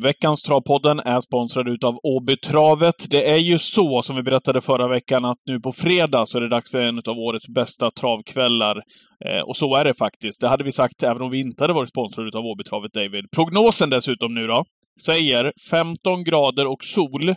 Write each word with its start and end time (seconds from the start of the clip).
Veckans 0.00 0.42
Travpodden 0.42 1.00
är 1.00 1.20
sponsrad 1.20 1.68
utav 1.68 1.98
Åbytravet. 2.02 3.10
Det 3.10 3.30
är 3.30 3.38
ju 3.38 3.58
så, 3.58 4.02
som 4.02 4.16
vi 4.16 4.22
berättade 4.22 4.60
förra 4.60 4.88
veckan, 4.88 5.24
att 5.24 5.38
nu 5.46 5.60
på 5.60 5.72
fredag 5.72 6.26
så 6.26 6.38
är 6.38 6.42
det 6.42 6.48
dags 6.48 6.70
för 6.70 6.78
en 6.78 6.98
av 6.98 7.18
årets 7.18 7.48
bästa 7.48 7.90
travkvällar. 7.90 8.76
Eh, 9.24 9.42
och 9.42 9.56
så 9.56 9.76
är 9.76 9.84
det 9.84 9.94
faktiskt. 9.94 10.40
Det 10.40 10.48
hade 10.48 10.64
vi 10.64 10.72
sagt 10.72 11.02
även 11.02 11.22
om 11.22 11.30
vi 11.30 11.40
inte 11.40 11.64
hade 11.64 11.74
varit 11.74 11.88
sponsrade 11.88 12.28
utav 12.28 12.44
Åbytravet, 12.44 12.92
David. 12.92 13.30
Prognosen 13.36 13.90
dessutom 13.90 14.34
nu 14.34 14.46
då, 14.46 14.64
säger 15.04 15.52
15 15.70 16.24
grader 16.24 16.66
och 16.66 16.84
sol. 16.84 17.28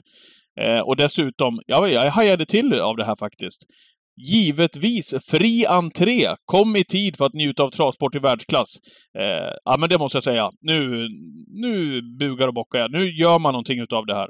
Eh, 0.61 0.79
och 0.79 0.95
dessutom, 0.95 1.59
ja, 1.65 1.87
jag 1.87 2.11
hajade 2.11 2.45
till 2.45 2.73
av 2.73 2.95
det 2.97 3.05
här 3.05 3.15
faktiskt. 3.15 3.65
Givetvis 4.18 5.13
fri 5.31 5.66
entré. 5.66 6.36
Kom 6.45 6.75
i 6.75 6.84
tid 6.84 7.18
för 7.18 7.25
att 7.25 7.34
njuta 7.34 7.63
av 7.63 7.70
travsport 7.70 8.16
i 8.16 8.20
världsklass. 8.20 8.70
Eh, 9.20 9.52
ja, 9.66 9.77
men 9.80 9.89
det 9.89 9.98
måste 9.98 10.16
jag 10.16 10.23
säga. 10.23 10.52
Nu, 10.61 11.07
nu 11.48 12.02
bugar 12.20 12.48
och 12.48 12.54
bockar 12.54 12.80
jag. 12.80 12.91
Nu 12.91 13.09
gör 13.09 13.39
man 13.39 13.54
någonting 13.54 13.80
utav 13.80 14.05
det 14.05 14.16
här. 14.16 14.30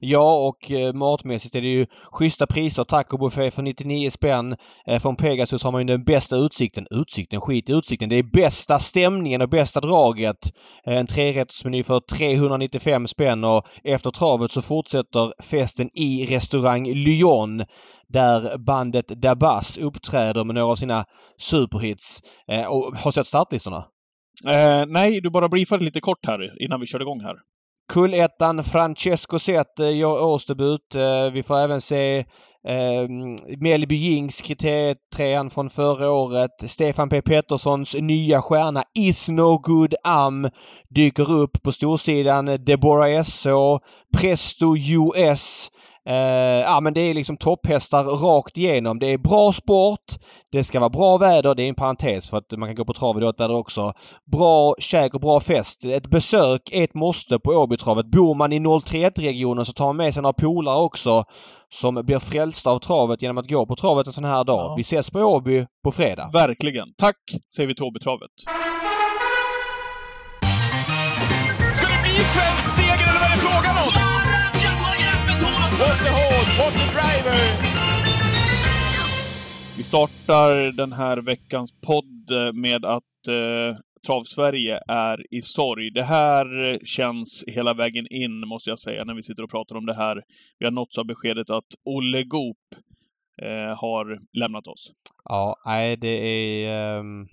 Ja, 0.00 0.48
och 0.48 0.70
eh, 0.70 0.92
matmässigt 0.92 1.54
är 1.54 1.60
det 1.60 1.68
ju 1.68 1.86
schyssta 2.12 2.46
priser. 2.46 2.84
Tacobuffé 2.84 3.50
för 3.50 3.62
99 3.62 4.10
spänn. 4.10 4.56
Eh, 4.86 4.98
från 4.98 5.16
Pegasus 5.16 5.64
har 5.64 5.72
man 5.72 5.80
ju 5.80 5.86
den 5.86 6.04
bästa 6.04 6.36
utsikten. 6.36 6.86
Utsikten? 6.90 7.40
Skit 7.40 7.70
i 7.70 7.72
utsikten. 7.72 8.08
Det 8.08 8.16
är 8.16 8.22
bästa 8.22 8.78
stämningen 8.78 9.42
och 9.42 9.48
bästa 9.48 9.80
draget. 9.80 10.52
Eh, 10.86 10.96
en 10.96 11.06
trerättersmeny 11.06 11.84
för 11.84 12.00
395 12.00 13.06
spänn 13.06 13.44
och 13.44 13.66
efter 13.84 14.10
travet 14.10 14.52
så 14.52 14.62
fortsätter 14.62 15.42
festen 15.42 15.90
i 15.94 16.26
restaurang 16.26 16.92
Lyon 16.94 17.62
där 18.08 18.58
bandet 18.58 19.08
Dabas 19.08 19.78
uppträder 19.78 20.44
med 20.44 20.54
några 20.54 20.72
av 20.72 20.76
sina 20.76 21.04
superhits. 21.38 22.20
Eh, 22.48 22.66
och 22.66 22.96
har 22.96 23.10
sett 23.10 23.26
startlistorna? 23.26 23.84
Eh, 24.46 24.84
nej, 24.86 25.20
du 25.20 25.30
bara 25.30 25.48
briefade 25.48 25.84
lite 25.84 26.00
kort 26.00 26.26
här 26.26 26.64
innan 26.64 26.80
vi 26.80 26.86
körde 26.86 27.04
igång 27.04 27.20
här. 27.20 27.36
Kullettan 27.88 28.64
Francesco 28.64 29.38
Zet 29.38 29.78
gör 29.78 30.24
årsdebut. 30.24 30.94
Eh, 30.94 31.32
vi 31.32 31.42
får 31.42 31.58
även 31.58 31.80
se 31.80 32.18
eh, 32.68 33.08
Melby 33.58 33.94
Jings 33.94 34.40
kriterietrean 34.40 35.50
från 35.50 35.70
förra 35.70 36.10
året. 36.10 36.50
Stefan 36.70 37.08
P 37.08 37.22
Petterssons 37.22 37.94
nya 37.94 38.42
stjärna 38.42 38.82
Is 38.94 39.28
No 39.28 39.58
Good 39.58 39.94
Am 40.04 40.48
dyker 40.88 41.30
upp 41.30 41.62
på 41.62 41.72
storsidan. 41.72 42.46
Deborah 42.46 43.10
S.H. 43.10 43.80
Presto 44.16 44.76
US. 44.76 45.70
Eh, 46.06 46.60
ja 46.60 46.80
men 46.80 46.94
det 46.94 47.00
är 47.00 47.14
liksom 47.14 47.36
topphästar 47.36 48.04
rakt 48.04 48.58
igenom. 48.58 48.98
Det 48.98 49.06
är 49.12 49.18
bra 49.18 49.52
sport. 49.52 50.04
Det 50.52 50.64
ska 50.64 50.80
vara 50.80 50.90
bra 50.90 51.16
väder. 51.16 51.54
Det 51.54 51.62
är 51.62 51.68
en 51.68 51.74
parentes 51.74 52.30
för 52.30 52.36
att 52.36 52.58
man 52.58 52.68
kan 52.68 52.76
gå 52.76 52.84
på 52.84 52.92
trav 52.92 53.16
i 53.16 53.20
dåligt 53.20 53.40
väder 53.40 53.54
också. 53.54 53.92
Bra 54.32 54.74
käk 54.78 55.14
och 55.14 55.20
bra 55.20 55.40
fest. 55.40 55.84
Ett 55.84 56.06
besök 56.06 56.60
är 56.72 56.84
ett 56.84 56.94
måste 56.94 57.38
på 57.38 57.50
Åbytravet. 57.50 58.06
Bor 58.06 58.34
man 58.34 58.52
i 58.52 58.58
031-regionen 58.58 59.64
så 59.64 59.72
tar 59.72 59.86
man 59.86 59.96
med 59.96 60.14
sig 60.14 60.22
några 60.22 60.32
polare 60.32 60.78
också 60.78 61.24
som 61.74 61.94
blir 61.94 62.18
frälsta 62.18 62.70
av 62.70 62.78
travet 62.78 63.22
genom 63.22 63.38
att 63.38 63.48
gå 63.48 63.66
på 63.66 63.76
travet 63.76 64.06
en 64.06 64.12
sån 64.12 64.24
här 64.24 64.44
dag. 64.44 64.70
Ja. 64.70 64.74
Vi 64.76 64.80
ses 64.80 65.10
på 65.10 65.18
Åby 65.20 65.66
på 65.84 65.92
fredag. 65.92 66.30
Verkligen. 66.32 66.88
Tack 66.98 67.16
säger 67.56 67.66
vi 67.66 67.74
till 67.74 67.84
Åbytravet. 67.84 68.30
Ska 71.74 71.86
det 71.86 72.02
bli 72.02 72.12
svensk 72.12 72.70
seger 72.76 73.10
eller 73.10 73.20
vad 73.20 73.30
är 73.30 73.34
det 73.34 73.40
frågan 73.40 73.76
om? 73.86 74.05
What 75.80 75.98
the 75.98 76.10
horse, 76.10 76.58
what 76.58 76.72
the 76.72 76.86
driver! 76.96 77.40
Vi 79.76 79.82
startar 79.82 80.72
den 80.72 80.92
här 80.92 81.16
veckans 81.16 81.72
podd 81.80 82.30
med 82.54 82.84
att 82.84 83.28
eh, 83.28 83.76
Trav-Sverige 84.06 84.80
är 84.88 85.34
i 85.34 85.42
sorg. 85.42 85.90
Det 85.90 86.02
här 86.02 86.78
känns 86.84 87.44
hela 87.46 87.74
vägen 87.74 88.06
in, 88.10 88.48
måste 88.48 88.70
jag 88.70 88.78
säga, 88.78 89.04
när 89.04 89.14
vi 89.14 89.22
sitter 89.22 89.42
och 89.42 89.50
pratar 89.50 89.76
om 89.76 89.86
det 89.86 89.94
här. 89.94 90.22
Vi 90.58 90.66
har 90.66 90.72
nåtts 90.72 90.98
av 90.98 91.06
beskedet 91.06 91.50
att 91.50 91.74
Olle 91.84 92.22
Goop 92.22 92.56
eh, 93.42 93.78
har 93.78 94.18
lämnat 94.38 94.66
oss. 94.66 94.92
Ja, 95.24 95.56
nej 95.66 95.96
det 95.96 96.28
är... 96.28 96.98
Um, 96.98 97.28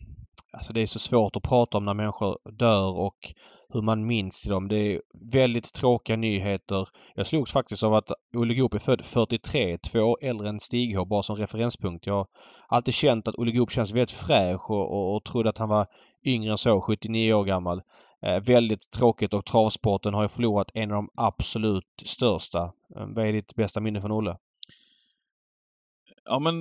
alltså 0.54 0.74
det 0.74 0.81
är 0.81 0.88
så 0.88 1.00
svårt 1.00 1.36
att 1.36 1.44
prata 1.44 1.78
om 1.78 1.86
när 1.86 1.94
människor 1.94 2.38
dör 2.52 2.98
och 2.98 3.34
hur 3.74 3.82
man 3.82 4.06
minns 4.06 4.44
dem. 4.44 4.68
Det 4.68 4.78
är 4.78 5.02
väldigt 5.32 5.74
tråkiga 5.74 6.18
nyheter. 6.18 6.88
Jag 7.16 7.28
slogs 7.28 7.54
faktiskt 7.54 7.84
av 7.84 7.94
att 7.94 8.12
Olle 8.38 8.54
Goop 8.54 8.74
är 8.74 8.80
född 8.80 9.06
43, 9.06 9.78
två 9.78 10.00
år 10.00 10.18
äldre 10.22 10.50
än 10.50 10.60
Stig 10.60 10.98
H, 10.98 11.06
bara 11.06 11.24
som 11.24 11.36
referenspunkt. 11.36 12.06
Jag 12.06 12.14
har 12.14 12.28
alltid 12.68 12.94
känt 12.94 13.28
att 13.28 13.36
Olle 13.36 13.52
Goop 13.52 13.72
känns 13.72 13.94
väldigt 13.94 14.12
fräsch 14.12 14.72
och, 14.72 14.92
och, 14.92 15.16
och 15.16 15.24
trodde 15.24 15.50
att 15.50 15.58
han 15.58 15.70
var 15.70 15.88
yngre 16.26 16.52
än 16.52 16.58
så, 16.58 16.82
79 16.82 17.34
år 17.34 17.44
gammal. 17.44 17.82
Eh, 18.22 18.40
väldigt 18.40 18.92
tråkigt 18.92 19.34
och 19.34 19.46
travsporten 19.46 20.14
har 20.14 20.22
ju 20.22 20.28
förlorat 20.28 20.72
en 20.74 20.92
av 20.92 20.96
de 20.96 21.10
absolut 21.16 22.04
största. 22.06 22.64
Eh, 22.96 23.06
vad 23.08 23.28
är 23.28 23.34
ditt 23.34 23.56
bästa 23.56 23.80
minne 23.80 24.02
från 24.02 24.12
Olle? 24.12 24.38
Ja, 26.26 26.40
men 26.40 26.54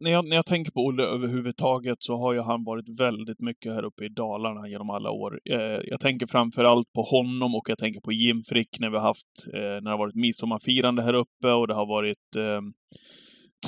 när 0.00 0.10
jag, 0.10 0.28
när 0.28 0.36
jag 0.36 0.46
tänker 0.46 0.72
på 0.72 0.80
Olle 0.80 1.02
överhuvudtaget 1.02 1.96
så 2.00 2.16
har 2.16 2.32
ju 2.32 2.40
han 2.40 2.64
varit 2.64 3.00
väldigt 3.00 3.40
mycket 3.40 3.72
här 3.72 3.84
uppe 3.84 4.04
i 4.04 4.08
Dalarna 4.08 4.68
genom 4.68 4.90
alla 4.90 5.10
år. 5.10 5.40
Eh, 5.50 5.80
jag 5.84 6.00
tänker 6.00 6.26
framför 6.26 6.64
allt 6.64 6.92
på 6.92 7.02
honom 7.02 7.54
och 7.54 7.70
jag 7.70 7.78
tänker 7.78 8.00
på 8.00 8.12
Jim 8.12 8.42
Frick 8.42 8.80
när 8.80 8.90
vi 8.90 8.96
har 8.96 9.02
haft, 9.02 9.46
eh, 9.54 9.60
när 9.60 9.80
det 9.80 9.90
har 9.90 9.98
varit 9.98 10.14
midsommarfirande 10.14 11.02
här 11.02 11.14
uppe 11.14 11.52
och 11.52 11.68
det 11.68 11.74
har 11.74 11.86
varit 11.86 12.36
eh, 12.36 12.60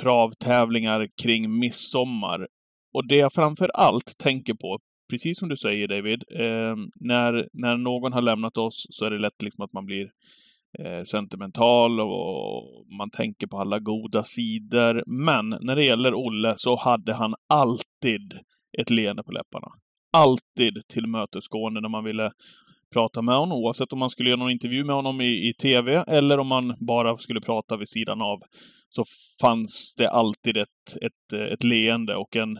travtävlingar 0.01 1.07
kring 1.23 1.59
midsommar. 1.59 2.47
Och 2.93 3.07
det 3.07 3.15
jag 3.15 3.33
framför 3.33 3.71
allt 3.73 4.17
tänker 4.19 4.53
på, 4.53 4.79
precis 5.09 5.39
som 5.39 5.49
du 5.49 5.57
säger 5.57 5.87
David, 5.87 6.23
eh, 6.31 6.75
när, 6.99 7.47
när 7.53 7.77
någon 7.77 8.13
har 8.13 8.21
lämnat 8.21 8.57
oss 8.57 8.85
så 8.89 9.05
är 9.05 9.09
det 9.09 9.19
lätt 9.19 9.41
liksom 9.41 9.63
att 9.63 9.73
man 9.73 9.85
blir 9.85 10.03
eh, 10.03 10.09
Eh, 10.79 11.03
sentimental 11.03 11.99
och 11.99 12.85
man 12.97 13.09
tänker 13.09 13.47
på 13.47 13.57
alla 13.57 13.79
goda 13.79 14.23
sidor. 14.23 15.03
Men 15.07 15.49
när 15.49 15.75
det 15.75 15.85
gäller 15.85 16.13
Olle 16.13 16.53
så 16.57 16.75
hade 16.75 17.13
han 17.13 17.35
alltid 17.49 18.39
ett 18.79 18.89
leende 18.89 19.23
på 19.23 19.31
läpparna. 19.31 19.67
Alltid 20.13 20.87
tillmötesgående 20.87 21.81
när 21.81 21.89
man 21.89 22.03
ville 22.03 22.31
prata 22.93 23.21
med 23.21 23.35
honom, 23.35 23.57
oavsett 23.57 23.93
om 23.93 23.99
man 23.99 24.09
skulle 24.09 24.29
göra 24.29 24.39
någon 24.39 24.51
intervju 24.51 24.83
med 24.83 24.95
honom 24.95 25.21
i, 25.21 25.49
i 25.49 25.53
TV 25.53 26.03
eller 26.07 26.37
om 26.37 26.47
man 26.47 26.75
bara 26.79 27.17
skulle 27.17 27.41
prata 27.41 27.77
vid 27.77 27.89
sidan 27.89 28.21
av, 28.21 28.39
så 28.89 29.03
fanns 29.41 29.95
det 29.97 30.09
alltid 30.09 30.57
ett, 30.57 30.97
ett, 31.01 31.39
ett 31.53 31.63
leende 31.63 32.15
och 32.15 32.35
en, 32.35 32.59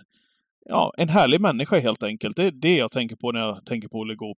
ja, 0.69 0.93
en 0.97 1.09
härlig 1.09 1.41
människa 1.41 1.79
helt 1.79 2.03
enkelt. 2.03 2.35
Det 2.35 2.43
är 2.43 2.51
det 2.51 2.75
jag 2.75 2.91
tänker 2.91 3.15
på 3.15 3.31
när 3.31 3.39
jag 3.39 3.65
tänker 3.65 3.87
på 3.87 3.97
Olle 3.97 4.15
Goop 4.15 4.37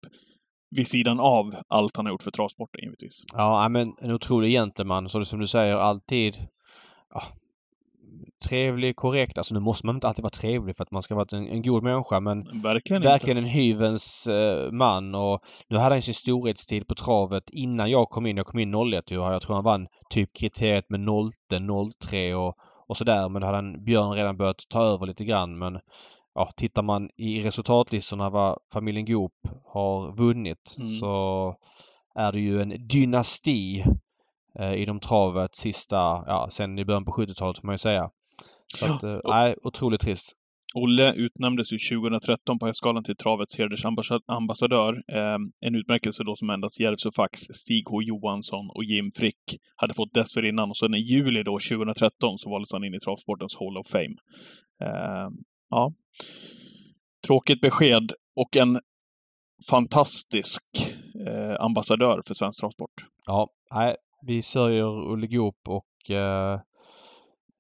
vid 0.71 0.87
sidan 0.87 1.19
av 1.19 1.55
allt 1.67 1.97
han 1.97 2.05
har 2.05 2.13
gjort 2.13 2.23
för 2.23 2.31
travsporten 2.31 2.81
givetvis. 2.83 3.23
Ja, 3.33 3.69
men 3.69 3.93
en 4.01 4.11
otrolig 4.11 4.51
gentleman. 4.51 5.09
Så 5.09 5.19
det 5.19 5.25
som 5.25 5.39
du 5.39 5.47
säger, 5.47 5.75
alltid 5.75 6.47
ja, 7.13 7.23
trevlig, 8.49 8.95
korrekt. 8.95 9.37
Alltså 9.37 9.53
nu 9.53 9.59
måste 9.59 9.85
man 9.85 9.95
inte 9.95 10.07
alltid 10.07 10.23
vara 10.23 10.29
trevlig 10.29 10.77
för 10.77 10.83
att 10.83 10.91
man 10.91 11.03
ska 11.03 11.15
vara 11.15 11.37
en, 11.37 11.47
en 11.47 11.61
god 11.61 11.83
människa 11.83 12.19
men 12.19 12.61
verkligen, 12.61 13.01
verkligen 13.01 13.37
en 13.37 13.45
hyvens 13.45 14.27
eh, 14.27 14.71
man 14.71 15.15
och 15.15 15.41
nu 15.69 15.77
hade 15.77 15.95
han 15.95 16.01
sin 16.01 16.13
storhetstid 16.13 16.87
på 16.87 16.95
travet 16.95 17.49
innan 17.49 17.91
jag 17.91 18.09
kom 18.09 18.25
in. 18.25 18.37
Jag 18.37 18.45
kom 18.45 18.59
in 18.59 18.93
01 18.93 19.11
Jag 19.11 19.41
tror 19.41 19.55
han 19.55 19.63
vann 19.63 19.87
typ 20.09 20.29
kriteriet 20.39 20.89
med 20.89 20.99
0 20.99 21.29
03 22.07 22.35
och, 22.35 22.55
och 22.87 22.97
sådär 22.97 23.29
men 23.29 23.41
då 23.41 23.45
hade 23.45 23.57
han, 23.57 23.83
Björn 23.83 24.13
redan 24.13 24.37
börjat 24.37 24.63
ta 24.69 24.83
över 24.83 25.05
lite 25.05 25.25
grann 25.25 25.57
men 25.57 25.79
ja, 26.35 26.51
tittar 26.55 26.83
man 26.83 27.09
i 27.17 27.43
resultatlistorna 27.43 28.29
vad 28.29 28.59
familjen 28.73 29.05
Goop 29.05 29.33
har 29.65 30.17
vunnit 30.17 30.75
mm. 30.77 30.89
så 30.89 31.55
är 32.15 32.31
det 32.31 32.39
ju 32.39 32.61
en 32.61 32.87
dynasti 32.87 33.83
eh, 34.59 34.81
inom 34.81 34.99
travet 34.99 35.55
sista, 35.55 35.95
ja, 36.27 36.47
sen 36.51 36.79
i 36.79 36.85
början 36.85 37.05
på 37.05 37.11
70-talet 37.11 37.57
får 37.57 37.65
man 37.65 37.73
ju 37.73 37.77
säga. 37.77 38.09
Så 38.79 38.85
att, 38.85 39.03
eh, 39.03 39.53
otroligt 39.63 40.01
trist. 40.01 40.35
Olle 40.75 41.13
utnämndes 41.13 41.73
ju 41.73 41.77
2013 41.77 42.59
på 42.59 42.65
Hästgalan 42.65 43.03
till 43.03 43.15
travets 43.15 43.57
hedersambassadör. 43.57 44.93
Eh, 44.93 45.37
en 45.61 45.75
utmärkelse 45.75 46.23
då 46.23 46.35
som 46.35 46.49
endast 46.49 46.79
Järvsö 46.79 47.09
Fax, 47.15 47.39
Stig 47.39 47.83
H 47.89 48.01
Johansson 48.01 48.69
och 48.75 48.83
Jim 48.83 49.11
Frick 49.15 49.57
hade 49.75 49.93
fått 49.93 50.13
dessförinnan. 50.13 50.69
Och 50.69 50.77
sen 50.77 50.95
i 50.95 50.97
juli 50.97 51.43
då 51.43 51.59
2013 51.59 52.37
så 52.37 52.49
valdes 52.49 52.71
han 52.73 52.83
in 52.83 52.93
i 52.93 52.99
travsportens 52.99 53.55
Hall 53.59 53.77
of 53.77 53.87
Fame. 53.87 54.15
Eh, 54.85 55.29
ja. 55.71 55.93
Tråkigt 57.27 57.61
besked 57.61 58.11
och 58.35 58.57
en 58.57 58.79
fantastisk 59.69 60.63
eh, 61.27 61.55
ambassadör 61.59 62.21
för 62.27 62.33
svensk 62.33 62.59
transport. 62.59 62.91
Ja, 63.27 63.49
nej, 63.71 63.95
vi 64.27 64.41
sörjer 64.41 65.11
Olle 65.13 65.27
Goop 65.27 65.57
och 65.67 66.11
eh, 66.15 66.53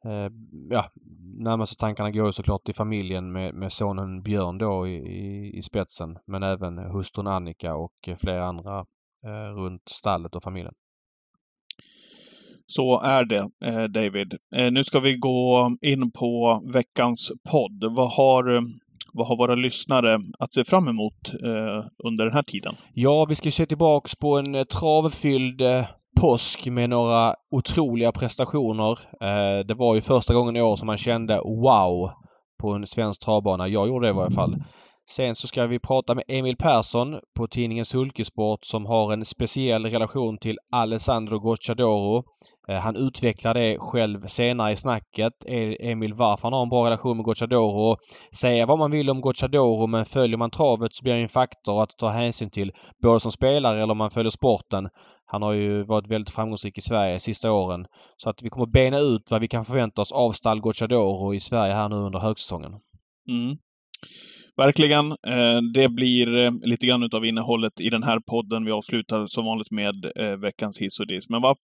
eh, 0.05 0.31
ja, 0.69 0.91
närmaste 1.37 1.75
tankarna 1.75 2.11
går 2.11 2.25
ju 2.25 2.33
såklart 2.33 2.63
till 2.63 2.75
familjen 2.75 3.31
med, 3.31 3.53
med 3.53 3.73
sonen 3.73 4.21
Björn 4.23 4.57
då 4.57 4.87
i, 4.87 4.95
i, 4.95 5.57
i 5.57 5.61
spetsen. 5.61 6.17
Men 6.27 6.43
även 6.43 6.77
hustrun 6.77 7.27
Annika 7.27 7.75
och 7.75 8.07
eh, 8.07 8.15
flera 8.15 8.45
andra 8.45 8.85
eh, 9.23 9.55
runt 9.55 9.89
stallet 9.89 10.35
och 10.35 10.43
familjen. 10.43 10.73
Så 12.67 13.01
är 13.01 13.25
det, 13.25 13.49
eh, 13.65 13.83
David. 13.83 14.33
Eh, 14.55 14.71
nu 14.71 14.83
ska 14.83 14.99
vi 14.99 15.13
gå 15.13 15.71
in 15.81 16.11
på 16.11 16.61
veckans 16.73 17.31
podd. 17.51 17.95
Vad 17.95 18.11
har, 18.11 18.55
eh, 18.55 18.61
vad 19.13 19.27
har 19.27 19.37
våra 19.37 19.55
lyssnare 19.55 20.19
att 20.39 20.53
se 20.53 20.63
fram 20.63 20.87
emot 20.87 21.31
under 22.03 22.25
den 22.25 22.33
här 22.33 22.43
tiden? 22.43 22.75
Ja, 22.93 23.25
vi 23.29 23.35
ska 23.35 23.51
se 23.51 23.65
tillbaks 23.65 24.15
på 24.15 24.37
en 24.37 24.65
travfylld 24.65 25.61
påsk 26.21 26.67
med 26.67 26.89
några 26.89 27.35
otroliga 27.51 28.11
prestationer. 28.11 28.99
Det 29.63 29.73
var 29.73 29.95
ju 29.95 30.01
första 30.01 30.33
gången 30.33 30.55
i 30.55 30.61
år 30.61 30.75
som 30.75 30.85
man 30.85 30.97
kände 30.97 31.35
wow 31.37 32.11
på 32.61 32.71
en 32.71 32.87
svensk 32.87 33.21
travbana. 33.21 33.67
Jag 33.67 33.87
gjorde 33.87 34.07
det 34.07 34.09
i 34.09 34.15
varje 34.15 34.31
fall. 34.31 34.55
Sen 35.11 35.35
så 35.35 35.47
ska 35.47 35.67
vi 35.67 35.79
prata 35.79 36.15
med 36.15 36.23
Emil 36.27 36.57
Persson 36.57 37.19
på 37.35 37.47
tidningen 37.47 37.85
Sulkesport 37.85 38.65
som 38.65 38.85
har 38.85 39.13
en 39.13 39.25
speciell 39.25 39.85
relation 39.85 40.37
till 40.37 40.57
Alessandro 40.71 41.39
Gocciadoro. 41.39 42.23
Eh, 42.67 42.75
han 42.75 42.95
utvecklar 42.95 43.53
det 43.53 43.77
själv 43.79 44.25
senare 44.25 44.71
i 44.71 44.75
snacket. 44.75 45.33
E- 45.45 45.91
Emil 45.91 46.13
varför 46.13 46.43
han 46.43 46.53
har 46.53 46.63
en 46.63 46.69
bra 46.69 46.85
relation 46.85 47.17
med 47.17 47.25
Gocciadoro. 47.25 47.97
Säga 48.35 48.65
vad 48.65 48.79
man 48.79 48.91
vill 48.91 49.09
om 49.09 49.21
Gocciadoro 49.21 49.87
men 49.87 50.05
följer 50.05 50.37
man 50.37 50.49
travet 50.51 50.93
så 50.93 51.03
blir 51.03 51.13
det 51.13 51.19
en 51.19 51.29
faktor 51.29 51.83
att 51.83 51.97
ta 51.97 52.09
hänsyn 52.09 52.49
till 52.49 52.71
både 53.01 53.19
som 53.19 53.31
spelare 53.31 53.81
eller 53.81 53.91
om 53.91 53.97
man 53.97 54.11
följer 54.11 54.31
sporten. 54.31 54.89
Han 55.25 55.41
har 55.41 55.53
ju 55.53 55.83
varit 55.83 56.07
väldigt 56.07 56.35
framgångsrik 56.35 56.77
i 56.77 56.81
Sverige 56.81 57.13
de 57.13 57.19
sista 57.19 57.51
åren. 57.51 57.85
Så 58.17 58.29
att 58.29 58.43
vi 58.43 58.49
kommer 58.49 58.67
bena 58.67 58.99
ut 58.99 59.31
vad 59.31 59.41
vi 59.41 59.47
kan 59.47 59.65
förvänta 59.65 60.01
oss 60.01 60.11
av 60.11 60.31
stall 60.31 60.61
Gocciadoro 60.61 61.33
i 61.33 61.39
Sverige 61.39 61.73
här 61.73 61.89
nu 61.89 61.95
under 61.95 62.19
högsäsongen. 62.19 62.71
Mm. 63.29 63.57
Verkligen. 64.65 65.11
Eh, 65.11 65.61
det 65.73 65.89
blir 65.89 66.35
eh, 66.35 66.51
lite 66.61 66.87
grann 66.87 67.03
utav 67.03 67.25
innehållet 67.25 67.81
i 67.81 67.89
den 67.89 68.03
här 68.03 68.19
podden. 68.19 68.65
Vi 68.65 68.71
avslutar 68.71 69.25
som 69.27 69.45
vanligt 69.45 69.71
med 69.71 70.11
eh, 70.15 70.39
veckans 70.39 70.81
hiss 70.81 70.99
och 70.99 71.07
diss. 71.07 71.29
Men 71.29 71.41
vad 71.41 71.57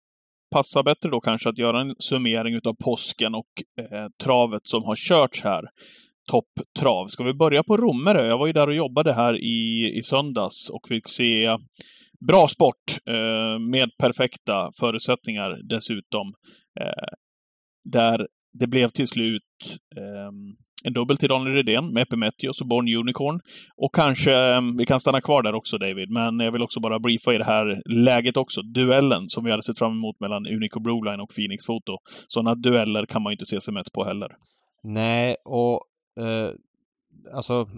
passar 0.54 0.82
bättre 0.82 1.10
då 1.10 1.20
kanske 1.20 1.48
att 1.48 1.58
göra 1.58 1.80
en 1.80 1.94
summering 1.98 2.54
utav 2.54 2.74
påsken 2.84 3.34
och 3.34 3.46
travet 4.22 4.60
som 4.64 4.84
har 4.84 4.96
körts 4.96 5.42
här? 5.42 5.62
Topptrav. 6.30 7.06
Ska 7.06 7.24
vi 7.24 7.34
börja 7.34 7.62
på 7.62 7.76
Romerö? 7.76 8.26
Jag 8.26 8.38
var 8.38 8.46
ju 8.46 8.52
där 8.52 8.66
och 8.66 8.74
jobbade 8.74 9.12
här 9.12 9.36
i, 9.36 9.92
i 9.98 10.02
söndags 10.02 10.70
och 10.70 10.88
fick 10.88 11.08
se 11.08 11.56
bra 12.26 12.48
sport 12.48 12.98
med 13.70 13.90
perfekta 13.98 14.70
förutsättningar 14.80 15.58
dessutom. 15.68 16.34
där 17.84 18.26
det 18.58 18.66
blev 18.66 18.88
till 18.88 19.08
slut 19.08 19.78
ehm, 19.96 20.56
en 20.86 20.92
dubbel 20.92 21.16
till 21.16 21.28
Daniel 21.28 21.54
Redén 21.54 21.92
med 21.92 22.02
Epimetheus 22.02 22.60
och 22.60 22.66
Born 22.66 22.96
Unicorn. 22.96 23.40
Och 23.76 23.94
kanske, 23.94 24.34
eh, 24.34 24.60
vi 24.78 24.86
kan 24.86 25.00
stanna 25.00 25.20
kvar 25.20 25.42
där 25.42 25.54
också 25.54 25.78
David, 25.78 26.10
men 26.10 26.40
jag 26.40 26.52
vill 26.52 26.62
också 26.62 26.80
bara 26.80 26.98
briefa 26.98 27.34
i 27.34 27.38
det 27.38 27.44
här 27.44 27.82
läget 27.84 28.36
också. 28.36 28.62
Duellen 28.62 29.28
som 29.28 29.44
vi 29.44 29.50
hade 29.50 29.62
sett 29.62 29.78
fram 29.78 29.92
emot 29.92 30.20
mellan 30.20 30.46
Unico 30.46 30.80
Broline 30.80 31.20
och 31.20 31.34
Phoenix 31.34 31.66
Photo. 31.66 31.98
Sådana 32.28 32.54
dueller 32.54 33.06
kan 33.06 33.22
man 33.22 33.30
ju 33.30 33.34
inte 33.34 33.46
se 33.46 33.60
sig 33.60 33.74
mätt 33.74 33.92
på 33.92 34.04
heller. 34.04 34.28
Nej, 34.82 35.36
och 35.44 35.80
eh, 36.20 36.50
alltså 37.34 37.68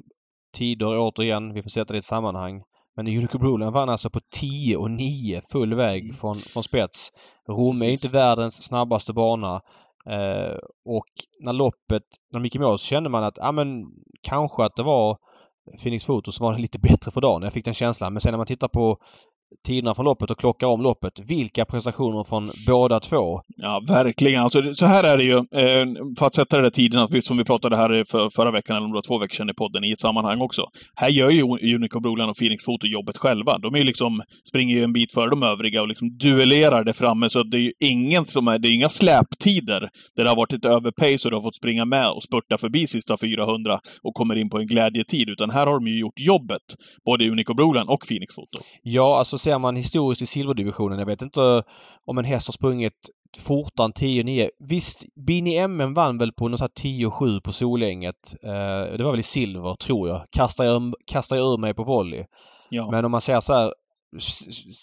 tider 0.55 0.99
återigen, 0.99 1.55
vi 1.55 1.63
får 1.63 1.71
sätta 1.71 1.93
det 1.93 1.97
i 1.97 1.99
ett 1.99 2.05
sammanhang. 2.05 2.63
Men 2.97 3.07
Unico 3.07 3.39
Broline 3.39 3.73
vann 3.73 3.89
alltså 3.89 4.11
på 4.11 4.21
10 4.41 4.77
och 4.77 4.91
9 4.91 5.41
full 5.53 5.75
väg 5.75 6.03
mm. 6.03 6.15
från, 6.15 6.35
från 6.35 6.63
spets. 6.63 7.13
Rom 7.49 7.83
är 7.83 7.89
inte 7.89 8.09
världens 8.09 8.65
snabbaste 8.65 9.13
bana. 9.13 9.61
Eh, 10.11 10.59
och 10.85 11.09
när 11.41 11.53
loppet, 11.53 12.03
när 12.33 12.41
de 12.41 12.45
gick 12.45 12.57
i 12.57 12.59
mål 12.59 12.79
så 12.79 12.85
kände 12.87 13.09
man 13.09 13.25
att, 13.25 13.39
ja 13.39 13.53
men 13.53 13.87
kanske 14.23 14.65
att 14.65 14.77
det 14.77 14.83
var 14.83 15.19
Phoenix 15.83 16.05
Photo 16.05 16.33
som 16.33 16.45
var 16.45 16.59
lite 16.59 16.79
bättre 16.79 17.11
för 17.11 17.21
dagen. 17.21 17.43
Jag 17.43 17.53
fick 17.53 17.65
den 17.65 17.75
känslan. 17.75 18.13
Men 18.13 18.21
sen 18.21 18.33
när 18.33 18.39
man 18.39 18.47
tittar 18.47 18.69
på 18.69 18.99
tiderna 19.67 19.95
från 19.95 20.05
loppet 20.05 20.31
och 20.31 20.39
klockar 20.39 20.67
om 20.67 20.83
loppet. 20.83 21.21
Vilka 21.21 21.65
prestationer 21.65 22.25
från 22.25 22.51
båda 22.67 23.01
två! 23.01 23.41
Ja, 23.57 23.83
verkligen. 23.89 24.43
Alltså, 24.43 24.75
så 24.75 24.87
här 24.87 25.05
är 25.05 25.17
det 25.17 25.25
ju. 25.25 25.37
Eh, 25.37 25.87
för 26.19 26.27
att 26.27 26.35
sätta 26.35 26.57
det 26.57 26.63
där 26.63 26.71
tiderna, 26.71 27.09
som 27.23 27.37
vi 27.37 27.45
pratade 27.45 27.77
här 27.77 28.05
för, 28.05 28.31
förra 28.37 28.51
veckan, 28.51 28.77
eller 28.77 28.85
om 28.85 28.93
det 28.93 28.95
var 28.95 29.09
två 29.09 29.19
veckor 29.19 29.35
sedan 29.35 29.51
i 29.51 29.55
podden, 29.55 29.85
i 29.85 29.93
ett 29.93 29.99
sammanhang 29.99 30.41
också. 30.41 30.63
Här 30.95 31.09
gör 31.09 31.31
ju 31.31 31.43
Unico 31.75 32.01
Broline 32.01 32.31
och 32.31 32.37
Phoenix 32.37 32.65
Foto 32.65 32.87
jobbet 32.87 33.17
själva. 33.17 33.59
De 33.59 33.75
är 33.75 33.79
ju 33.79 33.85
liksom, 33.85 34.23
springer 34.49 34.77
ju 34.77 34.85
en 34.85 34.93
bit 34.93 35.13
före 35.13 35.31
de 35.31 35.43
övriga 35.43 35.83
och 35.83 35.89
liksom 35.89 36.19
duellerar 36.19 36.85
det 36.85 36.93
framme, 36.93 37.31
så 37.31 37.43
det 37.43 37.57
är 37.57 37.61
ju 37.61 37.73
ingen 37.81 38.25
som 38.25 38.49
är, 38.49 38.59
det 38.59 38.69
är 38.69 38.73
inga 38.73 38.89
släptider 38.89 39.81
där 40.17 40.25
det 40.25 40.29
har 40.29 40.37
varit 40.37 40.53
ett 40.53 40.65
överpace 40.65 41.29
och 41.29 41.31
du 41.31 41.37
har 41.37 41.43
fått 41.43 41.57
springa 41.57 41.85
med 41.85 42.09
och 42.09 42.23
spurta 42.23 42.59
förbi 42.59 42.87
sista 42.87 43.17
400 43.19 43.81
och 44.03 44.15
kommer 44.15 44.37
in 44.37 44.51
på 44.51 44.59
en 44.59 44.67
glädjetid, 44.67 45.29
utan 45.29 45.51
här 45.51 45.67
har 45.67 45.75
de 45.75 45.87
ju 45.87 46.01
gjort 46.01 46.21
jobbet, 46.21 46.63
både 47.05 47.31
Unico 47.31 47.55
Broline 47.55 47.89
och 47.89 48.01
Phoenix 48.09 48.35
Foto. 48.35 48.59
Ja, 48.83 49.19
alltså 49.19 49.38
ser 49.39 49.59
man 49.59 49.77
historiskt 49.77 50.23
i 50.23 50.27
silverdivisionen, 50.27 50.99
jag 50.99 51.07
vet 51.07 51.23
inte 51.23 51.63
om 52.05 52.19
en 52.19 52.25
häst 52.25 52.49
har 52.49 52.53
sprungit 52.53 53.11
fortare 53.39 53.85
än 53.85 53.93
10-9. 53.93 54.51
Visst, 54.59 55.15
Bini 55.15 55.57
MM 55.57 55.95
vann 55.95 56.19
väl 56.19 56.33
på 56.33 56.49
något 56.49 56.61
10-7 56.61 57.41
på 57.41 57.53
Solänget. 57.53 58.35
Eh, 58.43 58.97
det 58.97 59.05
var 59.05 59.11
väl 59.11 59.21
i 59.21 59.23
silver, 59.23 59.75
tror 59.75 60.09
jag. 60.09 60.27
Kastar 60.31 60.65
jag, 60.65 60.95
kastar 61.07 61.37
jag 61.37 61.53
ur 61.53 61.59
mig 61.59 61.75
på 61.75 61.85
volley. 61.85 62.25
Ja. 62.69 62.91
Men 62.91 63.05
om 63.05 63.11
man 63.11 63.21
säger 63.21 63.41
så 63.41 63.55
här 63.55 63.73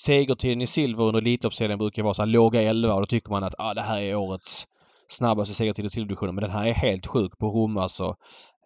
Segertiden 0.06 0.62
i 0.62 0.68
silver 0.68 1.04
under 1.04 1.22
Elitloppsserien 1.22 1.78
brukar 1.78 2.04
vara 2.04 2.14
så 2.14 2.22
här 2.22 2.28
låga 2.28 2.62
11 2.62 2.94
och 2.94 3.00
då 3.00 3.06
tycker 3.06 3.30
man 3.30 3.44
att 3.44 3.56
ah, 3.58 3.74
det 3.74 3.82
här 3.82 4.02
är 4.02 4.16
årets 4.16 4.68
snabbaste 5.08 5.54
segertid 5.54 5.86
i 5.86 6.02
divisionen. 6.02 6.36
Men 6.36 6.42
den 6.42 6.52
här 6.52 6.66
är 6.66 6.74
helt 6.74 7.08
sjuk 7.08 7.38
på 7.38 7.48
Rom 7.48 7.78
alltså 7.78 8.16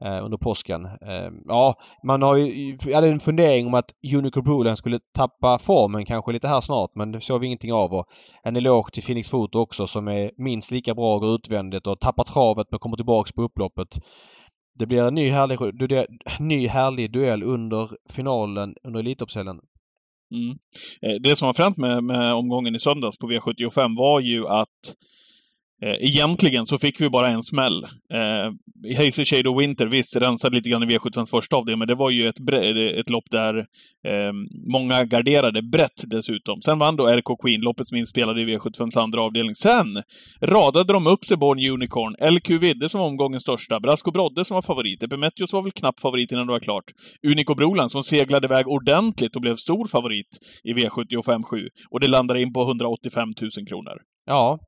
eh, 0.06 0.26
under 0.26 0.38
påsken. 0.38 0.86
Eh, 0.86 1.32
ja, 1.46 1.76
man 2.04 2.22
har 2.22 2.36
ju, 2.36 2.78
jag 2.86 2.96
hade 2.96 3.08
en 3.08 3.20
fundering 3.20 3.68
om 3.68 3.74
att 3.74 3.92
Unico 4.16 4.42
Broline 4.42 4.78
skulle 4.78 5.00
tappa 5.16 5.60
formen 5.60 6.06
kanske 6.06 6.32
lite 6.32 6.48
här 6.48 6.62
snart 6.62 6.92
men 6.96 7.12
det 7.12 7.22
såg 7.22 7.42
vi 7.42 7.48
ingenting 7.48 7.74
av. 7.74 7.94
Och 7.94 8.06
en 8.44 8.56
eloge 8.56 8.92
till 8.92 9.04
Phoenix 9.04 9.30
Foto 9.30 9.60
också 9.60 9.88
som 9.88 10.08
är 10.08 10.32
minst 10.38 10.72
lika 10.72 10.96
bra 10.96 11.16
och 11.16 11.22
går 11.22 11.36
utvändigt 11.36 11.88
och 11.88 12.00
tappar 12.00 12.24
travet 12.24 12.68
men 12.72 12.80
kommer 12.80 12.98
tillbaks 12.98 13.32
på 13.32 13.42
upploppet. 13.42 14.00
Det 14.80 14.86
blir 14.86 15.08
en 15.08 15.16
ny 15.16 15.30
härlig, 15.30 15.60
ny 16.40 16.68
härlig 16.68 17.12
duell 17.12 17.44
under 17.44 17.90
finalen 18.10 18.76
under 18.84 19.00
Elitloppshelgen. 19.00 19.60
Mm. 20.32 20.58
Eh, 21.02 21.22
det 21.22 21.36
som 21.36 21.46
var 21.46 21.54
fränt 21.54 21.78
med, 21.78 22.04
med 22.04 22.34
omgången 22.34 22.76
i 22.76 22.80
söndags 22.80 23.18
på 23.18 23.28
V75 23.28 23.98
var 23.98 24.20
ju 24.20 24.48
att 24.48 24.96
Eh, 25.82 25.96
egentligen 26.00 26.66
så 26.66 26.78
fick 26.78 27.02
vi 27.02 27.10
bara 27.10 27.28
en 27.28 27.44
smäll. 27.44 27.84
Eh, 28.14 28.52
Hazy 28.98 29.26
Shade 29.26 29.50
of 29.50 29.62
Winter, 29.62 29.86
visst, 29.86 30.16
rensade 30.16 30.56
lite 30.56 30.70
grann 30.70 30.84
i 30.84 30.86
V75s 30.86 31.30
första 31.30 31.56
avdelning, 31.56 31.80
men 31.80 31.88
det 31.88 31.96
var 31.96 32.10
ju 32.10 32.28
ett, 32.28 32.40
ett 33.00 33.10
lopp 33.10 33.24
där 33.32 33.58
eh, 34.08 34.34
många 34.72 35.06
garderade 35.06 35.62
brett 35.62 36.04
dessutom. 36.08 36.62
Sen 36.62 36.80
vann 36.80 36.96
då 36.96 37.08
RK 37.08 37.42
Queen, 37.42 37.62
loppet 37.62 37.88
som 37.88 37.98
inspelade 37.98 38.42
i 38.42 38.46
V75s 38.46 39.00
andra 39.00 39.22
avdelning. 39.22 39.56
Sen 39.56 40.04
radade 40.42 40.94
de 40.94 41.08
upp 41.08 41.26
sig 41.26 41.38
Born 41.38 41.60
Unicorn, 41.74 42.34
LQ 42.36 42.50
Vidde 42.50 42.90
som 42.90 43.00
var 43.00 43.08
omgångens 43.08 43.44
största, 43.44 43.80
Brasco 43.80 44.12
Brodde 44.12 44.46
som 44.46 44.56
var 44.56 44.62
favorit, 44.62 45.04
Epimetheus 45.04 45.54
var 45.54 45.62
väl 45.62 45.72
knappt 45.72 46.02
favorit 46.02 46.32
innan 46.32 46.48
det 46.48 46.54
var 46.54 46.60
klart. 46.60 46.86
Unico 47.28 47.56
Brolan 47.56 47.90
som 47.90 48.04
seglade 48.04 48.48
iväg 48.48 48.68
ordentligt 48.68 49.36
och 49.36 49.42
blev 49.42 49.56
stor 49.56 49.88
favorit 49.88 50.38
i 50.64 50.74
V75 50.74 51.44
7. 51.44 51.58
Och 51.92 52.00
det 52.00 52.08
landade 52.08 52.42
in 52.42 52.54
på 52.54 52.62
185 52.62 53.28
000 53.42 53.68
kronor. 53.68 53.98
Ja, 54.26 54.60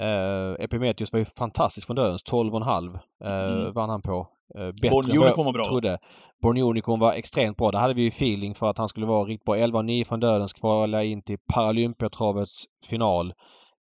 Uh, 0.00 0.64
Epimetheus 0.64 1.12
var 1.12 1.18
ju 1.18 1.24
fantastisk 1.24 1.86
från 1.86 1.96
dödens. 1.96 2.24
12,5 2.24 2.94
uh, 3.24 3.60
mm. 3.60 3.72
vann 3.72 3.90
han 3.90 4.02
på. 4.02 4.28
Uh, 4.58 4.72
bättre 4.72 4.90
Born 4.90 5.44
var 5.44 5.52
bra. 5.52 5.64
Trodde. 5.64 5.98
Born 6.42 6.58
Unicorn 6.58 7.00
var 7.00 7.12
extremt 7.12 7.56
bra. 7.56 7.70
Där 7.70 7.78
hade 7.78 7.94
vi 7.94 8.02
ju 8.02 8.08
feeling 8.08 8.54
för 8.54 8.70
att 8.70 8.78
han 8.78 8.88
skulle 8.88 9.06
vara 9.06 9.24
riktigt 9.24 9.44
bra. 9.44 9.56
11,9 9.56 10.04
från 10.04 10.20
dödens 10.20 10.52
kvala 10.52 11.04
in 11.04 11.22
till 11.22 11.38
Paralympiatravets 11.52 12.64
final. 12.88 13.32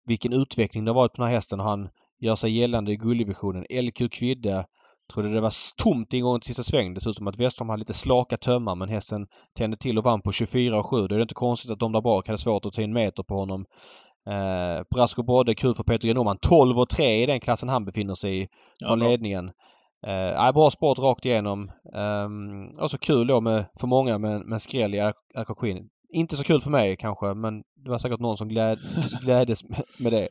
Vilken 0.05 0.33
utveckling 0.33 0.85
det 0.85 0.91
har 0.91 0.95
varit 0.95 1.13
på 1.13 1.21
den 1.21 1.27
här 1.27 1.35
hästen 1.35 1.59
och 1.59 1.65
han 1.65 1.89
gör 2.19 2.35
sig 2.35 2.57
gällande 2.57 2.91
i 2.91 2.97
gulddivisionen. 2.97 3.65
LQ 3.69 4.11
Kvidde 4.11 4.65
trodde 5.13 5.33
det 5.33 5.41
var 5.41 5.53
tomt 5.83 6.13
ingången 6.13 6.41
till 6.41 6.47
sista 6.47 6.63
sväng. 6.63 6.93
Det 6.93 6.99
såg 6.99 7.11
ut 7.11 7.17
som 7.17 7.27
att 7.27 7.39
Westholm 7.39 7.69
hade 7.69 7.79
lite 7.79 7.93
slaka 7.93 8.37
tömmar 8.37 8.75
men 8.75 8.89
hästen 8.89 9.27
tände 9.57 9.77
till 9.77 9.97
och 9.97 10.03
vann 10.03 10.21
på 10.21 10.31
24 10.31 10.79
och 10.79 10.85
7. 10.85 11.07
Då 11.07 11.15
är 11.15 11.19
det 11.19 11.21
inte 11.21 11.33
konstigt 11.33 11.71
att 11.71 11.79
de 11.79 11.91
där 11.91 12.01
bak 12.01 12.27
hade 12.27 12.37
svårt 12.37 12.65
att 12.65 12.73
ta 12.73 12.81
in 12.81 12.93
meter 12.93 13.23
på 13.23 13.35
honom. 13.35 13.65
Eh, 14.29 14.83
Brasco 14.95 15.23
Brodde, 15.23 15.55
kul 15.55 15.75
för 15.75 15.83
Peter 15.83 16.07
G 16.07 16.13
Norman. 16.13 16.37
12 16.37 16.79
och 16.79 16.89
3 16.89 17.23
i 17.23 17.25
den 17.25 17.39
klassen 17.39 17.69
han 17.69 17.85
befinner 17.85 18.13
sig 18.13 18.43
i 18.43 18.47
från 18.87 19.01
ja, 19.01 19.07
ledningen. 19.07 19.51
Eh, 20.07 20.51
bra 20.51 20.69
sport 20.69 20.99
rakt 20.99 21.25
igenom. 21.25 21.71
Eh, 21.95 22.29
och 22.83 22.91
så 22.91 22.97
kul 22.97 23.27
då 23.27 23.41
med, 23.41 23.65
för 23.79 23.87
många 23.87 24.17
med, 24.17 24.45
med 24.45 24.61
skräll 24.61 24.95
i 24.95 24.99
RK 25.37 25.59
Queen. 25.59 25.89
Inte 26.13 26.35
så 26.35 26.43
kul 26.43 26.61
för 26.61 26.69
mig 26.69 26.97
kanske 26.97 27.33
men 27.33 27.61
det 27.83 27.89
var 27.89 27.97
säkert 27.97 28.19
någon 28.19 28.37
som 28.37 28.47
gläd, 28.47 28.79
gläddes 29.23 29.63
med 29.97 30.11
det. 30.11 30.27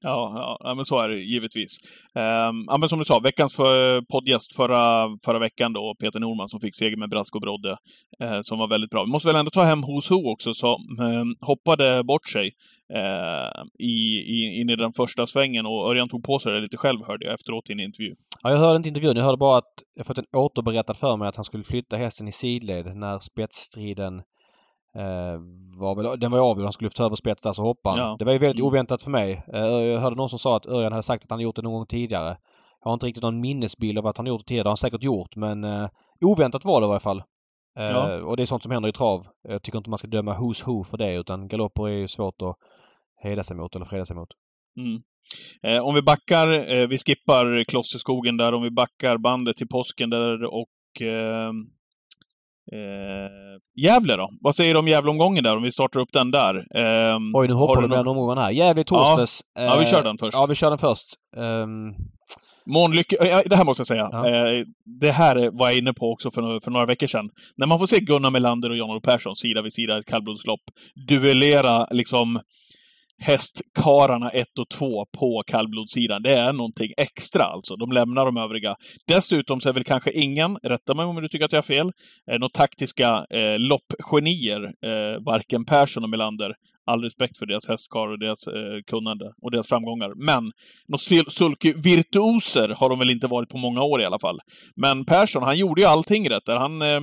Ja, 0.00 0.58
ja, 0.60 0.74
men 0.74 0.84
så 0.84 0.98
är 1.00 1.08
det 1.08 1.18
givetvis. 1.18 1.78
Um, 2.14 2.64
ja, 2.66 2.78
men 2.78 2.88
som 2.88 2.98
du 2.98 3.04
sa, 3.04 3.18
veckans 3.18 3.54
för, 3.54 4.00
poddgäst 4.00 4.56
förra, 4.56 5.08
förra 5.24 5.38
veckan 5.38 5.72
då, 5.72 5.94
Peter 6.00 6.20
Norman 6.20 6.48
som 6.48 6.60
fick 6.60 6.76
seger 6.76 6.96
med 6.96 7.10
Brask 7.10 7.34
och 7.34 7.40
Brodde, 7.40 7.76
uh, 8.24 8.40
som 8.42 8.58
var 8.58 8.68
väldigt 8.68 8.90
bra. 8.90 9.04
Vi 9.04 9.10
måste 9.10 9.28
väl 9.28 9.36
ändå 9.36 9.50
ta 9.50 9.62
hem 9.62 9.82
Hos 9.82 10.10
Ho 10.10 10.32
också, 10.32 10.54
som 10.54 10.98
um, 11.00 11.34
hoppade 11.40 12.04
bort 12.04 12.28
sig 12.28 12.52
i, 13.78 13.92
i, 14.18 14.60
in 14.60 14.70
i 14.70 14.76
den 14.76 14.92
första 14.92 15.26
svängen 15.26 15.66
och 15.66 15.90
Örjan 15.90 16.08
tog 16.08 16.24
på 16.24 16.38
sig 16.38 16.52
det 16.52 16.60
lite 16.60 16.76
själv, 16.76 16.98
hörde 17.06 17.24
jag 17.24 17.34
efteråt 17.34 17.70
i 17.70 17.72
en 17.72 17.80
intervju. 17.80 18.14
Ja, 18.42 18.50
jag 18.50 18.58
hörde 18.58 18.76
inte 18.76 18.88
intervjun. 18.88 19.16
Jag 19.16 19.24
hörde 19.24 19.36
bara 19.36 19.58
att 19.58 19.72
jag 19.94 20.06
fått 20.06 20.18
en 20.18 20.24
återberättad 20.36 20.96
för 20.96 21.16
mig 21.16 21.28
att 21.28 21.36
han 21.36 21.44
skulle 21.44 21.64
flytta 21.64 21.96
hästen 21.96 22.28
i 22.28 22.32
sidled 22.32 22.96
när 22.96 23.18
spetsstriden 23.18 24.22
Eh, 24.96 25.40
var 25.78 25.94
väl, 25.94 26.20
den 26.20 26.30
var 26.30 26.38
avgjord. 26.38 26.64
Han 26.64 26.72
skulle 26.72 26.90
ta 26.90 27.04
över 27.04 27.16
spets 27.16 27.42
där 27.42 27.52
så 27.52 27.62
hoppade 27.62 28.00
han. 28.00 28.10
Ja. 28.10 28.16
Det 28.18 28.24
var 28.24 28.32
ju 28.32 28.38
väldigt 28.38 28.60
mm. 28.60 28.68
oväntat 28.68 29.02
för 29.02 29.10
mig. 29.10 29.44
Eh, 29.52 29.60
jag 29.60 30.00
hörde 30.00 30.16
någon 30.16 30.28
som 30.28 30.38
sa 30.38 30.56
att 30.56 30.66
Örjan 30.66 30.92
hade 30.92 31.02
sagt 31.02 31.24
att 31.24 31.30
han 31.30 31.40
gjort 31.40 31.56
det 31.56 31.62
någon 31.62 31.72
gång 31.72 31.86
tidigare. 31.86 32.36
Jag 32.82 32.88
har 32.88 32.92
inte 32.92 33.06
riktigt 33.06 33.22
någon 33.22 33.40
minnesbild 33.40 33.98
av 33.98 34.06
att 34.06 34.16
han 34.16 34.26
gjort 34.26 34.40
det 34.40 34.44
tidigare. 34.44 34.64
Det 34.64 34.68
har 34.68 34.70
han 34.70 34.76
säkert 34.76 35.02
gjort 35.02 35.36
men 35.36 35.64
eh, 35.64 35.88
oväntat 36.24 36.64
val 36.64 36.84
i 36.84 36.86
varje 36.86 37.00
fall. 37.00 37.22
Eh, 37.78 37.84
Ja. 37.84 38.22
Och 38.22 38.36
det 38.36 38.42
är 38.42 38.46
sånt 38.46 38.62
som 38.62 38.72
händer 38.72 38.88
i 38.88 38.92
trav. 38.92 39.22
Jag 39.48 39.62
tycker 39.62 39.78
inte 39.78 39.90
man 39.90 39.98
ska 39.98 40.08
döma 40.08 40.34
who's 40.38 40.66
who 40.66 40.84
för 40.84 40.96
det 40.98 41.14
utan 41.14 41.48
galopper 41.48 41.88
är 41.88 41.92
ju 41.92 42.08
svårt 42.08 42.42
att 42.42 42.56
hejda 43.22 43.42
sig 43.42 43.56
mot 43.56 43.74
eller 43.76 43.84
freda 43.84 44.04
sig 44.04 44.16
mot. 44.16 44.28
Mm. 44.80 45.02
Eh, 45.62 45.84
om 45.86 45.94
vi 45.94 46.02
backar, 46.02 46.48
eh, 46.74 46.86
vi 46.88 46.98
skippar 46.98 47.64
Klosseskogen 47.64 48.36
där, 48.36 48.52
om 48.54 48.62
vi 48.62 48.70
backar 48.70 49.18
bandet 49.18 49.56
till 49.56 49.68
påsken 49.68 50.10
där 50.10 50.44
och 50.44 51.02
eh, 51.02 51.48
eh, 52.72 53.30
Gävle 53.84 54.16
då? 54.16 54.28
Vad 54.40 54.54
säger 54.56 54.74
du 54.74 54.80
om 54.80 54.88
Gävleomgången 54.88 55.44
där, 55.44 55.56
om 55.56 55.62
vi 55.62 55.72
startar 55.72 56.00
upp 56.00 56.12
den 56.12 56.30
där? 56.30 56.54
Eh, 56.56 57.18
Oj, 57.34 57.48
nu 57.48 57.54
hoppar 57.54 57.82
du 57.82 57.88
någon- 57.88 58.08
omgången 58.08 58.38
här. 58.38 58.50
Gävle 58.50 58.84
torsdags. 58.84 59.40
Ja, 59.54 59.76
vi 59.78 59.84
eh, 59.84 59.90
kör 59.90 60.02
den 60.02 60.18
först. 60.18 60.34
Ja, 60.34 60.46
vi 60.46 60.54
kör 60.54 60.70
den 60.70 60.78
först. 60.78 61.06
Ehm, 61.36 61.94
Månlycke, 62.66 63.16
det 63.46 63.56
här 63.56 63.64
måste 63.64 63.80
jag 63.80 63.86
säga. 63.86 64.08
Ja. 64.12 64.28
Eh, 64.28 64.64
det 65.00 65.10
här 65.10 65.36
är- 65.36 65.50
var 65.50 65.68
jag 65.68 65.78
inne 65.78 65.92
på 65.92 66.12
också 66.12 66.30
för, 66.30 66.42
några- 66.42 66.60
för 66.60 66.70
några 66.70 66.86
veckor 66.86 67.06
sedan. 67.06 67.30
När 67.56 67.66
man 67.66 67.78
får 67.78 67.86
se 67.86 68.00
Gunnar 68.00 68.30
Melander 68.30 68.70
och 68.70 68.76
Jan-Olof 68.76 69.02
Persson 69.02 69.36
sida 69.36 69.62
vid 69.62 69.72
sida 69.72 69.96
i 69.96 70.00
ett 70.00 70.06
kallblodslopp 70.06 70.60
duellera 71.08 71.86
liksom 71.90 72.40
hästkararna 73.18 74.28
1 74.30 74.58
och 74.60 74.68
2 74.68 75.06
på 75.18 75.42
kallblodssidan. 75.46 76.22
Det 76.22 76.32
är 76.36 76.52
någonting 76.52 76.92
extra 76.96 77.42
alltså. 77.42 77.76
De 77.76 77.92
lämnar 77.92 78.24
de 78.24 78.36
övriga. 78.36 78.74
Dessutom 79.08 79.60
så 79.60 79.68
är 79.68 79.72
väl 79.72 79.84
kanske 79.84 80.10
ingen, 80.12 80.56
rätta 80.62 80.94
mig 80.94 81.04
om 81.04 81.22
du 81.22 81.28
tycker 81.28 81.44
att 81.44 81.52
jag 81.52 81.58
har 81.58 81.62
fel, 81.62 81.86
eh, 82.30 82.38
några 82.38 82.48
taktiska 82.48 83.24
eh, 83.30 83.58
loppgenier, 83.58 84.62
eh, 84.64 85.24
varken 85.26 85.64
Persson 85.64 86.04
och 86.04 86.10
Melander. 86.10 86.52
All 86.86 87.02
respekt 87.02 87.38
för 87.38 87.46
deras 87.46 87.68
hästkar 87.68 88.08
och 88.08 88.18
deras 88.18 88.46
eh, 88.46 88.82
kunnande 88.86 89.32
och 89.42 89.50
deras 89.50 89.68
framgångar. 89.68 90.12
Men 90.16 90.52
några 90.88 91.30
sulky-virtuoser 91.30 92.68
har 92.68 92.88
de 92.88 92.98
väl 92.98 93.10
inte 93.10 93.26
varit 93.26 93.48
på 93.48 93.58
många 93.58 93.82
år 93.82 94.00
i 94.00 94.04
alla 94.04 94.18
fall. 94.18 94.38
Men 94.76 95.04
Persson, 95.04 95.42
han 95.42 95.58
gjorde 95.58 95.80
ju 95.80 95.86
allting 95.86 96.30
rätt 96.30 96.46
där. 96.46 96.56
Han 96.56 96.82
eh, 96.82 97.00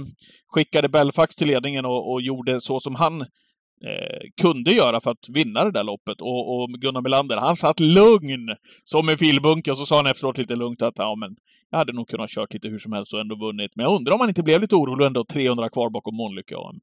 skickade 0.47 0.89
Belfax 0.89 1.35
till 1.35 1.47
ledningen 1.47 1.85
och, 1.85 2.11
och 2.11 2.21
gjorde 2.21 2.61
så 2.61 2.79
som 2.79 2.95
han 2.95 3.21
eh, 3.21 4.21
kunde 4.41 4.71
göra 4.71 5.01
för 5.01 5.11
att 5.11 5.29
vinna 5.29 5.63
det 5.63 5.71
där 5.71 5.83
loppet. 5.83 6.21
Och, 6.21 6.55
och 6.55 6.69
Gunnar 6.69 7.01
Melander, 7.01 7.37
han 7.37 7.55
satt 7.55 7.79
lugn 7.79 8.55
som 8.83 9.09
en 9.09 9.17
filbunke 9.17 9.71
och 9.71 9.77
så 9.77 9.85
sa 9.85 9.95
han 9.95 10.07
efteråt 10.07 10.37
lite 10.37 10.55
lugnt 10.55 10.81
att 10.81 10.97
ja, 10.97 11.15
men 11.15 11.35
jag 11.71 11.77
hade 11.77 11.93
nog 11.93 12.07
kunnat 12.07 12.29
kört 12.29 12.53
lite 12.53 12.67
hur 12.67 12.79
som 12.79 12.93
helst 12.93 13.13
och 13.13 13.19
ändå 13.19 13.35
vunnit. 13.35 13.71
Men 13.75 13.83
jag 13.83 13.95
undrar 13.95 14.13
om 14.13 14.19
han 14.19 14.29
inte 14.29 14.43
blev 14.43 14.61
lite 14.61 14.75
orolig 14.75 15.05
ändå, 15.05 15.25
300 15.25 15.69
kvar 15.69 15.89
bakom 15.89 16.15
Månlykke 16.15 16.55
AM 16.55 16.79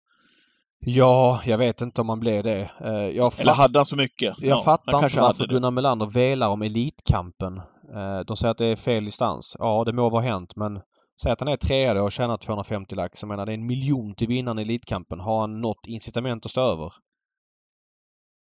ja, 0.80 1.40
jag 1.46 1.58
vet 1.58 1.80
inte 1.80 2.00
om 2.00 2.06
man 2.06 2.20
blev 2.20 2.42
det. 2.42 2.70
Eh, 2.84 2.92
jag 2.92 3.40
Eller 3.40 3.52
hade 3.52 3.78
han 3.78 3.86
så 3.86 3.96
mycket? 3.96 4.34
jag 4.38 4.58
Ja, 4.58 4.62
fattar 4.62 4.92
han 4.92 5.04
inte 5.04 5.20
varför. 5.20 5.46
Gunnar 5.46 5.70
Melander 5.70 6.06
velar 6.06 6.48
om 6.48 6.62
Elitkampen. 6.62 7.56
Eh, 7.94 8.20
de 8.26 8.36
säger 8.36 8.50
att 8.50 8.58
det 8.58 8.66
är 8.66 8.76
fel 8.76 9.04
distans. 9.04 9.56
Ja, 9.58 9.84
det 9.84 9.92
må 9.92 10.10
vara 10.10 10.22
hänt 10.22 10.56
men 10.56 10.80
Säg 11.22 11.32
att 11.32 11.40
han 11.40 11.48
är 11.48 11.56
trea 11.56 11.94
då 11.94 12.04
och 12.04 12.12
tjänar 12.12 12.36
250 12.36 12.94
lax. 12.94 13.22
Jag 13.22 13.28
menar 13.28 13.46
det 13.46 13.52
är 13.52 13.54
en 13.54 13.66
miljon 13.66 14.14
till 14.14 14.28
vinnaren 14.28 14.58
i 14.58 14.62
Elitkampen. 14.62 15.20
Har 15.20 15.40
han 15.40 15.60
något 15.60 15.86
incitament 15.86 16.44
att 16.44 16.50
stå 16.50 16.60
över? 16.60 16.92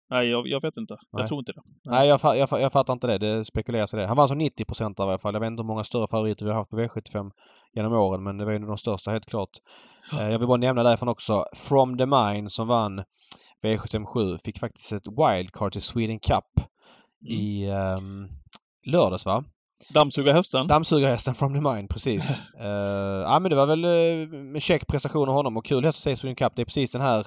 Nej, 0.09 0.27
jag, 0.29 0.47
jag 0.47 0.61
vet 0.61 0.77
inte. 0.77 0.97
Jag 1.11 1.19
Nej. 1.19 1.27
tror 1.27 1.39
inte 1.39 1.51
det. 1.51 1.61
Nej, 1.83 2.07
jag, 2.07 2.19
fa- 2.19 2.35
jag, 2.35 2.49
fa- 2.49 2.59
jag 2.59 2.71
fattar 2.71 2.93
inte 2.93 3.07
det. 3.07 3.17
Det 3.17 3.45
spekuleras 3.45 3.93
i 3.93 3.97
det. 3.97 4.07
Han 4.07 4.17
vann 4.17 4.27
som 4.27 4.37
90 4.37 4.65
procent 4.65 4.99
i 4.99 5.01
alla 5.01 5.17
fall. 5.17 5.33
Jag 5.33 5.39
vet 5.41 5.47
inte 5.47 5.61
hur 5.63 5.67
många 5.67 5.83
större 5.83 6.07
favoriter 6.07 6.45
vi 6.45 6.51
har 6.51 6.57
haft 6.57 6.69
på 6.71 6.79
V75 6.79 7.31
genom 7.75 7.93
åren, 7.93 8.23
men 8.23 8.37
det 8.37 8.45
var 8.45 8.51
ju 8.51 8.59
de 8.59 8.77
största 8.77 9.11
helt 9.11 9.25
klart. 9.25 9.49
Eh, 10.13 10.29
Jag 10.31 10.39
vill 10.39 10.47
bara 10.47 10.57
nämna 10.57 10.83
därifrån 10.83 11.09
också 11.09 11.45
From 11.55 11.97
the 11.97 12.05
Mine 12.05 12.49
som 12.49 12.67
vann 12.67 13.03
V75 13.63 14.05
7 14.05 14.37
fick 14.37 14.59
faktiskt 14.59 14.91
ett 14.93 15.07
wildcard 15.07 15.71
till 15.71 15.81
Sweden 15.81 16.19
Cup 16.19 16.45
Mm. 17.27 17.39
i 17.39 17.65
ehm, 17.69 18.27
lördags 18.85 19.25
va? 19.25 19.43
Dammsugarhästen? 19.93 20.67
Dammsugarhästen 20.67 21.35
From 21.35 21.53
the 21.53 21.61
Mine, 21.73 21.87
precis. 21.87 22.41
uh, 22.61 22.65
ja 23.25 23.39
men 23.39 23.49
det 23.49 23.55
var 23.55 23.65
väl 23.65 23.85
uh, 23.85 24.27
med 24.29 24.61
check 24.61 24.87
prestation 24.87 25.29
av 25.29 25.35
honom 25.35 25.57
och 25.57 25.65
kul 25.65 25.85
häst 25.85 25.97
att 25.97 26.01
se 26.03 26.15
Sweden 26.15 26.35
Cup. 26.35 26.53
Det 26.55 26.61
är 26.61 26.65
precis 26.65 26.91
den 26.91 27.01
här 27.01 27.25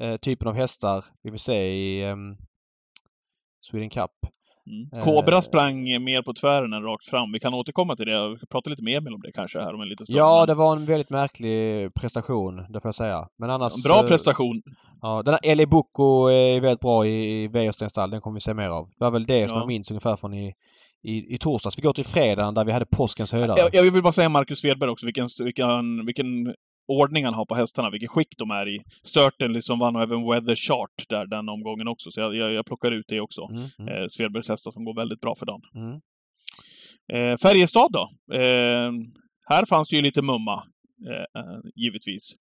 eh, 0.00 0.16
typen 0.16 0.48
av 0.48 0.54
hästar 0.54 1.04
vi 1.22 1.30
vill 1.30 1.40
se 1.40 1.72
i 1.74 2.04
ehm, 2.04 2.36
Sweden 3.70 3.90
Cup. 3.90 4.10
Mm. 4.66 4.88
Eh, 4.92 5.04
Kobra 5.04 5.42
sprang 5.42 6.04
mer 6.04 6.22
på 6.22 6.34
tvären 6.34 6.72
än 6.72 6.82
rakt 6.82 7.06
fram. 7.06 7.32
Vi 7.32 7.40
kan 7.40 7.54
återkomma 7.54 7.96
till 7.96 8.06
det. 8.06 8.28
Vi 8.28 8.36
kan 8.38 8.46
prata 8.50 8.70
lite 8.70 8.82
mer 8.82 9.14
om 9.14 9.20
det 9.20 9.32
kanske 9.32 9.60
här 9.60 9.74
om 9.74 9.80
en 9.80 9.88
liten 9.88 10.06
stund. 10.06 10.18
Ja, 10.18 10.46
det 10.46 10.54
var 10.54 10.76
en 10.76 10.84
väldigt 10.84 11.10
märklig 11.10 11.94
prestation, 11.94 12.56
det 12.56 12.80
får 12.80 12.88
jag 12.88 12.94
säga. 12.94 13.28
Men 13.38 13.50
annars... 13.50 13.76
en 13.76 13.90
bra 13.90 14.00
eh, 14.02 14.08
prestation. 14.08 14.62
Ja, 15.02 15.22
den 15.22 15.34
här 15.34 15.52
Eli 15.52 15.66
Boko 15.66 16.28
är 16.28 16.60
väldigt 16.60 16.80
bra 16.80 17.06
i, 17.06 17.44
i. 17.44 17.48
Den 17.48 18.20
kommer 18.20 18.34
vi 18.34 18.40
se 18.40 18.54
mer 18.54 18.68
av. 18.68 18.88
Det 18.88 19.04
var 19.04 19.10
väl 19.10 19.26
det 19.26 19.48
som 19.48 19.56
Ja. 19.56 19.62
jag 19.62 19.68
minns 19.68 19.90
ungefär 19.90 20.16
från 20.16 20.34
i, 20.34 20.54
i, 21.02 21.34
i 21.34 21.38
torsdags. 21.38 21.78
Vi 21.78 21.82
går 21.82 21.92
till 21.92 22.04
fredagen 22.04 22.54
där 22.54 22.64
vi 22.64 22.72
hade 22.72 22.86
påskens 22.86 23.32
höjdare. 23.32 23.58
Jag, 23.60 23.74
jag 23.74 23.92
vill 23.92 24.02
bara 24.02 24.12
säga 24.12 24.28
Marcus 24.28 24.60
Svedberg 24.60 24.90
också, 24.90 25.06
vilken, 25.06 25.28
vilken, 25.44 26.06
vilken 26.06 26.54
ordning 26.88 27.24
han 27.24 27.34
har 27.34 27.46
på 27.46 27.54
hästarna, 27.54 27.90
vilket 27.90 28.10
skick 28.10 28.34
de 28.38 28.50
är 28.50 28.68
i. 28.68 28.82
Certainly 29.02 29.62
som 29.62 29.78
vann 29.78 29.96
och 29.96 30.02
även 30.02 30.26
Weather 30.30 30.54
Chart 30.56 31.04
där 31.08 31.26
den 31.26 31.48
omgången 31.48 31.88
också, 31.88 32.10
så 32.10 32.20
jag, 32.20 32.36
jag, 32.36 32.52
jag 32.52 32.66
plockar 32.66 32.90
ut 32.90 33.04
det 33.08 33.20
också. 33.20 33.48
Mm, 33.50 33.64
mm, 33.78 33.94
Eh, 34.02 34.06
Svedbergs 34.08 34.48
hästar 34.48 34.70
som 34.70 34.84
går 34.84 34.94
väldigt 34.94 35.20
bra 35.20 35.34
för 35.34 35.46
dagen. 35.46 35.60
mm. 35.74 36.00
Eh, 37.12 37.36
Färjestad 37.36 37.92
då? 37.92 38.08
Eh, 38.34 38.92
här 39.48 39.66
fanns 39.66 39.88
det 39.88 39.96
ju 39.96 40.02
lite 40.02 40.22
mumma, 40.22 40.62
eh, 41.10 41.40
eh, 41.42 41.58
givetvis. 41.74 42.34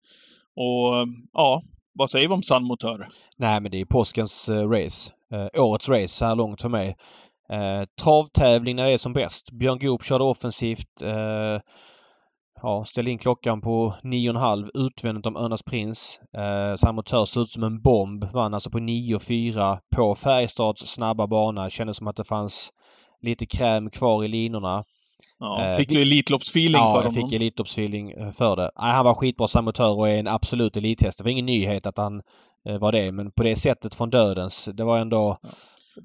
Och 0.56 1.08
ja, 1.34 1.62
vad 1.94 2.10
säger 2.10 2.28
vi 2.28 2.34
om 2.34 2.44
Sun 2.44 2.64
Motör? 2.64 3.08
Nej, 3.38 3.62
men 3.62 3.72
det 3.72 3.82
är 3.82 3.86
påskens 3.86 4.50
eh, 4.50 4.70
race. 4.70 5.12
Årets 5.58 5.90
race 5.90 6.08
så 6.08 6.26
här 6.26 6.36
långt 6.36 6.62
för 6.62 6.70
mig. 6.70 6.96
Eh, 7.50 7.84
travtävling 8.04 8.76
när 8.76 8.84
det 8.86 8.92
är 8.94 8.98
som 8.98 9.14
bäst. 9.14 9.52
Björn 9.52 9.80
Goop 9.80 10.04
körde 10.04 10.24
offensivt. 10.24 11.02
Eh, 11.02 11.60
ja, 12.62 12.86
ställde 12.86 13.12
in 13.12 13.18
klockan 13.18 13.62
på 13.62 13.94
9,5 14.04 14.70
utvändigt 14.74 15.26
om 15.26 15.36
Örnas 15.38 15.64
Prins. 15.64 16.20
Eh, 16.38 16.76
Samotör 16.76 17.26
såg 17.26 17.44
ut 17.44 17.50
som 17.50 17.64
en 17.64 17.82
bomb. 17.82 18.24
Vann 18.34 18.54
alltså 18.54 18.70
på 18.70 18.80
9,4 18.80 19.78
på 19.96 20.16
Färjestads 20.16 20.88
snabba 20.88 21.28
bana. 21.28 21.70
Kändes 21.70 21.98
som 21.98 22.08
att 22.08 22.16
det 22.16 22.24
fanns 22.24 22.70
lite 23.22 23.46
kräm 23.46 23.90
kvar 23.90 24.24
i 24.24 24.28
linorna. 24.28 24.84
Ja, 25.40 25.62
Eh, 25.66 25.76
fick 25.76 25.90
du 25.90 26.02
Elitloppsfeeling 26.02 26.82
Ja, 26.82 26.94
för 26.94 27.04
jag 27.04 27.12
honom? 27.12 27.30
fick 27.30 27.34
Elitloppsfeeling 27.40 28.12
eh, 28.12 28.32
för 28.32 28.56
det. 28.56 28.72
Nej, 28.82 28.92
han 28.94 29.06
var 29.06 29.14
skitbra 29.16 29.48
samotör 29.48 29.98
och 29.98 30.10
är 30.10 30.18
en 30.18 30.28
absolut 30.28 30.78
elithäst. 30.78 31.18
Det 31.18 31.24
var 31.24 31.32
ingen 31.32 31.46
nyhet 31.46 31.86
att 31.86 31.98
han 31.98 32.22
eh, 32.70 32.78
var 32.80 32.92
det, 32.92 33.12
men 33.12 33.32
på 33.32 33.44
det 33.44 33.56
sättet 33.56 33.96
från 33.96 34.10
dödens. 34.10 34.70
Det 34.74 34.84
var 34.84 34.98
ändå 34.98 35.38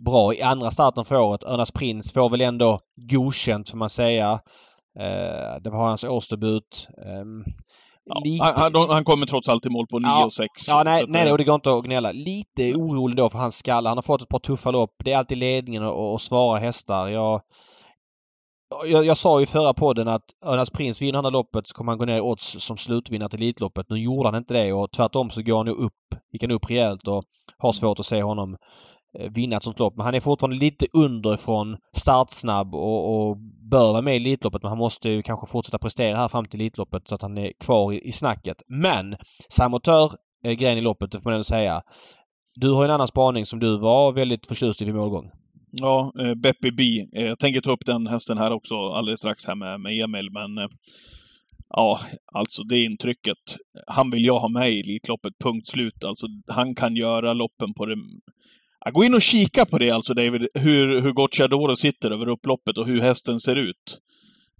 bra. 0.05 0.35
I 0.35 0.43
andra 0.43 0.71
starten 0.71 1.05
för 1.05 1.21
året, 1.21 1.45
Örnas 1.45 1.73
Prins 1.73 2.13
får 2.13 2.31
väl 2.31 2.41
ändå 2.41 2.79
godkänt 3.11 3.71
får 3.71 3.79
man 3.79 3.91
säga. 3.91 4.41
Eh, 5.01 5.61
det 5.63 5.71
var 5.71 5.89
hans 5.89 6.05
årsdebut. 6.05 6.89
Ehm, 7.07 7.45
Ja, 8.11 8.21
lite- 8.25 8.45
han, 8.45 8.75
han, 8.75 8.91
han 8.91 9.05
kommer 9.05 9.27
trots 9.27 9.49
allt 9.49 9.67
i 9.67 9.71
mål 9.71 9.87
på 9.87 9.99
9 9.99 10.07
Ja. 10.09 10.25
och 10.27 10.33
6. 10.33 10.51
Ja, 10.69 10.83
nej, 10.85 11.05
nej, 11.09 11.27
eh, 11.27 11.33
och 11.33 11.39
det 11.39 11.45
går 11.45 11.55
inte 11.55 11.73
att 11.73 11.85
gnälla. 11.85 12.13
Lite 12.13 12.75
orolig 12.75 13.17
då 13.17 13.31
för 13.31 13.39
hans 13.39 13.57
skalle. 13.59 13.89
Han 13.89 13.99
har 13.99 14.03
fått 14.03 14.23
ett 14.23 14.29
par 14.29 14.39
tuffa 14.39 14.71
lopp. 14.71 14.91
Det 15.05 15.13
är 15.13 15.19
alltid 15.19 15.39
ledningen 15.39 15.83
och, 15.83 16.13
och 16.13 16.21
svara 16.21 16.59
hästar. 16.59 17.09
Jag, 17.09 17.41
jag, 18.87 19.05
jag 19.05 19.17
sa 19.17 19.39
ju 19.41 19.45
i 19.45 19.47
förra 19.47 19.75
podden 19.75 20.09
att 20.09 20.23
Örnas 20.47 20.71
Prins 20.71 21.03
vinner 21.03 21.23
det 21.23 21.31
loppet 21.31 21.69
så 21.69 21.75
kommer 21.75 21.93
han 21.93 21.99
gå 21.99 22.05
ner 22.05 22.17
i 22.17 22.21
odds 22.21 22.57
som 22.65 22.77
slutvinnare 22.77 23.29
till 23.29 23.43
Elitloppet. 23.43 23.87
Nu 23.89 23.99
gjorde 23.99 24.29
han 24.29 24.39
inte 24.39 24.55
det 24.55 24.73
och 24.73 24.91
tvärtom 24.93 25.31
så 25.31 25.43
går 25.43 25.57
han 25.57 25.67
nu 25.67 25.73
upp, 25.73 25.93
gick 26.33 26.43
han 26.43 26.51
upp 26.51 26.71
rejält 26.71 27.09
och 27.09 27.25
har 27.59 27.73
svårt 27.73 28.01
att 28.01 28.07
se 28.07 28.23
honom 28.23 28.57
Eh, 29.19 29.31
vinna 29.33 29.57
ett 29.57 29.63
sånt 29.63 29.79
lopp. 29.79 29.97
Men 29.97 30.05
han 30.05 30.15
är 30.15 30.21
fortfarande 30.21 30.57
lite 30.57 30.87
underifrån, 30.93 31.77
startsnabb 31.97 32.75
och, 32.75 33.29
och 33.29 33.37
bör 33.71 33.93
vara 33.93 34.03
med 34.03 34.15
i 34.15 34.17
Elitloppet 34.17 34.63
men 34.63 34.69
han 34.69 34.79
måste 34.79 35.09
ju 35.09 35.23
kanske 35.23 35.47
fortsätta 35.47 35.79
prestera 35.79 36.17
här 36.17 36.29
fram 36.29 36.45
till 36.45 36.61
Elitloppet 36.61 37.09
så 37.09 37.15
att 37.15 37.23
han 37.23 37.39
är 37.39 37.53
kvar 37.61 37.93
i, 37.93 38.09
i 38.09 38.13
snacket. 38.13 38.63
Men 38.69 39.17
Samotör 39.49 40.11
är 40.45 40.53
grejen 40.53 40.79
i 40.79 40.81
loppet, 40.81 41.13
det 41.13 41.21
får 41.21 41.31
man 41.31 41.35
ändå 41.35 41.45
säga. 41.45 41.83
Du 42.55 42.71
har 42.71 42.85
en 42.85 42.91
annan 42.91 43.09
spaning 43.09 43.47
som 43.47 43.59
du 43.59 43.79
var 43.79 44.13
väldigt 44.13 44.47
förtjust 44.47 44.83
i 44.83 44.85
vid 44.85 44.95
målgång. 44.95 45.31
Ja, 45.71 46.13
eh, 46.21 46.35
Beppe 46.35 46.71
B. 46.71 46.83
Eh, 47.13 47.27
jag 47.27 47.39
tänker 47.39 47.61
ta 47.61 47.73
upp 47.73 47.87
den 47.87 48.07
hästen 48.07 48.39
här 48.39 48.51
också 48.53 48.75
alldeles 48.75 49.21
strax 49.21 49.47
här 49.47 49.55
med, 49.55 49.81
med 49.81 50.05
Emil, 50.05 50.31
men 50.31 50.59
eh, 50.59 50.69
ja, 51.69 52.01
alltså 52.35 52.63
det 52.63 52.85
intrycket. 52.85 53.39
Han 53.87 54.11
vill 54.11 54.25
jag 54.25 54.41
ha 54.41 54.49
med 54.49 54.73
i 54.73 54.81
Elitloppet, 54.81 55.33
punkt 55.45 55.69
slut. 55.69 56.05
Alltså, 56.05 56.27
han 56.49 56.75
kan 56.75 56.97
göra 56.97 57.33
loppen 57.33 57.75
på 57.75 57.87
det... 57.87 57.97
Gå 58.93 59.05
in 59.05 59.15
och 59.15 59.23
kika 59.23 59.67
på 59.67 59.79
det 59.79 59.91
alltså, 59.91 60.15
David, 60.15 60.49
hur, 60.55 61.01
hur 61.01 61.13
Gocciadoro 61.13 61.77
sitter 61.77 62.11
över 62.11 62.29
upploppet 62.29 62.79
och 62.79 62.87
hur 62.87 63.01
hästen 63.01 63.41
ser 63.41 63.57
ut. 63.57 63.99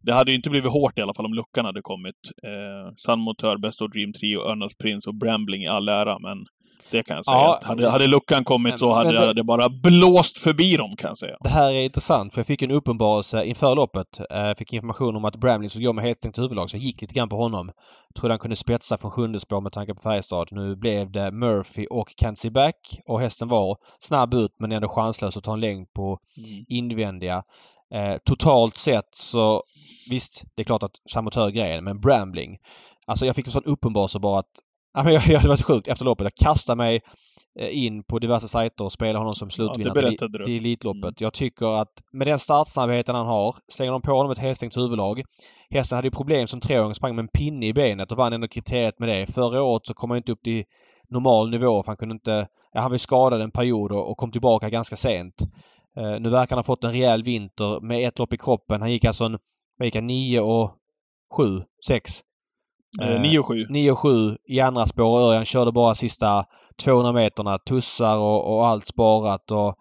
Det 0.03 0.13
hade 0.13 0.31
ju 0.31 0.37
inte 0.37 0.51
blivit 0.51 0.73
hårt 0.73 0.99
i 0.99 1.03
alla 1.03 1.15
fall 1.15 1.27
om 1.27 1.35
luckan 1.35 1.65
hade 1.65 1.83
kommit. 1.83 2.15
Eh, 2.43 2.93
Sun 2.97 3.21
Motör, 3.21 3.57
Best 3.57 3.83
of 3.83 3.91
Dream 3.91 4.13
Trio, 4.13 4.41
Örnas 4.41 4.75
Prins 4.75 5.07
och 5.07 5.15
Brambling 5.15 5.63
i 5.63 5.67
all 5.67 5.89
ära, 5.89 6.19
men 6.19 6.47
det 6.91 7.03
kan 7.03 7.17
jag 7.17 7.25
säga. 7.25 7.37
Ja, 7.37 7.61
hade, 7.63 7.91
hade 7.91 8.07
luckan 8.07 8.45
kommit 8.45 8.79
så 8.79 8.87
men 8.89 8.97
hade 8.97 9.27
det- 9.27 9.33
det 9.35 9.45
bara 9.45 9.69
blåst 9.69 10.39
förbi 10.39 10.77
dem, 10.77 10.97
kan 10.97 11.09
jag 11.09 11.19
säga. 11.19 11.37
Det 11.41 11.49
här 11.49 11.71
är 11.73 11.85
intressant 11.85 12.35
för 12.35 12.41
jag 12.41 12.47
fick 12.47 12.63
en 12.63 12.71
uppenbarelse 12.71 13.45
inför 13.45 13.75
loppet. 13.77 14.21
Eh, 14.31 14.39
Jag 14.41 14.59
fick 14.59 14.73
information 14.73 15.17
om 15.17 15.25
att 15.25 15.37
Bramley 15.37 15.69
skulle 15.69 15.87
gå 15.87 15.93
med 15.93 16.05
helt 16.05 16.19
stängt 16.19 16.39
huvudlag 16.39 16.71
så 16.71 16.77
jag 16.77 16.83
gick 16.83 17.01
lite 17.01 17.15
grann 17.15 17.29
på 17.29 17.37
honom. 17.37 17.71
Trodde 18.19 18.33
han 18.33 18.39
kunde 18.39 18.57
spetsa 18.57 18.99
från 18.99 19.11
sjunde 19.11 19.41
spår 19.41 19.61
med 19.61 19.73
tanke 19.73 19.95
på 19.95 20.01
Färjestad. 20.01 20.49
Nu 20.51 20.77
blev 20.77 21.11
det 21.13 21.31
Murphy 21.33 21.87
och 21.91 22.09
Cancy 22.17 22.51
Back 22.51 23.01
och 23.07 23.21
hästen 23.21 23.49
var 23.49 23.77
snabb 23.99 24.35
ut 24.35 24.51
men 24.61 24.73
ändå 24.73 24.89
chanslös 24.89 25.37
att 25.37 25.45
ta 25.45 25.53
en 25.53 25.61
längd 25.61 25.93
på 25.93 26.19
Mm. 26.37 26.65
invändiga. 26.69 27.43
Eh, 27.95 28.17
totalt 28.25 28.77
sett 28.77 29.09
så 29.15 29.63
visst, 30.11 30.43
det 30.57 30.63
är 30.63 30.65
klart 30.65 30.83
att 30.83 30.95
Samotör 31.13 31.51
grejen, 31.51 31.85
men 31.85 32.01
Brambling. 32.01 32.57
Alltså 33.07 33.27
jag 33.27 33.37
fick 33.37 33.47
en 33.47 33.53
sån 33.53 33.65
uppenbarelse 33.65 34.19
bara 34.19 34.39
att 34.41 34.51
men 34.95 35.13
jag, 35.13 35.23
jag, 35.27 35.43
det 35.43 35.49
var 35.49 35.57
så 35.57 35.65
sjukt 35.65 35.89
efter 35.89 36.05
loppet. 36.05 36.25
Jag 36.25 36.47
kastade 36.47 36.77
mig 36.77 37.01
eh, 37.61 37.85
in 37.85 38.03
på 38.03 38.19
diverse 38.19 38.49
sajter 38.49 38.85
och 38.85 38.93
spelade 38.93 39.19
honom 39.19 39.35
som 39.35 39.51
slutvinnare 39.51 40.03
ja, 40.03 40.11
till, 40.11 40.45
till 40.45 40.57
Elitloppet. 40.57 41.05
Mm. 41.05 41.15
Jag 41.19 41.33
tycker 41.33 41.81
att 41.81 41.93
med 42.13 42.27
den 42.27 42.39
startsnabbheten 42.39 43.15
han 43.15 43.27
har, 43.27 43.57
slänger 43.69 43.93
de 43.93 44.03
på 44.03 44.13
honom 44.13 44.33
ett 44.33 44.39
häststängt 44.39 44.77
huvudlag. 44.77 45.23
Hästen 45.71 45.97
hade 45.97 46.07
ju 46.07 46.13
problem 46.13 46.47
som 46.47 46.61
treåring, 46.61 46.95
sprang 46.95 47.15
med 47.15 47.23
en 47.23 47.29
pinne 47.29 47.67
i 47.67 47.73
benet 47.73 48.13
och 48.13 48.19
vann 48.19 48.33
ändå 48.33 48.49
kriteriet 48.49 48.99
med 48.99 49.09
det. 49.09 49.27
Förra 49.27 49.63
året 49.63 49.87
så 49.87 49.95
kom 49.95 50.11
han 50.11 50.17
inte 50.17 50.33
upp 50.33 50.43
till 50.43 50.65
normal 51.09 51.51
nivå 51.51 51.83
för 51.83 51.91
han 51.91 51.97
kunde 51.97 52.13
inte... 52.13 52.49
Ja, 52.73 52.81
han 52.81 52.91
var 52.91 52.99
skadad 52.99 53.41
en 53.41 53.51
period 53.51 53.93
och, 53.93 54.11
och 54.11 54.17
kom 54.17 54.33
tillbaka 54.33 54.71
ganska 54.71 54.97
sent. 54.97 55.35
Uh, 55.99 56.21
nu 56.21 56.31
verkar 56.31 56.57
han 56.57 56.59
ha 56.59 56.63
fått 56.63 56.85
en 56.85 56.93
rejäl 56.93 57.23
vinter 57.23 57.81
med 57.81 58.09
ett 58.09 58.19
lopp 58.19 58.33
i 58.33 58.39
kroppen. 58.39 58.81
Han 58.81 58.93
gick 58.93 59.05
alltså 59.05 59.25
en... 59.25 59.39
Vad 59.79 59.87
gick 59.87 59.95
han? 59.95 60.07
9 60.07 60.41
och 60.41 60.71
7? 61.37 61.63
6? 61.87 62.21
9 63.21 63.39
och 63.39 63.47
7. 63.47 63.67
9 63.69 63.93
och 63.93 63.99
7 63.99 64.37
i 64.49 64.61
andra 64.61 64.87
spår. 64.87 65.21
Örjan 65.21 65.45
körde 65.45 65.73
bara 65.73 65.95
sista 65.95 66.45
200 66.83 67.13
meterna. 67.13 67.59
Tussar 67.59 68.17
och, 68.17 68.55
och 68.55 68.67
allt 68.67 68.87
sparat. 68.87 69.51
Och 69.51 69.75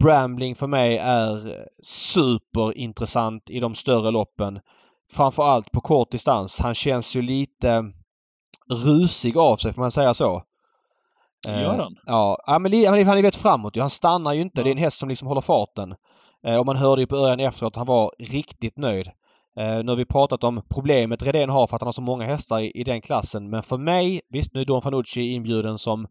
Brambling 0.00 0.54
för 0.54 0.66
mig 0.66 0.98
är 0.98 1.64
superintressant 1.82 3.50
i 3.50 3.60
de 3.60 3.74
större 3.74 4.10
loppen. 4.10 4.60
Framförallt 5.12 5.72
på 5.72 5.80
kort 5.80 6.10
distans. 6.10 6.60
Han 6.60 6.74
känns 6.74 7.16
ju 7.16 7.22
lite 7.22 7.84
rusig 8.70 9.38
av 9.38 9.56
sig, 9.56 9.72
får 9.72 9.80
man 9.80 9.90
säga 9.90 10.14
så. 10.14 10.42
Gör 11.48 11.76
han? 11.76 11.96
Ja, 12.06 12.58
men 12.60 12.72
han 13.06 13.18
är 13.18 13.22
vet 13.22 13.36
framåt 13.36 13.76
Han 13.76 13.90
stannar 13.90 14.32
ju 14.32 14.40
inte. 14.40 14.60
Ja. 14.60 14.64
Det 14.64 14.70
är 14.70 14.72
en 14.72 14.78
häst 14.78 14.98
som 14.98 15.08
liksom 15.08 15.28
håller 15.28 15.40
farten. 15.40 15.94
Eh, 16.46 16.60
och 16.60 16.66
man 16.66 16.76
hörde 16.76 17.02
ju 17.02 17.06
på 17.06 17.16
Örjan 17.16 17.40
efteråt 17.40 17.72
att 17.72 17.76
han 17.76 17.86
var 17.86 18.12
riktigt 18.18 18.78
nöjd. 18.78 19.10
Eh, 19.58 19.84
nu 19.84 19.92
har 19.92 19.96
vi 19.96 20.04
pratat 20.04 20.44
om 20.44 20.62
problemet 20.68 21.22
Redén 21.22 21.50
har 21.50 21.66
för 21.66 21.76
att 21.76 21.82
han 21.82 21.86
har 21.86 21.92
så 21.92 22.02
många 22.02 22.24
hästar 22.24 22.60
i, 22.60 22.70
i 22.74 22.84
den 22.84 23.00
klassen. 23.00 23.50
Men 23.50 23.62
för 23.62 23.78
mig, 23.78 24.20
visst 24.28 24.54
nu 24.54 24.60
är 24.60 24.64
Don 24.64 24.82
Fanucci 24.82 25.20
inbjuden 25.20 25.78
som 25.78 26.06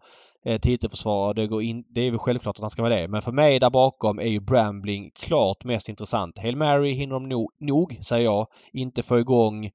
eh, 0.45 0.59
titelförsvarare. 0.59 1.33
Det, 1.33 1.47
går 1.47 1.63
in, 1.63 1.83
det 1.89 2.01
är 2.01 2.11
väl 2.11 2.19
självklart 2.19 2.55
att 2.55 2.61
han 2.61 2.69
ska 2.69 2.81
vara 2.81 2.95
det. 2.95 3.07
Men 3.07 3.21
för 3.21 3.31
mig 3.31 3.59
där 3.59 3.69
bakom 3.69 4.19
är 4.19 4.27
ju 4.27 4.39
Brambling 4.39 5.11
klart 5.15 5.63
mest 5.63 5.89
intressant. 5.89 6.37
Hail 6.37 6.55
Mary 6.55 6.93
hinner 6.93 7.13
de 7.13 7.29
nog, 7.29 7.51
nog 7.59 7.99
säger 8.01 8.25
jag, 8.25 8.47
inte 8.73 9.03
få 9.03 9.19
igång 9.19 9.69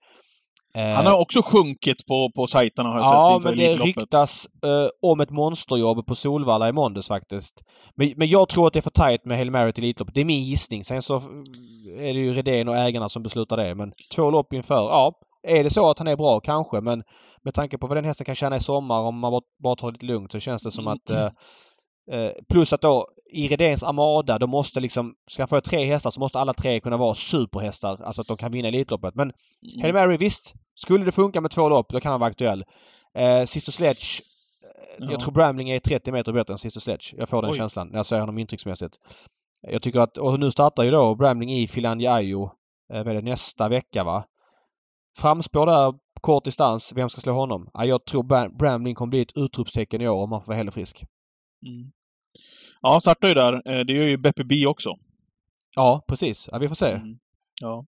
han 0.81 1.07
har 1.07 1.21
också 1.21 1.43
sjunkit 1.43 2.07
på, 2.07 2.31
på 2.35 2.47
sajterna 2.47 2.89
har 2.89 2.99
jag 2.99 3.07
ja, 3.07 3.29
sett 3.29 3.37
inför 3.37 3.49
men 3.49 3.59
det 3.59 3.85
ryktas 3.85 4.49
uh, 4.67 4.89
om 5.11 5.21
ett 5.21 5.31
monsterjobb 5.31 6.07
på 6.07 6.15
Solvalla 6.15 6.69
i 6.69 6.73
måndags 6.73 7.09
faktiskt. 7.09 7.55
Men, 7.95 8.13
men 8.17 8.29
jag 8.29 8.49
tror 8.49 8.67
att 8.67 8.73
det 8.73 8.79
är 8.79 8.83
för 8.83 8.91
tajt 8.91 9.25
med 9.25 9.37
Hail 9.37 9.51
Mary 9.51 9.73
till 9.73 9.85
Elitloppet. 9.85 10.15
Det 10.15 10.21
är 10.21 10.25
min 10.25 10.45
gissning. 10.45 10.85
Sen 10.85 11.03
så 11.03 11.17
är 11.99 12.15
det 12.15 12.21
ju 12.21 12.35
Redén 12.35 12.69
och 12.69 12.77
ägarna 12.77 13.09
som 13.09 13.23
beslutar 13.23 13.57
det. 13.57 13.75
Men 13.75 13.93
två 14.15 14.31
lopp 14.31 14.53
inför, 14.53 14.75
ja. 14.75 15.13
Är 15.49 15.65
det 15.65 15.71
så 15.71 15.91
att 15.91 15.99
han 15.99 16.09
är 16.09 16.17
bra? 16.17 16.41
Kanske. 16.41 16.81
Men 16.81 17.03
med 17.45 17.55
tanke 17.55 17.79
på 17.79 17.87
vad 17.87 17.97
den 17.97 18.05
hästen 18.05 18.25
kan 18.25 18.35
tjäna 18.35 18.57
i 18.57 18.61
sommar 18.61 19.01
om 19.01 19.19
man 19.19 19.43
bara 19.63 19.77
tar 19.77 19.87
det 19.87 19.93
lite 19.93 20.07
lugnt 20.07 20.33
så 20.33 20.41
känns 20.41 20.63
det 20.63 20.71
som 20.71 20.87
att 20.87 21.11
uh, 21.11 21.17
Eh, 21.17 21.31
plus 22.49 22.73
att 22.73 22.81
då 22.81 23.09
i 23.31 23.49
Redéns 23.49 23.83
Armada, 23.83 24.39
de 24.39 24.51
måste 24.51 24.81
liksom... 24.81 25.15
Ska 25.31 25.43
han 25.43 25.49
få 25.49 25.61
tre 25.61 25.85
hästar 25.85 26.11
så 26.11 26.21
måste 26.21 26.39
alla 26.39 26.55
tre 26.55 26.81
kunna 26.81 26.97
vara 26.97 27.15
superhästar. 27.15 28.03
Alltså 28.03 28.23
att 28.23 28.29
de 28.29 28.37
kan 28.37 28.53
vinna 28.53 28.69
Elitloppet. 28.69 29.15
Men 29.15 29.33
mm. 29.33 29.83
Hail 29.83 29.95
Mary, 29.95 30.17
visst. 30.17 30.55
Skulle 30.75 31.05
det 31.05 31.13
funka 31.13 31.41
med 31.41 31.51
två 31.51 31.69
lopp, 31.69 31.89
då 31.89 32.01
kan 32.01 32.11
han 32.11 32.21
vara 32.21 32.31
aktuell. 32.31 32.65
Eh, 33.15 33.45
Sister 33.45 33.73
Sledge. 33.73 34.21
Ja. 34.99 35.07
Jag 35.11 35.21
tror 35.21 35.33
Bramling 35.33 35.71
är 35.71 35.79
30 35.79 36.13
meter 36.13 36.33
bättre 36.33 36.55
än 36.55 36.59
Sister 36.59 36.81
Sledge. 36.81 37.15
Jag 37.17 37.29
får 37.29 37.43
den 37.43 37.51
Oj. 37.51 37.57
känslan 37.57 37.89
när 37.89 37.97
jag 37.97 38.07
ser 38.07 38.21
honom 38.21 38.39
intrycksmässigt. 38.39 38.97
Jag 39.63 39.83
tycker 39.83 40.01
att... 40.01 40.19
Och 40.19 40.41
nu 40.41 40.51
startar 40.51 40.83
ju 40.83 40.91
då 40.91 41.15
Bramling 41.15 41.53
i 41.53 41.69
Filanja 41.69 42.13
Ayo 42.13 42.51
eh, 42.93 43.05
nästa 43.05 43.69
vecka 43.69 44.05
va? 44.05 44.25
Framspår 45.19 45.67
där, 45.67 45.95
kort 46.21 46.45
distans. 46.45 46.93
Vem 46.97 47.09
ska 47.09 47.21
slå 47.21 47.33
honom? 47.33 47.71
Ja, 47.75 47.85
jag 47.85 48.05
tror 48.05 48.49
Bramling 48.59 48.95
kommer 48.95 49.11
bli 49.11 49.21
ett 49.21 49.37
utropstecken 49.37 50.01
i 50.01 50.09
år 50.09 50.23
om 50.23 50.33
han 50.33 50.41
får 50.41 50.47
vara 50.47 50.57
helt 50.57 50.75
frisk. 50.75 51.05
Mm. 51.67 51.93
Ja, 52.83 53.01
startar 53.01 53.29
ju 53.29 53.35
där. 53.35 53.53
Eh, 53.53 53.85
det 53.85 53.93
gör 53.93 54.05
ju 54.05 54.17
Beppe 54.17 54.45
B 54.45 54.67
också. 54.67 54.95
Ja, 55.77 56.05
precis. 56.09 56.49
Ja, 56.53 56.59
vi 56.59 56.69
får 56.69 56.75
se. 56.75 56.91
Mm. 56.91 57.19
Ja. 57.61 57.87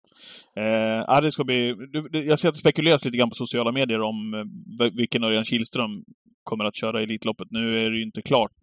Eh, 0.56 1.20
det 1.20 1.32
ska 1.32 1.44
bli... 1.44 1.74
Jag 2.12 2.38
ser 2.38 2.48
att 2.48 2.54
det 2.54 2.60
spekuleras 2.60 3.04
lite 3.04 3.18
grann 3.18 3.28
på 3.28 3.34
sociala 3.34 3.72
medier 3.72 4.00
om 4.00 4.34
eh, 4.34 4.90
vilken 4.92 5.24
Örjan 5.24 5.44
Kihlström 5.44 6.04
kommer 6.46 6.64
att 6.64 6.76
köra 6.76 7.02
Elitloppet. 7.02 7.48
Nu 7.50 7.86
är 7.86 7.90
det 7.90 7.96
ju 7.96 8.04
inte 8.04 8.22
klart. 8.22 8.60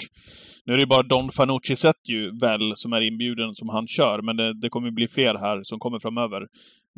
Nu 0.66 0.74
är 0.74 0.78
det 0.78 0.84
ju 0.84 0.88
bara 0.88 1.04
Don 1.04 1.30
Fanucci 1.38 1.76
sett 1.76 2.10
ju 2.10 2.38
väl 2.42 2.76
som 2.76 2.94
är 2.94 3.02
inbjuden 3.02 3.56
som 3.56 3.70
han 3.70 3.88
kör, 3.88 4.22
men 4.22 4.36
det, 4.38 4.62
det 4.62 4.70
kommer 4.70 4.92
bli 4.92 5.08
fler 5.08 5.36
här 5.36 5.60
som 5.64 5.80
kommer 5.80 6.00
framöver. 6.00 6.42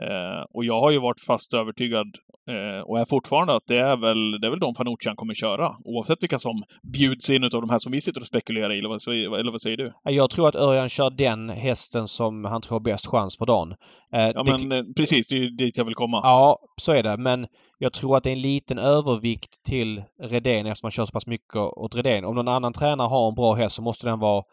Eh, 0.01 0.43
och 0.53 0.65
jag 0.65 0.79
har 0.81 0.91
ju 0.91 0.99
varit 0.99 1.21
fast 1.27 1.53
övertygad, 1.53 2.07
eh, 2.49 2.81
och 2.87 2.99
är 2.99 3.05
fortfarande, 3.05 3.55
att 3.55 3.67
det 3.67 3.77
är 3.77 3.97
väl, 3.97 4.41
det 4.41 4.47
är 4.47 4.51
väl 4.51 4.59
Don 4.59 4.75
Fanucci 4.75 5.09
han 5.09 5.15
kommer 5.15 5.33
köra. 5.33 5.75
Oavsett 5.83 6.23
vilka 6.23 6.39
som 6.39 6.63
bjuds 6.93 7.29
in 7.29 7.43
av 7.43 7.49
de 7.49 7.69
här 7.69 7.79
som 7.79 7.91
vi 7.91 8.01
sitter 8.01 8.21
och 8.21 8.27
spekulerar 8.27 8.73
i, 8.73 8.77
eller 8.79 8.89
vad, 8.89 9.39
eller 9.39 9.51
vad 9.51 9.61
säger 9.61 9.77
du? 9.77 9.93
Jag 10.03 10.29
tror 10.29 10.47
att 10.47 10.55
Örjan 10.55 10.89
kör 10.89 11.09
den 11.09 11.49
hästen 11.49 12.07
som 12.07 12.45
han 12.45 12.61
tror 12.61 12.75
har 12.75 12.83
bäst 12.83 13.07
chans 13.07 13.37
för 13.37 13.45
dagen. 13.45 13.75
Eh, 14.13 14.29
ja, 14.35 14.43
men 14.43 14.69
det... 14.69 14.77
Eh, 14.77 14.83
precis, 14.97 15.27
det 15.27 15.35
är 15.35 15.39
ju 15.39 15.49
dit 15.49 15.77
jag 15.77 15.85
vill 15.85 15.95
komma. 15.95 16.19
Ja, 16.23 16.59
så 16.81 16.91
är 16.91 17.03
det. 17.03 17.17
Men 17.17 17.47
jag 17.85 17.93
tror 17.93 18.17
att 18.17 18.23
det 18.23 18.29
är 18.29 18.35
en 18.35 18.41
liten 18.41 18.77
övervikt 18.77 19.63
till 19.63 20.03
Redén 20.21 20.65
eftersom 20.65 20.85
man 20.85 20.91
kör 20.91 21.05
så 21.05 21.11
pass 21.11 21.27
mycket 21.27 21.55
åt 21.55 21.95
Redén. 21.95 22.25
Om 22.25 22.35
någon 22.35 22.47
annan 22.47 22.73
tränare 22.73 23.07
har 23.07 23.27
en 23.27 23.35
bra 23.35 23.53
häst 23.53 23.75
så 23.75 23.81
måste 23.81 24.07
den 24.07 24.19
vara 24.19 24.43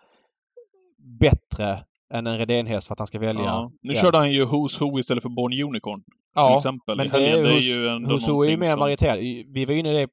bättre 1.20 1.84
än 2.14 2.26
en 2.26 2.38
Redén-häst 2.38 2.86
för 2.86 2.94
att 2.94 2.98
han 2.98 3.06
ska 3.06 3.18
välja. 3.18 3.44
Ja. 3.44 3.70
Nu 3.82 3.92
ja. 3.92 4.00
körde 4.00 4.18
han 4.18 4.32
ju 4.32 4.44
Who's 4.44 4.80
Who 4.80 4.98
istället 4.98 5.22
för 5.22 5.28
Born 5.28 5.52
Unicorn. 5.68 6.00
Ja, 6.34 6.48
till 6.48 6.56
exempel. 6.56 6.96
men 6.96 7.08
det, 7.08 7.18
det 7.18 7.28
är 7.28 7.60
ju 7.60 7.88
ändå 7.88 8.10
Who's 8.10 8.30
Who 8.30 8.44
är 8.44 8.50
ju 8.50 8.56
mer 8.56 8.70
som... 8.70 8.78
mariterad. 8.78 9.18
Vi 9.48 9.64
var 9.64 9.74
inne 9.74 9.90
i 9.90 9.92
det 9.92 10.08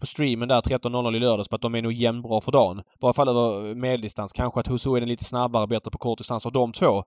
på 0.00 0.06
streamen 0.06 0.48
där 0.48 0.60
13.00 0.60 1.16
i 1.16 1.20
lördags 1.20 1.48
på 1.48 1.56
att 1.56 1.62
de 1.62 1.74
är 1.74 1.82
nog 1.82 1.92
jämnbra 1.92 2.40
för 2.40 2.52
dagen. 2.52 2.78
I 2.78 2.82
varje 3.00 3.14
fall 3.14 3.28
över 3.28 3.74
medeldistans. 3.74 4.32
Kanske 4.32 4.60
att 4.60 4.68
Who's 4.68 4.88
Who 4.88 4.96
är 4.96 5.00
den 5.00 5.08
lite 5.08 5.24
snabbare, 5.24 5.66
bättre 5.66 5.90
på 5.90 5.98
kort 5.98 6.18
distans 6.18 6.46
av 6.46 6.52
de 6.52 6.72
två. 6.72 7.02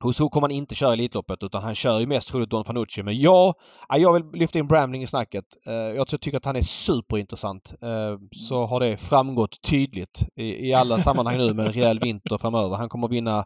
Hos 0.00 0.18
Ho 0.18 0.28
kommer 0.28 0.48
han 0.48 0.56
inte 0.56 0.74
köra 0.74 0.92
Elitloppet 0.92 1.42
utan 1.42 1.62
han 1.62 1.74
kör 1.74 2.00
ju 2.00 2.06
mest 2.06 2.28
troligt 2.28 2.50
Don 2.50 2.64
Fanucci. 2.64 3.02
Men 3.02 3.20
jag, 3.20 3.54
jag 3.88 4.12
vill 4.12 4.40
lyfta 4.40 4.58
in 4.58 4.66
Bramling 4.66 5.02
i 5.02 5.06
snacket. 5.06 5.44
Eh, 5.66 5.74
jag 5.74 6.08
tycker 6.08 6.36
att 6.36 6.44
han 6.44 6.56
är 6.56 6.62
superintressant. 6.62 7.74
Eh, 7.82 8.18
så 8.36 8.64
har 8.64 8.80
det 8.80 8.96
framgått 8.96 9.62
tydligt 9.70 10.26
i, 10.36 10.72
alla 10.72 10.98
sammanhang 10.98 11.38
nu 11.38 11.54
med 11.54 11.66
en 11.66 11.72
rejäl 11.72 11.98
vinter 11.98 12.38
framöver. 12.38 12.76
Han 12.76 12.88
kommer 12.88 13.08
vinna 13.08 13.44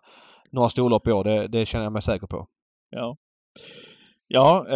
några 0.52 0.68
storlopp 0.68 1.08
i 1.08 1.12
år. 1.12 1.24
Det, 1.24 1.48
det 1.48 1.66
känner 1.66 1.84
jag 1.84 1.92
mig 1.92 2.02
säker 2.02 2.26
på. 2.26 2.46
Ja. 2.90 3.16
Ja, 4.32 4.66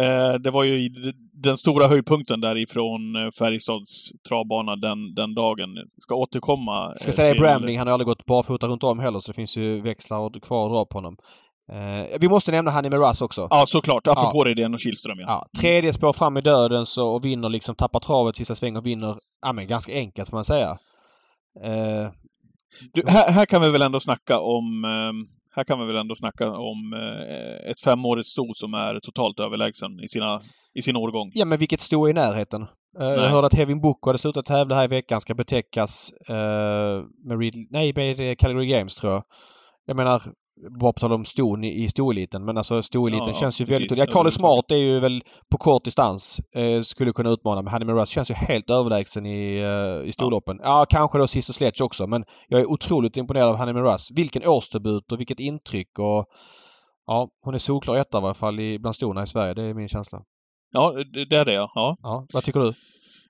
det 0.43 0.51
var 0.51 0.63
ju 0.63 0.89
den 1.33 1.57
stora 1.57 1.87
höjdpunkten 1.87 2.41
därifrån 2.41 3.31
Färjestads 3.39 4.11
travbana 4.29 4.75
den, 4.75 5.15
den 5.15 5.35
dagen. 5.35 5.69
Ska 6.01 6.15
återkomma. 6.15 6.95
Ska 6.95 7.11
säga 7.11 7.31
till... 7.31 7.41
Bramling, 7.41 7.77
han 7.77 7.87
har 7.87 7.93
aldrig 7.93 8.07
gått 8.07 8.25
barfota 8.25 8.67
runt 8.67 8.83
om 8.83 8.99
heller 8.99 9.19
så 9.19 9.31
det 9.31 9.35
finns 9.35 9.57
ju 9.57 9.81
växlar 9.81 10.39
kvar 10.39 10.65
att 10.65 10.71
dra 10.71 10.85
på 10.85 10.97
honom. 10.97 11.17
Eh, 11.71 12.17
vi 12.19 12.29
måste 12.29 12.51
nämna 12.51 12.71
Hanni 12.71 12.89
Miraz 12.89 13.21
också. 13.21 13.47
Ja, 13.49 13.65
såklart. 13.67 14.07
Apropå 14.07 14.41
ja. 14.45 14.49
Redén 14.49 14.73
och 14.73 14.79
Kihlström, 14.79 15.19
ja. 15.19 15.25
ja. 15.27 15.61
Tredje 15.61 15.93
spår 15.93 16.13
fram 16.13 16.37
i 16.37 16.41
döden 16.41 16.85
så, 16.85 17.07
och 17.07 17.25
vinner 17.25 17.49
liksom, 17.49 17.75
tappar 17.75 17.99
travet 17.99 18.35
sista 18.35 18.55
sväng 18.55 18.77
och 18.77 18.85
vinner, 18.85 19.15
ja 19.41 19.53
men 19.53 19.67
ganska 19.67 19.93
enkelt 19.93 20.29
får 20.29 20.37
man 20.37 20.45
säga. 20.45 20.77
Eh, 21.63 22.09
du, 22.93 23.03
här, 23.07 23.31
här, 23.31 23.45
kan 23.45 23.61
vi 23.61 23.69
väl 23.69 23.81
ändå 23.81 23.99
snacka 23.99 24.39
om 24.39 24.85
eh, 24.85 25.35
här 25.55 25.63
kan 25.63 25.79
vi 25.79 25.85
väl 25.85 25.95
ändå 25.95 26.15
snacka 26.15 26.49
om 26.51 26.93
eh, 26.93 27.71
ett 27.71 27.79
femårigt 27.79 28.27
sto 28.27 28.53
som 28.53 28.73
är 28.73 28.99
totalt 28.99 29.39
överlägsen 29.39 29.99
i, 29.99 30.07
sina, 30.07 30.39
i 30.73 30.81
sin 30.81 30.95
årgång. 30.95 31.31
Ja, 31.33 31.45
men 31.45 31.59
vilket 31.59 31.81
sto 31.81 32.09
i 32.09 32.13
närheten? 32.13 32.61
Eh, 32.99 33.07
jag 33.07 33.29
hörde 33.29 33.47
att 33.47 33.53
Hevin 33.53 33.81
Boko 33.81 34.09
hade 34.09 34.19
slutat 34.19 34.45
tävla 34.45 34.75
här 34.75 34.83
i 34.83 34.87
veckan. 34.87 35.21
Ska 35.21 35.33
betäckas 35.33 36.13
eh, 36.29 37.03
med, 37.25 37.39
Reed, 37.39 37.67
nej, 37.69 37.93
med 37.95 38.39
Calgary 38.39 38.67
Games 38.67 38.95
tror 38.95 39.13
jag. 39.13 39.23
Jag 39.85 39.97
menar, 39.97 40.23
bara 40.79 40.93
på 40.93 40.99
tal 40.99 41.13
om 41.13 41.25
ston 41.25 41.63
i, 41.63 41.89
storeliten. 41.89 42.45
Men 42.45 42.57
alltså 42.57 42.83
storeliten 42.83 43.27
ja, 43.27 43.33
känns 43.33 43.61
ju 43.61 43.65
väldigt... 43.65 43.97
Ja, 43.97 44.05
Carly 44.05 44.31
Smart 44.31 44.71
är 44.71 44.75
ju 44.75 44.99
väl 44.99 45.23
på 45.51 45.57
kort 45.57 45.83
distans. 45.83 46.39
Eh, 46.55 46.81
skulle 46.81 47.11
kunna 47.11 47.29
utmana. 47.29 47.61
Men 47.61 47.71
Hanny 47.71 47.85
Russ 47.85 48.09
känns 48.09 48.29
ju 48.29 48.33
helt 48.33 48.69
överlägsen 48.69 49.25
i, 49.25 49.57
eh, 49.57 50.07
i 50.07 50.11
storloppen. 50.11 50.59
Ja. 50.63 50.79
ja, 50.79 50.85
kanske 50.89 51.17
då 51.17 51.27
Sister 51.27 51.53
Sledge 51.53 51.81
också. 51.81 52.07
Men 52.07 52.23
jag 52.47 52.61
är 52.61 52.65
otroligt 52.65 53.17
imponerad 53.17 53.49
av 53.49 53.55
Hanny 53.55 53.73
Russ. 53.73 54.11
Vilken 54.11 54.47
årsdebut 54.47 55.11
och 55.11 55.19
vilket 55.19 55.39
intryck. 55.39 55.99
Och, 55.99 56.25
ja, 57.07 57.29
hon 57.41 57.53
är 57.53 57.57
solklar 57.57 57.95
etta 57.95 58.17
i 58.17 58.21
varje 58.21 58.33
fall 58.33 58.59
i, 58.59 58.79
bland 58.79 58.95
storna 58.95 59.23
i 59.23 59.27
Sverige. 59.27 59.53
Det 59.53 59.63
är 59.63 59.73
min 59.73 59.87
känsla. 59.87 60.21
Ja, 60.71 60.93
det 61.29 61.35
är 61.35 61.45
det 61.45 61.53
ja. 61.53 61.69
ja. 62.01 62.25
Vad 62.33 62.43
tycker 62.43 62.59
du? 62.59 62.73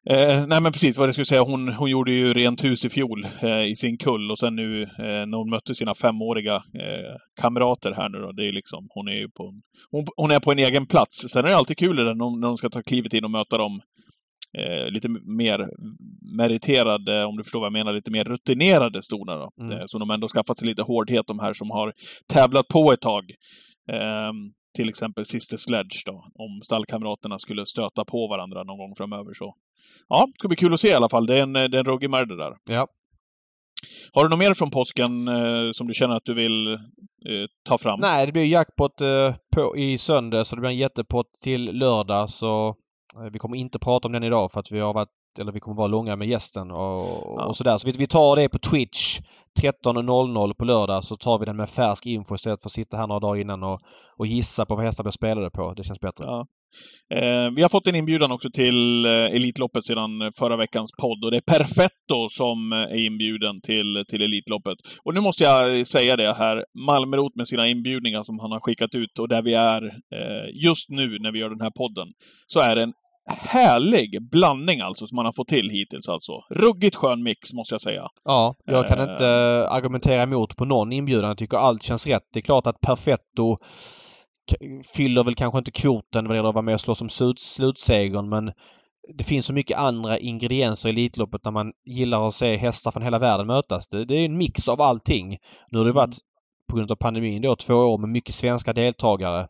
Eh, 0.10 0.48
nej 0.48 0.62
men 0.62 0.72
precis 0.72 0.98
vad 0.98 1.08
jag 1.08 1.15
skulle 1.15 1.26
säga. 1.26 1.44
Hon, 1.44 1.70
hon 1.70 1.89
gjorde 1.89 2.12
ju 2.12 2.34
rent 2.34 2.63
hus 2.63 2.86
i 2.86 2.89
fjol 2.89 3.28
eh, 3.41 3.63
i 3.63 3.76
sin 3.76 3.98
kull 3.98 4.32
och 4.32 4.39
sen 4.39 4.56
nu 4.56 4.84
eh, 4.84 4.88
när 4.98 5.38
hon 5.38 5.50
mötte 5.50 5.76
sina 5.76 5.94
femåriga 5.94 6.56
eh, 6.56 7.15
kamrater 7.41 7.91
här 7.91 8.10
nu 8.10 8.18
då. 8.18 8.32
Det 8.32 8.48
är 8.48 8.52
liksom, 8.52 8.88
hon 8.89 9.08
är 9.08 9.13
ju 9.13 9.30
på 9.30 9.44
en, 9.48 9.62
hon, 9.91 10.06
hon, 10.18 10.32
är 10.32 10.39
på 10.39 10.52
en 10.52 10.60
egen 10.60 10.86
plats. 10.86 11.26
Sen 11.30 11.46
är 11.46 11.50
det 11.50 11.58
alltid 11.58 11.78
kul 11.78 11.96
när 11.96 12.13
när 12.13 12.48
de 12.48 12.58
ska 12.58 12.70
ta 12.70 12.82
klivet 12.82 13.13
in 13.13 13.26
och 13.26 13.32
möta 13.32 13.58
dem 13.58 13.82
eh, 14.58 14.91
lite 14.91 15.10
mer 15.10 15.70
meriterade, 16.38 17.26
om 17.26 17.38
du 17.38 17.44
förstår 17.44 17.60
vad 17.60 17.68
jag 17.68 17.74
menar, 17.74 17.94
lite 17.94 18.12
mer 18.12 18.24
rutinerade 18.24 19.02
stona. 19.02 19.36
Då. 19.36 19.50
Mm. 19.62 19.72
Eh, 19.72 19.84
Så 19.86 19.98
de 19.98 20.12
ändå 20.12 20.28
skaffat 20.28 20.58
sig 20.58 20.68
lite 20.68 20.82
hårdhet, 20.82 21.28
de 21.28 21.39
här 21.39 21.54
som 21.54 21.72
har 21.72 21.94
tävlat 22.34 22.68
på 22.68 22.91
ett 22.91 23.02
tag. 23.02 23.24
Till 24.76 24.90
exempel 24.90 25.26
Sister 25.26 25.58
Sledge 25.58 26.04
då, 26.06 26.14
om 26.36 26.62
stallkamraterna 26.64 27.40
skulle 27.40 27.66
stöta 27.66 28.06
på 28.06 28.28
varandra 28.28 28.64
någon 28.64 28.78
gång 28.78 28.96
framöver. 28.98 29.34
Så 29.34 29.54
ja, 30.10 30.26
det 30.28 30.40
ska 30.40 30.48
bli 30.48 30.58
kul 30.58 30.74
att 30.74 30.80
se 30.80 30.88
i 30.88 30.94
alla 30.94 31.10
fall. 31.10 31.26
Det 31.26 31.38
är 31.38 31.42
en, 31.42 31.54
det 31.54 31.60
är 31.60 31.76
en 31.76 31.86
ruggig 31.86 32.10
märr 32.10 32.26
det 32.26 32.38
där. 32.38 32.54
Ja. 32.70 32.88
Har 34.14 34.24
du 34.24 34.30
något 34.30 34.40
mer 34.40 34.54
från 34.54 34.72
påsken 34.72 35.28
eh, 35.28 35.72
som 35.72 35.88
du 35.88 35.94
känner 35.94 36.16
att 36.16 36.26
du 36.26 36.34
vill 36.34 36.74
eh, 36.74 36.80
ta 37.68 37.78
fram? 37.78 38.00
Nej, 38.00 38.26
det 38.26 38.32
blir 38.32 38.46
jackpot 38.46 39.02
eh, 39.02 39.36
på, 39.56 39.78
i 39.78 39.98
söndag 39.98 40.46
så 40.46 40.56
det 40.56 40.60
blir 40.60 40.72
en 40.72 40.78
jättepott 40.78 41.34
till 41.44 41.78
lördag 41.78 42.30
så 42.30 42.76
vi 43.32 43.39
kommer 43.39 43.58
inte 43.58 43.80
prata 43.80 44.08
om 44.08 44.12
den 44.12 44.24
idag 44.24 44.52
för 44.52 44.60
att 44.60 44.72
vi 44.72 44.80
har 44.80 44.94
varit 44.94 45.10
eller 45.39 45.52
vi 45.52 45.60
kommer 45.60 45.78
vara 45.78 45.88
långa 45.88 46.15
med 46.15 46.28
gästen 46.28 46.72
och, 46.72 47.48
och 47.48 47.56
sådär. 47.56 47.78
Så 47.78 47.88
vi, 47.88 47.94
vi 47.98 48.08
tar 48.08 48.36
det 48.36 48.50
på 48.50 48.58
Twitch 48.58 49.20
13.00 49.62 50.54
på 50.54 50.65
lördag 50.65 51.04
så 51.04 51.15
tar 51.15 51.39
vi 51.39 51.46
den 51.46 51.58
med 51.58 51.70
färsk 51.70 52.06
info 52.06 52.36
istället 52.36 52.62
för 52.62 52.68
att 52.68 52.72
sitta 52.72 52.98
här 52.98 53.08
några 53.08 53.20
dagar 53.20 53.41
innan 53.41 53.63
och, 53.63 53.82
och 54.18 54.28
gissa 54.28 54.65
på 54.65 54.76
vad 54.76 54.86
hästar 54.86 55.04
blir 55.04 55.12
spelade 55.12 55.50
på. 55.50 55.74
Det 55.74 55.84
känns 55.84 56.00
bättre. 56.00 56.26
Ja. 56.26 56.48
Eh, 57.14 57.50
vi 57.56 57.62
har 57.62 57.70
fått 57.70 57.88
en 57.88 57.96
inbjudan 57.96 58.32
också 58.32 58.50
till 58.54 59.06
eh, 59.06 59.12
Elitloppet 59.12 59.86
sedan 59.86 60.32
förra 60.40 60.58
veckans 60.58 60.92
podd 61.02 61.26
och 61.26 61.32
det 61.32 61.38
är 61.38 61.42
Perfetto 61.42 62.30
som 62.30 62.74
eh, 62.74 62.80
är 62.80 63.06
inbjuden 63.06 63.62
till, 63.62 64.04
till 64.08 64.22
Elitloppet. 64.22 64.78
Och 65.04 65.14
nu 65.14 65.22
måste 65.22 65.44
jag 65.44 65.88
säga 65.88 66.16
det 66.16 66.34
här, 66.34 66.64
Malmrot 66.86 67.36
med 67.36 67.48
sina 67.48 67.68
inbjudningar 67.68 68.24
som 68.24 68.40
han 68.40 68.52
har 68.52 68.60
skickat 68.60 68.96
ut 68.96 69.20
och 69.20 69.28
där 69.30 69.42
vi 69.42 69.54
är 69.54 69.84
eh, 69.86 70.64
just 70.66 70.90
nu 70.90 71.18
när 71.20 71.32
vi 71.32 71.40
gör 71.40 71.50
den 71.50 71.62
här 71.62 71.72
podden, 71.78 72.08
så 72.48 72.60
är 72.60 72.76
det 72.76 72.84
en 72.84 72.94
härlig 73.28 74.30
blandning 74.32 74.82
alltså 74.82 75.08
som 75.08 75.16
man 75.16 75.26
har 75.26 75.34
fått 75.34 75.48
till 75.48 75.70
hittills 75.70 76.10
alltså. 76.10 76.32
Ruggigt 76.50 76.96
skön 76.96 77.24
mix 77.24 77.54
måste 77.54 77.74
jag 77.74 77.82
säga. 77.82 78.08
Ja, 78.24 78.56
jag 78.66 78.88
kan 78.88 79.00
Eh. 79.00 79.12
inte 79.12 79.28
eh, 79.28 79.74
argumentera 79.76 80.24
emot 80.24 80.56
på 80.56 80.66
någon 80.66 80.92
inbjudan. 80.92 81.28
Jag 81.28 81.38
tycker 81.38 81.58
allt 81.58 81.84
känns 81.84 82.08
rätt. 82.08 82.24
Det 82.34 82.40
är 82.40 82.42
klart 82.42 82.68
att 82.68 82.82
Perfetto 82.82 83.58
fyller 84.96 85.24
väl 85.24 85.36
kanske 85.36 85.58
inte 85.58 85.72
kvoten 85.72 86.26
vad 86.28 86.30
det 86.30 86.36
gäller 86.36 86.50
att 86.50 86.56
vara 86.56 86.66
med 86.66 86.74
och 86.74 86.82
slå 86.82 86.96
som 86.96 87.10
slut, 87.10 87.40
slutsegern 87.40 88.30
men 88.30 88.52
det 89.18 89.24
finns 89.24 89.46
så 89.46 89.54
mycket 89.54 89.78
andra 89.78 90.18
ingredienser 90.18 90.90
i 90.90 90.92
Elitloppet 90.92 91.44
när 91.44 91.52
man 91.52 91.72
gillar 91.86 92.28
att 92.28 92.34
se 92.34 92.56
hästar 92.56 92.92
från 92.92 93.04
hela 93.04 93.20
världen 93.20 93.48
mötas. 93.48 93.88
Det, 93.88 94.06
det 94.06 94.16
är 94.16 94.26
en 94.26 94.38
mix 94.38 94.68
av 94.68 94.82
allting. 94.82 95.38
Nu 95.72 95.78
har 95.78 95.86
det 95.86 95.92
varit 95.92 96.18
på 96.70 96.76
grund 96.76 96.92
av 96.92 96.96
pandemin 96.96 97.42
då 97.42 97.56
två 97.56 97.74
år 97.74 97.98
med 97.98 98.10
mycket 98.10 98.36
svenska 98.36 98.74
deltagare. 98.74 99.48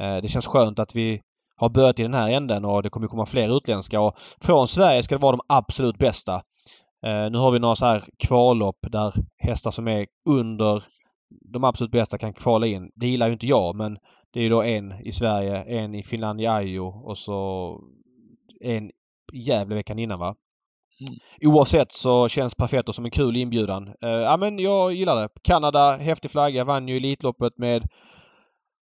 Eh, 0.00 0.16
Det 0.22 0.28
känns 0.28 0.46
skönt 0.46 0.78
att 0.78 0.96
vi 0.96 1.20
har 1.56 1.68
börjat 1.68 1.98
i 1.98 2.02
den 2.02 2.14
här 2.14 2.30
änden 2.30 2.64
och 2.64 2.82
det 2.82 2.90
kommer 2.90 3.08
komma 3.08 3.26
fler 3.26 3.56
utländska 3.56 4.00
och 4.00 4.18
från 4.40 4.68
Sverige 4.68 5.02
ska 5.02 5.14
det 5.14 5.22
vara 5.22 5.36
de 5.36 5.40
absolut 5.48 5.98
bästa. 5.98 6.34
Eh, 7.06 7.30
nu 7.30 7.38
har 7.38 7.50
vi 7.50 7.58
några 7.58 7.76
så 7.76 7.86
här 7.86 8.04
kvallopp 8.18 8.78
där 8.90 9.14
hästar 9.38 9.70
som 9.70 9.88
är 9.88 10.06
under 10.28 10.82
de 11.52 11.64
absolut 11.64 11.90
bästa 11.92 12.18
kan 12.18 12.34
kvala 12.34 12.66
in. 12.66 12.90
Det 12.94 13.06
gillar 13.06 13.26
ju 13.26 13.32
inte 13.32 13.46
jag 13.46 13.76
men 13.76 13.98
det 14.32 14.40
är 14.40 14.42
ju 14.42 14.48
då 14.48 14.62
en 14.62 14.94
i 15.00 15.12
Sverige, 15.12 15.56
en 15.56 15.94
i 15.94 16.02
Finlandia 16.02 16.52
Ajo 16.52 16.86
och 16.86 17.18
så 17.18 17.80
en 18.60 18.90
i 19.32 19.38
Gävle 19.38 19.74
veckan 19.74 19.98
innan 19.98 20.18
va? 20.18 20.34
Mm. 21.00 21.54
Oavsett 21.54 21.92
så 21.92 22.28
känns 22.28 22.54
Perfetto 22.54 22.92
som 22.92 23.04
en 23.04 23.10
kul 23.10 23.36
inbjudan. 23.36 23.88
Eh, 23.88 24.08
ja 24.08 24.36
men 24.36 24.58
jag 24.58 24.92
gillar 24.92 25.16
det. 25.16 25.28
Kanada, 25.42 25.96
häftig 25.96 26.30
flagga, 26.30 26.64
vann 26.64 26.88
ju 26.88 26.96
Elitloppet 26.96 27.58
med 27.58 27.88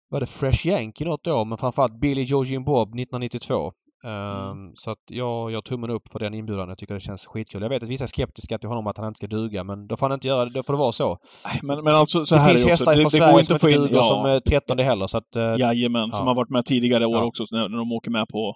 var 0.09 0.19
det 0.19 0.25
Fresh 0.25 0.67
Yankee 0.67 1.05
något 1.05 1.27
år 1.27 1.45
men 1.45 1.57
framförallt 1.57 1.99
Billy 1.99 2.23
Georgine 2.23 2.63
Bob 2.63 2.87
1992. 2.87 3.73
Ehm, 4.05 4.71
Så 4.75 4.91
att 4.91 4.97
jag, 5.11 5.51
jag 5.51 5.63
tummen 5.65 5.89
upp 5.89 6.09
för 6.11 6.19
den 6.19 6.33
inbjudan. 6.33 6.69
Jag 6.69 6.77
tycker 6.77 6.93
det 6.93 6.99
känns 6.99 7.25
skitkul. 7.25 7.61
Jag 7.61 7.69
vet 7.69 7.83
att 7.83 7.89
vissa 7.89 8.03
är 8.03 8.07
skeptiska 8.07 8.57
till 8.57 8.69
honom 8.69 8.87
att 8.87 8.97
han 8.97 9.07
inte 9.07 9.17
ska 9.17 9.27
duga 9.27 9.63
men 9.63 9.87
då 9.87 9.97
får 9.97 10.05
han 10.09 10.13
inte 10.13 10.27
göra 10.27 10.45
det. 10.45 10.51
Då 10.51 10.63
får 10.63 10.73
det 10.73 10.79
vara 10.79 10.91
så. 10.91 11.17
Men, 11.61 11.83
men 11.83 11.95
alltså 11.95 12.25
så 12.25 12.35
Det 12.35 12.41
här 12.41 12.49
finns 12.49 12.63
det 12.63 12.69
hästar 12.69 12.91
också. 12.91 13.01
från 13.01 13.11
Sverige 13.11 13.43
som 13.43 13.55
inte 13.55 13.69
in... 13.71 13.81
duger 13.81 14.01
som 14.01 14.25
eh, 14.25 14.39
13 14.39 14.79
heller 14.79 15.07
så 15.07 15.17
att... 15.17 15.35
eh, 15.35 15.43
Jajamän, 15.59 16.09
som 16.11 16.19
Ja. 16.19 16.25
har 16.25 16.35
varit 16.35 16.49
med 16.49 16.65
tidigare 16.65 17.05
år 17.05 17.15
Ja. 17.15 17.23
också, 17.25 17.45
så 17.45 17.55
när, 17.55 17.69
när 17.69 17.77
de 17.77 17.91
åker 17.91 18.11
med 18.11 18.27
på 18.27 18.53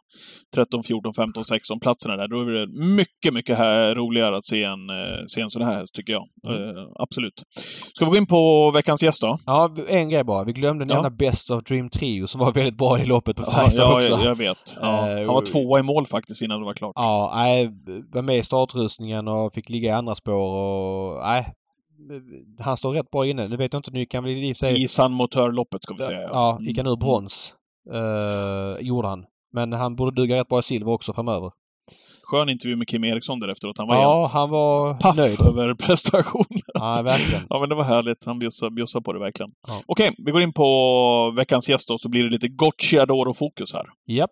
13, 0.55 0.83
14, 0.83 1.13
15, 1.13 1.43
16 1.45 1.79
platserna 1.79 2.15
där. 2.17 2.27
Då 2.27 2.39
är 2.41 2.45
det 2.45 2.67
mycket, 2.95 3.33
mycket 3.33 3.57
här, 3.57 3.95
roligare 3.95 4.37
att 4.37 4.45
se 4.45 4.63
en, 4.63 4.89
eh, 4.89 5.23
se 5.27 5.41
en 5.41 5.49
sån 5.49 5.61
här 5.61 5.75
häst, 5.79 5.93
tycker 5.95 6.13
jag. 6.13 6.23
Mm. 6.47 6.77
Eh, 6.77 6.83
absolut. 6.99 7.33
Ska 7.95 8.05
vi 8.05 8.11
gå 8.11 8.17
in 8.17 8.25
på 8.25 8.71
veckans 8.71 9.03
gäst 9.03 9.21
då? 9.21 9.37
Ja, 9.45 9.75
en 9.89 10.09
grej 10.09 10.23
bara. 10.23 10.43
Vi 10.43 10.53
glömde 10.53 10.85
Ja. 10.89 10.93
nämna 10.95 11.09
Best 11.09 11.49
of 11.51 11.63
Dream 11.63 11.89
Trio 11.89 12.27
som 12.27 12.39
var 12.41 12.51
väldigt 12.51 12.77
bra 12.77 12.99
i 12.99 13.05
loppet 13.05 13.35
på 13.37 13.43
Ja, 13.47 13.51
Färjestad 13.51 13.85
ja, 13.87 13.95
också. 13.97 14.11
jag, 14.11 14.23
jag 14.25 14.35
vet. 14.37 14.75
Ja. 14.81 15.09
Han 15.33 15.43
var 15.43 15.45
tvåa 15.51 15.79
i 15.79 15.83
mål 15.83 16.05
faktiskt 16.05 16.41
innan 16.41 16.59
det 16.59 16.65
var 16.65 16.73
klart. 16.73 16.93
Ja, 16.95 17.31
nej, 17.35 17.69
var 18.13 18.21
med 18.21 18.37
i 18.37 18.43
startrustningen 18.43 19.27
och 19.27 19.53
fick 19.53 19.69
ligga 19.69 19.89
i 19.89 19.93
andra 19.93 20.15
spår 20.15 20.49
och 20.53 21.21
nej. 21.23 21.53
Han 22.59 22.77
står 22.77 22.93
rätt 22.93 23.11
bra 23.11 23.25
inne. 23.25 23.47
Nu 23.47 23.57
vet 23.57 23.73
jag 23.73 23.79
inte, 23.79 23.91
nu 23.91 24.05
kan 24.05 24.23
väl 24.23 24.33
i 24.43 24.55
sig... 24.55 24.83
I 24.83 24.87
San 24.87 25.11
Motör-loppet 25.13 25.83
ska 25.83 25.93
vi 25.93 25.99
säga. 26.03 26.21
Ja, 26.21 26.57
gick 26.61 26.77
han 26.77 26.87
ur 26.87 26.91
Mm. 26.91 26.99
brons. 26.99 27.53
Uh, 27.93 28.85
gjorde 28.87 29.07
han. 29.07 29.25
Men 29.53 29.73
han 29.73 29.95
borde 29.95 30.21
duga 30.21 30.35
rätt 30.35 30.47
bra 30.47 30.59
i 30.59 30.63
silver 30.63 30.91
också 30.91 31.13
framöver. 31.13 31.51
Skön 32.23 32.49
intervju 32.49 32.75
med 32.75 32.87
Kim 32.87 33.03
Eriksson 33.03 33.39
där 33.39 33.47
efteråt. 33.47 33.77
Han 33.77 33.87
var 33.87 33.95
Ja, 33.95 34.29
han 34.33 34.49
var 34.49 34.93
paff 34.93 35.17
nöjd. 35.17 35.41
över 35.41 35.73
prestationen. 35.87 36.61
Ja, 36.73 37.01
verkligen. 37.01 37.43
Ja, 37.49 37.59
men 37.59 37.69
det 37.69 37.75
var 37.75 37.83
härligt. 37.83 38.25
Han 38.25 38.39
bjussade, 38.39 39.01
på 39.03 39.13
det 39.13 39.19
verkligen. 39.19 39.49
Ja. 39.67 39.81
Okej, 39.85 40.15
vi 40.17 40.31
går 40.31 40.41
in 40.41 40.53
på 40.53 41.33
veckans 41.37 41.69
gäst 41.69 41.87
då, 41.87 41.97
så 41.97 42.09
blir 42.09 42.23
det 42.23 42.29
lite 42.29 42.47
Gocciadoro-fokus 42.47 43.73
här. 43.73 43.85
Japp. 44.07 44.31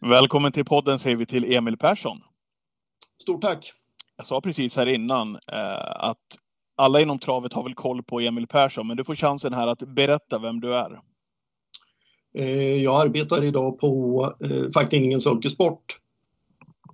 Välkommen 0.00 0.52
till 0.52 0.64
podden 0.64 0.98
säger 0.98 1.16
vi 1.16 1.26
till 1.26 1.52
Emil 1.54 1.76
Persson. 1.76 2.18
Stort 3.22 3.42
tack! 3.42 3.72
Jag 4.16 4.26
sa 4.26 4.40
precis 4.40 4.76
här 4.76 4.86
innan 4.86 5.34
eh, 5.34 6.04
att 6.04 6.38
alla 6.76 7.00
inom 7.00 7.18
travet 7.18 7.52
har 7.52 7.62
väl 7.62 7.74
koll 7.74 8.02
på 8.02 8.20
Emil 8.20 8.46
Persson, 8.46 8.86
men 8.86 8.96
du 8.96 9.04
får 9.04 9.14
chansen 9.14 9.52
här 9.52 9.66
att 9.66 9.78
berätta 9.78 10.38
vem 10.38 10.60
du 10.60 10.74
är. 10.74 11.00
Eh, 12.34 12.74
Jag 12.82 13.00
arbetar 13.00 13.44
idag 13.44 13.78
på 13.78 14.22
eh, 14.40 14.70
facktidningen 14.74 15.20
Sulkesport. 15.20 15.84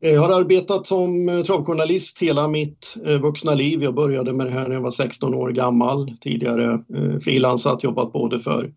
Eh, 0.01 0.11
Jag 0.11 0.23
har 0.23 0.41
arbetat 0.41 0.87
som 0.87 1.29
eh, 1.29 1.43
travjournalist 1.43 2.23
hela 2.23 2.49
mitt 2.49 2.97
eh, 3.07 3.21
vuxna 3.21 3.55
liv. 3.55 3.83
Jag 3.83 3.95
började 3.95 4.33
med 4.33 4.47
det 4.47 4.53
här 4.53 4.69
när 4.69 4.75
jag 4.75 4.83
var 4.83 4.91
16 4.91 5.35
år 5.35 5.51
gammal. 5.51 6.17
Tidigare 6.21 6.83
frilansat, 7.23 7.85
jobbat 7.85 8.13
både 8.13 8.41
för 8.41 8.73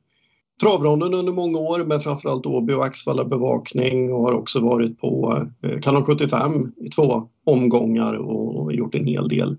Travronden 0.61 1.13
under 1.13 1.33
många 1.33 1.57
år 1.57 1.85
med 1.85 2.03
framförallt 2.03 2.45
Åby 2.45 2.73
och 2.73 2.85
Axvalla 2.85 3.25
bevakning 3.25 4.13
och 4.13 4.21
har 4.21 4.33
också 4.33 4.59
varit 4.59 4.99
på 4.99 5.43
eh, 5.63 5.79
Kanal 5.79 6.03
75 6.03 6.73
i 6.77 6.89
två 6.89 7.29
omgångar 7.45 8.13
och 8.13 8.73
gjort 8.73 8.95
en 8.95 9.07
hel 9.07 9.27
del 9.27 9.57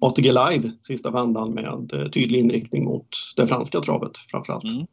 ATG 0.00 0.32
Live 0.32 0.70
sista 0.82 1.10
vändan 1.10 1.54
med 1.54 1.92
eh, 1.94 2.10
tydlig 2.10 2.40
inriktning 2.40 2.84
mot 2.84 3.08
det 3.36 3.46
franska 3.46 3.80
travet 3.80 4.18
framförallt. 4.30 4.72
Mm. 4.72 4.86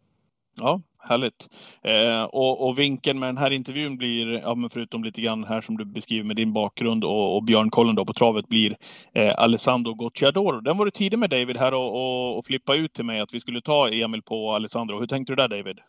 Ja, 0.59 0.81
härligt. 1.03 1.47
Eh, 1.83 2.23
och, 2.23 2.67
och 2.67 2.79
vinkeln 2.79 3.19
med 3.19 3.29
den 3.29 3.37
här 3.37 3.51
intervjun 3.51 3.97
blir, 3.97 4.39
ja, 4.39 4.55
men 4.55 4.69
förutom 4.69 5.03
lite 5.03 5.21
grann 5.21 5.43
här 5.43 5.61
som 5.61 5.77
du 5.77 5.85
beskriver 5.85 6.23
med 6.23 6.35
din 6.35 6.53
bakgrund 6.53 7.03
och, 7.03 7.35
och 7.35 7.43
björnkollen 7.43 7.95
då 7.95 8.05
på 8.05 8.13
travet, 8.13 8.47
blir 8.47 8.75
eh, 9.13 9.33
Alessandro 9.37 9.93
Gocciador. 9.93 10.61
Den 10.61 10.77
var 10.77 10.85
du 10.85 10.91
tidig 10.91 11.19
med 11.19 11.29
David 11.29 11.57
här 11.57 11.73
och, 11.73 11.95
och, 11.95 12.37
och 12.37 12.45
flippa 12.45 12.75
ut 12.75 12.93
till 12.93 13.05
mig 13.05 13.19
att 13.19 13.33
vi 13.33 13.39
skulle 13.39 13.61
ta 13.61 13.89
Emil 13.89 14.21
på 14.21 14.51
Alessandro. 14.55 14.99
Hur 14.99 15.07
tänkte 15.07 15.31
du 15.31 15.35
där 15.35 15.47
David? 15.47 15.79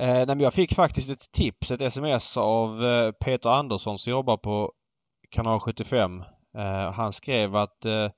Eh, 0.00 0.06
nej, 0.06 0.26
men 0.26 0.40
jag 0.40 0.54
fick 0.54 0.74
faktiskt 0.74 1.10
ett 1.10 1.32
tips, 1.32 1.70
ett 1.70 1.80
sms 1.80 2.36
av 2.36 2.84
eh, 2.84 3.12
Peter 3.12 3.50
Andersson 3.50 3.98
som 3.98 4.10
jobbar 4.10 4.36
på 4.36 4.72
kanal 5.30 5.60
75. 5.60 6.22
Eh, 6.58 6.92
han 6.92 7.12
skrev 7.12 7.56
att 7.56 7.84
eh, 7.84 8.08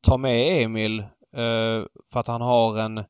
ta 0.00 0.16
med 0.16 0.62
Emil 0.62 1.00
eh, 1.36 1.84
för 2.12 2.20
att 2.20 2.28
han 2.28 2.40
har 2.40 2.78
en 2.78 3.04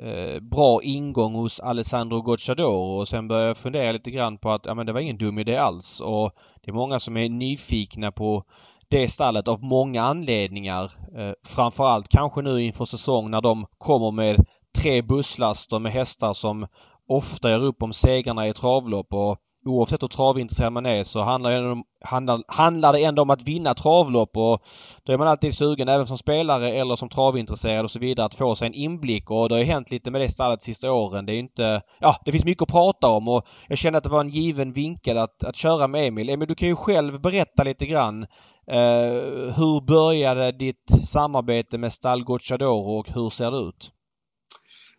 eh, 0.00 0.40
bra 0.40 0.82
ingång 0.82 1.34
hos 1.34 1.60
Alessandro 1.60 2.22
Gocciadoro 2.22 2.98
och 2.98 3.08
sen 3.08 3.28
började 3.28 3.48
jag 3.48 3.56
fundera 3.56 3.92
lite 3.92 4.10
grann 4.10 4.38
på 4.38 4.50
att 4.50 4.66
ja, 4.66 4.74
men 4.74 4.86
det 4.86 4.92
var 4.92 5.00
ingen 5.00 5.18
dum 5.18 5.38
idé 5.38 5.56
alls 5.56 6.00
och 6.00 6.32
det 6.62 6.70
är 6.70 6.74
många 6.74 6.98
som 6.98 7.16
är 7.16 7.28
nyfikna 7.28 8.12
på 8.12 8.44
det 8.88 9.08
stallet 9.08 9.48
av 9.48 9.62
många 9.62 10.02
anledningar. 10.02 10.84
Eh, 11.18 11.32
framförallt 11.46 12.08
kanske 12.08 12.42
nu 12.42 12.62
inför 12.62 12.84
säsong 12.84 13.30
när 13.30 13.40
de 13.40 13.66
kommer 13.78 14.10
med 14.10 14.46
tre 14.78 15.02
busslaster 15.02 15.78
med 15.78 15.92
hästar 15.92 16.32
som 16.32 16.66
ofta 17.08 17.50
gör 17.50 17.64
upp 17.64 17.82
om 17.82 17.92
segrarna 17.92 18.48
i 18.48 18.52
travlopp 18.52 19.14
och 19.14 19.38
oavsett 19.64 20.02
hur 20.02 20.08
travintresserad 20.08 20.72
man 20.72 20.86
är 20.86 21.04
så 21.04 21.22
handlar 21.22 21.50
det, 21.50 21.56
ändå 21.56 21.72
om, 21.72 21.84
handlar, 22.00 22.42
handlar 22.48 22.92
det 22.92 23.04
ändå 23.04 23.22
om 23.22 23.30
att 23.30 23.42
vinna 23.42 23.74
travlopp 23.74 24.36
och 24.36 24.62
då 25.02 25.12
är 25.12 25.18
man 25.18 25.28
alltid 25.28 25.54
sugen 25.54 25.88
även 25.88 26.06
som 26.06 26.18
spelare 26.18 26.72
eller 26.72 26.96
som 26.96 27.08
travintresserad 27.08 27.84
och 27.84 27.90
så 27.90 27.98
vidare 27.98 28.26
att 28.26 28.34
få 28.34 28.54
sig 28.54 28.66
en 28.66 28.74
inblick 28.74 29.30
och 29.30 29.48
det 29.48 29.54
har 29.54 29.60
ju 29.60 29.64
hänt 29.64 29.90
lite 29.90 30.10
med 30.10 30.20
det 30.20 30.28
stallet 30.28 30.60
de 30.60 30.64
sista 30.64 30.92
åren. 30.92 31.26
Det 31.26 31.32
är 31.32 31.38
inte... 31.38 31.82
Ja, 32.00 32.16
det 32.24 32.32
finns 32.32 32.44
mycket 32.44 32.62
att 32.62 32.68
prata 32.68 33.08
om 33.08 33.28
och 33.28 33.46
jag 33.68 33.78
känner 33.78 33.98
att 33.98 34.04
det 34.04 34.10
var 34.10 34.20
en 34.20 34.28
given 34.28 34.72
vinkel 34.72 35.18
att, 35.18 35.44
att 35.44 35.56
köra 35.56 35.86
med 35.86 36.06
Emil. 36.06 36.30
Emil, 36.30 36.48
du 36.48 36.54
kan 36.54 36.68
ju 36.68 36.76
själv 36.76 37.20
berätta 37.20 37.64
lite 37.64 37.86
grann 37.86 38.22
eh, 38.66 39.12
hur 39.56 39.86
började 39.86 40.52
ditt 40.52 40.90
samarbete 41.04 41.78
med 41.78 41.92
stall 41.92 42.24
Gocciadoro 42.24 42.98
och 42.98 43.08
hur 43.10 43.30
ser 43.30 43.50
det 43.50 43.58
ut? 43.58 43.92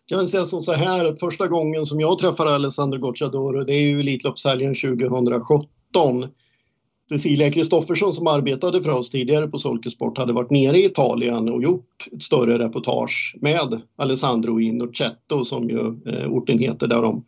Kan 0.08 0.18
väl 0.18 0.28
säga 0.28 0.44
som 0.44 0.62
så 0.62 0.72
här 0.72 1.04
att 1.04 1.20
första 1.20 1.46
gången 1.46 1.86
som 1.86 2.00
jag 2.00 2.18
träffar 2.18 2.46
Alessandro 2.46 2.98
Gocciadoro 2.98 3.64
det 3.64 3.74
är 3.74 3.80
ju 3.80 4.00
Elitloppshelgen 4.00 4.74
2017. 4.74 5.68
Cecilia 7.08 7.50
Kristoffersson 7.50 8.12
som 8.12 8.26
arbetade 8.26 8.82
för 8.82 8.90
oss 8.90 9.10
tidigare 9.10 9.48
på 9.48 9.58
Solkesport 9.58 10.18
hade 10.18 10.32
varit 10.32 10.50
nere 10.50 10.78
i 10.78 10.84
Italien 10.84 11.48
och 11.48 11.62
gjort 11.62 12.08
ett 12.12 12.22
större 12.22 12.58
reportage 12.58 13.36
med 13.40 13.82
Alessandro 13.96 14.60
i 14.60 14.64
Innocetto 14.64 15.44
som 15.44 15.70
ju 15.70 15.80
eh, 16.06 16.32
orten 16.32 16.58
heter 16.58 16.86
där 16.86 17.02
de 17.02 17.24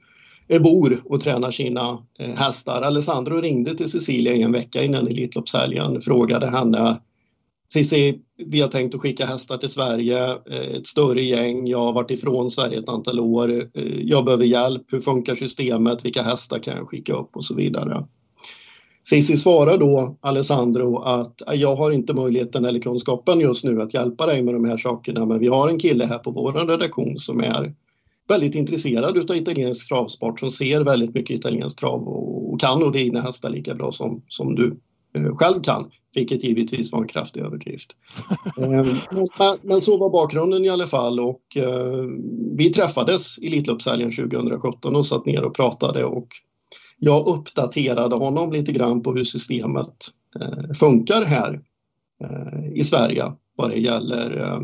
eh, 0.48 0.62
bor 0.62 1.02
och 1.04 1.20
tränar 1.20 1.50
sina 1.50 1.98
eh, 2.18 2.34
hästar. 2.34 2.82
Alessandro 2.82 3.40
ringde 3.40 3.74
till 3.74 3.90
Cecilia 3.90 4.34
en 4.34 4.52
vecka 4.52 4.82
innan 4.82 5.08
Elitloppshelgen 5.08 5.96
och 5.96 6.04
frågade 6.04 6.50
henne 6.50 7.00
Cissi, 7.68 8.18
vi 8.46 8.60
har 8.60 8.68
tänkt 8.68 8.94
att 8.94 9.00
skicka 9.00 9.26
hästar 9.26 9.58
till 9.58 9.68
Sverige, 9.68 10.24
eh, 10.26 10.76
ett 10.76 10.86
större 10.86 11.22
gäng. 11.22 11.66
Jag 11.66 11.78
har 11.78 11.92
varit 11.92 12.10
ifrån 12.10 12.50
Sverige 12.50 12.78
ett 12.78 12.88
antal 12.88 13.20
år. 13.20 13.70
Eh, 13.74 14.00
jag 14.00 14.24
behöver 14.24 14.44
hjälp. 14.44 14.82
Hur 14.92 15.00
funkar 15.00 15.34
systemet? 15.34 16.04
Vilka 16.04 16.22
hästar 16.22 16.58
kan 16.58 16.76
jag 16.76 16.88
skicka 16.88 17.14
upp 17.14 17.36
och 17.36 17.44
så 17.44 17.54
vidare. 17.54 18.06
Cissi 19.08 19.36
svarar 19.36 19.78
då 19.78 20.16
Alessandro 20.20 20.98
att 20.98 21.42
jag 21.54 21.76
har 21.76 21.90
inte 21.90 22.14
möjligheten 22.14 22.64
eller 22.64 22.80
kunskapen 22.80 23.40
just 23.40 23.64
nu 23.64 23.82
att 23.82 23.94
hjälpa 23.94 24.26
dig 24.26 24.42
med 24.42 24.54
de 24.54 24.64
här 24.64 24.76
sakerna 24.76 25.26
men 25.26 25.38
vi 25.38 25.48
har 25.48 25.68
en 25.68 25.78
kille 25.78 26.06
här 26.06 26.18
på 26.18 26.30
vår 26.30 26.52
redaktion 26.52 27.18
som 27.18 27.40
är 27.40 27.74
väldigt 28.28 28.54
intresserad 28.54 29.16
utav 29.16 29.36
italiensk 29.36 29.88
travsport 29.88 30.40
som 30.40 30.50
ser 30.50 30.80
väldigt 30.80 31.14
mycket 31.14 31.38
italiensk 31.38 31.78
trav 31.78 32.08
och, 32.08 32.60
kan 32.60 32.80
nog 32.80 32.92
dina 32.92 33.20
hästar 33.20 33.50
lika 33.50 33.74
bra 33.74 33.92
som, 33.92 34.22
som 34.28 34.54
du 34.54 34.76
eh, 35.14 35.36
själv 35.36 35.62
kan, 35.62 35.90
vilket 36.16 36.44
givetvis 36.44 36.92
var 36.92 37.00
en 37.00 37.08
kraftig 37.08 37.40
överdrift. 37.40 37.96
Ehm, 38.60 38.86
men, 39.38 39.58
men, 39.62 39.80
så 39.80 39.98
var 39.98 40.10
bakgrunden 40.10 40.64
i 40.64 40.68
alla 40.68 40.86
fall 40.86 41.20
och 41.20 41.56
eh, 41.56 42.04
vi 42.56 42.72
träffades 42.72 43.38
i 43.38 43.46
Elitloppshelgen 43.46 44.12
2017 44.12 44.96
och 44.96 45.06
satt 45.06 45.26
ner 45.26 45.44
och 45.44 45.54
pratade 45.54 46.04
och 46.04 46.28
jag 46.98 47.28
uppdaterade 47.28 48.16
honom 48.16 48.52
lite 48.52 48.72
grann 48.72 49.02
på 49.02 49.14
hur 49.14 49.24
systemet 49.24 50.08
eh, 50.40 50.74
funkar 50.74 51.24
här 51.24 51.60
eh, 52.24 52.72
i 52.74 52.84
Sverige 52.84 53.32
vad 53.56 53.70
det 53.70 53.78
gäller 53.78 54.38
eh, 54.38 54.60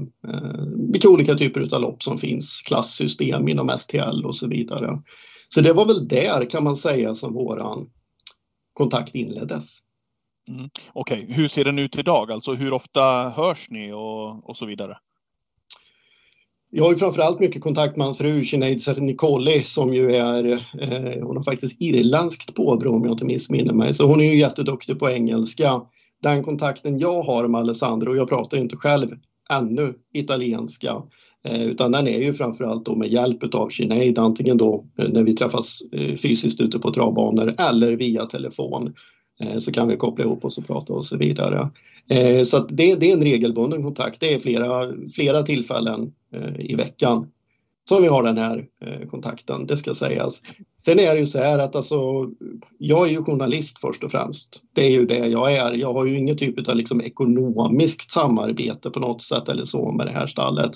vilka 0.93 1.09
olika 1.09 1.35
typer 1.35 1.75
av 1.75 1.81
lopp 1.81 2.03
som 2.03 2.19
finns, 2.19 2.63
klasssystem 2.67 3.49
inom 3.49 3.79
STL 3.79 4.25
och 4.25 4.37
så 4.37 4.49
vidare. 4.49 5.03
Så 5.49 5.61
det 5.61 5.73
var 5.73 5.87
väl 5.87 6.09
där 6.09 6.51
kan 6.51 6.65
man 6.65 6.77
säga 6.77 7.15
som 7.15 7.35
våran 7.35 7.91
kontakt 8.73 9.15
inleddes. 9.15 9.79
Mm. 10.49 10.71
Okej, 10.93 11.23
okay. 11.23 11.35
hur 11.35 11.49
ser 11.49 11.65
den 11.65 11.79
ut 11.79 11.99
idag? 11.99 12.33
Alltså 12.33 12.53
hur 12.53 12.73
ofta 12.73 13.29
hörs 13.37 13.67
ni 13.71 13.93
och, 13.93 14.49
och 14.49 14.57
så 14.57 14.67
vidare? 14.67 14.99
Jag 16.75 16.85
har 16.85 16.93
ju 16.93 16.99
framförallt 16.99 17.41
mycket 17.41 17.63
kontakt 17.63 17.97
med 17.97 18.05
hans 18.05 18.19
fru 18.19 18.45
Sinead 18.45 19.03
Nicoli 19.03 19.65
som 19.65 19.95
ju 19.95 20.15
är, 20.15 20.45
eh, 20.53 21.27
hon 21.27 21.37
har 21.37 21.45
faktiskt 21.45 21.81
irländskt 21.81 22.55
påbrå 22.55 22.95
om 22.95 23.05
jag 23.05 23.13
inte 23.13 23.25
missminner 23.25 23.73
mig, 23.73 23.95
så 23.95 24.07
hon 24.07 24.21
är 24.21 24.25
ju 24.25 24.39
jätteduktig 24.39 24.99
på 24.99 25.11
engelska. 25.11 25.81
Den 26.23 26.45
kontakten 26.45 26.99
jag 26.99 27.23
har 27.23 27.49
med 27.49 27.61
Alessandro, 27.61 28.11
och 28.11 28.17
jag 28.17 28.29
pratar 28.29 28.57
ju 28.57 28.63
inte 28.63 28.77
själv 28.77 29.09
ännu 29.51 29.95
italienska, 30.13 31.03
eh, 31.45 31.63
utan 31.63 31.93
den 31.93 32.09
är 32.09 32.19
ju 32.19 32.35
framförallt 32.35 32.85
då 32.85 32.95
med 32.95 33.13
hjälp 33.13 33.55
av 33.55 33.69
Sinead, 33.69 34.19
antingen 34.19 34.57
då 34.57 34.87
eh, 34.99 35.09
när 35.09 35.23
vi 35.23 35.37
träffas 35.37 35.83
eh, 35.93 36.17
fysiskt 36.17 36.61
ute 36.61 36.79
på 36.79 36.93
travbanor 36.93 37.55
eller 37.59 37.93
via 37.93 38.27
telefon. 38.27 38.95
Eh, 39.43 39.59
så 39.59 39.73
kan 39.73 39.89
vi 39.89 39.97
koppla 39.97 40.25
ihop 40.25 40.45
oss 40.45 40.59
och 40.59 40.67
prata 40.67 40.93
och 40.93 40.99
eh, 40.99 41.03
så 41.03 41.17
vidare. 41.17 41.69
Så 42.45 42.59
det, 42.59 42.95
det, 42.95 43.11
är 43.11 43.13
en 43.13 43.23
regelbunden 43.23 43.83
kontakt. 43.83 44.21
Det 44.21 44.35
är 44.35 44.39
flera, 44.39 44.87
flera 45.15 45.43
tillfällen 45.43 46.13
eh, 46.35 46.61
i 46.71 46.75
veckan 46.75 47.27
som 47.89 48.03
vi 48.03 48.09
har 48.09 48.23
den 48.23 48.39
här 48.39 48.67
kontakten, 49.11 49.67
det 49.67 49.77
ska 49.77 49.95
sägas. 49.95 50.43
Sen 50.85 50.99
är 50.99 51.15
det 51.15 51.21
ju 51.21 51.27
så 51.27 51.39
här 51.39 51.59
att 51.59 51.77
alltså, 51.77 52.31
jag 52.79 53.09
är 53.09 53.11
ju 53.11 53.23
journalist 53.23 53.79
först 53.79 54.05
och 54.05 54.11
främst. 54.11 54.63
Det 54.73 54.87
är 54.87 54.91
ju 54.91 55.07
det 55.07 55.27
jag 55.27 55.57
är. 55.57 55.73
Jag 55.73 55.93
har 55.93 56.07
ju 56.07 56.19
ingen 56.19 56.37
typ 56.37 56.69
av 56.69 56.77
liksom 56.77 57.01
ekonomiskt 57.01 58.11
samarbete 58.11 58.91
på 58.91 59.01
något 59.01 59.23
sätt 59.23 59.49
eller 59.49 59.65
så 59.65 59.93
med 59.93 60.07
det 60.07 60.13
här 60.13 60.27
stallet. 60.27 60.71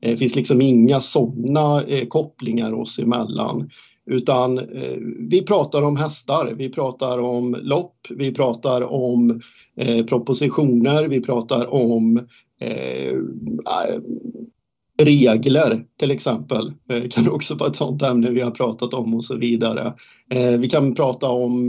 Det 0.00 0.16
finns 0.16 0.36
liksom 0.36 0.62
inga 0.62 1.00
sådana 1.00 1.82
kopplingar 2.08 2.72
oss 2.72 2.98
emellan. 2.98 3.70
Utan 4.10 4.58
eh, 4.58 4.96
vi 5.30 5.42
pratar 5.42 5.82
om 5.82 5.96
hästar, 5.96 6.54
vi 6.56 6.68
pratar 6.68 7.18
om 7.18 7.56
lopp, 7.62 7.96
vi 8.10 8.34
pratar 8.34 8.92
om 8.92 9.40
eh, 9.76 10.06
propositioner, 10.06 11.08
vi 11.08 11.20
pratar 11.20 11.74
om 11.74 12.16
eh, 12.60 13.16
regler 15.02 15.84
till 15.98 16.10
exempel. 16.10 16.72
Det 16.88 17.12
kan 17.12 17.28
också 17.32 17.54
vara 17.54 17.70
ett 17.70 17.76
sånt 17.76 18.02
ämne 18.02 18.30
vi 18.30 18.40
har 18.40 18.50
pratat 18.50 18.94
om 18.94 19.14
och 19.14 19.24
så 19.24 19.36
vidare. 19.36 19.92
Eh, 20.30 20.58
vi 20.58 20.68
kan 20.68 20.94
prata 20.94 21.28
om 21.28 21.68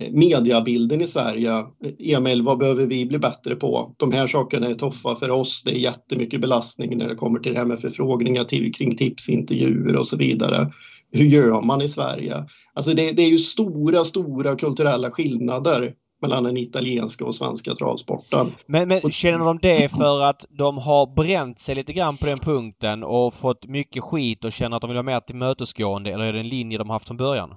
eh, 0.00 0.12
mediabilden 0.12 1.00
i 1.00 1.06
Sverige. 1.06 1.64
Emil, 1.98 2.42
vad 2.42 2.58
behöver 2.58 2.86
vi 2.86 3.06
bli 3.06 3.18
bättre 3.18 3.56
på? 3.56 3.94
De 3.96 4.12
här 4.12 4.26
sakerna 4.26 4.66
är 4.66 4.74
tuffa 4.74 5.16
för 5.16 5.30
oss. 5.30 5.62
Det 5.64 5.70
är 5.70 5.78
jättemycket 5.78 6.40
belastning 6.40 6.98
när 6.98 7.08
det 7.08 7.14
kommer 7.14 7.40
till 7.40 7.52
det 7.52 7.58
här 7.58 7.66
med 7.66 7.80
förfrågningar 7.80 8.44
till, 8.44 8.74
kring 8.74 8.96
tipsintervjuer 8.96 9.96
och 9.96 10.06
så 10.06 10.16
vidare 10.16 10.72
hur 11.16 11.24
gör 11.26 11.62
man 11.62 11.82
i 11.82 11.88
Sverige? 11.88 12.44
Alltså 12.74 12.94
det, 12.94 13.12
det 13.12 13.22
är 13.22 13.28
ju 13.28 13.38
stora, 13.38 14.04
stora 14.04 14.56
kulturella 14.56 15.10
skillnader 15.10 15.94
mellan 16.22 16.44
den 16.44 16.56
italienska 16.56 17.24
och 17.24 17.34
svenska 17.34 17.74
travsporten. 17.74 18.46
Men, 18.66 18.88
men 18.88 19.00
känner 19.00 19.38
de 19.38 19.58
det 19.62 19.88
för 19.88 20.22
att 20.22 20.44
de 20.58 20.78
har 20.78 21.14
bränt 21.14 21.58
sig 21.58 21.74
lite 21.74 21.92
grann 21.92 22.16
på 22.16 22.26
den 22.26 22.38
punkten 22.38 23.04
och 23.04 23.34
fått 23.34 23.66
mycket 23.66 24.02
skit 24.02 24.44
och 24.44 24.52
känner 24.52 24.76
att 24.76 24.80
de 24.80 24.90
vill 24.90 24.96
ha 24.96 25.02
mer 25.02 25.20
tillmötesgående 25.20 26.10
eller 26.10 26.24
är 26.24 26.32
det 26.32 26.40
en 26.40 26.48
linje 26.48 26.78
de 26.78 26.90
haft 26.90 27.08
från 27.08 27.16
början? 27.16 27.54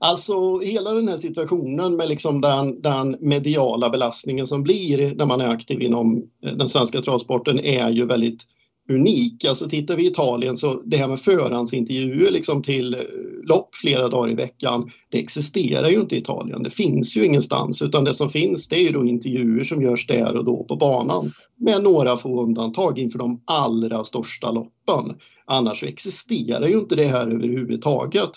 Alltså 0.00 0.58
hela 0.58 0.92
den 0.92 1.08
här 1.08 1.16
situationen 1.16 1.96
med 1.96 2.08
liksom 2.08 2.40
den, 2.40 2.82
den 2.82 3.16
mediala 3.20 3.90
belastningen 3.90 4.46
som 4.46 4.62
blir 4.62 5.14
när 5.14 5.26
man 5.26 5.40
är 5.40 5.48
aktiv 5.48 5.82
inom 5.82 6.22
den 6.40 6.68
svenska 6.68 7.02
travsporten 7.02 7.60
är 7.60 7.90
ju 7.90 8.06
väldigt 8.06 8.44
unik. 8.88 9.44
Alltså 9.44 9.68
tittar 9.68 9.96
vi 9.96 10.04
i 10.04 10.06
Italien 10.06 10.56
så 10.56 10.82
det 10.84 10.96
här 10.96 11.08
med 11.08 11.20
förhandsintervjuer 11.20 12.30
liksom 12.30 12.62
till 12.62 12.94
eh, 12.94 13.00
lopp 13.44 13.74
flera 13.74 14.08
dagar 14.08 14.30
i 14.30 14.34
veckan, 14.34 14.90
det 15.08 15.18
existerar 15.18 15.88
ju 15.88 16.00
inte 16.00 16.16
i 16.16 16.18
Italien. 16.18 16.62
Det 16.62 16.70
finns 16.70 17.16
ju 17.16 17.24
ingenstans 17.24 17.82
utan 17.82 18.04
det 18.04 18.14
som 18.14 18.30
finns 18.30 18.68
det 18.68 18.76
är 18.76 18.82
ju 18.82 18.92
då 18.92 19.04
intervjuer 19.04 19.64
som 19.64 19.82
görs 19.82 20.06
där 20.06 20.36
och 20.36 20.44
då 20.44 20.64
på 20.64 20.76
banan 20.76 21.32
med 21.56 21.82
några 21.82 22.16
få 22.16 22.42
undantag 22.42 22.98
inför 22.98 23.18
de 23.18 23.42
allra 23.44 24.04
största 24.04 24.50
loppen. 24.50 25.16
Annars 25.44 25.80
så 25.80 25.86
existerar 25.86 26.66
ju 26.66 26.78
inte 26.78 26.96
det 26.96 27.04
här 27.04 27.26
överhuvudtaget 27.30 28.30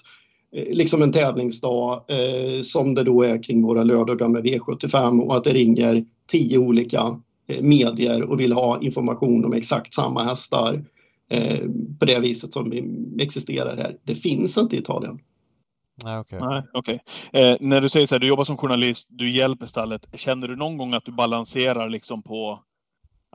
eh, 0.56 0.76
liksom 0.76 1.02
en 1.02 1.12
tävlingsdag 1.12 2.04
eh, 2.08 2.62
som 2.62 2.96
det 2.96 3.04
då 3.04 3.24
är 3.24 3.44
kring 3.44 3.62
våra 3.62 3.84
lördagar 3.84 4.28
med 4.28 4.46
V75 4.46 5.22
och 5.22 5.38
att 5.38 5.44
det 5.44 5.54
ringer 5.54 6.06
tio 6.28 6.58
olika 6.58 7.22
medier 7.62 8.24
och 8.24 8.40
vill 8.40 8.54
ha 8.54 8.82
information 8.82 9.46
om 9.46 9.54
exakt 9.54 9.94
samma 9.94 10.24
hästar 10.24 10.86
eh, 11.30 11.66
på 12.00 12.06
det 12.06 12.20
viset 12.20 12.54
som 12.54 12.74
existerar 13.20 13.78
här. 13.78 13.98
Det 14.04 14.16
finns 14.16 14.58
inte 14.58 14.76
i 14.76 14.80
Italien. 14.80 15.20
Nej, 16.04 16.20
okej. 16.20 16.40
Okay. 16.40 16.62
okay. 16.74 17.00
Eh, 17.34 17.58
när 17.60 17.82
du 17.82 17.90
säger 17.90 18.08
så 18.08 18.16
här, 18.16 18.20
du 18.20 18.28
jobbar 18.28 18.44
som 18.44 18.58
journalist, 18.58 19.08
du 19.10 19.32
hjälper 19.32 19.66
stallet. 19.66 20.08
Känner 20.14 20.48
du 20.48 20.56
någon 20.56 20.78
gång 20.78 20.94
att 20.94 21.06
du 21.06 21.12
balanserar 21.12 21.90
liksom 21.90 22.22
på 22.22 22.60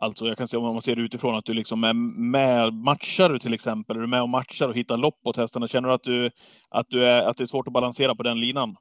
Alltså 0.01 0.27
jag 0.27 0.39
kan 0.39 0.49
se 0.49 0.57
om 0.57 0.65
man 0.65 0.83
ser 0.83 0.97
det 0.97 1.03
utifrån 1.03 1.35
att 1.35 1.45
du 1.45 1.55
liksom 1.55 1.85
är 1.85 1.93
med, 2.21 2.75
matchar 2.75 3.29
du 3.29 3.39
till 3.39 3.55
exempel, 3.55 3.97
är 3.97 4.01
du 4.01 4.07
med 4.07 4.23
och 4.23 4.29
matchar 4.29 4.69
och 4.69 4.77
hittar 4.77 4.97
lopp 4.97 5.21
åt 5.25 5.37
hästarna? 5.37 5.69
Känner 5.69 5.89
du 5.89 5.95
att, 5.95 6.03
du, 6.03 6.31
att, 6.69 6.87
du 6.89 7.05
är, 7.05 7.29
att 7.29 7.37
det 7.37 7.45
är 7.45 7.47
svårt 7.47 7.67
att 7.67 7.73
balansera 7.73 8.15
på 8.15 8.23
den 8.23 8.41
linan? 8.41 8.77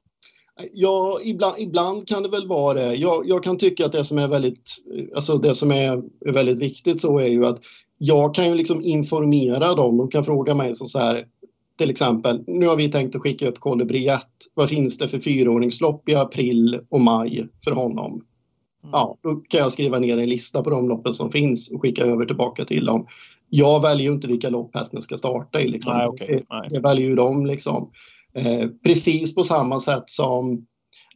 Ja, 0.72 1.18
ibland, 1.24 1.54
ibland 1.58 2.08
kan 2.08 2.22
det 2.22 2.28
väl 2.28 2.48
vara 2.48 2.74
det. 2.74 2.94
Jag, 2.94 3.28
jag, 3.28 3.44
kan 3.44 3.58
tycka 3.58 3.86
att 3.86 3.92
det 3.92 4.04
som 4.04 4.18
är 4.18 4.28
väldigt, 4.28 4.76
alltså 5.14 5.38
det 5.38 5.54
som 5.54 5.72
är 5.72 6.02
väldigt 6.32 6.60
viktigt 6.60 7.00
så 7.00 7.18
är 7.18 7.26
ju 7.26 7.46
att 7.46 7.58
jag 7.98 8.34
kan 8.34 8.48
ju 8.48 8.54
liksom 8.54 8.82
informera 8.82 9.74
dem. 9.74 9.96
De 9.96 10.10
kan 10.10 10.24
fråga 10.24 10.54
mig 10.54 10.74
som 10.74 10.88
så 10.88 10.98
här, 10.98 11.26
till 11.78 11.90
exempel, 11.90 12.44
nu 12.46 12.66
har 12.66 12.76
vi 12.76 12.88
tänkt 12.88 13.16
att 13.16 13.22
skicka 13.22 13.48
upp 13.48 13.60
Kolibri 13.60 14.08
1. 14.08 14.20
Vad 14.54 14.68
finns 14.68 14.98
det 14.98 15.08
för 15.08 15.18
fyraordningslopp 15.18 16.08
i 16.08 16.14
april 16.14 16.80
och 16.88 17.00
maj 17.00 17.48
för 17.64 17.70
honom? 17.70 18.12
Mm. 18.12 18.92
Ja, 18.92 19.16
då 19.22 19.34
kan 19.34 19.60
jag 19.60 19.72
skriva 19.72 19.98
ner 19.98 20.18
en 20.18 20.28
lista 20.28 20.62
på 20.62 20.70
de 20.70 20.88
loppen 20.88 21.14
som 21.14 21.32
finns 21.32 21.70
och 21.70 21.82
skicka 21.82 22.04
över 22.04 22.24
tillbaka 22.24 22.64
till 22.64 22.84
dem. 22.84 23.06
Jag 23.48 23.82
väljer 23.82 24.06
ju 24.06 24.14
inte 24.14 24.28
vilka 24.28 24.48
lopp 24.48 24.74
hästen 24.74 25.02
ska 25.02 25.16
starta 25.16 25.60
i. 25.60 25.68
Liksom. 25.68 25.96
Nej, 25.96 26.08
okay. 26.08 26.40
Nej. 26.50 26.68
Jag 26.70 26.82
väljer 26.82 27.08
ju 27.08 27.14
dem 27.14 27.46
liksom. 27.46 27.90
Eh, 28.36 28.68
precis 28.84 29.34
på 29.34 29.44
samma 29.44 29.80
sätt 29.80 30.04
som 30.06 30.66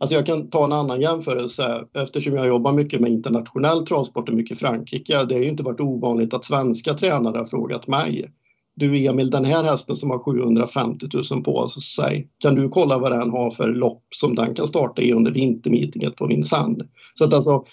Alltså 0.00 0.16
jag 0.16 0.26
kan 0.26 0.48
ta 0.48 0.64
en 0.64 0.72
annan 0.72 1.00
jämförelse 1.00 1.84
eftersom 1.94 2.34
jag 2.34 2.46
jobbar 2.46 2.72
mycket 2.72 3.00
med 3.00 3.10
internationell 3.10 3.86
travsport 3.86 4.28
och 4.28 4.34
mycket 4.34 4.58
Frankrike. 4.58 5.24
Det 5.24 5.34
har 5.34 5.42
ju 5.42 5.48
inte 5.48 5.62
varit 5.62 5.80
ovanligt 5.80 6.34
att 6.34 6.44
svenska 6.44 6.94
tränare 6.94 7.38
har 7.38 7.44
frågat 7.44 7.88
mig. 7.88 8.30
Du 8.74 9.06
Emil, 9.06 9.30
den 9.30 9.44
här 9.44 9.64
hästen 9.64 9.96
som 9.96 10.10
har 10.10 10.18
750 10.18 11.06
000 11.32 11.42
på 11.42 11.68
sig, 11.68 12.28
kan 12.38 12.54
du 12.54 12.68
kolla 12.68 12.98
vad 12.98 13.12
den 13.12 13.30
har 13.30 13.50
för 13.50 13.68
lopp 13.68 14.02
som 14.14 14.34
den 14.34 14.54
kan 14.54 14.66
starta 14.66 15.02
i 15.02 15.12
under 15.12 15.30
vintermeetinget 15.30 16.16
på 16.16 16.26
Vincennes? 16.26 16.86
Så 17.14 17.24
att 17.24 17.34
alltså, 17.34 17.64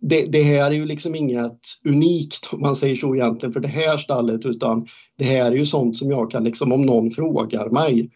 det, 0.00 0.32
det, 0.32 0.42
här 0.42 0.70
är 0.70 0.74
ju 0.74 0.86
liksom 0.86 1.14
inget 1.14 1.60
unikt 1.88 2.48
om 2.52 2.60
man 2.60 2.76
säger 2.76 2.96
så 2.96 3.14
egentligen 3.14 3.52
för 3.52 3.60
det 3.60 3.68
här 3.68 3.96
stallet 3.96 4.44
utan 4.44 4.86
det 5.18 5.24
här 5.24 5.52
är 5.52 5.56
ju 5.56 5.66
sånt 5.66 5.96
som 5.96 6.10
jag 6.10 6.30
kan 6.30 6.44
liksom 6.44 6.72
om 6.72 6.82
någon 6.82 7.10
frågar 7.10 7.70
mig 7.70 8.10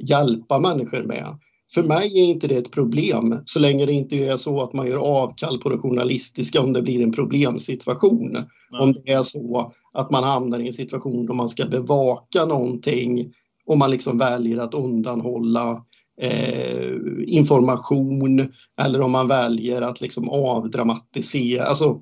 hjälpa 0.00 0.60
människor 0.60 1.02
med. 1.02 1.38
För 1.74 1.82
mig 1.82 2.18
är 2.18 2.24
inte 2.24 2.46
det 2.46 2.56
ett 2.56 2.70
problem 2.70 3.38
så 3.44 3.60
länge 3.60 3.86
det 3.86 3.92
inte 3.92 4.16
är 4.16 4.36
så 4.36 4.62
att 4.62 4.72
man 4.72 4.86
gör 4.86 4.96
avkall 4.96 5.60
på 5.60 5.68
det 5.68 5.78
journalistiska 5.78 6.60
om 6.60 6.72
det 6.72 6.82
blir 6.82 7.02
en 7.02 7.12
problemsituation. 7.12 8.32
Nej. 8.32 8.80
Om 8.80 8.92
det 8.92 9.12
är 9.12 9.22
så 9.22 9.72
att 9.92 10.10
man 10.10 10.24
hamnar 10.24 10.58
i 10.58 10.66
en 10.66 10.72
situation 10.72 11.26
då 11.26 11.32
man 11.32 11.48
ska 11.48 11.66
bevaka 11.66 12.44
någonting 12.44 13.32
och 13.66 13.78
man 13.78 13.90
liksom 13.90 14.18
väljer 14.18 14.56
att 14.56 14.74
undanhålla 14.74 15.84
eh, 16.20 16.94
information 17.26 18.52
eller 18.80 19.00
om 19.00 19.12
man 19.12 19.28
väljer 19.28 19.82
att 19.82 20.00
liksom 20.00 20.28
avdramatisera, 20.28 21.64
alltså 21.64 22.00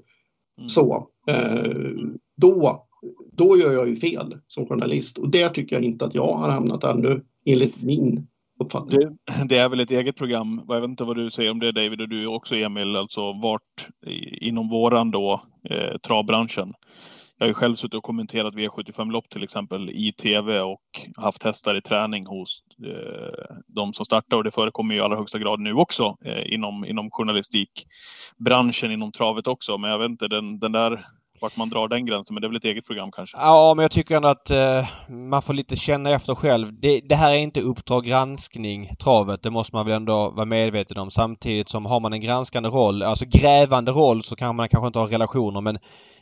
mm. 0.59 0.69
så. 0.69 1.09
Eh, 1.29 1.73
då, 2.37 2.87
då 3.33 3.57
gör 3.57 3.73
jag 3.73 3.89
ju 3.89 3.97
fel 3.97 4.37
som 4.49 4.67
journalist 4.67 5.19
och 5.19 5.31
där 5.31 5.49
tycker 5.49 5.77
jag 5.77 5.85
inte 5.85 6.05
att 6.05 6.15
jag 6.15 6.33
har 6.33 6.51
hamnat 6.51 6.85
ännu 6.85 7.23
enligt 7.53 7.83
min 7.83 8.27
uppfattning. 8.61 9.01
Det, 9.01 9.17
det, 9.49 9.59
är 9.59 9.69
väl 9.69 9.81
ett 9.81 9.91
eget 9.91 10.17
program. 10.17 10.65
Jag 10.69 10.81
vet 10.81 10.91
inte 10.91 11.05
vad 11.05 11.17
du 11.17 11.31
säger 11.31 11.51
om 11.51 11.61
det 11.61 11.73
David 11.73 12.01
och 12.01 12.09
du 12.09 12.27
också 12.27 12.55
Emil, 12.55 12.97
alltså 12.97 13.33
vart 13.33 13.89
inom 14.41 14.69
våran 14.69 15.11
då 15.11 15.43
eh, 15.71 15.99
travbranschen 15.99 16.75
jag 17.39 17.47
har 17.47 17.49
ju 17.49 17.55
själv 17.55 17.75
suttit 17.75 17.95
och 17.95 18.03
kommenterat 18.03 18.55
V75-lopp 18.55 19.29
till 19.29 19.43
exempel 19.43 19.91
i 19.91 20.13
tv 20.13 20.61
och 20.61 20.83
haft 21.17 21.43
hästar 21.43 21.77
i 21.77 21.83
träning 21.83 22.27
hos 22.27 22.63
eh, 22.87 23.57
de 23.67 23.93
som 23.93 24.05
startar 24.05 24.37
och 24.37 24.45
det 24.45 24.51
förekommer 24.51 24.95
ju 24.95 25.01
i 25.01 25.03
allra 25.03 25.17
högsta 25.17 25.39
grad 25.39 25.61
nu 25.61 25.73
också 25.73 26.15
eh, 26.25 26.53
inom, 26.53 26.85
inom 26.85 27.11
journalistikbranschen, 27.11 28.93
inom 28.93 29.13
travet 29.13 29.47
också. 29.47 29.79
Men 29.79 29.91
jag 29.91 29.99
vet 29.99 30.11
inte, 30.11 30.29
den, 30.29 30.59
den 30.59 30.73
där 30.73 31.01
vart 31.41 31.57
man 31.57 31.69
drar 31.69 31.89
den 31.89 32.07
gränsen, 32.07 32.35
men 32.35 32.41
det 32.41 32.47
är 32.47 32.49
väl 32.49 32.57
ett 32.57 32.65
eget 32.65 32.87
program 32.87 33.11
kanske? 33.13 33.37
Ja, 33.37 33.75
men 33.77 33.83
jag 33.83 33.91
tycker 33.91 34.17
ändå 34.17 34.29
att 34.29 34.51
eh, 34.51 34.89
man 35.09 35.43
får 35.43 35.55
lite 35.55 35.77
känna 35.77 36.11
efter 36.11 36.35
själv. 36.35 36.81
Det, 36.81 37.01
det, 37.01 37.15
här 37.15 37.33
är 37.33 37.39
inte 37.39 37.61
Uppdrag 37.61 38.05
granskning, 38.05 38.91
travet. 39.05 39.43
Det 39.43 39.51
måste 39.51 39.77
man 39.77 39.87
väl 39.87 39.97
ändå 39.97 40.31
vara 40.31 40.47
medveten 40.47 40.99
om. 40.99 41.11
Samtidigt 41.11 41.69
som 41.69 41.87
har 41.87 42.01
man 42.01 42.13
en 42.13 42.21
granskande 42.21 42.69
roll, 42.69 43.03
alltså 43.03 43.25
grävande 43.29 43.93
roll, 43.93 44.23
så 44.23 44.37
kan 44.37 44.57
man 44.57 44.69
kanske 44.69 44.87
inte 44.87 44.99
ha 44.99 45.07
relationer, 45.07 45.61
men 45.61 45.79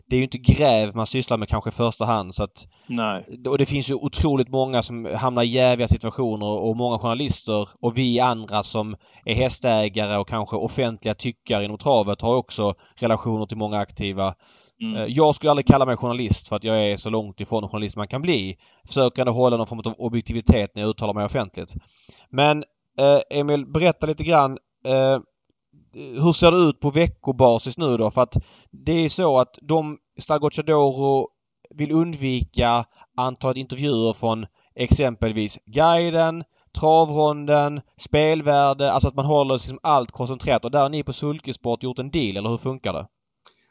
det 0.09 0.17
är 0.17 0.19
ju 0.19 0.25
inte 0.25 0.39
gräv 0.39 0.97
man 0.97 1.07
sysslar 1.07 1.39
med 1.39 1.49
kanske 1.49 1.71
i 1.71 1.73
första 1.73 2.05
hand. 2.05 2.35
Så 2.35 2.45
att, 2.45 2.67
Nej. 2.87 3.27
Och 3.49 3.59
det 3.59 3.67
finns 3.67 3.91
ju 3.91 3.95
otroligt 3.95 4.49
många 4.49 4.83
som 4.83 5.05
hamnar 5.15 5.43
i 5.43 5.47
jäviga 5.47 5.89
situationer 5.89 6.47
och 6.47 6.77
många 6.77 6.99
journalister 6.99 7.69
och 7.81 7.99
vi 7.99 8.21
andra 8.21 8.63
som 8.63 8.97
är 9.25 9.35
hästägare 9.35 10.17
och 10.17 10.29
kanske 10.29 10.57
offentliga 10.57 11.15
tyckare 11.15 11.65
inom 11.65 11.79
travet 11.79 12.23
har 12.23 12.37
också 12.37 12.75
relationer 12.97 13.47
till 13.47 13.57
många 13.57 13.79
aktiva. 13.79 14.35
Mm. 14.83 14.97
Eh, 14.97 15.05
jag 15.09 15.35
skulle 15.35 15.51
aldrig 15.51 15.67
kalla 15.67 15.87
mig 15.87 15.97
journalist 15.97 16.49
för 16.49 16.57
att 16.57 16.65
jag 16.65 16.85
är 16.85 16.97
så 16.97 17.11
långt 17.11 17.41
ifrån 17.41 17.69
journalist 17.69 17.97
man 17.97 18.09
kan 18.09 18.23
bli. 18.23 18.57
Försöker 18.87 19.23
ändå 19.23 19.33
hålla 19.33 19.57
någon 19.57 19.67
form 19.67 19.83
av 19.87 19.95
objektivitet 19.99 20.71
när 20.75 20.83
jag 20.83 20.89
uttalar 20.89 21.15
mig 21.15 21.25
offentligt. 21.25 21.75
Men 22.31 22.65
eh, 22.99 23.39
Emil, 23.39 23.67
berätta 23.67 24.07
lite 24.07 24.25
grann. 24.25 24.59
Eh, 24.87 25.19
hur 25.95 26.33
ser 26.33 26.51
det 26.51 26.57
ut 26.57 26.81
på 26.81 26.91
veckobasis 26.91 27.79
nu 27.79 27.97
då? 27.97 28.11
För 28.11 28.23
att 28.23 28.37
det 28.71 28.93
är 28.93 29.09
så 29.09 29.39
att 29.39 29.59
de, 29.63 29.99
Stargocciadoro 30.19 31.29
vill 31.75 31.93
undvika 31.93 32.85
antalet 33.17 33.57
intervjuer 33.57 34.13
från 34.13 34.47
exempelvis 34.75 35.59
guiden, 35.67 36.45
travronden, 36.81 37.81
spelvärde, 38.01 38.93
alltså 38.93 39.09
att 39.09 39.15
man 39.15 39.27
håller 39.27 39.55
liksom 39.55 39.79
allt 39.83 40.11
koncentrerat. 40.11 40.65
Och 40.65 40.71
där 40.71 40.83
har 40.83 40.89
ni 40.89 41.03
på 41.03 41.13
Sulkesport 41.13 41.83
gjort 41.83 41.99
en 41.99 42.11
deal, 42.11 42.37
eller 42.37 42.49
hur 42.49 42.59
funkar 42.59 42.93
det? 42.93 43.07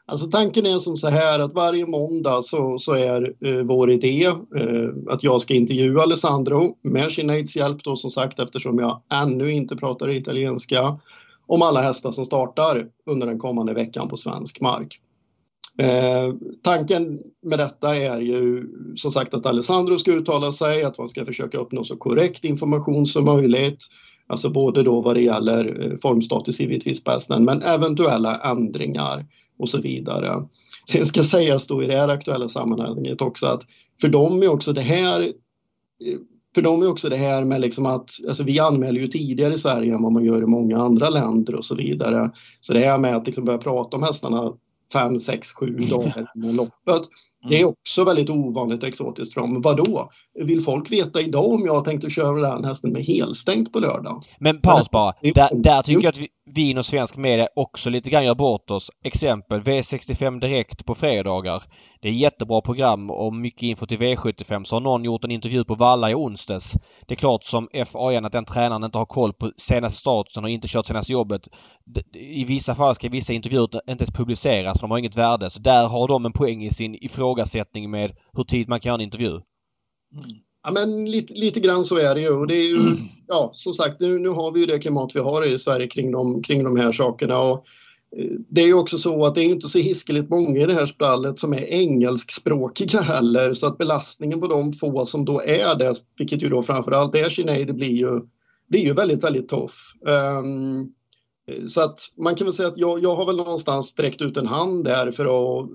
Alltså 0.08 0.26
tanken 0.26 0.66
är 0.66 0.78
som 0.78 0.96
så 0.96 1.08
här 1.08 1.38
att 1.38 1.54
varje 1.54 1.86
måndag 1.86 2.42
så, 2.42 2.78
så 2.78 2.94
är 2.94 3.34
eh, 3.46 3.64
vår 3.64 3.90
idé 3.90 4.24
eh, 4.26 5.12
att 5.12 5.24
jag 5.24 5.42
ska 5.42 5.54
intervjua 5.54 6.02
Alessandro 6.02 6.76
med 6.82 7.12
Sineads 7.12 7.56
hjälp 7.56 7.84
då 7.84 7.96
som 7.96 8.10
sagt 8.10 8.38
eftersom 8.38 8.78
jag 8.78 9.02
ännu 9.12 9.52
inte 9.52 9.76
pratar 9.76 10.10
italienska 10.10 10.98
om 11.46 11.62
alla 11.62 11.82
hästar 11.82 12.10
som 12.10 12.24
startar 12.24 12.86
under 13.06 13.26
den 13.26 13.38
kommande 13.38 13.74
veckan 13.74 14.08
på 14.08 14.16
svensk 14.16 14.60
mark. 14.60 15.00
Eh, 15.78 16.34
tanken 16.62 17.20
med 17.42 17.58
detta 17.58 17.96
är 17.96 18.20
ju 18.20 18.68
som 18.96 19.12
sagt 19.12 19.34
att 19.34 19.46
Alessandro 19.46 19.98
ska 19.98 20.12
uttala 20.12 20.52
sig, 20.52 20.84
att 20.84 20.98
man 20.98 21.08
ska 21.08 21.24
försöka 21.24 21.58
uppnå 21.58 21.84
så 21.84 21.96
korrekt 21.96 22.44
information 22.44 23.06
som 23.06 23.24
möjligt. 23.24 23.78
Alltså 24.26 24.50
både 24.50 24.82
då 24.82 25.00
vad 25.00 25.16
det 25.16 25.22
gäller 25.22 25.84
eh, 25.84 25.98
formstatus 25.98 26.60
givetvis 26.60 27.04
på 27.04 27.10
hästen 27.10 27.44
men 27.44 27.62
eventuella 27.62 28.40
ändringar 28.40 29.26
och 29.58 29.68
så 29.68 29.80
vidare. 29.80 30.48
Sen 30.90 31.06
ska 31.06 31.22
sägas 31.22 31.66
då 31.66 31.82
i 31.82 31.86
det 31.86 31.96
här 31.96 32.08
aktuella 32.08 32.48
sammanhanget 32.48 33.20
också 33.20 33.46
att 33.46 33.62
för 34.00 34.08
dem 34.08 34.42
är 34.42 34.52
också 34.52 34.72
det 34.72 34.80
här 34.80 35.20
eh, 35.20 36.18
för 36.54 36.62
dem 36.62 36.82
är 36.82 36.90
också 36.90 37.08
det 37.08 37.16
här 37.16 37.44
med 37.44 37.60
liksom 37.60 37.86
att 37.86 38.10
alltså 38.28 38.44
vi 38.44 38.58
anmäler 38.58 39.00
ju 39.00 39.08
tidigare 39.08 39.54
i 39.54 39.58
Sverige 39.58 39.94
än 39.94 40.02
vad 40.02 40.12
man 40.12 40.24
gör 40.24 40.42
i 40.42 40.46
många 40.46 40.78
andra 40.78 41.08
länder 41.08 41.54
och 41.54 41.64
så 41.64 41.74
vidare. 41.74 42.30
Så 42.60 42.72
det 42.72 42.80
här 42.80 42.98
med 42.98 43.16
att 43.16 43.26
liksom 43.26 43.44
börja 43.44 43.58
prata 43.58 43.96
om 43.96 44.02
hästarna 44.02 44.52
fem, 44.92 45.18
sex, 45.18 45.52
sju 45.52 45.66
dagar 45.66 46.32
innan 46.34 46.56
loppet 46.56 47.02
det 47.48 47.56
är 47.56 47.62
mm. 47.62 47.74
också 47.80 48.04
väldigt 48.04 48.30
ovanligt 48.30 48.82
exotiskt 48.82 49.34
för 49.34 49.40
dem. 49.40 49.62
Vadå? 49.62 50.10
Vill 50.44 50.60
folk 50.60 50.92
veta 50.92 51.20
idag 51.20 51.52
om 51.52 51.62
jag 51.66 51.84
tänkte 51.84 52.10
köra 52.10 52.52
den 52.52 52.64
hästen 52.64 52.92
med 52.92 53.04
helstängt 53.04 53.72
på 53.72 53.78
lördag? 53.78 54.22
Men 54.38 54.60
paus 54.60 54.90
bara. 54.90 55.12
Där, 55.22 55.62
där 55.62 55.82
tycker 55.82 56.02
jag 56.02 56.08
att 56.08 56.20
vi, 56.20 56.28
vi 56.54 56.70
inom 56.70 56.84
svensk 56.84 57.16
media 57.16 57.48
också 57.56 57.90
lite 57.90 58.10
grann 58.10 58.24
gör 58.24 58.34
bort 58.34 58.70
oss. 58.70 58.90
Exempel 59.04 59.60
V65 59.60 60.40
Direkt 60.40 60.86
på 60.86 60.94
fredagar. 60.94 61.62
Det 62.00 62.08
är 62.08 62.12
jättebra 62.12 62.60
program 62.60 63.10
och 63.10 63.34
mycket 63.34 63.62
info 63.62 63.86
till 63.86 63.98
V75. 63.98 64.64
Så 64.64 64.76
har 64.76 64.80
någon 64.80 65.04
gjort 65.04 65.24
en 65.24 65.30
intervju 65.30 65.64
på 65.64 65.74
Valla 65.74 66.10
i 66.10 66.14
onsdags. 66.14 66.76
Det 67.06 67.14
är 67.14 67.16
klart 67.16 67.44
som 67.44 67.68
FAN 67.86 68.24
att 68.24 68.32
den 68.32 68.44
tränaren 68.44 68.84
inte 68.84 68.98
har 68.98 69.06
koll 69.06 69.32
på 69.32 69.52
senaste 69.56 69.98
statusen 69.98 70.44
och 70.44 70.50
inte 70.50 70.68
kört 70.68 70.86
senaste 70.86 71.12
jobbet. 71.12 71.48
I 72.14 72.44
vissa 72.44 72.74
fall 72.74 72.94
ska 72.94 73.08
vissa 73.08 73.32
intervjuer 73.32 73.62
inte 73.64 73.80
ens 73.88 74.10
publiceras 74.10 74.78
för 74.78 74.86
de 74.86 74.90
har 74.90 74.98
inget 74.98 75.16
värde. 75.16 75.50
Så 75.50 75.60
där 75.60 75.86
har 75.88 76.08
de 76.08 76.26
en 76.26 76.32
poäng 76.32 76.64
i 76.64 76.70
sin 76.70 76.94
ifrågasättning 76.94 77.35
med 77.90 78.12
hur 78.32 78.44
tidigt 78.44 78.68
man 78.68 78.80
kan 78.80 78.90
göra 78.90 78.98
en 78.98 79.04
intervju. 79.04 79.30
Mm. 79.30 79.42
Ja, 80.66 80.72
men 80.72 81.10
lite, 81.10 81.34
lite 81.34 81.60
grann 81.60 81.84
så 81.84 81.98
är 81.98 82.14
det 82.14 82.20
ju. 82.20 82.30
Och 82.30 82.46
det 82.46 82.56
är 82.56 82.64
ju, 82.64 82.76
mm. 82.76 82.96
ja, 83.26 83.50
som 83.54 83.72
sagt, 83.72 84.00
nu, 84.00 84.18
nu 84.18 84.28
har 84.28 84.52
vi 84.52 84.60
ju 84.60 84.66
det 84.66 84.78
klimat 84.78 85.16
vi 85.16 85.20
har 85.20 85.44
i 85.44 85.58
Sverige 85.58 85.86
kring 85.86 86.12
de, 86.12 86.42
kring 86.42 86.64
de 86.64 86.76
här 86.76 86.92
sakerna. 86.92 87.38
Och, 87.38 87.64
eh, 88.16 88.30
det 88.48 88.62
är 88.62 88.66
ju 88.66 88.74
också 88.74 88.98
så 88.98 89.24
att 89.24 89.34
det 89.34 89.40
är 89.40 89.44
inte 89.44 89.68
så 89.68 89.78
hiskeligt 89.78 90.30
många 90.30 90.60
i 90.60 90.66
det 90.66 90.74
här 90.74 90.86
stallet 90.86 91.38
som 91.38 91.52
är 91.52 91.64
engelskspråkiga 91.64 93.00
heller 93.00 93.54
så 93.54 93.66
att 93.66 93.78
belastningen 93.78 94.40
på 94.40 94.46
de 94.46 94.72
få 94.72 95.06
som 95.06 95.24
då 95.24 95.42
är 95.42 95.78
det, 95.78 95.94
vilket 96.18 96.42
ju 96.42 96.48
då 96.48 96.62
framförallt 96.62 97.14
är 97.14 97.28
Sinead, 97.28 97.66
det 97.66 97.72
blir 97.72 97.96
ju, 97.96 98.20
blir 98.68 98.80
ju 98.80 98.92
väldigt, 98.92 99.24
väldigt 99.24 99.48
tuff. 99.48 99.94
Um, 100.00 100.92
så 101.68 101.80
att 101.80 101.98
man 102.16 102.34
kan 102.34 102.44
väl 102.44 102.54
säga 102.54 102.68
att 102.68 102.78
jag, 102.78 103.02
jag 103.02 103.16
har 103.16 103.26
väl 103.26 103.36
någonstans 103.36 103.86
sträckt 103.86 104.22
ut 104.22 104.36
en 104.36 104.46
hand 104.46 104.84
där 104.84 105.10
för 105.10 105.24
att 105.24 105.68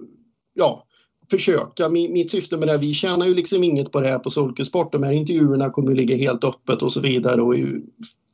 ja, 0.54 0.88
försöka. 1.32 1.90
Mitt 1.90 2.32
syfte 2.32 2.58
med 2.58 2.68
det 2.68 2.72
här, 2.72 2.80
vi 2.80 2.94
tjänar 2.94 3.26
ju 3.26 3.36
liksom 3.36 3.64
inget 3.64 3.92
på 3.92 4.02
det 4.02 4.08
här 4.08 4.20
på 4.20 4.30
Solkusport. 4.30 4.92
De 4.92 5.04
här 5.04 5.12
intervjuerna 5.12 5.70
kommer 5.70 5.92
att 5.92 5.98
ligga 5.98 6.16
helt 6.16 6.44
öppet 6.44 6.82
och 6.82 6.94
så 6.94 7.00
vidare 7.00 7.42
och 7.42 7.54
är 7.54 7.58
ju 7.58 7.82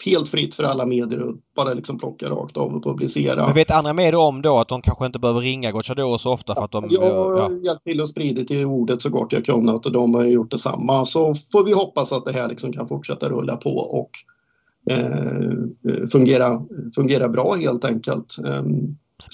helt 0.06 0.30
fritt 0.30 0.56
för 0.56 0.64
alla 0.64 0.86
medier 0.86 1.20
att 1.20 1.36
bara 1.56 1.74
liksom 1.74 2.00
plocka 2.00 2.30
rakt 2.30 2.58
av 2.58 2.76
och 2.76 2.84
publicera. 2.84 3.46
Men 3.46 3.54
vet 3.54 3.72
andra 3.72 3.94
medier 3.94 4.16
om 4.16 4.42
då 4.42 4.58
att 4.58 4.68
de 4.68 4.82
kanske 4.82 5.06
inte 5.06 5.20
behöver 5.20 5.42
ringa 5.42 5.72
Gocciador 5.72 6.18
så 6.18 6.34
ofta 6.34 6.56
för 6.56 6.64
att 6.64 6.72
de... 6.72 6.88
Jag 6.90 7.02
har 7.02 7.38
ja. 7.38 7.52
hjälpt 7.64 7.84
till 7.84 8.02
att 8.02 8.10
sprida 8.10 8.44
till 8.44 8.66
ordet 8.66 9.02
så 9.02 9.10
gott 9.10 9.32
jag 9.32 9.46
kunnat 9.46 9.86
och 9.86 9.92
de 9.92 10.14
har 10.14 10.24
gjort 10.24 10.52
detsamma. 10.52 11.06
Så 11.06 11.36
får 11.52 11.66
vi 11.66 11.74
hoppas 11.74 12.14
att 12.14 12.26
det 12.26 12.34
här 12.34 12.50
liksom 12.50 12.74
kan 12.74 12.88
fortsätta 12.88 13.30
rulla 13.30 13.56
på 13.58 13.78
och 13.78 14.12
eh, 14.94 16.10
fungera, 16.12 16.62
fungera 16.96 17.30
bra 17.30 17.56
helt 17.56 17.86
enkelt. 17.86 18.38
Eh, 18.46 18.64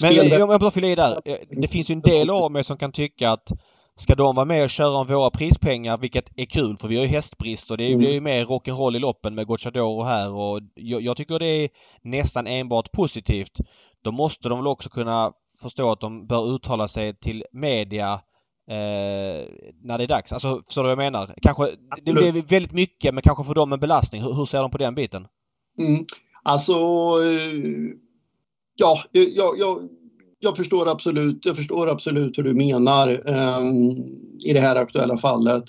men 0.02 0.14
jag 0.14 0.48
vill 0.48 0.58
bara 0.58 0.70
fylla 0.70 0.86
i 0.86 0.94
där. 0.94 1.20
Eh, 1.24 1.36
det 1.50 1.68
finns 1.68 1.90
ju 1.90 1.92
en 1.92 2.00
del 2.00 2.30
av 2.30 2.52
mig 2.52 2.64
som 2.64 2.76
kan 2.76 2.92
tycka 2.92 3.30
att 3.30 3.52
Ska 3.96 4.14
de 4.14 4.36
vara 4.36 4.46
med 4.46 4.64
och 4.64 4.70
köra 4.70 4.96
om 4.98 5.06
våra 5.06 5.30
prispengar, 5.30 5.98
vilket 5.98 6.24
är 6.36 6.44
kul 6.44 6.76
för 6.76 6.88
vi 6.88 6.96
har 6.96 7.02
ju 7.02 7.08
hästbrist 7.08 7.70
och 7.70 7.76
det 7.76 7.86
mm. 7.86 7.98
blir 7.98 8.12
ju 8.12 8.20
mer 8.20 8.44
rock'n'roll 8.44 8.96
i 8.96 8.98
loppen 8.98 9.34
med 9.34 9.46
Gocciadoro 9.46 10.02
här 10.02 10.32
och 10.32 10.60
jag, 10.74 11.02
jag, 11.02 11.16
tycker 11.16 11.38
det 11.38 11.46
är 11.46 11.68
nästan 12.02 12.46
enbart 12.46 12.92
positivt. 12.92 13.58
Då 14.04 14.12
måste 14.12 14.48
de 14.48 14.58
väl 14.58 14.66
också 14.66 14.90
kunna 14.90 15.32
förstå 15.62 15.90
att 15.90 16.00
de 16.00 16.26
bör 16.26 16.54
uttala 16.54 16.88
sig 16.88 17.18
till 17.18 17.44
media 17.52 18.12
eh, 18.70 19.48
när 19.82 19.98
det 19.98 20.04
är 20.04 20.08
dags. 20.08 20.32
Alltså 20.32 20.62
förstår 20.66 20.82
du 20.82 20.86
vad 20.86 21.04
jag 21.04 21.12
menar? 21.12 21.34
Kanske, 21.42 21.68
det 22.02 22.12
blir 22.12 22.32
väldigt 22.32 22.72
mycket 22.72 23.14
men 23.14 23.22
kanske 23.22 23.44
för 23.44 23.54
dem 23.54 23.72
en 23.72 23.80
belastning. 23.80 24.22
Hur, 24.22 24.34
hur 24.34 24.44
ser 24.44 24.62
de 24.62 24.70
på 24.70 24.78
den 24.78 24.94
biten? 24.94 25.26
Mm. 25.78 26.06
Alltså 26.42 26.72
eh, 26.72 27.52
ja, 28.76 29.02
jag, 29.12 29.58
jag, 29.58 29.88
jag, 30.38 30.56
förstår 30.56 30.90
absolut, 30.90 31.46
jag 31.46 31.56
förstår 31.56 31.88
absolut 31.88 32.38
hur 32.38 32.42
du 32.42 32.54
menar 32.54 33.08
eh, 33.08 33.72
i 34.44 34.52
det 34.52 34.60
här 34.60 34.76
aktuella 34.76 35.18
fallet. 35.18 35.64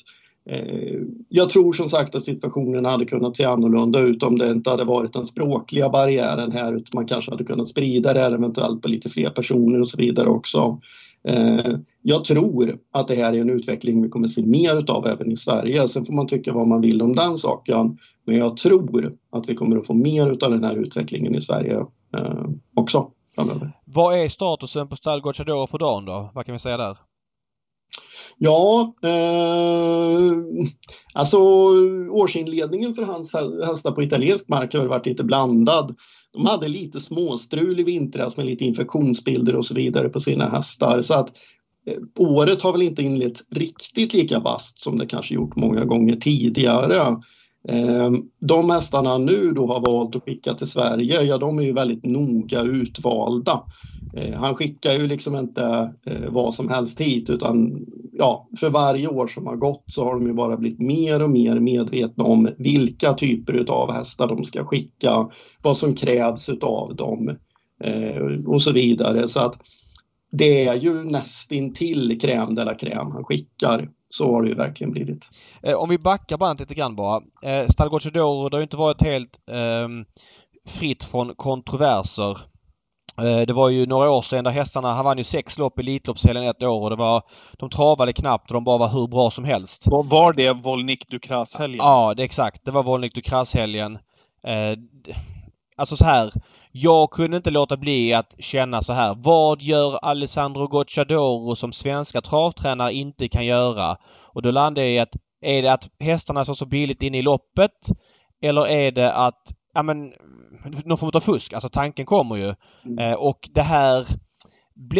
Eh, 0.49 0.99
jag 1.29 1.49
tror 1.49 1.73
som 1.73 1.89
sagt 1.89 2.15
att 2.15 2.23
situationen 2.23 2.85
hade 2.85 3.05
kunnat 3.05 3.37
se 3.37 3.43
annorlunda 3.43 3.99
ut 3.99 4.23
om 4.23 4.37
det 4.37 4.51
inte 4.51 4.69
hade 4.69 4.83
varit 4.83 5.13
den 5.13 5.25
språkliga 5.25 5.89
barriären 5.89 6.51
här 6.51 6.73
utan 6.73 6.91
man 6.95 7.07
kanske 7.07 7.31
hade 7.31 7.43
kunnat 7.43 7.69
sprida 7.69 8.13
det 8.13 8.19
här 8.19 8.31
eventuellt 8.31 8.81
på 8.81 8.87
lite 8.87 9.09
fler 9.09 9.29
personer 9.29 9.81
och 9.81 9.89
så 9.89 9.97
vidare 9.97 10.27
också. 10.27 10.79
Eh, 11.27 11.77
jag 12.01 12.23
tror 12.23 12.77
att 12.91 13.07
det 13.07 13.15
här 13.15 13.33
är 13.33 13.41
en 13.41 13.49
utveckling 13.49 14.03
vi 14.03 14.09
kommer 14.09 14.27
se 14.27 14.41
mer 14.41 14.79
utav 14.79 15.07
även 15.07 15.31
i 15.31 15.37
Sverige. 15.37 15.87
Sen 15.87 16.05
får 16.05 16.13
man 16.13 16.27
tycka 16.27 16.53
vad 16.53 16.67
man 16.67 16.81
vill 16.81 17.01
om 17.01 17.15
den 17.15 17.37
saken. 17.37 17.97
Men 18.25 18.37
jag 18.37 18.57
tror 18.57 19.13
att 19.29 19.49
vi 19.49 19.55
kommer 19.55 19.77
att 19.77 19.87
få 19.87 19.93
mer 19.93 20.31
utav 20.31 20.51
den 20.51 20.63
här 20.63 20.75
utvecklingen 20.75 21.35
i 21.35 21.41
Sverige 21.41 21.85
eh, 22.15 22.45
också 22.75 23.11
framöver. 23.35 23.71
Vad 23.85 24.19
är 24.19 24.29
statusen 24.29 24.87
på 24.87 24.95
Stall 24.95 25.21
Gocciadoro 25.21 25.67
för 25.67 25.77
dagen 25.77 26.05
då? 26.05 26.31
Vad 26.33 26.45
kan 26.45 26.53
vi 26.53 26.59
säga 26.59 26.77
där? 26.77 26.97
Ja, 28.37 28.93
eh, 29.03 30.31
alltså 31.13 31.37
årsinledningen 32.09 32.93
för 32.93 33.03
hans 33.03 33.35
hästar 33.65 33.91
på 33.91 34.03
italiensk 34.03 34.47
mark 34.47 34.73
har 34.73 34.85
varit 34.85 35.05
lite 35.05 35.23
blandad. 35.23 35.95
De 36.33 36.45
hade 36.45 36.67
lite 36.67 36.99
småstrul 36.99 37.79
i 37.79 37.83
vintras 37.83 38.37
med 38.37 38.45
lite 38.45 38.65
infektionsbilder 38.65 39.55
och 39.55 39.65
så 39.65 39.73
vidare 39.73 40.09
på 40.09 40.19
sina 40.19 40.49
hästar. 40.49 41.01
Så 41.01 41.13
att 41.13 41.29
eh, 41.87 41.97
året 42.17 42.61
har 42.61 42.71
väl 42.71 42.81
inte 42.81 43.03
inlett 43.03 43.39
riktigt 43.51 44.13
lika 44.13 44.39
vasst 44.39 44.81
som 44.81 44.97
det 44.97 45.05
kanske 45.05 45.33
gjort 45.33 45.55
många 45.55 45.85
gånger 45.85 46.15
tidigare. 46.15 47.21
Ehm, 47.67 48.23
de 48.39 48.69
hästarna 48.69 49.17
nu 49.17 49.51
då 49.51 49.67
har 49.67 49.79
valt 49.79 50.15
att 50.15 50.23
skicka 50.23 50.53
till 50.53 50.67
Sverige, 50.67 51.21
ja 51.21 51.37
de 51.37 51.59
är 51.59 51.63
ju 51.63 51.73
väldigt 51.73 52.05
noga 52.05 52.61
utvalda. 52.61 53.63
Ehm, 54.17 54.33
han 54.33 54.55
skickar 54.55 54.91
ju 54.91 55.07
liksom 55.07 55.35
inte 55.35 55.93
eh, 56.05 56.29
vad 56.29 56.53
som 56.53 56.69
helst 56.69 57.01
hit 57.01 57.29
utan 57.29 57.85
ja, 58.11 58.49
för 58.59 58.69
varje 58.69 59.07
år 59.07 59.27
som 59.27 59.47
har 59.47 59.55
gått 59.55 59.83
så 59.87 60.03
har 60.03 60.13
de 60.13 60.27
ju 60.27 60.33
bara 60.33 60.57
blivit 60.57 60.79
mer 60.79 61.23
och 61.23 61.29
mer 61.29 61.59
medvetna 61.59 62.23
om 62.23 62.49
vilka 62.57 63.13
typer 63.13 63.65
av 63.69 63.91
hästar 63.91 64.27
de 64.27 64.45
ska 64.45 64.65
skicka, 64.65 65.29
vad 65.61 65.77
som 65.77 65.95
krävs 65.95 66.49
av 66.49 66.95
dem 66.95 67.35
eh, 67.83 68.45
och 68.47 68.61
så 68.61 68.71
vidare. 68.71 69.27
Så 69.27 69.39
att 69.39 69.57
det 70.31 70.67
är 70.67 70.75
ju 70.75 71.03
nästintill 71.03 72.19
crème 72.21 72.55
de 72.55 72.63
la 72.65 72.73
crème 72.73 73.11
han 73.11 73.23
skickar 73.23 73.89
så 74.17 74.33
har 74.33 74.41
det 74.41 74.49
ju 74.49 74.55
verkligen 74.55 74.91
blivit. 74.91 75.23
Eh, 75.63 75.75
om 75.75 75.89
vi 75.89 75.97
backar 75.97 76.37
bandet 76.37 76.59
lite 76.59 76.75
grann 76.75 76.95
bara. 76.95 77.21
Eh, 77.43 77.67
Stalgocciadoro, 77.67 78.49
det 78.49 78.55
har 78.55 78.59
ju 78.59 78.63
inte 78.63 78.77
varit 78.77 79.01
helt 79.01 79.39
eh, 79.51 79.87
fritt 80.67 81.03
från 81.03 81.35
kontroverser. 81.35 82.37
Eh, 83.21 83.41
det 83.47 83.53
var 83.53 83.69
ju 83.69 83.85
några 83.85 84.11
år 84.11 84.21
sedan 84.21 84.43
där 84.43 84.51
hästarna, 84.51 84.93
han 84.93 85.05
vann 85.05 85.17
ju 85.17 85.23
sex 85.23 85.57
lopp 85.57 85.79
i 85.79 85.81
Elitloppshelgen 85.81 86.47
ett 86.47 86.63
år 86.63 86.81
och 86.81 86.89
det 86.89 86.95
var... 86.95 87.21
De 87.59 87.69
travade 87.69 88.13
knappt 88.13 88.51
och 88.51 88.53
de 88.53 88.63
bara 88.63 88.77
var 88.77 88.89
hur 88.89 89.07
bra 89.07 89.31
som 89.31 89.43
helst. 89.45 89.87
Var 89.87 90.33
det 90.33 90.53
Volnik 90.53 91.09
Dukras-helgen? 91.09 91.79
Ja, 91.79 92.13
det, 92.17 92.23
exakt. 92.23 92.65
Det 92.65 92.71
var 92.71 92.83
Volnik 92.83 93.15
Dukras-helgen. 93.15 93.97
Alltså 95.77 95.95
så 95.95 96.05
här. 96.05 96.31
Jag 96.71 97.11
kunde 97.11 97.37
inte 97.37 97.51
låta 97.51 97.77
bli 97.77 98.13
att 98.13 98.35
känna 98.39 98.81
så 98.81 98.93
här. 98.93 99.15
Vad 99.17 99.61
gör 99.61 99.99
Alessandro 100.01 100.67
Gocciadoro 100.67 101.55
som 101.55 101.71
svenska 101.71 102.21
travtränare 102.21 102.93
inte 102.93 103.27
kan 103.27 103.45
göra? 103.45 103.97
Och 104.33 104.41
då 104.41 104.51
landade 104.51 104.87
jag 104.87 104.93
i 104.95 104.99
att 104.99 105.15
är 105.41 105.61
det 105.61 105.73
att 105.73 105.89
hästarna 105.99 106.43
står 106.43 106.53
så 106.53 106.65
billigt 106.65 107.01
inne 107.01 107.17
i 107.17 107.21
loppet? 107.21 107.71
Eller 108.41 108.67
är 108.67 108.91
det 108.91 109.13
att, 109.13 109.41
ja 109.73 109.83
men, 109.83 110.13
någon 110.85 110.97
form 110.97 111.11
av 111.13 111.19
fusk. 111.19 111.53
Alltså 111.53 111.69
tanken 111.69 112.05
kommer 112.05 112.35
ju. 112.35 112.53
Mm. 112.85 112.99
Eh, 112.99 113.13
och 113.13 113.49
det 113.53 113.61
här 113.61 114.07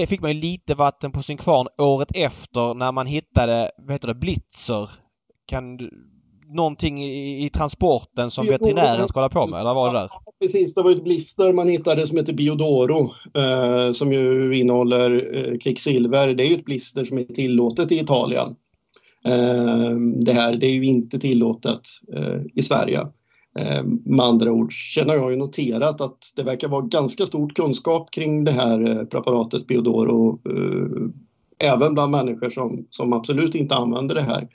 fick 0.08 0.22
man 0.22 0.32
ju 0.32 0.42
lite 0.42 0.76
vatten 0.76 1.12
på 1.12 1.22
sin 1.22 1.38
kvarn 1.38 1.68
året 1.78 2.12
efter 2.16 2.74
när 2.74 2.92
man 2.92 3.08
hittade, 3.08 3.72
vad 3.78 3.92
heter 3.92 4.08
det, 4.08 4.16
blitzer. 4.16 4.90
Kan 5.48 5.90
någonting 6.48 7.04
i, 7.04 7.46
i 7.46 7.50
transporten 7.50 8.32
som 8.32 8.48
veterinären 8.48 9.08
ska 9.08 9.20
hålla 9.20 9.30
på 9.30 9.48
med, 9.48 9.60
eller 9.60 9.74
vad 9.74 9.76
var 9.76 9.94
det 9.94 10.00
där? 10.00 10.10
Precis, 10.46 10.74
det 10.74 10.84
var 10.84 10.92
ett 10.92 11.04
blister 11.04 11.54
man 11.54 11.70
hittade 11.70 12.08
som 12.08 12.18
heter 12.18 12.34
Biodoro 12.34 13.14
eh, 13.34 13.92
som 13.92 14.14
ju 14.14 14.56
innehåller 14.58 15.36
eh, 15.36 15.58
kvicksilver. 15.58 16.34
Det 16.34 16.44
är 16.44 16.48
ju 16.48 16.56
ett 16.56 16.66
blister 16.66 17.06
som 17.06 17.18
är 17.18 17.24
tillåtet 17.24 17.92
i 17.92 18.00
Italien. 18.00 18.56
Eh, 19.26 19.96
det 20.26 20.34
här, 20.34 20.56
det 20.56 20.68
är 20.68 20.72
ju 20.72 20.86
inte 20.86 21.20
tillåtet 21.20 21.82
eh, 22.14 22.42
i 22.54 22.64
Sverige. 22.64 23.00
Eh, 23.60 23.84
med 24.06 24.26
andra 24.26 24.52
ord 24.52 24.74
känner 24.74 25.14
jag 25.14 25.32
ju 25.32 25.38
noterat 25.38 26.02
att 26.02 26.18
det 26.36 26.44
verkar 26.44 26.68
vara 26.68 26.86
ganska 26.86 27.26
stort 27.26 27.56
kunskap 27.56 28.12
kring 28.12 28.44
det 28.44 28.52
här 28.52 28.90
eh, 28.90 29.06
preparatet 29.06 29.68
Biodoro 29.68 30.40
eh, 30.50 31.72
även 31.72 31.94
bland 31.94 32.12
människor 32.12 32.50
som, 32.50 32.88
som 32.90 33.14
absolut 33.14 33.56
inte 33.56 33.76
använder 33.76 34.16
det 34.16 34.22
här. 34.22 34.48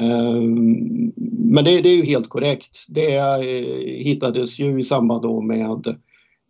Ehm, 0.00 1.12
men 1.38 1.64
det, 1.64 1.80
det, 1.80 1.88
är 1.88 1.96
ju 1.96 2.04
helt 2.04 2.28
korrekt. 2.28 2.86
Det 2.88 3.16
eh, 3.16 4.04
hittades 4.04 4.58
ju 4.60 4.78
i 4.78 4.82
samband 4.82 5.22
då 5.22 5.40
med 5.40 5.70
att 5.70 5.86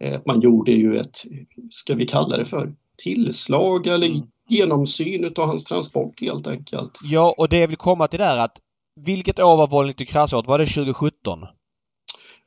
eh, 0.00 0.20
man 0.26 0.40
gjorde 0.40 0.72
ju 0.72 0.98
ett, 0.98 1.24
ska 1.70 1.94
vi 1.94 2.06
kalla 2.06 2.36
det 2.36 2.46
för, 2.46 2.74
tillslag 2.96 3.86
eller 3.86 4.06
mm. 4.06 4.22
genomsyn 4.48 5.32
av 5.36 5.46
hans 5.46 5.64
transport 5.64 6.20
helt 6.20 6.46
enkelt. 6.46 6.98
Ja, 7.02 7.34
och 7.38 7.48
det 7.48 7.60
jag 7.60 7.68
vill 7.68 7.76
komma 7.76 8.08
till 8.08 8.20
där 8.20 8.36
att 8.36 8.58
vilket 9.00 9.40
år 9.40 9.56
var 9.56 9.68
Volnity 9.68 10.04
Krassåt? 10.04 10.46
Var 10.46 10.58
det 10.58 10.66
2017? 10.66 11.40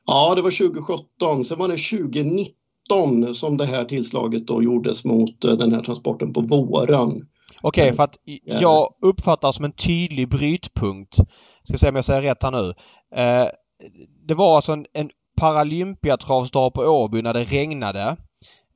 Ja, 0.06 0.34
det 0.34 0.42
var 0.42 0.50
2017. 0.50 1.44
Sen 1.44 1.58
var 1.58 1.68
det 1.68 1.76
2019 1.76 3.34
som 3.34 3.56
det 3.56 3.66
här 3.66 3.84
tillslaget 3.84 4.46
då 4.46 4.62
gjordes 4.62 5.04
mot 5.04 5.44
eh, 5.44 5.52
den 5.52 5.72
här 5.72 5.82
transporten 5.82 6.32
på 6.32 6.40
våren. 6.40 7.26
Okej, 7.62 7.84
okay, 7.84 7.96
för 7.96 8.02
att 8.02 8.16
jag 8.44 8.88
uppfattar 9.02 9.52
som 9.52 9.64
en 9.64 9.72
tydlig 9.72 10.28
brytpunkt. 10.28 11.18
Ska 11.64 11.78
se 11.78 11.88
om 11.88 11.96
jag 11.96 12.04
säger 12.04 12.22
rätt 12.22 12.42
här 12.42 12.50
nu. 12.50 12.74
Eh, 13.16 13.48
det 14.26 14.34
var 14.34 14.56
alltså 14.56 14.72
en, 14.72 14.86
en 14.92 15.10
Paralympiatravsdag 15.36 16.74
på 16.74 16.82
Åby 16.82 17.22
när 17.22 17.34
det 17.34 17.44
regnade. 17.44 18.16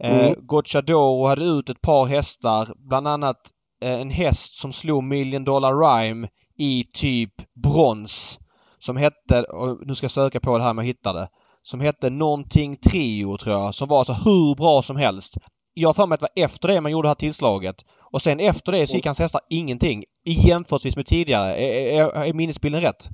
Eh, 0.02 0.26
mm. 0.26 0.46
Gocciadoro 0.46 1.26
hade 1.26 1.44
ut 1.44 1.70
ett 1.70 1.80
par 1.80 2.06
hästar, 2.06 2.74
bland 2.88 3.08
annat 3.08 3.40
eh, 3.84 4.00
en 4.00 4.10
häst 4.10 4.60
som 4.60 4.72
slog 4.72 5.04
Million 5.04 5.44
Dollar 5.44 5.74
Rhyme 5.74 6.28
i 6.58 6.84
typ 6.92 7.32
brons. 7.62 8.38
Som 8.78 8.96
hette, 8.96 9.42
och 9.42 9.86
nu 9.86 9.94
ska 9.94 10.04
jag 10.04 10.10
söka 10.10 10.40
på 10.40 10.58
det 10.58 10.64
här 10.64 10.70
om 10.70 10.78
jag 10.78 10.84
hittar 10.84 11.14
det. 11.14 11.28
Som 11.62 11.80
hette 11.80 12.10
någonting 12.10 12.76
Trio 12.76 13.36
tror 13.36 13.56
jag. 13.56 13.74
Som 13.74 13.88
var 13.88 13.98
alltså 13.98 14.12
hur 14.12 14.54
bra 14.54 14.82
som 14.82 14.96
helst. 14.96 15.38
Jag 15.74 15.88
har 15.88 15.94
för 15.94 16.06
mig 16.06 16.14
att 16.14 16.20
det 16.20 16.28
var 16.36 16.44
efter 16.44 16.68
det 16.68 16.80
man 16.80 16.92
gjorde 16.92 17.06
det 17.06 17.10
här 17.10 17.14
tillslaget. 17.14 17.76
Och 18.00 18.22
sen 18.22 18.40
efter 18.40 18.72
det 18.72 18.86
så 18.86 18.96
gick 18.96 19.06
hans 19.06 19.18
hästar 19.18 19.40
ingenting 19.50 20.04
jämförelsevis 20.24 20.96
med 20.96 21.06
tidigare. 21.06 21.56
Är, 21.56 22.04
är, 22.04 22.28
är 22.28 22.32
minnesbilden 22.32 22.80
rätt? 22.80 23.08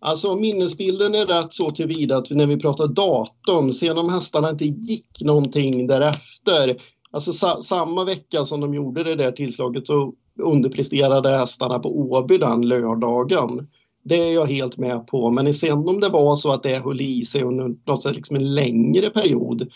Alltså 0.00 0.36
minnesbilden 0.36 1.14
är 1.14 1.26
rätt 1.26 1.52
så 1.52 1.70
tillvida 1.70 2.16
att 2.16 2.30
när 2.30 2.46
vi 2.46 2.56
pratar 2.56 2.86
datum, 2.86 3.72
sen 3.72 3.98
om 3.98 4.12
hästarna 4.12 4.50
inte 4.50 4.64
gick 4.64 5.22
någonting 5.22 5.86
därefter. 5.86 6.82
Alltså 7.10 7.32
sa, 7.32 7.62
samma 7.62 8.04
vecka 8.04 8.44
som 8.44 8.60
de 8.60 8.74
gjorde 8.74 9.04
det 9.04 9.14
där 9.14 9.32
tillslaget 9.32 9.86
så 9.86 10.12
underpresterade 10.42 11.30
hästarna 11.30 11.78
på 11.78 11.98
Åby 11.98 12.38
den 12.38 12.68
lördagen. 12.68 13.68
Det 14.04 14.16
är 14.16 14.32
jag 14.32 14.46
helt 14.46 14.78
med 14.78 15.06
på. 15.06 15.30
Men 15.30 15.54
sen 15.54 15.88
om 15.88 16.00
det 16.00 16.08
var 16.08 16.36
så 16.36 16.52
att 16.52 16.62
det 16.62 16.84
höll 16.84 17.00
i 17.00 17.24
sig 17.24 17.42
under 17.42 17.74
något 17.86 18.02
sätt 18.02 18.16
liksom 18.16 18.36
en 18.36 18.54
längre 18.54 19.10
period. 19.10 19.70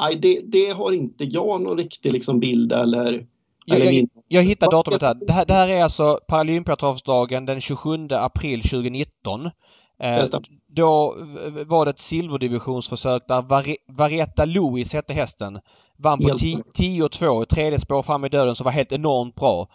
Nej, 0.00 0.16
det, 0.16 0.40
det 0.44 0.70
har 0.70 0.92
inte 0.92 1.24
jag 1.24 1.60
någon 1.60 1.78
riktig 1.78 2.12
liksom 2.12 2.40
bild 2.40 2.72
eller 2.72 3.26
jag, 3.64 3.94
jag, 3.94 4.08
jag 4.28 4.42
hittar 4.42 4.70
datumet 4.70 5.02
här. 5.02 5.14
Det 5.14 5.32
här, 5.32 5.44
det 5.46 5.54
här 5.54 5.68
är 5.68 5.82
alltså 5.82 6.18
Paralympiatravsdagen 6.28 7.46
den 7.46 7.60
27 7.60 8.08
april 8.10 8.62
2019. 8.62 9.50
Eh, 10.02 10.24
då 10.68 11.14
var 11.66 11.84
det 11.84 11.90
ett 11.90 12.00
silverdivisionsförsök 12.00 13.22
där 13.28 13.42
Var 13.42 13.64
Vareta 13.92 14.44
Louis 14.44 14.94
hette 14.94 15.12
hästen. 15.12 15.58
Vann 15.96 16.18
på 16.18 16.28
10-2, 16.28 17.44
tredje 17.44 17.78
spår 17.78 18.02
fram 18.02 18.24
i 18.24 18.28
döden 18.28 18.54
som 18.54 18.64
var 18.64 18.72
helt 18.72 18.92
enormt 18.92 19.34
bra. 19.34 19.68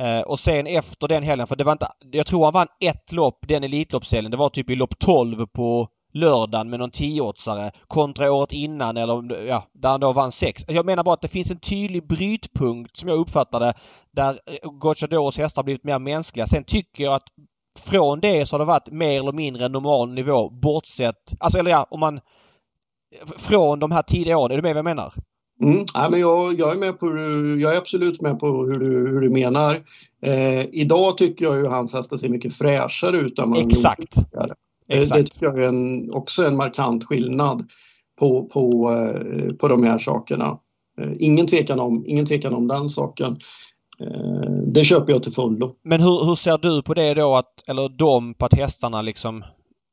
Eh, 0.00 0.20
och 0.20 0.38
sen 0.38 0.66
efter 0.66 1.08
den 1.08 1.22
helgen, 1.22 1.46
för 1.46 1.56
det 1.56 1.64
var 1.64 1.72
inte... 1.72 1.88
Jag 2.12 2.26
tror 2.26 2.44
han 2.44 2.52
vann 2.52 2.66
ett 2.80 3.12
lopp 3.12 3.38
den 3.48 3.64
Elitloppshelgen. 3.64 4.30
Det 4.30 4.36
var 4.36 4.48
typ 4.48 4.70
i 4.70 4.76
lopp 4.76 4.98
12 4.98 5.46
på 5.46 5.88
lördagen 6.12 6.70
med 6.70 6.78
någon 6.78 6.90
tioåtsare 6.90 7.70
kontra 7.88 8.32
året 8.32 8.52
innan 8.52 8.96
eller 8.96 9.46
ja, 9.46 9.66
där 9.72 9.88
han 9.88 10.00
då 10.00 10.12
vann 10.12 10.32
sex. 10.32 10.64
Jag 10.68 10.86
menar 10.86 11.04
bara 11.04 11.14
att 11.14 11.20
det 11.20 11.28
finns 11.28 11.50
en 11.50 11.60
tydlig 11.60 12.06
brytpunkt 12.06 12.96
som 12.96 13.08
jag 13.08 13.18
uppfattar 13.18 13.60
det 13.60 13.74
där 14.12 14.38
Gocciadoros 14.62 15.38
hästar 15.38 15.62
blivit 15.62 15.84
mer 15.84 15.98
mänskliga. 15.98 16.46
Sen 16.46 16.64
tycker 16.64 17.04
jag 17.04 17.14
att 17.14 17.28
från 17.78 18.20
det 18.20 18.46
så 18.46 18.54
har 18.54 18.58
det 18.58 18.64
varit 18.64 18.90
mer 18.90 19.20
eller 19.20 19.32
mindre 19.32 19.68
normal 19.68 20.12
nivå 20.12 20.50
bortsett, 20.50 21.32
alltså 21.40 21.58
eller 21.58 21.70
ja, 21.70 21.86
om 21.90 22.00
man 22.00 22.20
från 23.36 23.78
de 23.78 23.90
här 23.90 24.02
tidiga 24.02 24.38
åren. 24.38 24.52
Är 24.52 24.56
du 24.56 24.62
med 24.62 24.74
vad 24.74 24.78
jag 24.78 24.84
menar? 24.84 25.14
Mm, 25.62 25.84
ja, 25.94 26.08
men 26.10 26.20
jag, 26.20 26.60
jag, 26.60 26.74
är 26.76 26.78
med 26.78 27.00
på, 27.00 27.06
jag 27.60 27.74
är 27.74 27.78
absolut 27.78 28.20
med 28.20 28.38
på 28.38 28.46
hur 28.46 28.78
du, 28.78 28.86
hur 28.86 29.20
du 29.20 29.30
menar. 29.30 29.76
Eh, 30.22 30.64
idag 30.72 31.18
tycker 31.18 31.44
jag 31.44 31.56
ju 31.56 31.66
hans 31.66 31.92
hästar 31.92 32.16
ser 32.16 32.28
mycket 32.28 32.56
fräschare 32.56 33.18
ut 33.18 33.38
än 33.38 33.50
vad 33.50 33.66
Exakt. 33.66 34.14
De 34.14 34.54
Exakt. 34.90 35.24
Det 35.24 35.30
tycker 35.30 35.46
jag 35.46 35.62
är 35.62 35.68
en, 35.68 36.12
också 36.12 36.46
en 36.46 36.56
markant 36.56 37.04
skillnad 37.04 37.64
på, 38.18 38.44
på, 38.44 38.90
eh, 38.92 39.54
på 39.54 39.68
de 39.68 39.82
här 39.82 39.98
sakerna. 39.98 40.58
Eh, 41.00 41.12
ingen 41.18 41.46
tvekan, 41.46 41.80
om, 41.80 42.04
ingen 42.06 42.26
tvekan 42.26 42.54
om 42.54 42.68
den 42.68 42.88
saken. 42.88 43.36
Eh, 44.00 44.50
det 44.66 44.84
köper 44.84 45.12
jag 45.12 45.22
till 45.22 45.32
fullo. 45.32 45.76
Men 45.84 46.00
hur, 46.00 46.26
hur 46.26 46.34
ser 46.34 46.58
du 46.58 46.82
på 46.82 46.94
det 46.94 47.14
då 47.14 47.34
att, 47.34 47.68
eller 47.68 47.88
de 47.88 48.34
på 48.34 48.46
att 48.46 48.54
hästarna 48.54 49.02
liksom 49.02 49.44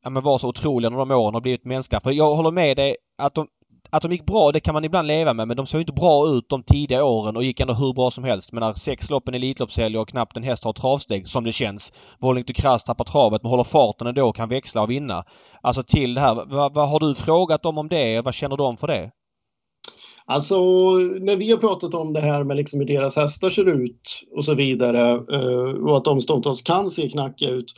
ja, 0.04 0.10
men 0.10 0.24
var 0.24 0.38
så 0.38 0.48
otroliga 0.48 0.88
under 0.88 1.00
de 1.00 1.12
åren 1.12 1.36
och 1.36 1.42
blivit 1.42 1.66
mänskliga? 1.66 2.00
För 2.00 2.12
jag 2.12 2.36
håller 2.36 2.52
med 2.52 2.78
dig 2.78 2.96
att 3.18 3.36
de, 3.36 3.48
att 3.90 4.02
de 4.02 4.12
gick 4.12 4.26
bra 4.26 4.52
det 4.52 4.60
kan 4.60 4.74
man 4.74 4.84
ibland 4.84 5.08
leva 5.08 5.34
med 5.34 5.48
men 5.48 5.58
de 5.58 5.68
såg 5.68 5.82
inte 5.82 5.94
bra 5.94 6.28
ut 6.28 6.50
de 6.50 6.64
tidiga 6.64 7.04
åren 7.04 7.36
och 7.36 7.44
gick 7.44 7.60
ändå 7.60 7.74
hur 7.74 7.94
bra 7.94 8.12
som 8.12 8.24
helst. 8.24 8.52
Men 8.52 8.62
när 8.62 8.74
sex 8.74 9.10
loppen 9.10 9.34
i 9.34 9.38
Elitloppshelg 9.38 9.98
och 9.98 10.10
knappt 10.10 10.38
en 10.38 10.44
häst 10.44 10.64
har 10.64 10.74
travsteg 10.74 11.28
som 11.28 11.44
det 11.44 11.52
känns. 11.52 11.94
Wallington 12.20 12.54
Krass 12.54 12.84
tappar 12.84 13.06
travet 13.06 13.44
men 13.44 13.50
håller 13.50 13.64
farten 13.64 14.08
ändå 14.08 14.30
och 14.30 14.36
kan 14.36 14.50
växla 14.50 14.82
och 14.82 14.92
vinna. 14.92 15.24
Alltså 15.62 15.84
till 15.84 16.14
det 16.14 16.22
här. 16.22 16.36
Vad, 16.36 16.74
vad 16.74 16.90
har 16.90 17.00
du 17.00 17.16
frågat 17.16 17.64
dem 17.64 17.78
om 17.78 17.88
det? 17.88 18.22
Vad 18.22 18.34
känner 18.34 18.56
de 18.56 18.78
för 18.78 18.88
det? 18.88 19.12
Alltså 20.26 20.60
när 21.20 21.38
vi 21.38 21.52
har 21.52 21.58
pratat 21.58 21.94
om 21.94 22.14
det 22.14 22.22
här 22.22 22.44
med 22.44 22.58
liksom 22.58 22.80
hur 22.80 22.88
deras 22.88 23.16
hästar 23.16 23.50
ser 23.50 23.68
ut 23.68 24.24
och 24.36 24.46
så 24.46 24.56
vidare 24.56 25.12
eh, 25.12 25.74
och 25.84 25.98
att 25.98 26.06
de 26.06 26.22
stundtals 26.22 26.62
kan 26.62 26.90
se 26.90 27.10
knackiga 27.10 27.50
ut. 27.50 27.74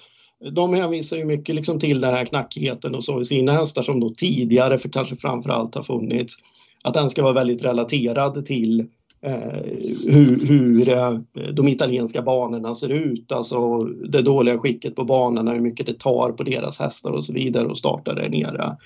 De 0.54 0.74
hänvisar 0.74 1.18
ju 1.18 1.26
mycket 1.26 1.56
liksom 1.56 1.80
till 1.80 2.02
den 2.02 2.14
här 2.14 2.26
knackigheten 2.26 2.96
och 2.96 3.04
så 3.04 3.22
i 3.22 3.26
sina 3.26 3.52
hästar 3.52 3.84
som 3.84 4.00
då 4.00 4.10
tidigare, 4.10 4.80
för 4.80 4.90
kanske 4.90 5.16
framförallt 5.16 5.76
har 5.76 5.84
funnits, 5.84 6.36
att 6.84 6.94
den 6.94 7.10
ska 7.10 7.24
vara 7.24 7.34
väldigt 7.34 7.64
relaterad 7.64 8.46
till 8.46 8.80
eh, 9.22 9.62
hur, 10.08 10.48
hur 10.48 10.90
eh, 10.90 11.14
de 11.54 11.68
italienska 11.68 12.22
banorna 12.22 12.76
ser 12.76 12.90
ut, 12.90 13.32
alltså 13.32 13.84
det 13.84 14.22
dåliga 14.22 14.60
skicket 14.60 14.96
på 14.96 15.06
banorna, 15.06 15.54
hur 15.54 15.60
mycket 15.60 15.86
det 15.86 16.00
tar 16.00 16.32
på 16.32 16.44
deras 16.44 16.80
hästar 16.80 17.12
och 17.12 17.26
så 17.26 17.34
vidare 17.34 17.68
och 17.68 17.78
starta 17.78 18.14
där 18.14 18.30
nere. 18.30 18.78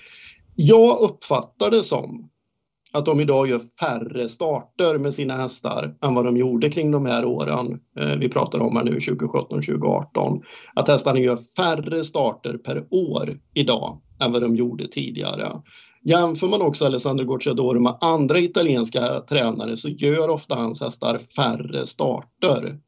Jag 0.55 1.01
uppfattar 1.01 1.71
det 1.71 1.83
som 1.83 2.29
att 2.93 3.05
de 3.05 3.19
idag 3.19 3.47
gör 3.47 3.61
färre 3.79 4.29
starter 4.29 4.97
med 4.97 5.13
sina 5.13 5.33
hästar 5.33 5.95
än 6.05 6.15
vad 6.15 6.25
de 6.25 6.37
gjorde 6.37 6.69
kring 6.69 6.91
de 6.91 7.05
här 7.05 7.25
åren 7.25 7.79
eh, 7.99 8.17
vi 8.17 8.29
pratar 8.29 8.59
om 8.59 8.75
här 8.75 8.83
nu 8.83 8.97
2017-2018. 8.97 10.41
Att 10.75 10.87
hästarna 10.87 11.19
gör 11.19 11.37
färre 11.57 12.03
starter 12.03 12.57
per 12.57 12.85
år 12.89 13.39
idag 13.53 14.01
än 14.21 14.31
vad 14.31 14.41
de 14.41 14.55
gjorde 14.55 14.87
tidigare. 14.87 15.51
Jämför 16.03 16.47
man 16.47 16.61
också 16.61 16.85
Alessandro 16.85 17.25
Gocciadoro 17.25 17.79
med 17.79 17.97
andra 18.01 18.39
italienska 18.39 19.19
tränare 19.19 19.77
så 19.77 19.89
gör 19.89 20.29
ofta 20.29 20.55
hans 20.55 20.81
hästar 20.81 21.19
färre 21.35 21.87
starter. 21.87 22.79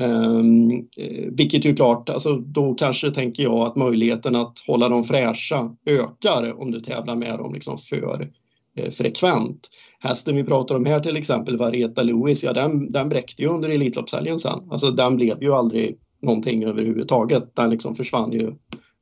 Um, 0.00 0.88
vilket 1.30 1.64
ju 1.64 1.76
klart, 1.76 2.08
alltså 2.08 2.36
då 2.36 2.74
kanske 2.74 3.10
tänker 3.10 3.42
jag 3.42 3.60
att 3.60 3.76
möjligheten 3.76 4.36
att 4.36 4.58
hålla 4.66 4.88
dem 4.88 5.04
fräscha 5.04 5.76
ökar 5.86 6.60
om 6.62 6.70
du 6.70 6.80
tävlar 6.80 7.16
med 7.16 7.38
dem 7.38 7.54
liksom 7.54 7.78
för 7.78 8.30
Eh, 8.76 8.90
frekvent. 8.90 9.68
Hästen 9.98 10.36
vi 10.36 10.44
pratar 10.44 10.74
om 10.74 10.86
här 10.86 11.00
till 11.00 11.16
exempel, 11.16 11.56
Vareta 11.56 12.02
Lewis, 12.02 12.44
ja 12.44 12.52
den, 12.52 12.92
den 12.92 13.08
bräckte 13.08 13.42
ju 13.42 13.48
under 13.48 13.68
Elitloppshelgen 13.68 14.38
sen. 14.38 14.70
Alltså 14.70 14.90
den 14.90 15.16
blev 15.16 15.42
ju 15.42 15.52
aldrig 15.52 15.98
någonting 16.22 16.64
överhuvudtaget. 16.64 17.56
Den 17.56 17.70
liksom 17.70 17.94
försvann 17.94 18.32
ju 18.32 18.54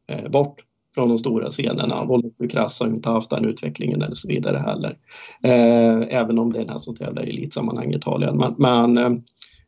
eh, 0.09 0.31
bort 0.31 0.65
från 0.95 1.09
de 1.09 1.19
stora 1.19 1.51
scenerna. 1.51 2.05
Volvo 2.05 2.49
Krass 2.51 2.81
har 2.81 2.87
inte 2.87 3.09
haft 3.09 3.31
den 3.31 3.45
utvecklingen 3.45 4.03
eller 4.03 4.15
så 4.15 4.29
vidare 4.29 4.59
heller. 4.59 4.99
Eh, 5.43 6.19
även 6.21 6.39
om 6.39 6.53
det 6.53 6.59
är 6.59 6.63
den 6.63 6.71
här 6.71 6.79
som 6.79 6.95
tävlar 6.95 7.27
i 7.27 7.31
elitsammanhang 7.31 7.93
i 7.93 7.97
Italien. 7.97 8.37
Men, 8.37 8.55
men 8.59 8.99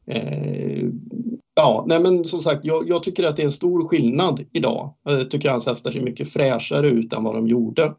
eh, 0.07 0.89
ja, 1.55 1.85
nej 1.89 2.01
men 2.01 2.25
som 2.25 2.41
sagt, 2.41 2.61
jag, 2.65 2.89
jag, 2.89 3.03
tycker 3.03 3.29
att 3.29 3.37
det 3.37 3.43
är 3.43 3.47
en 3.47 3.53
stor 3.53 3.89
skillnad 3.89 4.45
idag. 4.53 4.95
Eh, 5.09 5.15
jag 5.15 5.31
tycker 5.31 5.51
hans 5.51 5.67
hästar 5.67 5.93
ser 5.93 6.01
mycket 6.01 6.33
fräschare 6.33 6.89
ut 6.89 7.13
än 7.13 7.25
vad 7.25 7.35
de 7.35 7.49
gjorde 7.49 7.93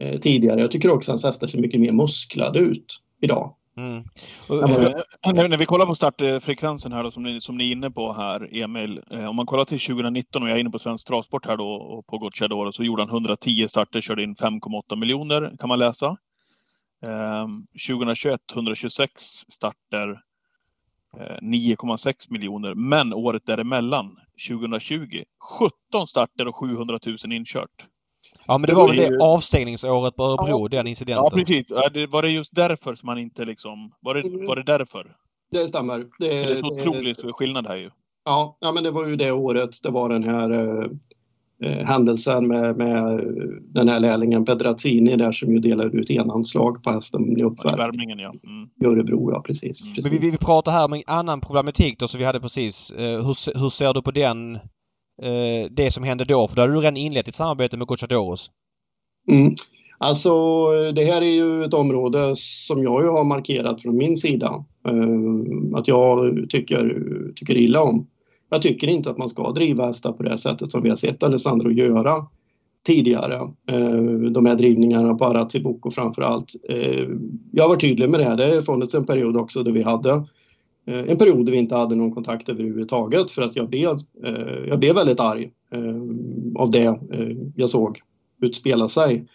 Eh, 0.00 0.18
tidigare. 0.18 0.60
Jag 0.60 0.70
tycker 0.70 0.90
också 0.90 1.10
att 1.10 1.12
hans 1.12 1.24
hästar 1.24 1.46
ser 1.46 1.58
mycket 1.58 1.80
mer 1.80 1.92
musklade 1.92 2.58
ut 2.58 3.00
idag. 3.20 3.54
Mm. 3.76 4.04
när, 5.34 5.48
när 5.48 5.56
vi 5.56 5.66
kollar 5.66 5.86
på 5.86 5.94
startfrekvensen 5.94 6.92
här 6.92 7.02
då, 7.02 7.10
som 7.10 7.22
ni, 7.22 7.40
som 7.40 7.56
ni 7.56 7.68
är 7.68 7.72
inne 7.72 7.90
på 7.90 8.12
här, 8.12 8.62
Emil. 8.62 9.00
Eh, 9.10 9.26
om 9.26 9.36
man 9.36 9.46
kollar 9.46 9.64
till 9.64 9.80
2019 9.80 10.42
och 10.42 10.48
jag 10.48 10.56
är 10.56 10.60
inne 10.60 10.70
på 10.70 10.78
Svensk 10.78 11.06
Travsport 11.06 11.46
här 11.46 11.56
då 11.56 11.68
och 11.68 12.06
på 12.06 12.18
Gocciadoro 12.18 12.72
så 12.72 12.84
gjorde 12.84 13.02
han 13.02 13.10
110 13.10 13.68
starter, 13.68 14.00
körde 14.00 14.22
in 14.22 14.34
5,8 14.34 14.96
miljoner 14.96 15.52
kan 15.58 15.68
man 15.68 15.78
läsa. 15.78 16.16
Eh, 17.06 17.46
2021 17.88 18.40
126 18.54 19.22
starter, 19.48 20.20
9,6 21.42 22.08
eh, 22.08 22.14
miljoner. 22.28 22.74
Men 22.74 23.14
året 23.14 23.46
däremellan, 23.46 24.16
2020, 24.48 25.22
17 25.92 26.06
starter 26.06 26.48
och 26.48 26.56
700 26.56 26.98
000 27.06 27.32
inkört. 27.32 27.86
Ja 28.50 28.58
men 28.58 28.68
det, 28.68 28.74
var 28.74 28.88
väl 28.88 28.96
det 28.96 29.24
avstängningsåret 29.24 30.16
på 30.16 30.22
Örebro, 30.22 30.62
ja, 30.62 30.68
den 30.68 30.86
incidenten. 30.86 31.24
Ja 31.24 31.30
precis. 31.30 31.72
Var 32.10 32.22
det 32.22 32.28
just 32.28 32.54
därför 32.54 32.94
som 32.94 33.06
man 33.06 33.18
inte 33.18 33.44
liksom... 33.44 33.92
Var 34.00 34.14
det, 34.14 34.46
var 34.46 34.56
det 34.56 34.62
därför? 34.62 35.06
Det 35.52 35.68
stämmer. 35.68 35.98
Det, 35.98 36.06
det 36.18 36.42
är 36.42 36.54
så 36.54 36.66
otroligt 36.66 37.22
det, 37.22 37.32
skillnad 37.32 37.66
här 37.66 37.76
ju. 37.76 37.90
Ja, 38.24 38.56
ja, 38.60 38.72
men 38.72 38.84
det 38.84 38.90
var 38.90 39.06
ju 39.06 39.16
det 39.16 39.32
året 39.32 39.70
det 39.82 39.90
var 39.90 40.08
den 40.08 40.24
här 40.24 40.50
eh, 40.50 40.86
eh 41.64 41.86
händelsen 41.86 42.46
med, 42.46 42.76
med 42.76 43.20
den 43.62 43.88
här 43.88 44.00
lärlingen 44.00 44.44
Pedrazzini 44.44 45.16
där 45.16 45.32
som 45.32 45.52
ju 45.52 45.58
delade 45.58 45.98
ut 45.98 46.10
enanslag 46.10 46.82
på 46.82 46.90
hästen 46.90 47.38
i 47.38 47.42
uppvärmningen. 47.42 48.18
Ja, 48.18 48.34
mm. 48.44 48.70
I 48.82 48.86
Örebro, 48.86 49.32
ja 49.32 49.42
precis. 49.42 49.84
Mm. 49.84 49.94
precis. 49.94 50.12
Men 50.12 50.20
vi, 50.20 50.30
vi 50.30 50.38
pratar 50.38 50.72
här 50.72 50.84
om 50.84 50.92
en 50.92 51.02
annan 51.06 51.40
problematik 51.40 51.98
då 51.98 52.08
som 52.08 52.18
vi 52.18 52.24
hade 52.24 52.40
precis. 52.40 52.90
Eh, 52.90 53.04
hur, 53.04 53.60
hur 53.60 53.70
ser 53.70 53.94
du 53.94 54.02
på 54.02 54.10
den 54.10 54.54
eh, 54.54 54.60
Eh, 55.22 55.70
det 55.70 55.90
som 55.90 56.04
hände 56.04 56.24
då? 56.24 56.48
För 56.48 56.56
då 56.56 56.62
hade 56.62 56.72
du 56.72 56.80
redan 56.80 56.96
inlett 56.96 57.28
ett 57.28 57.34
samarbete 57.34 57.76
med 57.76 57.86
Gocciadoros. 57.86 58.50
Mm. 59.30 59.54
Alltså 59.98 60.30
det 60.92 61.04
här 61.04 61.22
är 61.22 61.32
ju 61.34 61.64
ett 61.64 61.74
område 61.74 62.34
som 62.36 62.82
jag 62.82 63.02
ju 63.02 63.08
har 63.08 63.24
markerat 63.24 63.82
från 63.82 63.96
min 63.96 64.16
sida. 64.16 64.64
Eh, 64.88 65.78
att 65.78 65.88
jag 65.88 66.36
tycker, 66.50 67.02
tycker 67.36 67.56
illa 67.56 67.82
om. 67.82 68.06
Jag 68.50 68.62
tycker 68.62 68.86
inte 68.86 69.10
att 69.10 69.18
man 69.18 69.30
ska 69.30 69.52
driva 69.52 69.86
hästar 69.86 70.12
på 70.12 70.22
det 70.22 70.38
sättet 70.38 70.70
som 70.70 70.82
vi 70.82 70.88
har 70.88 70.96
sett 70.96 71.22
Alessandro 71.22 71.70
göra 71.70 72.14
tidigare. 72.86 73.34
Eh, 73.70 74.30
de 74.32 74.46
här 74.46 74.54
drivningarna 74.54 75.14
på 75.14 75.24
Arazzi 75.24 75.60
Boko 75.60 75.90
framför 75.90 76.22
allt. 76.22 76.54
Eh, 76.68 77.08
jag 77.52 77.64
har 77.64 77.68
varit 77.68 77.80
tydlig 77.80 78.10
med 78.10 78.20
det. 78.20 78.36
Det 78.36 78.54
har 78.54 78.62
funnits 78.62 78.94
en 78.94 79.06
period 79.06 79.36
också 79.36 79.62
då 79.62 79.70
vi 79.70 79.82
hade 79.82 80.10
Eh, 80.10 80.24
Eh, 80.90 81.10
en 81.10 81.18
period 81.18 81.46
där 81.46 81.52
vi 81.52 81.58
inte 81.58 81.76
hade 81.76 81.94
någon 81.94 82.12
kontakt 82.12 82.48
överhuvudtaget 82.48 83.30
för 83.30 83.42
att 83.42 83.56
jag 83.56 83.68
blev, 83.68 83.90
eh, 84.24 84.68
jag 84.68 84.78
blev 84.78 84.94
väldigt 84.94 85.20
arg 85.20 85.50
eh, 85.72 86.60
av 86.62 86.70
det 86.70 86.98
jag 87.56 87.70
såg 87.70 88.00
utspela 88.42 88.88
sig. 88.88 89.26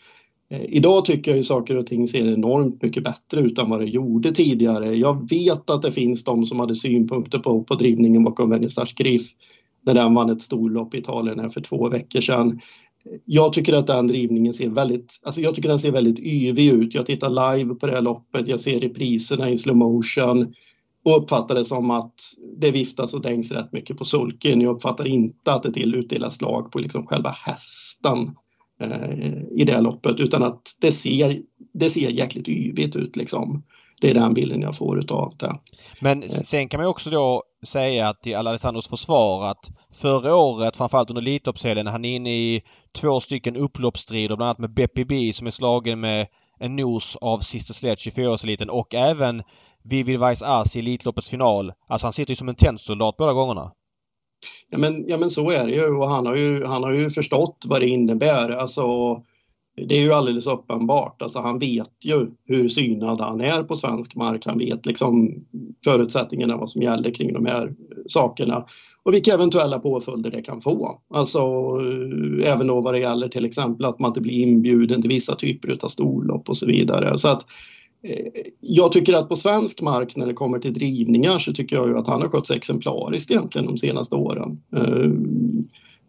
Idag 0.69 1.05
tycker 1.05 1.31
jag 1.31 1.37
ju 1.37 1.43
saker 1.43 1.77
och 1.77 1.87
ting 1.87 2.07
ser 2.07 2.33
enormt 2.33 2.81
mycket 2.81 3.03
bättre 3.03 3.41
ut 3.41 3.59
än 3.59 3.69
vad 3.69 3.79
det 3.79 3.85
gjorde 3.85 4.31
tidigare. 4.31 4.95
Jag 4.95 5.29
vet 5.29 5.69
att 5.69 5.81
det 5.81 5.91
finns 5.91 6.23
de 6.23 6.45
som 6.45 6.59
hade 6.59 6.75
synpunkter 6.75 7.39
på, 7.39 7.63
på 7.63 7.75
drivningen 7.75 8.23
bakom 8.23 8.49
Vernissage 8.49 8.95
Griff 8.97 9.31
när 9.81 9.93
den 9.93 10.13
vann 10.13 10.29
ett 10.29 10.41
storlopp 10.41 10.95
i 10.95 10.97
Italien 10.97 11.39
här 11.39 11.49
för 11.49 11.61
två 11.61 11.89
veckor 11.89 12.21
sedan. 12.21 12.59
Jag 13.25 13.53
tycker 13.53 13.73
att 13.73 13.87
den 13.87 14.07
drivningen 14.07 14.53
ser 14.53 14.69
väldigt, 14.69 15.19
alltså 15.23 15.41
jag 15.41 15.55
tycker 15.55 15.69
den 15.69 15.79
ser 15.79 15.91
väldigt 15.91 16.19
yvig 16.19 16.73
ut. 16.73 16.93
Jag 16.93 17.05
tittar 17.05 17.55
live 17.55 17.75
på 17.75 17.87
det 17.87 17.93
här 17.93 18.01
loppet, 18.01 18.47
jag 18.47 18.59
ser 18.59 18.79
repriserna 18.79 19.49
i 19.49 19.57
slow 19.57 19.77
motion 19.77 20.53
och 21.05 21.17
uppfattar 21.17 21.55
det 21.55 21.65
som 21.65 21.91
att 21.91 22.13
det 22.57 22.71
viftas 22.71 23.13
och 23.13 23.21
dängs 23.21 23.51
rätt 23.51 23.71
mycket 23.71 23.97
på 23.97 24.05
sulken. 24.05 24.61
Jag 24.61 24.75
uppfattar 24.75 25.07
inte 25.07 25.53
att 25.53 25.63
det 25.63 25.71
till 25.71 25.95
utdelas 25.95 26.35
slag 26.35 26.71
på 26.71 26.79
liksom 26.79 27.07
själva 27.07 27.29
hästen 27.29 28.35
eh, 28.81 29.43
i 29.51 29.63
det 29.65 29.81
loppet 29.81 30.19
utan 30.19 30.43
att 30.43 30.61
det 30.81 30.91
ser, 30.91 31.39
det 31.73 31.89
ser 31.89 32.09
jäkligt 32.09 32.47
yvigt 32.47 32.95
ut 32.95 33.15
liksom. 33.15 33.63
Det 34.01 34.09
är 34.09 34.13
den 34.13 34.33
bilden 34.33 34.61
jag 34.61 34.77
får 34.77 34.99
utav 34.99 35.33
det. 35.37 35.59
Men 36.01 36.23
eh. 36.23 36.27
sen 36.27 36.69
kan 36.69 36.79
man 36.79 36.89
också 36.89 37.09
då 37.09 37.43
säga 37.65 38.09
att 38.09 38.27
i 38.27 38.33
Alessandros 38.33 38.87
försvar 38.87 39.45
att 39.51 39.71
förra 39.93 40.35
året, 40.35 40.77
framförallt 40.77 41.09
under 41.09 41.21
Elitloppshelgen, 41.21 41.87
han 41.87 42.05
är 42.05 42.15
inne 42.15 42.35
i 42.35 42.61
två 43.01 43.19
stycken 43.19 43.55
upploppsstrider, 43.55 44.35
bland 44.35 44.47
annat 44.47 44.59
med 44.59 44.73
Beppi 44.73 45.05
B 45.05 45.33
som 45.33 45.47
är 45.47 45.51
slagen 45.51 45.99
med 45.99 46.27
en 46.59 46.75
nos 46.75 47.15
av 47.15 47.39
Sister 47.39 47.73
Sledge 47.73 48.07
i 48.07 48.11
24-årseliten 48.11 48.69
och 48.69 48.95
även 48.95 49.43
Vivi 49.83 50.17
Weiss 50.17 50.43
Ars 50.43 50.75
i 50.75 50.79
Elitloppets 50.79 51.29
final. 51.29 51.73
Alltså 51.87 52.05
han 52.05 52.13
sitter 52.13 52.31
ju 52.31 52.35
som 52.35 52.49
en 52.49 52.55
tennsoldat 52.55 53.17
båda 53.17 53.33
gångerna. 53.33 53.71
Ja 54.69 54.77
men, 54.77 55.05
ja 55.07 55.17
men 55.17 55.29
så 55.29 55.51
är 55.51 55.65
det 55.65 55.73
ju 55.73 55.95
och 55.95 56.09
han 56.09 56.25
har 56.25 56.35
ju, 56.35 56.65
han 56.65 56.83
har 56.83 56.91
ju 56.91 57.09
förstått 57.09 57.63
vad 57.65 57.81
det 57.81 57.87
innebär. 57.87 58.49
Alltså, 58.49 59.15
det 59.87 59.95
är 59.95 60.01
ju 60.01 60.13
alldeles 60.13 60.47
uppenbart. 60.47 61.21
Alltså, 61.21 61.39
han 61.39 61.59
vet 61.59 62.05
ju 62.05 62.27
hur 62.45 62.67
synad 62.67 63.21
han 63.21 63.41
är 63.41 63.63
på 63.63 63.75
svensk 63.75 64.15
mark. 64.15 64.45
Han 64.45 64.57
vet 64.57 64.85
liksom 64.85 65.35
förutsättningarna 65.83 66.57
vad 66.57 66.71
som 66.71 66.81
gäller 66.81 67.11
kring 67.11 67.33
de 67.33 67.45
här 67.45 67.73
sakerna 68.07 68.65
och 69.05 69.13
vilka 69.13 69.33
eventuella 69.33 69.79
påföljder 69.79 70.31
det 70.31 70.41
kan 70.41 70.61
få. 70.61 71.01
Alltså 71.13 71.39
eh, 71.39 72.51
även 72.51 72.67
då 72.67 72.81
vad 72.81 72.93
det 72.93 72.99
gäller 72.99 73.27
till 73.29 73.45
exempel 73.45 73.85
att 73.85 73.99
man 73.99 74.09
inte 74.09 74.21
blir 74.21 74.33
inbjuden 74.33 75.01
till 75.01 75.09
vissa 75.09 75.35
typer 75.35 75.77
av 75.81 75.87
storlopp 75.87 76.49
och 76.49 76.57
så 76.57 76.65
vidare. 76.65 77.17
Så 77.17 77.27
att 77.27 77.45
eh, 78.03 78.25
jag 78.59 78.91
tycker 78.91 79.13
att 79.13 79.29
på 79.29 79.35
svensk 79.35 79.81
mark 79.81 80.15
när 80.15 80.27
det 80.27 80.33
kommer 80.33 80.59
till 80.59 80.73
drivningar 80.73 81.37
så 81.37 81.53
tycker 81.53 81.75
jag 81.75 81.87
ju 81.87 81.97
att 81.97 82.07
han 82.07 82.21
har 82.21 82.29
skött 82.29 82.47
sig 82.47 82.57
exemplariskt 82.57 83.31
egentligen 83.31 83.67
de 83.67 83.77
senaste 83.77 84.15
åren. 84.15 84.61
Eh, 84.75 85.11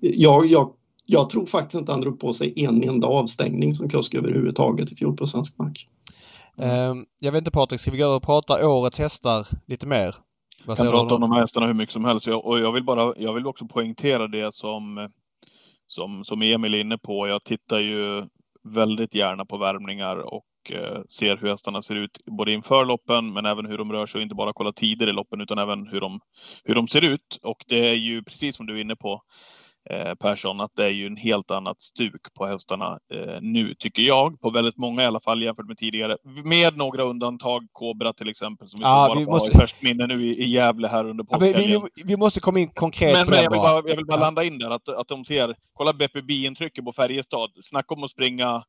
jag, 0.00 0.46
jag, 0.46 0.72
jag 1.06 1.30
tror 1.30 1.46
faktiskt 1.46 1.80
inte 1.80 1.92
han 1.92 2.00
drog 2.00 2.20
på 2.20 2.34
sig 2.34 2.52
en 2.56 2.82
enda 2.82 3.06
avstängning 3.06 3.74
som 3.74 3.88
kusk 3.88 4.14
överhuvudtaget 4.14 4.92
i 4.92 4.96
fjol 4.96 5.16
på 5.16 5.26
svensk 5.26 5.58
mark. 5.58 5.86
Jag 7.20 7.32
vet 7.32 7.38
inte 7.38 7.50
Patrik, 7.50 7.80
ska 7.80 7.90
vi 7.90 7.98
gå 7.98 8.06
och 8.06 8.22
prata 8.22 8.68
årets 8.68 8.98
hästar 8.98 9.46
lite 9.66 9.86
mer? 9.86 10.14
Jag 10.66 10.76
kan 10.76 10.90
prata 10.90 11.14
om 11.14 11.20
de 11.20 11.32
här 11.32 11.40
hästarna 11.40 11.66
hur 11.66 11.74
mycket 11.74 11.92
som 11.92 12.04
helst. 12.04 12.26
Jag, 12.26 12.46
och 12.46 12.60
jag 12.60 12.72
vill 12.72 12.84
bara, 12.84 13.14
jag 13.16 13.32
vill 13.32 13.46
också 13.46 13.66
poängtera 13.66 14.28
det 14.28 14.54
som, 14.54 15.08
som, 15.86 16.24
som 16.24 16.42
Emil 16.42 16.74
är 16.74 16.78
inne 16.78 16.98
på. 16.98 17.28
Jag 17.28 17.44
tittar 17.44 17.78
ju 17.78 18.24
väldigt 18.74 19.14
gärna 19.14 19.44
på 19.44 19.56
värmningar 19.56 20.16
och 20.16 20.72
eh, 20.72 21.02
ser 21.08 21.36
hur 21.36 21.48
hästarna 21.48 21.82
ser 21.82 21.94
ut 21.96 22.18
både 22.26 22.52
inför 22.52 22.84
loppen 22.84 23.32
men 23.32 23.46
även 23.46 23.66
hur 23.66 23.78
de 23.78 23.92
rör 23.92 24.06
sig 24.06 24.18
och 24.18 24.22
inte 24.22 24.34
bara 24.34 24.52
kolla 24.52 24.72
tider 24.72 25.06
i 25.06 25.12
loppen 25.12 25.40
utan 25.40 25.58
även 25.58 25.86
hur 25.86 26.00
de, 26.00 26.20
hur 26.64 26.74
de 26.74 26.88
ser 26.88 27.04
ut. 27.04 27.38
Och 27.42 27.64
det 27.68 27.88
är 27.88 27.94
ju 27.94 28.22
precis 28.22 28.56
som 28.56 28.66
du 28.66 28.76
är 28.76 28.80
inne 28.80 28.96
på 28.96 29.22
eh, 29.90 30.14
Persson, 30.14 30.60
att 30.60 30.70
det 30.76 30.84
är 30.84 30.90
ju 30.90 31.06
en 31.06 31.16
helt 31.16 31.50
annat 31.50 31.80
stuk 31.80 32.34
på 32.34 32.46
hästarna 32.46 32.98
eh, 33.14 33.40
nu, 33.40 33.74
tycker 33.78 34.02
jag. 34.02 34.40
På 34.40 34.50
väldigt 34.50 34.76
många 34.76 35.02
i 35.02 35.06
alla 35.06 35.20
fall 35.20 35.42
jämfört 35.42 35.66
med 35.66 35.78
tidigare. 35.78 36.16
Med 36.44 36.76
några 36.76 37.02
undantag, 37.02 37.66
Kobra 37.72 38.12
till 38.12 38.28
exempel, 38.28 38.68
som 38.68 38.78
vi 38.78 38.84
ja, 38.84 39.14
vi 39.18 39.26
måste... 39.26 39.56
har 39.56 39.62
i 39.62 39.66
färskt 39.66 39.82
minne 39.82 40.06
nu 40.06 40.14
i, 40.14 40.44
i 40.44 40.48
Gävle 40.48 40.88
här 40.88 41.04
under 41.04 41.24
påskhelgen. 41.24 41.70
Ja, 41.70 41.88
vi, 41.94 42.02
vi, 42.04 42.16
måste 42.16 42.40
komma 42.40 42.58
in 42.58 42.68
konkret 42.68 43.16
men, 43.16 43.24
på 43.24 43.30
men 43.30 43.42
jag 43.42 43.50
vill 43.50 43.60
bara, 43.60 43.74
jag 43.74 43.96
vill 43.96 44.06
bara 44.06 44.20
landa 44.20 44.44
in 44.44 44.58
där, 44.58 44.70
att, 44.70 44.88
att 44.88 45.08
de 45.08 45.24
ser, 45.24 45.54
kolla 45.72 45.92
BPB-intrycket 45.92 46.84
på 46.84 46.92
Färjestad. 46.92 47.50
Snacka 47.62 47.94
om 47.94 48.04
att 48.04 48.10
springa 48.10 48.62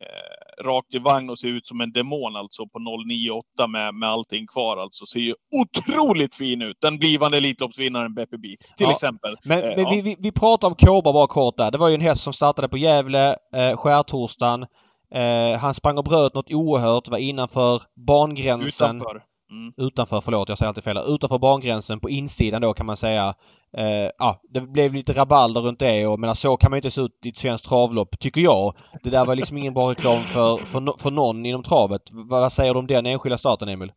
eh, 0.00 0.64
rakt 0.64 0.94
i 0.94 0.98
vagn 0.98 1.30
och 1.30 1.38
ser 1.38 1.48
ut 1.48 1.66
som 1.66 1.80
en 1.80 1.92
demon 1.92 2.36
alltså 2.36 2.66
på 2.66 2.78
098 2.78 3.66
med, 3.68 3.94
med 3.94 4.08
allting 4.08 4.46
kvar 4.46 4.76
alltså. 4.76 5.06
Ser 5.06 5.20
ju 5.20 5.34
otroligt 5.52 6.34
fin 6.34 6.62
ut. 6.62 6.76
Den 6.80 6.98
blivande 6.98 7.38
Elitloppsvinnaren 7.38 8.14
BPB 8.14 8.42
till 8.76 8.86
ja, 8.86 8.92
exempel. 8.94 9.36
Men, 9.44 9.58
eh, 9.58 9.64
men 9.64 9.84
ja. 9.84 9.90
vi, 9.90 10.02
vi, 10.02 10.16
vi 10.18 10.32
pratar 10.32 10.68
om 10.68 10.74
Kåba 10.74 11.12
bara 11.12 11.26
kort 11.26 11.56
där. 11.56 11.70
Det 11.70 11.78
var 11.78 11.88
ju 11.88 11.94
en 11.94 12.00
häst 12.00 12.22
som 12.22 12.32
startade 12.32 12.68
på 12.68 12.78
Gävle 12.78 13.36
eh, 13.54 13.76
skärtorsdagen. 13.76 14.66
Eh, 15.14 15.58
han 15.58 15.74
sprang 15.74 15.98
och 15.98 16.04
bröt 16.04 16.34
något 16.34 16.52
oerhört, 16.52 17.08
var 17.08 17.18
innanför 17.18 17.82
bangränsen. 18.06 18.96
Utanför. 18.96 19.22
Mm. 19.50 19.72
Utanför, 19.76 20.20
förlåt 20.20 20.48
jag 20.48 20.58
säger 20.58 20.68
alltid 20.68 20.84
fel. 20.84 20.98
Utanför 21.06 21.38
bangränsen 21.38 22.00
på 22.00 22.10
insidan 22.10 22.62
då 22.62 22.74
kan 22.74 22.86
man 22.86 22.96
säga. 22.96 23.34
Eh, 23.76 24.10
ja, 24.18 24.40
det 24.50 24.60
blev 24.60 24.94
lite 24.94 25.12
rabalder 25.12 25.60
runt 25.60 25.78
det 25.78 26.06
och 26.06 26.20
men 26.20 26.34
så 26.34 26.56
kan 26.56 26.70
man 26.70 26.78
inte 26.78 26.90
se 26.90 27.00
ut 27.00 27.26
i 27.26 27.28
ett 27.28 27.36
svenskt 27.36 27.68
travlopp, 27.68 28.18
tycker 28.18 28.40
jag. 28.40 28.74
Det 29.02 29.10
där 29.10 29.24
var 29.24 29.34
liksom 29.34 29.58
ingen 29.58 29.74
bra 29.74 29.90
reklam 29.90 30.20
för, 30.20 30.56
för, 30.56 30.98
för 30.98 31.10
någon 31.10 31.46
inom 31.46 31.62
travet. 31.62 32.02
Vad 32.12 32.52
säger 32.52 32.74
du 32.74 32.78
om 32.78 32.86
den 32.86 33.06
enskilda 33.06 33.38
starten, 33.38 33.68
Emil? 33.68 33.92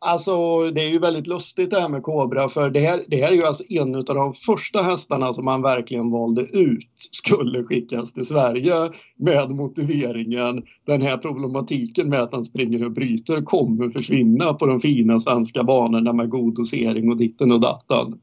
Alltså 0.00 0.60
det 0.70 0.80
är 0.80 0.90
ju 0.90 0.98
väldigt 0.98 1.26
lustigt 1.26 1.70
det 1.70 1.80
här 1.80 1.88
med 1.88 2.02
Kobra 2.02 2.48
för 2.48 2.70
det 2.70 2.80
här, 2.80 3.02
det 3.08 3.16
här 3.16 3.28
är 3.28 3.36
ju 3.36 3.44
alltså 3.44 3.64
en 3.68 3.94
av 3.94 4.04
de 4.04 4.34
första 4.34 4.82
hästarna 4.82 5.34
som 5.34 5.44
man 5.44 5.62
verkligen 5.62 6.10
valde 6.10 6.42
ut 6.42 6.88
skulle 7.10 7.64
skickas 7.64 8.12
till 8.12 8.24
Sverige 8.24 8.74
med 9.16 9.50
motiveringen 9.50 10.62
den 10.86 11.02
här 11.02 11.16
problematiken 11.16 12.08
med 12.08 12.20
att 12.20 12.34
han 12.34 12.44
springer 12.44 12.84
och 12.84 12.92
bryter 12.92 13.42
kommer 13.42 13.90
försvinna 13.90 14.54
på 14.54 14.66
de 14.66 14.80
fina 14.80 15.20
svenska 15.20 15.64
banorna 15.64 16.12
med 16.12 16.30
god 16.30 16.54
dosering 16.54 17.10
och 17.10 17.16
ditten 17.16 17.52
och 17.52 17.60
datten. 17.60 18.18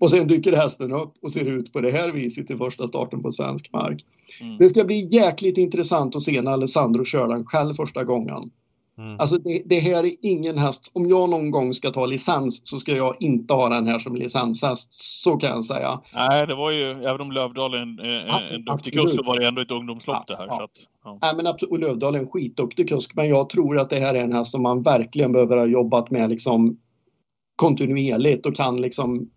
Och 0.00 0.10
sen 0.10 0.28
dyker 0.28 0.56
hästen 0.56 0.92
upp 0.92 1.14
och 1.22 1.32
ser 1.32 1.44
ut 1.44 1.72
på 1.72 1.80
det 1.80 1.90
här 1.90 2.12
viset 2.12 2.50
i 2.50 2.56
första 2.56 2.86
starten 2.86 3.22
på 3.22 3.32
svensk 3.32 3.72
mark. 3.72 4.04
Mm. 4.40 4.58
Det 4.58 4.68
ska 4.68 4.84
bli 4.84 5.08
jäkligt 5.14 5.58
intressant 5.58 6.16
att 6.16 6.22
se 6.22 6.42
när 6.42 6.50
Alessandro 6.50 7.04
kör 7.04 7.28
den 7.28 7.44
själv 7.44 7.74
första 7.74 8.04
gången. 8.04 8.50
Mm. 8.98 9.20
Alltså 9.20 9.38
det, 9.38 9.62
det, 9.64 9.78
här 9.78 10.04
är 10.04 10.12
ingen 10.22 10.58
häst. 10.58 10.90
Om 10.94 11.08
jag 11.08 11.30
någon 11.30 11.50
gång 11.50 11.74
ska 11.74 11.90
ta 11.90 12.06
licens 12.06 12.68
så 12.68 12.78
ska 12.78 12.96
jag 12.96 13.16
inte 13.20 13.54
ha 13.54 13.68
den 13.68 13.86
här 13.86 13.98
som 13.98 14.16
licenshäst. 14.16 14.94
Så 15.22 15.36
kan 15.36 15.50
jag 15.50 15.64
säga. 15.64 16.00
Nej, 16.14 16.46
det 16.46 16.54
var 16.54 16.70
ju, 16.70 16.90
även 16.90 17.20
om 17.20 17.32
Lövdal 17.32 17.74
är 17.74 17.78
en, 17.78 17.98
ja, 18.26 18.40
en 18.40 18.64
duktig 18.64 18.92
kusk 18.92 19.14
så 19.14 19.22
var 19.22 19.40
det 19.40 19.48
ändå 19.48 19.62
ett 19.62 19.70
ungdomslopp 19.70 20.24
ja, 20.26 20.34
det 20.34 20.36
här. 20.36 20.46
Ja. 20.46 20.56
Så 20.56 20.62
att, 20.64 20.70
ja. 21.04 21.18
Nej, 21.22 21.36
men 21.36 21.46
absolut, 21.46 21.72
och 21.72 21.78
Lövdal 21.78 22.14
är 22.14 22.18
en 22.18 22.28
skitduktig 22.28 22.88
kusk. 22.88 23.14
Men 23.14 23.28
jag 23.28 23.48
tror 23.48 23.78
att 23.78 23.90
det 23.90 24.00
här 24.00 24.14
är 24.14 24.20
en 24.20 24.32
häst 24.32 24.50
som 24.50 24.62
man 24.62 24.82
verkligen 24.82 25.32
behöver 25.32 25.56
ha 25.56 25.66
jobbat 25.66 26.10
med 26.10 26.30
liksom 26.30 26.78
kontinuerligt 27.56 28.46
och 28.46 28.56
kan 28.56 28.76
liksom 28.76 29.30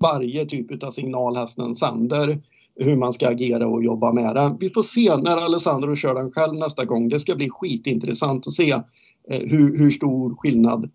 varje 0.00 0.46
typ 0.46 0.82
av 0.82 0.90
signal 0.90 1.36
hästen 1.36 1.74
sänder 1.74 2.40
hur 2.84 2.96
man 2.96 3.12
ska 3.12 3.28
agera 3.28 3.66
och 3.66 3.84
jobba 3.84 4.12
med 4.12 4.34
den. 4.34 4.56
Vi 4.60 4.70
får 4.70 4.82
se 4.82 5.16
när 5.16 5.36
Alessandro 5.36 5.96
kör 5.96 6.14
den 6.14 6.32
själv 6.32 6.54
nästa 6.54 6.84
gång. 6.84 7.08
Det 7.08 7.20
ska 7.20 7.36
bli 7.36 7.50
skitintressant 7.50 8.46
att 8.46 8.52
se 8.52 8.70
eh, 9.30 9.40
hur, 9.40 9.78
hur 9.78 9.90
stor 9.90 10.34
skillnad 10.34 10.90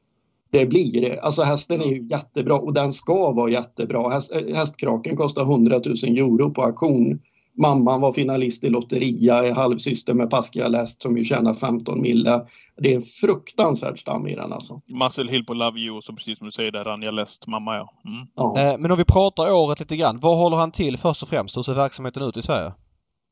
det 0.50 0.66
blir. 0.66 1.20
Alltså 1.20 1.44
hästen 1.44 1.82
är 1.82 1.86
ju 1.86 2.08
jättebra 2.08 2.56
och 2.56 2.74
den 2.74 2.94
ska 2.94 3.32
vara 3.32 3.52
jättebra. 3.52 4.10
Häst, 4.10 4.36
eh, 4.36 4.56
hästkraken 4.56 5.18
kostar 5.18 5.44
100 5.44 5.82
000 5.86 5.96
euro 6.18 6.52
på 6.52 6.64
auktion. 6.64 7.20
Mamman 7.58 8.02
var 8.02 8.12
finalist 8.12 8.64
i 8.64 8.70
Lotteria, 8.70 9.46
är 9.46 9.52
halvsyster 9.52 10.14
med 10.14 10.30
Pascal 10.30 10.76
Est 10.76 11.02
som 11.02 11.18
ju 11.18 11.24
tjänar 11.24 11.54
15 11.54 12.02
mille. 12.02 12.42
Det 12.82 12.92
är 12.92 12.96
en 12.96 13.02
fruktansvärd 13.02 14.00
stam 14.00 14.28
i 14.28 14.36
den 14.36 14.54
alltså. 14.54 14.82
Muscle 14.88 15.32
Hill 15.32 15.46
på 15.46 15.54
Love 15.54 15.80
You, 15.80 16.02
som 16.02 16.16
precis 16.16 16.38
som 16.38 16.46
du 16.46 16.52
säger 16.52 16.72
där, 16.72 16.88
Anja 16.88 17.12
Läst 17.12 17.48
mamma 17.48 17.76
ja. 17.76 17.94
Mm. 18.06 18.28
ja. 18.36 18.72
Eh, 18.72 18.78
men 18.80 18.92
om 18.92 18.98
vi 18.98 19.06
pratar 19.06 19.54
året 19.54 19.80
lite 19.80 19.96
grann. 19.96 20.20
Var 20.20 20.36
håller 20.36 20.58
han 20.58 20.72
till 20.72 20.98
först 20.98 21.22
och 21.22 21.28
främst? 21.28 21.58
Hur 21.58 21.62
ser 21.62 21.74
verksamheten 21.74 22.24
ut 22.24 22.38
i 22.38 22.42
Sverige? 22.42 22.74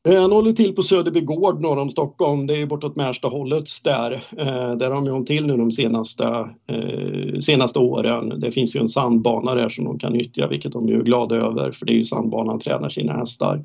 Eh, 0.10 0.22
han 0.22 0.32
håller 0.32 0.52
till 0.52 0.76
på 0.76 0.82
Söderby 0.82 1.22
gård 1.22 1.62
norr 1.62 1.80
om 1.80 1.90
Stockholm. 1.90 2.48
Det 2.48 2.62
är 2.62 2.66
bortåt 2.66 2.96
Märsta 2.96 3.28
hållet 3.28 3.70
där. 3.84 4.12
Eh, 4.38 4.76
där 4.76 4.90
har 4.90 4.96
de 4.96 5.08
hållit 5.08 5.28
till 5.28 5.48
nu 5.48 5.58
de 5.58 5.72
senaste, 5.72 6.50
eh, 6.68 7.40
senaste 7.40 7.80
åren. 7.80 8.40
Det 8.40 8.52
finns 8.52 8.76
ju 8.76 8.80
en 8.80 8.90
sandbana 8.90 9.56
där 9.56 9.70
som 9.70 9.86
de 9.86 10.00
kan 10.00 10.14
nyttja, 10.14 10.48
vilket 10.48 10.72
de 10.72 10.90
är 10.90 11.04
glada 11.04 11.36
över, 11.36 11.72
för 11.72 11.86
det 11.86 11.94
är 11.94 11.98
ju 11.98 12.06
sandbanan 12.06 12.60
tränar 12.60 12.90
sina 12.90 13.14
hästar 13.14 13.64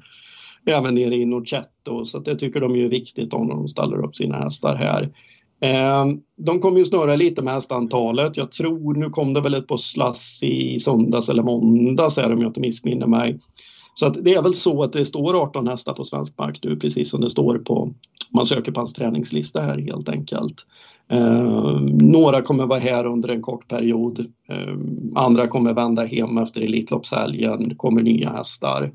även 0.67 0.95
nere 0.95 1.15
i 1.15 1.25
Norcetto. 1.25 2.05
Så 2.05 2.19
det 2.19 2.37
tycker 2.37 2.61
de 2.61 2.77
är 2.77 2.89
viktigt 2.89 3.35
om 3.35 3.49
de 3.49 3.69
ställer 3.69 4.05
upp 4.05 4.17
sina 4.17 4.37
hästar 4.37 4.75
här. 4.75 5.11
Ehm, 5.61 6.21
de 6.37 6.61
kommer 6.61 6.79
ju 6.79 6.85
snurra 6.85 7.17
lite 7.17 7.43
med 7.43 7.55
hästantalet. 7.55 8.37
Jag 8.37 8.53
tror, 8.53 8.95
nu 8.95 9.11
kom 9.11 9.35
det 9.35 9.41
väl 9.41 9.55
ett 9.55 9.67
på 9.67 9.77
slass 9.77 10.43
i 10.43 10.79
söndags 10.79 11.29
eller 11.29 11.43
måndags 11.43 12.19
om 12.19 12.41
jag 12.41 12.51
inte 12.51 12.61
missminner 12.61 13.07
mig. 13.07 13.39
Så 13.95 14.07
att 14.07 14.25
det 14.25 14.35
är 14.35 14.43
väl 14.43 14.55
så 14.55 14.83
att 14.83 14.93
det 14.93 15.05
står 15.05 15.43
18 15.43 15.69
hästar 15.69 15.93
på 15.93 16.05
svensk 16.05 16.39
mark 16.39 16.59
nu 16.63 16.77
precis 16.77 17.11
som 17.11 17.21
det 17.21 17.31
står 17.31 17.59
på, 17.59 17.93
man 18.31 18.47
söker 18.47 18.73
på 18.73 18.81
hans 18.81 18.93
träningslista 18.93 19.61
här 19.61 19.79
helt 19.79 20.09
enkelt. 20.09 20.67
Eh, 21.11 21.81
några 21.91 22.41
kommer 22.41 22.67
vara 22.67 22.79
här 22.79 23.07
under 23.07 23.29
en 23.29 23.43
kort 23.43 23.69
period. 23.69 24.21
Eh, 24.49 24.75
andra 25.15 25.47
kommer 25.47 25.75
vända 25.75 26.05
hem 26.05 26.39
efter 26.39 26.61
Elitloppshelgen. 26.61 27.75
Kommer 27.77 28.03
nya 28.03 28.31
hästar 28.31 28.91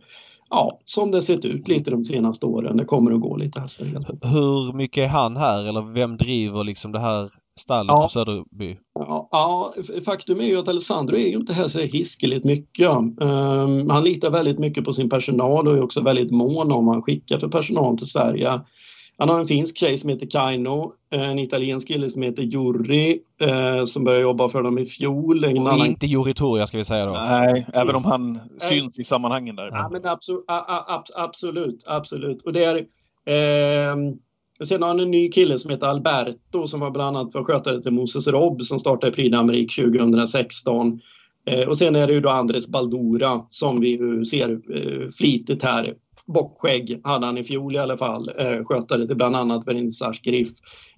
ja, 0.54 0.80
som 0.86 1.12
det 1.12 1.22
sett 1.22 1.46
ut 1.46 1.68
lite 1.68 1.92
de 1.92 2.06
senaste 2.06 2.46
åren. 2.46 2.78
Det 2.78 2.86
kommer 2.86 3.12
att 3.12 3.22
gå 3.22 3.38
lite 3.38 3.60
hästar. 3.60 3.86
Hur 4.22 4.74
mycket 4.74 5.04
är 5.04 5.08
han 5.08 5.38
här 5.38 5.66
eller 5.66 5.94
vem 5.94 6.18
driver 6.18 6.64
liksom 6.64 6.92
det 6.92 7.00
här 7.00 7.30
stallet 7.60 7.94
ja. 7.96 8.02
på 8.04 8.08
Söderby? 8.08 8.78
Ja, 9.00 9.30
ja, 9.32 9.74
faktum 10.06 10.40
är 10.40 10.46
ju 10.46 10.60
att 10.60 10.68
Alessandro 10.68 11.16
är 11.16 11.28
ju 11.28 11.36
inte 11.36 11.54
här 11.54 11.68
så 11.68 11.80
hiskeligt 11.80 12.46
mycket. 12.46 12.90
Um, 12.90 13.90
han 13.90 14.04
litar 14.04 14.32
väldigt 14.32 14.60
mycket 14.60 14.84
på 14.84 14.94
sin 14.94 15.10
personal 15.10 15.68
och 15.68 15.74
är 15.74 15.84
också 15.84 16.02
väldigt 16.02 16.32
mån 16.32 16.72
om 16.72 16.88
han 16.88 17.02
skickar 17.02 17.40
för 17.40 17.48
personal 17.48 17.98
till 17.98 18.08
Sverige. 18.08 18.60
Han 19.18 19.30
har 19.30 19.40
en 19.40 19.48
finsk 19.48 19.78
tjej 19.78 19.98
som 19.98 20.10
heter 20.10 20.26
Kaino, 20.26 20.94
en 21.10 21.40
italiensk 21.40 21.88
kille 21.88 22.10
som 22.10 22.22
heter 22.22 22.44
Juri 22.44 23.20
eh, 23.42 23.86
som 23.86 24.04
började 24.04 24.24
jobba 24.24 24.50
för 24.50 24.64
dem 24.64 24.78
i 24.78 24.86
fjol. 24.86 25.44
En 25.44 25.58
och 25.58 25.74
annan... 25.74 25.88
inte 25.88 26.08
Juri 26.08 26.34
Toria 26.34 26.68
ska 26.68 26.78
vi 26.78 26.86
säga 26.86 27.06
då. 27.06 27.12
Nej, 27.12 27.68
även 27.74 27.96
om 27.96 28.06
han 28.06 28.40
syns 28.58 29.00
i 29.00 29.04
sammanhangen 29.04 29.56
där. 29.56 29.70
Ja, 29.72 29.90
men 29.92 30.02
absolut, 30.06 30.46
absolut, 31.16 31.84
absolut. 31.88 32.42
Och 32.42 32.54
det 32.54 32.64
är, 32.64 32.76
eh, 32.76 33.96
sen 34.64 34.82
har 34.82 34.88
han 34.88 35.00
en 35.00 35.12
ny 35.12 35.32
kille 35.32 35.60
som 35.60 35.72
heter 35.72 35.88
Alberto 35.88 36.68
som 36.68 36.80
var 36.80 36.92
bland 36.92 37.18
annat 37.18 37.46
skötare 37.46 37.82
till 37.82 37.92
Moses 37.92 38.28
Robb 38.28 38.62
som 38.62 38.80
startade 38.80 39.12
Prix 39.12 39.36
d'Amérique 39.36 39.92
2016. 39.92 41.00
Eh, 41.46 41.68
och 41.68 41.78
sen 41.78 41.96
är 41.96 42.08
det 42.08 42.14
ju 42.14 42.22
då 42.22 42.30
Andres 42.30 42.68
Baldura 42.68 43.46
som 43.50 43.80
vi 43.80 44.26
ser 44.26 44.50
eh, 44.50 45.12
flitigt 45.12 45.64
här 45.64 45.94
bockskägg 46.28 47.02
hade 47.04 47.26
han 47.26 47.38
i 47.38 47.44
fjol 47.44 47.76
i 47.76 47.78
alla 47.78 47.98
fall, 47.98 48.30
eh, 48.40 48.64
skötare 48.66 49.08
till 49.08 49.16
bland 49.18 49.36
annat 49.36 49.68
Vernissage 49.68 50.22
Griff. 50.24 50.54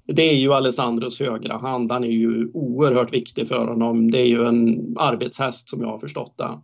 Det 0.07 0.29
är 0.29 0.35
ju 0.35 0.53
Alessandros 0.53 1.19
högra 1.19 1.57
hand, 1.57 1.91
han 1.91 2.03
är 2.03 2.07
ju 2.07 2.51
oerhört 2.53 3.13
viktig 3.13 3.47
för 3.47 3.67
honom. 3.67 4.11
Det 4.11 4.21
är 4.21 4.25
ju 4.25 4.45
en 4.45 4.95
arbetshäst 4.99 5.69
som 5.69 5.81
jag 5.81 5.87
har 5.87 5.99
förstått 5.99 6.35
det. 6.37 6.59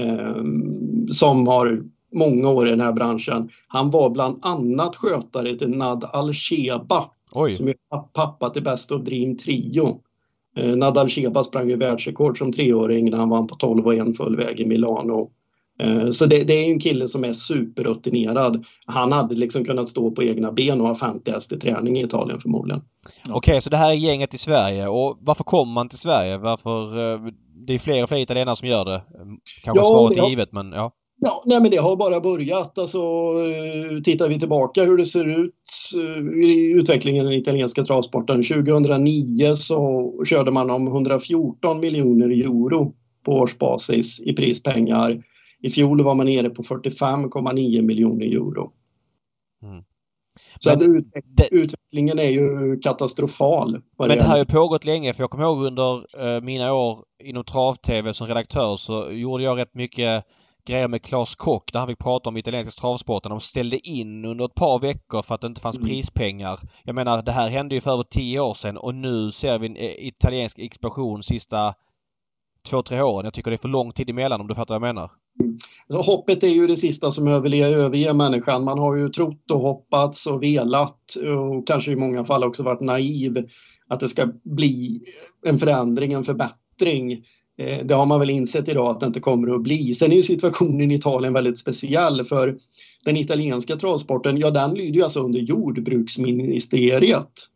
Eh, 0.00 0.44
som 1.10 1.46
har 1.46 1.82
många 2.14 2.50
år 2.50 2.66
i 2.66 2.70
den 2.70 2.80
här 2.80 2.92
branschen. 2.92 3.50
Han 3.68 3.90
var 3.90 4.10
bland 4.10 4.46
annat 4.46 4.96
skötare 4.96 5.54
till 5.54 5.70
Nad 5.70 6.04
Al-Sheba 6.12 7.10
som 7.56 7.68
är 7.68 7.74
pappa 8.12 8.50
till 8.50 8.62
Best 8.62 8.92
of 8.92 9.02
Dream 9.02 9.36
Trio. 9.36 10.00
Eh, 10.56 10.76
Nad 10.76 10.98
Al-Sheba 10.98 11.44
sprang 11.44 11.68
ju 11.68 11.76
världsrekord 11.76 12.38
som 12.38 12.52
treåring 12.52 13.10
när 13.10 13.18
han 13.18 13.28
vann 13.28 13.46
på 13.46 13.56
12 13.56 13.86
och 13.86 13.94
en 13.94 14.14
full 14.14 14.36
väg 14.36 14.60
i 14.60 14.66
Milano. 14.66 15.30
Eh, 15.82 16.10
så 16.10 16.26
det, 16.26 16.44
det, 16.44 16.54
är 16.54 16.70
en 16.70 16.80
kille 16.80 17.08
som 17.08 17.24
är 17.24 17.32
superrutinerad. 17.32 18.64
Han 18.86 19.12
hade 19.12 19.34
liksom 19.34 19.64
kunnat 19.64 19.88
stå 19.88 20.10
på 20.10 20.22
egna 20.22 20.52
ben 20.52 20.80
och 20.80 20.88
ha 20.88 20.94
50 20.94 21.30
häst 21.30 21.52
i 21.52 21.58
träning 21.58 21.96
i 21.96 22.04
Italien 22.04 22.40
förmodligen. 22.40 22.82
Okej, 23.22 23.34
okay, 23.34 23.60
så 23.60 23.70
det 23.70 23.76
här 23.76 23.90
är 23.90 23.94
gänget 23.94 24.34
i 24.34 24.38
Sverige 24.38 24.88
och 24.88 25.18
varför 25.20 25.44
kommer 25.44 25.72
man 25.72 25.88
till 25.88 25.98
Sverige? 25.98 26.38
Varför? 26.38 27.14
Eh, 27.14 27.20
det 27.66 27.74
är 27.74 27.78
fler 27.78 28.02
och 28.02 28.08
fler 28.08 28.18
italienare 28.18 28.56
som 28.56 28.68
gör 28.68 28.84
det. 28.84 29.02
Kanske 29.64 29.82
ja, 29.82 29.86
svaret 29.86 30.16
är 30.16 30.28
givet 30.28 30.52
men 30.52 30.72
ja. 30.72 30.92
Ja, 31.20 31.42
nej 31.46 31.62
men 31.62 31.70
det 31.70 31.76
har 31.76 31.96
bara 31.96 32.20
börjat. 32.20 32.78
Alltså, 32.78 32.98
eh, 32.98 34.02
tittar 34.02 34.28
vi 34.28 34.40
tillbaka 34.40 34.84
hur 34.84 34.96
det 34.96 35.06
ser 35.06 35.44
ut 35.44 35.54
i 36.44 36.72
utvecklingen 36.72 37.26
i 37.26 37.30
den 37.30 37.40
italienska 37.40 37.84
travsporten. 37.84 38.42
2009 38.42 39.54
så 39.54 40.12
körde 40.24 40.50
man 40.50 40.70
om 40.70 40.86
114 40.86 41.80
miljoner 41.80 42.30
euro 42.30 42.94
på 43.24 43.32
årsbasis 43.32 44.20
i 44.20 44.32
prispengar. 44.32 45.22
I 45.64 45.70
fjol 45.70 46.02
var 46.02 46.14
man 46.14 46.26
nere 46.26 46.50
på 46.50 46.62
45,9 46.62 47.82
miljoner 47.82 48.26
euro. 48.26 48.72
Mm. 49.62 49.84
Så 50.58 50.70
men, 50.70 50.96
ut, 50.96 51.06
det, 51.24 51.48
utvecklingen 51.54 52.18
är 52.18 52.28
ju 52.28 52.78
katastrofal. 52.80 53.80
Men 53.98 54.08
det 54.08 54.22
här 54.22 54.30
har 54.30 54.38
ju 54.38 54.44
pågått 54.44 54.84
länge 54.84 55.14
för 55.14 55.22
jag 55.22 55.30
kommer 55.30 55.44
ihåg 55.44 55.64
under 55.64 55.96
uh, 56.24 56.40
mina 56.40 56.72
år 56.72 57.04
inom 57.22 57.44
trav-tv 57.44 58.14
som 58.14 58.26
redaktör 58.26 58.76
så 58.76 59.12
gjorde 59.12 59.44
jag 59.44 59.58
rätt 59.58 59.74
mycket 59.74 60.24
grejer 60.66 60.88
med 60.88 61.02
Klas 61.02 61.34
Kock 61.34 61.72
där 61.72 61.80
han 61.80 61.88
fick 61.88 61.98
prata 61.98 62.30
om 62.30 62.36
italienska 62.36 62.80
travsporten. 62.80 63.30
De 63.30 63.40
ställde 63.40 63.88
in 63.88 64.24
under 64.24 64.44
ett 64.44 64.54
par 64.54 64.78
veckor 64.78 65.22
för 65.22 65.34
att 65.34 65.40
det 65.40 65.46
inte 65.46 65.60
fanns 65.60 65.76
mm. 65.76 65.88
prispengar. 65.88 66.60
Jag 66.82 66.94
menar 66.94 67.22
det 67.22 67.32
här 67.32 67.48
hände 67.48 67.74
ju 67.74 67.80
för 67.80 67.92
över 67.92 68.02
tio 68.02 68.40
år 68.40 68.54
sedan 68.54 68.76
och 68.76 68.94
nu 68.94 69.32
ser 69.32 69.58
vi 69.58 69.66
en 69.66 69.76
eh, 69.76 70.06
italiensk 70.06 70.58
explosion 70.58 71.22
sista 71.22 71.74
två, 72.70 72.82
tre 72.82 73.02
åren. 73.02 73.24
Jag 73.24 73.34
tycker 73.34 73.50
det 73.50 73.56
är 73.56 73.58
för 73.58 73.68
lång 73.68 73.92
tid 73.92 74.10
emellan 74.10 74.40
om 74.40 74.46
du 74.46 74.54
fattar 74.54 74.78
vad 74.78 74.88
jag 74.88 74.94
menar. 74.94 75.10
Alltså, 75.88 76.10
hoppet 76.10 76.42
är 76.42 76.48
ju 76.48 76.66
det 76.66 76.76
sista 76.76 77.10
som 77.10 77.28
överger 77.28 78.12
människan. 78.12 78.64
Man 78.64 78.78
har 78.78 78.96
ju 78.96 79.08
trott 79.08 79.50
och 79.50 79.60
hoppats 79.60 80.26
och 80.26 80.42
velat 80.42 81.16
och 81.38 81.66
kanske 81.66 81.92
i 81.92 81.96
många 81.96 82.24
fall 82.24 82.44
också 82.44 82.62
varit 82.62 82.80
naiv 82.80 83.48
att 83.88 84.00
det 84.00 84.08
ska 84.08 84.28
bli 84.42 85.00
en 85.46 85.58
förändring, 85.58 86.12
en 86.12 86.24
förbättring. 86.24 87.12
Eh, 87.58 87.86
det 87.86 87.94
har 87.94 88.06
man 88.06 88.20
väl 88.20 88.30
insett 88.30 88.68
idag 88.68 88.86
att 88.86 89.00
det 89.00 89.06
inte 89.06 89.20
kommer 89.20 89.54
att 89.54 89.62
bli. 89.62 89.94
Sen 89.94 90.12
är 90.12 90.16
ju 90.16 90.22
situationen 90.22 90.90
i 90.90 90.94
Italien 90.94 91.32
väldigt 91.32 91.58
speciell 91.58 92.24
för 92.24 92.58
den 93.04 93.16
italienska 93.16 93.76
travsporten, 93.76 94.38
ja 94.38 94.50
den 94.50 94.74
lyder 94.74 94.94
ju 94.94 95.02
alltså 95.02 95.20
under 95.20 95.40
jordbruksministeriet 95.40 97.48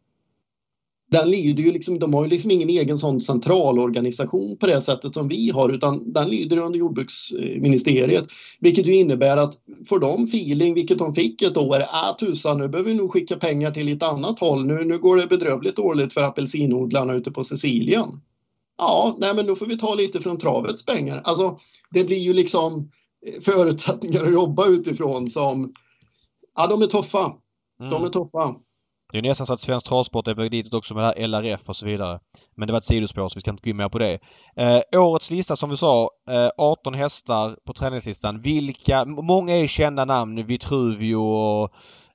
den 1.10 1.30
lyder 1.30 1.62
ju 1.62 1.72
liksom, 1.72 1.98
de 1.98 2.14
har 2.14 2.24
ju 2.24 2.30
liksom 2.30 2.50
ingen 2.50 2.68
egen 2.68 2.98
sån 2.98 3.20
centralorganisation 3.20 4.56
på 4.56 4.66
det 4.66 4.80
sättet 4.80 5.14
som 5.14 5.28
vi 5.28 5.50
har 5.50 5.68
utan 5.68 6.12
den 6.12 6.28
lyder 6.28 6.56
under 6.56 6.78
jordbruksministeriet. 6.78 8.24
Vilket 8.60 8.86
ju 8.86 8.94
innebär 8.94 9.36
att 9.36 9.54
får 9.88 9.98
de 9.98 10.24
feeling, 10.24 10.74
vilket 10.74 10.98
de 10.98 11.14
fick 11.14 11.42
ett 11.42 11.56
år, 11.56 11.76
äh 11.80 12.16
tusan 12.18 12.58
nu 12.58 12.68
behöver 12.68 12.90
vi 12.90 12.96
nog 12.96 13.12
skicka 13.12 13.36
pengar 13.36 13.70
till 13.70 13.92
ett 13.92 14.02
annat 14.02 14.38
håll. 14.38 14.66
Nu, 14.66 14.84
nu 14.84 14.98
går 14.98 15.16
det 15.16 15.26
bedrövligt 15.26 15.76
dåligt 15.76 16.12
för 16.12 16.22
apelsinodlarna 16.22 17.12
ute 17.12 17.30
på 17.30 17.44
Sicilien. 17.44 18.20
Ja, 18.78 19.16
nej 19.18 19.34
men 19.34 19.46
då 19.46 19.54
får 19.54 19.66
vi 19.66 19.78
ta 19.78 19.94
lite 19.94 20.20
från 20.20 20.38
travets 20.38 20.84
pengar. 20.84 21.20
Alltså 21.24 21.58
det 21.90 22.04
blir 22.04 22.18
ju 22.18 22.32
liksom 22.32 22.90
eh, 23.26 23.40
förutsättningar 23.40 24.22
att 24.22 24.32
jobba 24.32 24.66
utifrån 24.66 25.26
som, 25.26 25.72
ja 26.54 26.66
de 26.66 26.82
är 26.82 26.86
tuffa. 26.86 27.32
De 27.78 27.92
är 27.92 27.96
mm. 27.96 28.10
tuffa. 28.10 28.54
Det 29.12 29.18
är 29.18 29.22
nästan 29.22 29.46
så 29.46 29.52
att 29.52 29.60
svensk 29.60 29.86
travsport 29.86 30.28
är 30.28 30.34
på 30.34 30.40
väg 30.40 30.50
ditåt 30.50 30.74
också 30.74 30.94
med 30.94 31.02
det 31.02 31.06
här 31.06 31.28
LRF 31.28 31.68
och 31.68 31.76
så 31.76 31.86
vidare. 31.86 32.20
Men 32.56 32.66
det 32.66 32.72
var 32.72 32.78
ett 32.78 32.84
sidospår 32.84 33.28
så 33.28 33.34
vi 33.34 33.40
ska 33.40 33.50
inte 33.50 33.62
gå 33.62 33.70
in 33.70 33.76
mer 33.76 33.88
på 33.88 33.98
det. 33.98 34.18
Eh, 34.56 35.00
årets 35.00 35.30
lista 35.30 35.56
som 35.56 35.70
vi 35.70 35.76
sa, 35.76 36.10
eh, 36.30 36.48
18 36.58 36.94
hästar 36.94 37.56
på 37.66 37.72
träningslistan. 37.72 38.40
Vilka, 38.40 39.04
många 39.04 39.56
är 39.56 39.66
kända 39.66 40.04
namn. 40.04 40.46
Vitruvio 40.46 41.16
och 41.16 41.70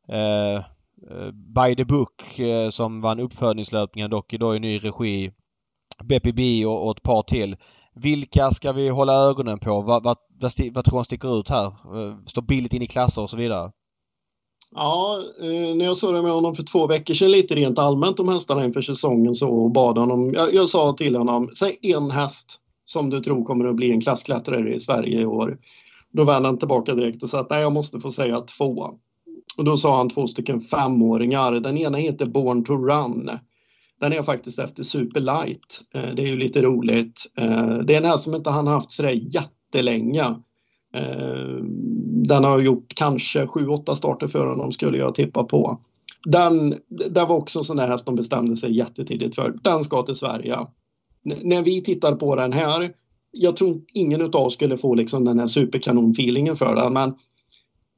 eh, 0.10 0.56
eh, 0.56 1.32
By 1.32 1.76
the 1.76 1.86
Book 1.86 2.40
eh, 2.40 2.70
som 2.70 3.02
vann 3.02 3.20
uppfödningslöpningen 3.20 4.12
dock 4.12 4.34
idag 4.34 4.56
i 4.56 4.60
ny 4.60 4.78
regi. 4.78 5.32
BPB 6.04 6.66
och, 6.66 6.86
och 6.86 6.98
ett 6.98 7.04
par 7.04 7.24
till. 7.24 7.56
Vilka 7.96 8.52
ska 8.52 8.72
vi 8.72 8.90
hålla 8.90 9.14
ögonen 9.14 9.60
på? 9.60 9.82
Vad, 9.82 10.04
vad, 10.04 10.18
vad, 10.40 10.52
vad 10.74 10.86
tror 10.86 10.98
han 10.98 11.06
sticker 11.06 11.40
ut 11.40 11.50
här? 11.50 11.66
Eh, 11.66 12.18
står 12.26 12.42
billigt 12.42 12.74
in 12.74 12.82
i 12.82 12.88
klasser 12.88 13.22
och 13.22 13.30
så 13.30 13.38
vidare. 13.38 13.72
Ja, 14.76 15.24
eh, 15.42 15.76
när 15.76 15.86
jag 15.86 15.98
surrade 15.98 16.22
med 16.22 16.32
honom 16.32 16.56
för 16.56 16.64
två 16.64 16.88
veckor 16.88 17.14
sedan 17.14 17.32
lite 17.32 17.56
rent 17.56 17.80
allmänt 17.80 18.20
om 18.20 18.30
hästarna 18.30 18.66
inför 18.66 18.82
säsongen 18.82 19.36
så 19.36 19.50
och 19.50 19.72
bad 19.72 19.98
honom. 19.98 20.34
Jag, 20.34 20.54
jag 20.54 20.70
sa 20.70 20.94
till 20.94 21.16
honom, 21.16 21.52
säg 21.56 21.78
en 21.82 22.12
häst 22.12 22.60
som 22.86 23.10
du 23.10 23.22
tror 23.22 23.46
kommer 23.46 23.66
att 23.66 23.76
bli 23.76 23.92
en 23.92 24.02
klassklättrare 24.02 24.74
i 24.74 24.80
Sverige 24.80 25.22
i 25.22 25.26
år. 25.26 25.58
Då 26.12 26.24
vände 26.24 26.48
han 26.48 26.58
tillbaka 26.58 26.96
direkt 26.96 27.24
och 27.24 27.30
sa 27.30 27.40
att 27.40 27.50
nej, 27.50 27.62
jag 27.62 27.74
måste 27.74 28.00
få 28.00 28.12
säga 28.12 28.42
två. 28.42 28.90
Och 29.58 29.64
då 29.64 29.78
sa 29.78 29.98
han 29.98 30.10
två 30.10 30.28
stycken 30.28 30.62
femåringar. 30.62 31.52
Den 31.52 31.78
ena 31.78 31.98
heter 31.98 32.26
Born 32.26 32.64
to 32.64 32.74
Run. 32.74 33.30
Den 34.00 34.14
är 34.14 34.24
faktiskt 34.24 34.60
efter 34.60 34.84
Superlight. 34.84 35.82
Eh, 35.96 36.16
det 36.16 36.24
är 36.24 36.28
ju 36.28 36.38
lite 36.38 36.62
roligt. 36.62 37.26
Eh, 37.38 37.78
det 37.78 37.94
är 37.94 37.98
en 37.98 38.06
häst 38.06 38.24
som 38.24 38.36
inte 38.36 38.50
han 38.50 38.68
haft 38.68 38.92
sådär 38.92 39.20
jättelänge. 39.22 40.26
Eh, 40.94 41.64
den 42.28 42.44
har 42.44 42.60
gjort 42.60 42.94
kanske 42.96 43.46
7-8 43.46 43.96
starter 43.96 44.28
för 44.28 44.48
honom 44.48 44.72
skulle 44.72 44.98
jag 44.98 45.16
tippa 45.16 45.44
på. 45.44 45.80
Den, 46.26 46.70
det 47.10 47.26
var 47.26 47.36
också 47.36 47.60
en 47.60 47.66
sån 47.66 47.78
där 47.78 47.88
häst 47.88 48.06
de 48.06 48.16
bestämde 48.16 48.58
sig 48.58 48.78
jättetidigt 48.78 49.36
för. 49.36 49.54
Den 49.64 49.84
ska 49.84 50.02
till 50.02 50.16
Sverige. 50.16 50.56
N 51.26 51.38
när 51.44 51.64
vi 51.64 51.82
tittar 51.82 52.16
på 52.16 52.36
den 52.36 52.54
här, 52.54 52.90
jag 53.32 53.56
tror 53.56 53.82
ingen 53.94 54.22
av 54.22 54.36
oss 54.36 54.54
skulle 54.54 54.78
få 54.78 54.96
liksom 54.96 55.26
den 55.26 55.40
här 55.40 55.48
superkanonfeelingen 55.48 56.56
för 56.56 56.76
den, 56.76 56.94
men 56.94 57.14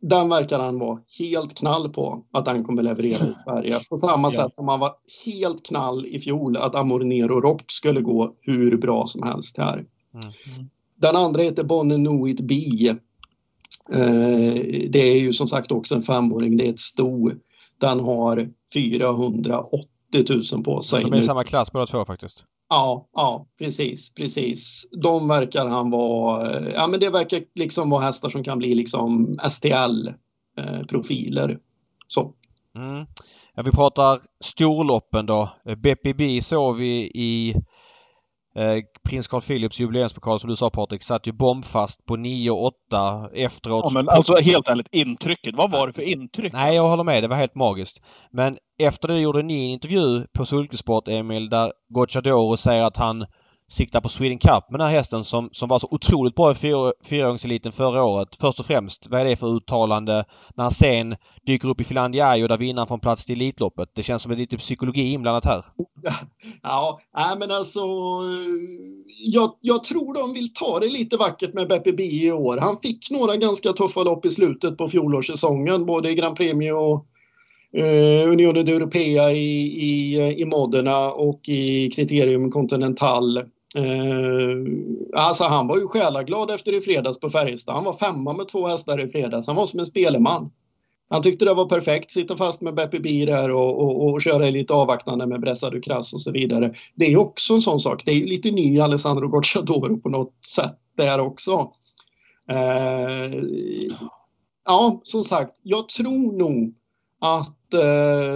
den 0.02 0.30
verkar 0.30 0.60
han 0.60 0.80
vara 0.80 1.00
helt 1.20 1.58
knall 1.58 1.90
på 1.90 2.26
att 2.34 2.46
den 2.46 2.64
kommer 2.64 2.84
leverera 2.84 3.26
i 3.26 3.34
Sverige. 3.44 3.80
På 3.90 3.98
samma 3.98 4.28
ja. 4.32 4.32
sätt 4.32 4.56
som 4.56 4.68
han 4.68 4.80
var 4.80 4.92
helt 5.26 5.66
knall 5.66 6.06
i 6.06 6.20
fjol 6.20 6.58
att 6.58 6.76
Amornero 6.76 7.42
Rock 7.42 7.72
skulle 7.72 8.02
gå 8.02 8.36
hur 8.42 8.78
bra 8.78 9.08
som 9.08 9.24
helst 9.24 9.58
här. 9.58 9.86
Mm. 10.14 10.70
Den 11.06 11.16
andra 11.16 11.42
heter 11.42 11.64
Bonne 11.64 11.98
Nuit 11.98 12.42
Bi. 12.42 12.88
Eh, 13.94 14.54
det 14.90 15.00
är 15.00 15.20
ju 15.20 15.34
som 15.34 15.48
sagt 15.48 15.72
också 15.72 15.96
en 15.96 16.04
femåring, 16.04 16.58
det 16.58 16.68
är 16.68 16.70
ett 16.70 16.80
sto. 16.80 17.32
Den 17.82 18.00
har 18.00 18.50
480 18.74 19.88
000 20.54 20.64
på 20.64 20.82
sig. 20.82 21.04
De 21.04 21.14
är 21.14 21.18
i 21.18 21.24
samma 21.24 21.44
klass 21.44 21.72
båda 21.72 21.86
två 21.86 22.06
faktiskt. 22.06 22.46
Ja, 22.70 23.08
ja, 23.14 23.48
precis, 23.60 24.14
precis. 24.14 24.86
De 25.02 25.28
verkar 25.28 25.66
han 25.66 25.92
vara, 25.92 26.72
ja 26.72 26.88
men 26.88 27.00
det 27.00 27.10
verkar 27.10 27.42
liksom 27.56 27.90
vara 27.90 28.06
hästar 28.06 28.30
som 28.30 28.44
kan 28.44 28.58
bli 28.58 28.76
liksom 28.76 29.40
STL-profiler. 29.50 31.50
Eh, 31.50 31.58
Så. 32.08 32.34
Mm. 32.76 33.06
Ja, 33.56 33.64
vi 33.64 33.72
pratar 33.72 34.20
storloppen 34.44 35.26
då. 35.26 35.50
BPB 35.78 36.42
såg 36.42 36.76
vi 36.76 37.12
i 37.14 37.56
Eh, 38.58 38.84
prins 39.10 39.28
Carl 39.28 39.42
Philips 39.42 39.80
jubileumspokal 39.80 40.40
som 40.40 40.50
du 40.50 40.56
sa 40.56 40.70
Patrik 40.70 41.04
satt 41.04 41.28
ju 41.28 41.32
bombfast 41.32 42.06
på 42.06 42.16
9 42.16 42.52
och 42.52 42.66
8 42.66 43.30
efteråt. 43.34 43.84
Ja, 43.84 43.92
men 43.94 44.10
alltså 44.10 44.36
helt 44.36 44.68
ärligt, 44.68 44.88
intrycket. 44.92 45.56
Vad 45.56 45.72
var 45.72 45.88
det 45.88 45.94
för 45.94 46.02
intryck? 46.02 46.54
Nej, 46.54 46.76
jag 46.76 46.90
håller 46.90 47.04
med. 47.04 47.24
Det 47.24 47.28
var 47.28 47.36
helt 47.36 47.56
magiskt. 47.56 48.04
Men 48.32 48.58
efter 48.84 49.08
det 49.08 49.20
gjorde 49.20 49.44
ni 49.44 49.66
en 49.66 49.72
intervju 49.72 50.26
på 50.38 50.46
Sulkesport, 50.46 51.08
Emil, 51.08 51.50
där 51.50 51.72
Gocciadoro 51.94 52.58
säger 52.58 52.84
att 52.84 52.98
han 52.98 53.26
siktar 53.72 54.02
på 54.02 54.10
Sweden 54.10 54.38
Cup 54.38 54.70
med 54.70 54.80
den 54.80 54.88
här 54.88 54.96
hästen 54.96 55.24
som, 55.24 55.50
som 55.52 55.70
var 55.70 55.80
så 55.80 55.88
otroligt 55.92 56.36
bra 56.36 56.52
i 56.52 56.56
fyraåringseliten 57.10 57.72
förra 57.72 58.04
året. 58.04 58.36
Först 58.42 58.60
och 58.60 58.66
främst, 58.66 59.08
vad 59.10 59.22
är 59.22 59.26
det 59.26 59.36
för 59.36 59.56
uttalande 59.58 60.26
när 60.56 60.64
han 60.64 60.72
sen 60.72 61.16
dyker 61.46 61.68
upp 61.68 61.82
i 61.82 61.84
Finlandia 61.84 62.44
och 62.44 62.50
där 62.50 62.58
vinnaren 62.58 62.88
får 62.88 62.96
en 62.96 63.02
plats 63.02 63.26
till 63.26 63.36
Elitloppet? 63.36 63.90
Det 63.96 64.04
känns 64.04 64.22
som 64.22 64.32
en 64.32 64.38
lite 64.38 64.58
psykologi 64.58 65.12
inblandat 65.12 65.46
här. 65.46 65.66
Ja, 66.64 67.00
ja 67.14 67.36
men 67.40 67.52
alltså 67.52 67.80
jag, 69.26 69.52
jag 69.62 69.84
tror 69.84 70.14
de 70.14 70.34
vill 70.34 70.54
ta 70.54 70.80
det 70.80 70.90
lite 70.90 71.18
vackert 71.18 71.54
med 71.54 71.68
Beppe 71.68 71.92
B 71.92 72.04
i 72.04 72.32
år. 72.32 72.58
Han 72.58 72.78
fick 72.78 73.12
några 73.12 73.36
ganska 73.36 73.74
tuffa 73.74 74.04
lopp 74.04 74.26
i 74.26 74.32
slutet 74.32 74.78
på 74.78 74.90
fjolårssäsongen, 74.90 75.86
både 75.86 76.12
i 76.12 76.16
Grand 76.16 76.38
Premio 76.38 76.74
och 76.74 77.06
eh, 77.80 78.30
Unionen 78.30 78.68
Europea 78.68 79.32
i, 79.32 79.62
i, 79.66 80.16
i 80.42 80.46
Modena 80.46 81.12
och 81.12 81.50
i 81.50 81.92
Kriterium 81.92 82.52
Continental. 82.52 83.44
Eh, 83.76 84.58
alltså 85.14 85.44
han 85.44 85.68
var 85.68 85.78
ju 85.78 85.88
själaglad 85.88 86.52
efter 86.52 86.74
i 86.74 86.82
fredags 86.82 87.20
på 87.20 87.30
Färjestad. 87.30 87.76
Han 87.76 87.84
var 87.84 87.98
femma 87.98 88.34
med 88.34 88.48
två 88.48 88.68
hästar 88.68 89.00
i 89.00 89.12
fredags. 89.12 89.48
Han 89.48 89.56
var 89.56 89.68
som 89.68 89.80
en 89.80 89.86
speleman. 89.86 90.52
Han 91.10 91.24
tyckte 91.24 91.46
det 91.46 91.54
var 91.54 91.66
perfekt, 91.66 92.12
sitta 92.12 92.38
fast 92.38 92.62
med 92.62 92.76
Beppe 92.76 93.00
B 93.00 93.26
där 93.26 93.52
och, 93.52 93.82
och, 93.82 94.14
och 94.14 94.22
köra 94.22 94.50
lite 94.50 94.74
avvaktande 94.74 95.28
med 95.28 95.42
Bressa 95.42 95.82
Krass 95.82 96.14
och 96.14 96.22
så 96.22 96.32
vidare. 96.32 96.76
Det 96.96 97.06
är 97.06 97.18
också 97.18 97.54
en 97.54 97.62
sån 97.62 97.80
sak. 97.80 98.06
Det 98.06 98.12
är 98.12 98.16
ju 98.16 98.26
lite 98.26 98.52
ny 98.52 98.80
Alessandro 98.80 99.28
Gocciadoro 99.28 99.98
på 99.98 100.10
något 100.10 100.46
sätt 100.46 100.80
där 100.98 101.20
också. 101.20 101.72
Eh, 102.52 103.44
ja, 104.66 105.02
som 105.04 105.24
sagt, 105.24 105.52
jag 105.64 105.90
tror 105.90 106.38
nog 106.38 106.74
att 107.22 107.58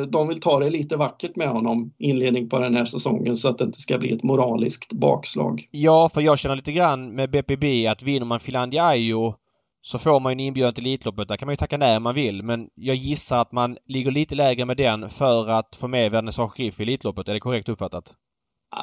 de 0.10 0.28
vill 0.28 0.42
ta 0.42 0.60
det 0.60 0.70
lite 0.70 0.98
vackert 0.98 1.36
med 1.36 1.50
honom 1.50 1.94
inledning 1.98 2.50
på 2.50 2.60
den 2.60 2.76
här 2.76 2.86
säsongen 2.86 3.38
så 3.38 3.48
att 3.48 3.58
det 3.58 3.64
inte 3.64 3.82
ska 3.82 3.98
bli 3.98 4.12
ett 4.12 4.24
moraliskt 4.24 4.94
bakslag. 4.94 5.68
Ja, 5.72 6.10
för 6.14 6.22
jag 6.22 6.40
känner 6.40 6.56
lite 6.56 6.72
grann 6.72 7.16
med 7.16 7.32
BPB 7.32 7.88
att 7.88 8.04
vinner 8.04 8.26
man 8.26 8.40
Finlandiaio 8.40 9.36
så 9.82 10.00
får 10.00 10.20
man 10.20 10.32
en 10.32 10.40
inbjudan 10.40 10.74
till 10.74 10.86
Elitloppet. 10.86 11.28
Där 11.28 11.36
kan 11.36 11.46
man 11.46 11.54
ju 11.54 11.58
tacka 11.58 11.78
nej 11.78 11.98
om 11.98 12.04
man 12.04 12.16
vill. 12.16 12.44
Men 12.44 12.68
jag 12.76 12.96
gissar 12.96 13.42
att 13.42 13.52
man 13.52 13.78
ligger 13.88 14.12
lite 14.12 14.36
lägre 14.36 14.66
med 14.66 14.78
den 14.78 15.10
för 15.10 15.48
att 15.48 15.76
få 15.76 15.88
med 15.88 16.12
Vernissage 16.12 16.58
Griff 16.58 16.80
i 16.80 16.84
Elitloppet. 16.84 17.30
Är 17.30 17.34
det 17.34 17.40
korrekt 17.40 17.70
uppfattat? 17.70 18.14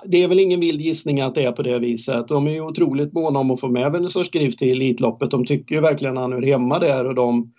Det 0.04 0.22
är 0.22 0.28
väl 0.28 0.40
ingen 0.40 0.60
vild 0.60 0.80
gissning 0.80 1.20
att 1.20 1.34
det 1.34 1.44
är 1.44 1.52
på 1.52 1.62
det 1.62 1.78
viset. 1.78 2.28
De 2.28 2.46
är 2.46 2.50
ju 2.50 2.60
otroligt 2.60 3.12
måna 3.12 3.38
om 3.38 3.50
att 3.50 3.60
få 3.60 3.68
med 3.68 3.92
Venezuela 3.92 4.26
Skriv 4.26 4.50
till 4.50 4.72
Elitloppet. 4.72 5.30
De 5.30 5.46
tycker 5.46 5.74
ju 5.74 5.80
verkligen 5.80 6.18
att 6.18 6.22
han 6.22 6.32
hör 6.32 6.42
hemma 6.42 6.78
där 6.78 7.06
och 7.06 7.14
de 7.14 7.52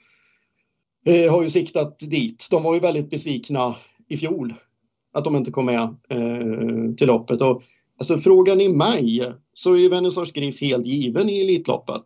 eh, 1.08 1.32
har 1.32 1.44
ju 1.44 1.50
siktat 1.50 2.00
dit. 2.00 2.48
De 2.52 2.64
var 2.64 2.74
ju 2.74 2.80
väldigt 2.80 3.10
besvikna 3.10 3.76
i 4.08 4.18
fjol 4.18 4.54
att 5.14 5.24
de 5.24 5.36
inte 5.36 5.52
kom 5.52 5.66
med 5.66 5.82
eh, 6.10 6.96
till 6.98 7.08
loppet. 7.08 7.42
Och, 7.42 7.62
alltså, 8.00 8.18
frågan 8.18 8.62
i 8.62 8.70
mig 8.70 9.34
så 9.54 9.78
är 9.78 9.90
Vänersborgs 9.90 10.32
Griff 10.32 10.62
helt 10.62 10.86
given 10.86 11.30
i 11.30 11.42
Elitloppet. 11.42 12.06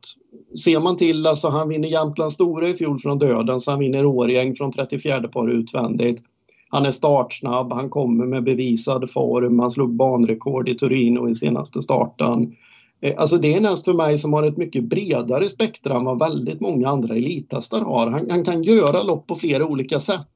Ser 0.63 0.79
man 0.79 0.97
till, 0.97 1.27
alltså 1.27 1.47
han 1.47 1.69
vinner 1.69 1.87
Jämtlands 1.87 2.35
Stora 2.35 2.69
i 2.69 2.73
fjol 2.73 2.99
från 2.99 3.19
döden, 3.19 3.61
så 3.61 3.71
han 3.71 3.79
vinner 3.79 4.05
Årgäng 4.05 4.55
från 4.55 4.71
34 4.71 5.27
par 5.27 5.49
utvändigt. 5.49 6.23
Han 6.69 6.85
är 6.85 6.91
startsnabb, 6.91 7.73
han 7.73 7.89
kommer 7.89 8.25
med 8.25 8.43
bevisad 8.43 9.11
form, 9.11 9.59
han 9.59 9.71
slog 9.71 9.95
banrekord 9.95 10.69
i 10.69 10.77
Torino 10.77 11.29
i 11.29 11.35
senaste 11.35 11.81
starten. 11.81 12.55
Eh, 13.01 13.13
alltså 13.17 13.37
det 13.37 13.53
är 13.53 13.57
en 13.57 13.65
häst 13.65 13.85
för 13.85 13.93
mig 13.93 14.17
som 14.17 14.33
har 14.33 14.43
ett 14.43 14.57
mycket 14.57 14.83
bredare 14.83 15.49
spektra 15.49 15.95
än 15.95 16.05
vad 16.05 16.19
väldigt 16.19 16.61
många 16.61 16.89
andra 16.89 17.15
elithästar 17.15 17.81
har. 17.81 18.11
Han, 18.11 18.29
han, 18.29 18.43
kan 18.43 18.63
göra 18.63 19.03
lopp 19.03 19.27
på 19.27 19.35
flera 19.35 19.65
olika 19.65 19.99
sätt. 19.99 20.27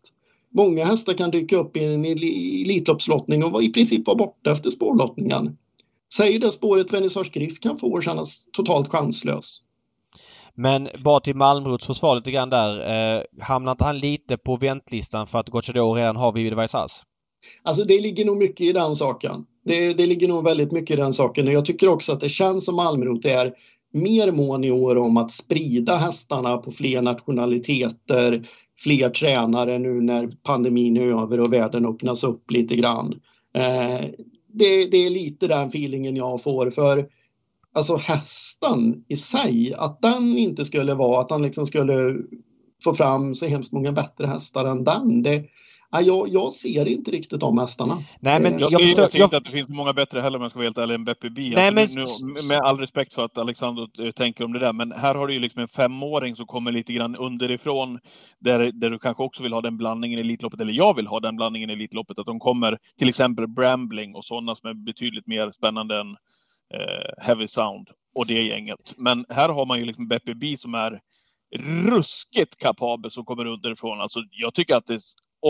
Många 0.54 0.86
hästar 0.86 1.14
kan 1.14 1.32
dyka 1.32 1.58
upp 1.58 1.78
i 1.78 1.86
en 1.86 2.06
Elitloppslottning 2.06 3.44
och 3.44 3.64
i 3.64 3.74
princip 3.74 4.08
vara 4.08 4.18
borta 4.18 4.52
efter 4.52 4.70
spårlottningen. 4.70 5.58
Säg 6.14 6.40
det 6.40 6.52
spåret 6.52 6.94
Vernissage 6.94 7.32
Griff 7.34 7.60
kan 7.60 7.78
få 7.78 7.88
och 7.88 8.04
kännas 8.04 8.48
totalt 8.52 8.90
chanslös. 8.90 9.62
Men 10.54 10.88
bara 11.04 11.20
till 11.20 11.36
Malmrots 11.36 11.88
försvar 11.88 12.16
lite 12.16 12.32
grann 12.32 12.50
där. 12.50 12.80
Eh, 13.18 13.24
hamnar 13.42 13.72
inte 13.72 13.84
han 13.84 14.00
lite 14.00 14.38
på 14.38 14.58
väntlistan 14.58 15.28
för 15.28 15.40
att 15.40 15.50
Gocciador 15.50 15.96
redan 15.96 16.16
har 16.16 16.32
Vivid 16.32 16.54
Vaisas? 16.54 17.04
Alltså 17.64 17.84
det 17.84 18.02
ligger 18.02 18.26
nog 18.26 18.38
mycket 18.38 18.62
i 18.62 18.74
den 18.74 18.96
saken. 18.96 19.46
Det, 19.66 19.94
det 19.94 20.06
ligger 20.06 20.28
nog 20.28 20.44
väldigt 20.44 20.72
mycket 20.72 20.98
i 20.98 21.02
den 21.02 21.14
saken. 21.14 21.48
Jag 21.48 21.66
tycker 21.66 21.88
också 21.88 22.14
att 22.14 22.20
det 22.20 22.30
känns 22.30 22.66
som 22.66 22.80
Almroth 22.80 23.28
är 23.28 23.54
mer 23.94 24.32
mån 24.32 24.64
i 24.64 24.72
år 24.72 24.98
om 24.98 25.18
att 25.18 25.32
sprida 25.32 25.96
hästarna 25.96 26.58
på 26.58 26.72
fler 26.72 27.02
nationaliteter, 27.02 28.48
fler 28.80 29.10
tränare 29.10 29.80
nu 29.80 30.02
när 30.02 30.28
pandemin 30.44 30.98
är 30.98 31.08
över 31.08 31.40
och 31.40 31.54
världen 31.54 31.86
öppnas 31.86 32.24
upp 32.24 32.52
lite 32.52 32.76
grann. 32.76 33.14
Eh, 33.56 34.06
det, 34.54 34.86
det, 34.92 34.98
är 34.98 35.10
lite 35.10 35.48
den 35.48 35.68
feelingen 35.68 36.16
jag 36.16 36.44
får 36.44 36.70
för 36.70 37.06
alltså 37.74 37.96
hästen 37.96 39.04
i 39.08 39.16
sig, 39.16 39.74
att 39.78 40.02
den 40.02 40.38
inte 40.38 40.66
skulle 40.66 40.94
vara, 40.94 41.22
att 41.22 41.30
han 41.30 41.42
liksom 41.42 41.68
skulle 41.68 42.16
få 42.84 42.94
fram 42.94 43.36
så 43.36 43.46
hemskt 43.46 43.72
många 43.72 43.92
bättre 43.92 44.28
hästar 44.28 44.66
än 44.66 44.84
den. 44.84 45.24
Det, 45.24 45.46
jag, 45.92 46.30
jag 46.30 46.54
ser 46.54 46.88
inte 46.88 47.12
riktigt 47.12 47.40
de 47.40 47.58
hästarna. 47.58 47.98
Nej, 48.20 48.42
men 48.42 48.60
jag, 48.60 48.72
jag, 48.72 48.82
förstår, 48.82 49.10
jag, 49.14 49.26
inte 49.26 49.38
att 49.38 49.46
det 49.46 49.52
finns 49.52 49.70
många 49.70 49.94
bättre 49.94 50.22
heller 50.22 50.38
om 50.38 50.42
jag 50.42 50.52
ska 50.52 50.58
vara 50.58 50.66
helt 50.66 50.78
ärlig 50.78 50.96
än 50.96 51.06
Beppe 51.06 51.30
B. 51.30 51.52
Nej, 51.56 51.72
men... 51.72 51.88
nu, 51.96 52.48
med 52.48 52.58
all 52.58 52.80
respekt 52.80 53.14
för 53.14 53.26
att 53.26 53.38
Alexander 53.38 54.12
tänker 54.12 54.44
om 54.44 54.54
det 54.54 54.60
där, 54.60 54.74
men 54.74 54.92
här 54.92 55.16
har 55.16 55.28
du 55.28 55.34
ju 55.34 55.40
liksom 55.40 55.62
en 55.62 55.68
femåring 55.68 56.36
som 56.36 56.46
kommer 56.46 56.72
lite 56.72 56.94
grann 56.94 57.16
underifrån 57.16 58.00
där, 58.40 58.72
där 58.72 58.90
du 58.90 59.00
kanske 59.00 59.24
också 59.24 59.44
vill 59.44 59.54
ha 59.54 59.62
den 59.62 59.78
blandningen 59.78 60.20
i 60.20 60.22
Elitloppet, 60.22 60.62
eller 60.62 60.74
jag 60.74 60.96
vill 60.96 61.08
ha 61.08 61.20
den 61.20 61.36
blandningen 61.36 61.70
i 61.70 61.74
Elitloppet, 61.74 62.20
att 62.20 62.26
de 62.26 62.40
kommer 62.40 62.78
till 62.98 63.10
exempel 63.10 63.48
Brambling 63.48 64.16
och 64.16 64.26
sådana 64.26 64.56
som 64.56 64.70
är 64.70 64.74
betydligt 64.74 65.28
mer 65.28 65.52
spännande 65.52 66.00
än 66.00 66.12
eh, 66.74 67.26
Heavy 67.26 67.48
Sound 67.48 67.90
och 68.16 68.28
det 68.28 68.44
gänget. 68.44 68.94
Men 68.98 69.26
här 69.30 69.50
har 69.50 69.66
man 69.66 69.80
ju 69.80 69.86
liksom 69.86 70.08
Beppe 70.08 70.36
B 70.36 70.56
som 70.58 70.76
är 70.76 71.00
ruskigt 71.88 72.56
kapabel 72.58 73.12
som 73.12 73.26
kommer 73.26 73.46
underifrån. 73.46 74.02
Alltså, 74.02 74.20
jag 74.32 74.54
tycker 74.54 74.76
att 74.76 74.86
det 74.86 75.00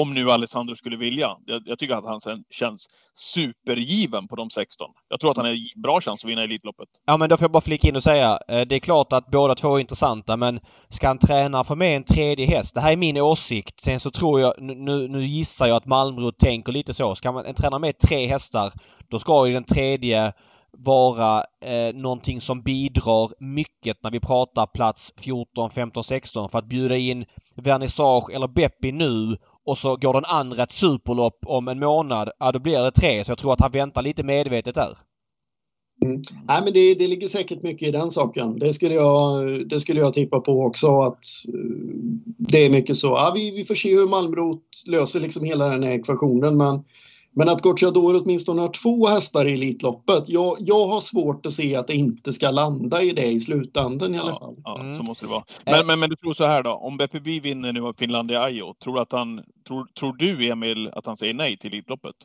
om 0.02 0.14
nu 0.14 0.32
Alessandro 0.32 0.76
skulle 0.76 0.98
vilja. 0.98 1.38
Jag, 1.46 1.62
jag, 1.66 1.80
tycker 1.80 1.96
att 1.96 2.06
han 2.06 2.22
sen 2.22 2.44
känns 2.50 2.88
supergiven 3.14 4.28
på 4.28 4.36
de 4.36 4.50
16. 4.50 4.92
Jag 5.10 5.20
tror 5.20 5.32
att 5.32 5.38
han 5.38 5.46
är 5.46 5.82
bra 5.82 6.02
chans 6.02 6.24
att 6.24 6.30
vinna 6.30 6.44
Elitloppet. 6.44 6.88
Ja 7.06 7.18
men 7.18 7.30
då 7.30 7.38
får 7.38 7.44
jag 7.44 7.52
bara 7.52 7.62
flika 7.62 7.88
in 7.88 7.96
och 7.96 8.04
säga. 8.04 8.40
Eh, 8.48 8.62
det 8.62 8.76
är 8.76 8.80
klart 8.80 9.14
att 9.14 9.32
båda 9.32 9.56
två 9.56 9.76
är 9.76 9.80
intressanta 9.80 10.38
men 10.38 10.60
ska 10.90 11.10
en 11.10 11.18
tränare 11.18 11.64
få 11.64 11.76
med 11.76 11.98
en 11.98 12.04
tredje 12.04 12.46
häst? 12.46 12.76
Det 12.76 12.82
här 12.82 12.92
är 12.92 12.98
min 12.98 13.18
åsikt. 13.18 13.80
Sen 13.80 14.00
så 14.00 14.12
tror 14.12 14.40
jag, 14.42 14.54
nu, 14.62 15.08
nu 15.08 15.22
gissar 15.22 15.68
jag 15.68 15.78
att 15.78 15.86
Malmro 15.86 16.32
tänker 16.32 16.72
lite 16.72 16.94
så. 16.94 17.16
Ska 17.16 17.32
man 17.32 17.46
en 17.46 17.56
tränare 17.56 17.82
med 17.82 17.98
tre 17.98 18.28
hästar 18.28 18.74
då 19.10 19.20
ska 19.20 19.48
ju 19.48 19.54
den 19.54 19.64
tredje 19.64 20.34
vara 20.78 21.44
eh, 21.66 21.94
någonting 21.94 22.42
som 22.42 22.62
bidrar 22.62 23.30
mycket 23.40 24.04
när 24.04 24.12
vi 24.12 24.20
pratar 24.20 24.66
plats 24.66 25.14
14, 25.18 25.70
15, 25.70 26.04
16 26.04 26.50
för 26.50 26.60
att 26.60 26.70
bjuda 26.70 26.96
in 26.96 27.26
vernissage 27.56 28.30
eller 28.34 28.48
Beppi 28.48 28.92
nu 28.92 29.38
och 29.66 29.78
så 29.78 29.96
går 29.96 30.14
den 30.14 30.26
andra 30.26 30.64
ett 30.64 30.72
superlopp 30.72 31.40
om 31.46 31.68
en 31.68 31.80
månad, 31.80 32.30
ja 32.40 32.52
då 32.52 32.60
blir 32.60 32.80
det 32.80 32.92
tre. 32.92 33.24
Så 33.24 33.32
jag 33.32 33.38
tror 33.38 33.54
att 33.54 33.62
han 33.62 33.72
väntar 33.72 34.02
lite 34.02 34.24
medvetet 34.24 34.76
där. 34.76 34.98
Mm. 36.04 36.24
Nej, 36.48 36.62
men 36.64 36.74
det, 36.74 36.94
det 36.94 37.08
ligger 37.08 37.28
säkert 37.28 37.64
mycket 37.64 37.88
i 37.88 37.92
den 37.92 38.12
saken. 38.12 38.60
Det 38.60 38.74
skulle 38.74 38.96
jag, 38.96 39.70
det 39.70 39.80
skulle 39.80 40.00
jag 40.00 40.14
tippa 40.14 40.40
på 40.40 40.62
också 40.62 41.02
att 41.02 41.24
uh, 41.48 42.12
det 42.38 42.66
är 42.66 42.70
mycket 42.70 42.98
så. 42.98 43.08
Ja, 43.08 43.32
vi, 43.36 43.52
vi 43.52 43.66
får 43.66 43.76
se 43.76 43.96
hur 43.96 44.08
Malmrot 44.08 44.64
löser 44.88 45.20
liksom 45.20 45.44
hela 45.44 45.68
den 45.68 45.84
här 45.84 45.92
ekvationen 45.92 46.58
men 46.58 46.84
men 47.36 47.50
att 47.50 47.62
Gocciador 47.62 48.22
åtminstone 48.22 48.62
har 48.62 48.70
två 48.70 49.08
hästar 49.08 49.48
i 49.48 49.54
Elitloppet, 49.54 50.24
jag, 50.28 50.58
jag 50.60 50.88
har 50.88 51.02
svårt 51.02 51.46
att 51.46 51.54
se 51.54 51.76
att 51.76 51.88
det 51.88 51.94
inte 51.94 52.34
ska 52.34 52.52
landa 52.52 53.02
i 53.02 53.12
det 53.12 53.26
i 53.26 53.40
slutändan 53.40 54.16
i 54.16 54.18
alla 54.18 54.36
fall. 54.36 54.56
Ja, 54.64 54.80
mm. 54.80 54.98
så 54.98 55.04
måste 55.04 55.26
det 55.26 55.30
vara. 55.30 55.44
Men, 55.66 55.88
men, 55.88 56.00
men, 56.00 56.10
du 56.10 56.16
tror 56.16 56.34
så 56.34 56.44
här 56.44 56.64
då, 56.64 56.72
om 56.72 56.98
BPB 56.98 57.40
vinner 57.40 57.74
nu 57.74 57.94
Finlandia 57.98 58.44
Ajo, 58.44 58.74
tror, 58.84 59.02
att 59.02 59.12
han, 59.12 59.44
tror, 59.68 59.88
tror 60.00 60.14
du 60.14 60.50
Emil 60.50 60.90
att 60.94 61.06
han 61.06 61.18
säger 61.18 61.34
nej 61.34 61.58
till 61.58 61.74
Elitloppet? 61.74 62.16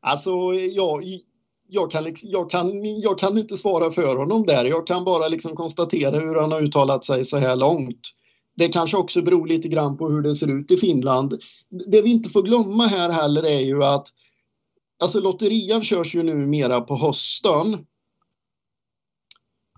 Alltså, 0.00 0.30
ja, 0.54 1.00
jag 1.68 1.90
kan, 1.90 2.04
liksom, 2.04 2.30
jag, 2.32 2.50
kan, 2.50 2.84
jag 3.00 3.18
kan 3.18 3.38
inte 3.38 3.56
svara 3.56 3.90
för 3.90 4.16
honom 4.16 4.46
där. 4.46 4.64
Jag 4.64 4.86
kan 4.86 5.04
bara 5.04 5.28
liksom 5.28 5.56
konstatera 5.56 6.18
hur 6.18 6.40
han 6.40 6.52
har 6.52 6.62
uttalat 6.62 7.04
sig 7.04 7.24
så 7.24 7.36
här 7.36 7.56
långt. 7.56 8.00
Det 8.58 8.68
kanske 8.68 8.96
också 8.96 9.22
beror 9.22 9.46
lite 9.46 9.68
grann 9.68 9.96
på 9.96 10.08
hur 10.08 10.22
det 10.22 10.36
ser 10.36 10.58
ut 10.58 10.70
i 10.70 10.76
Finland. 10.76 11.42
Det 11.86 12.02
vi 12.02 12.10
inte 12.10 12.28
får 12.28 12.42
glömma 12.42 12.86
här 12.86 13.10
heller 13.10 13.42
är 13.42 13.60
ju 13.60 13.84
att 13.84 14.08
alltså 15.02 15.20
lotterian 15.20 15.82
körs 15.82 16.14
ju 16.14 16.22
numera 16.22 16.80
på 16.80 16.96
hösten. 16.96 17.86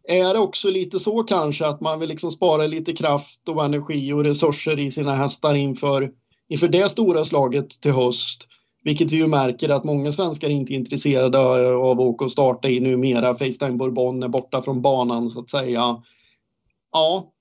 Är 0.08 0.34
det 0.34 0.40
också 0.40 0.70
lite 0.70 1.00
så 1.00 1.22
kanske 1.22 1.66
att 1.66 1.80
man 1.80 2.00
vill 2.00 2.08
liksom 2.08 2.30
spara 2.30 2.66
lite 2.66 2.92
kraft 2.92 3.48
och 3.48 3.64
energi 3.64 4.12
och 4.12 4.24
resurser 4.24 4.78
i 4.78 4.90
sina 4.90 5.14
hästar 5.14 5.54
inför, 5.54 6.10
inför 6.48 6.68
det 6.68 6.90
stora 6.90 7.24
slaget 7.24 7.70
till 7.70 7.92
höst? 7.92 8.48
Vilket 8.84 9.12
vi 9.12 9.16
ju 9.16 9.26
märker 9.26 9.68
att 9.68 9.84
många 9.84 10.12
svenskar 10.12 10.48
inte 10.48 10.72
är 10.72 10.76
intresserade 10.76 11.38
av 11.38 11.90
att 11.90 12.06
åka 12.06 12.24
och 12.24 12.32
starta 12.32 12.68
i 12.68 12.80
numera. 12.80 13.36
Facetime 13.36 13.76
Bourbon 13.76 14.22
är 14.22 14.28
borta 14.28 14.62
från 14.62 14.82
banan 14.82 15.30
så 15.30 15.40
att 15.40 15.50
säga. 15.50 16.02
Ja, 16.92 17.32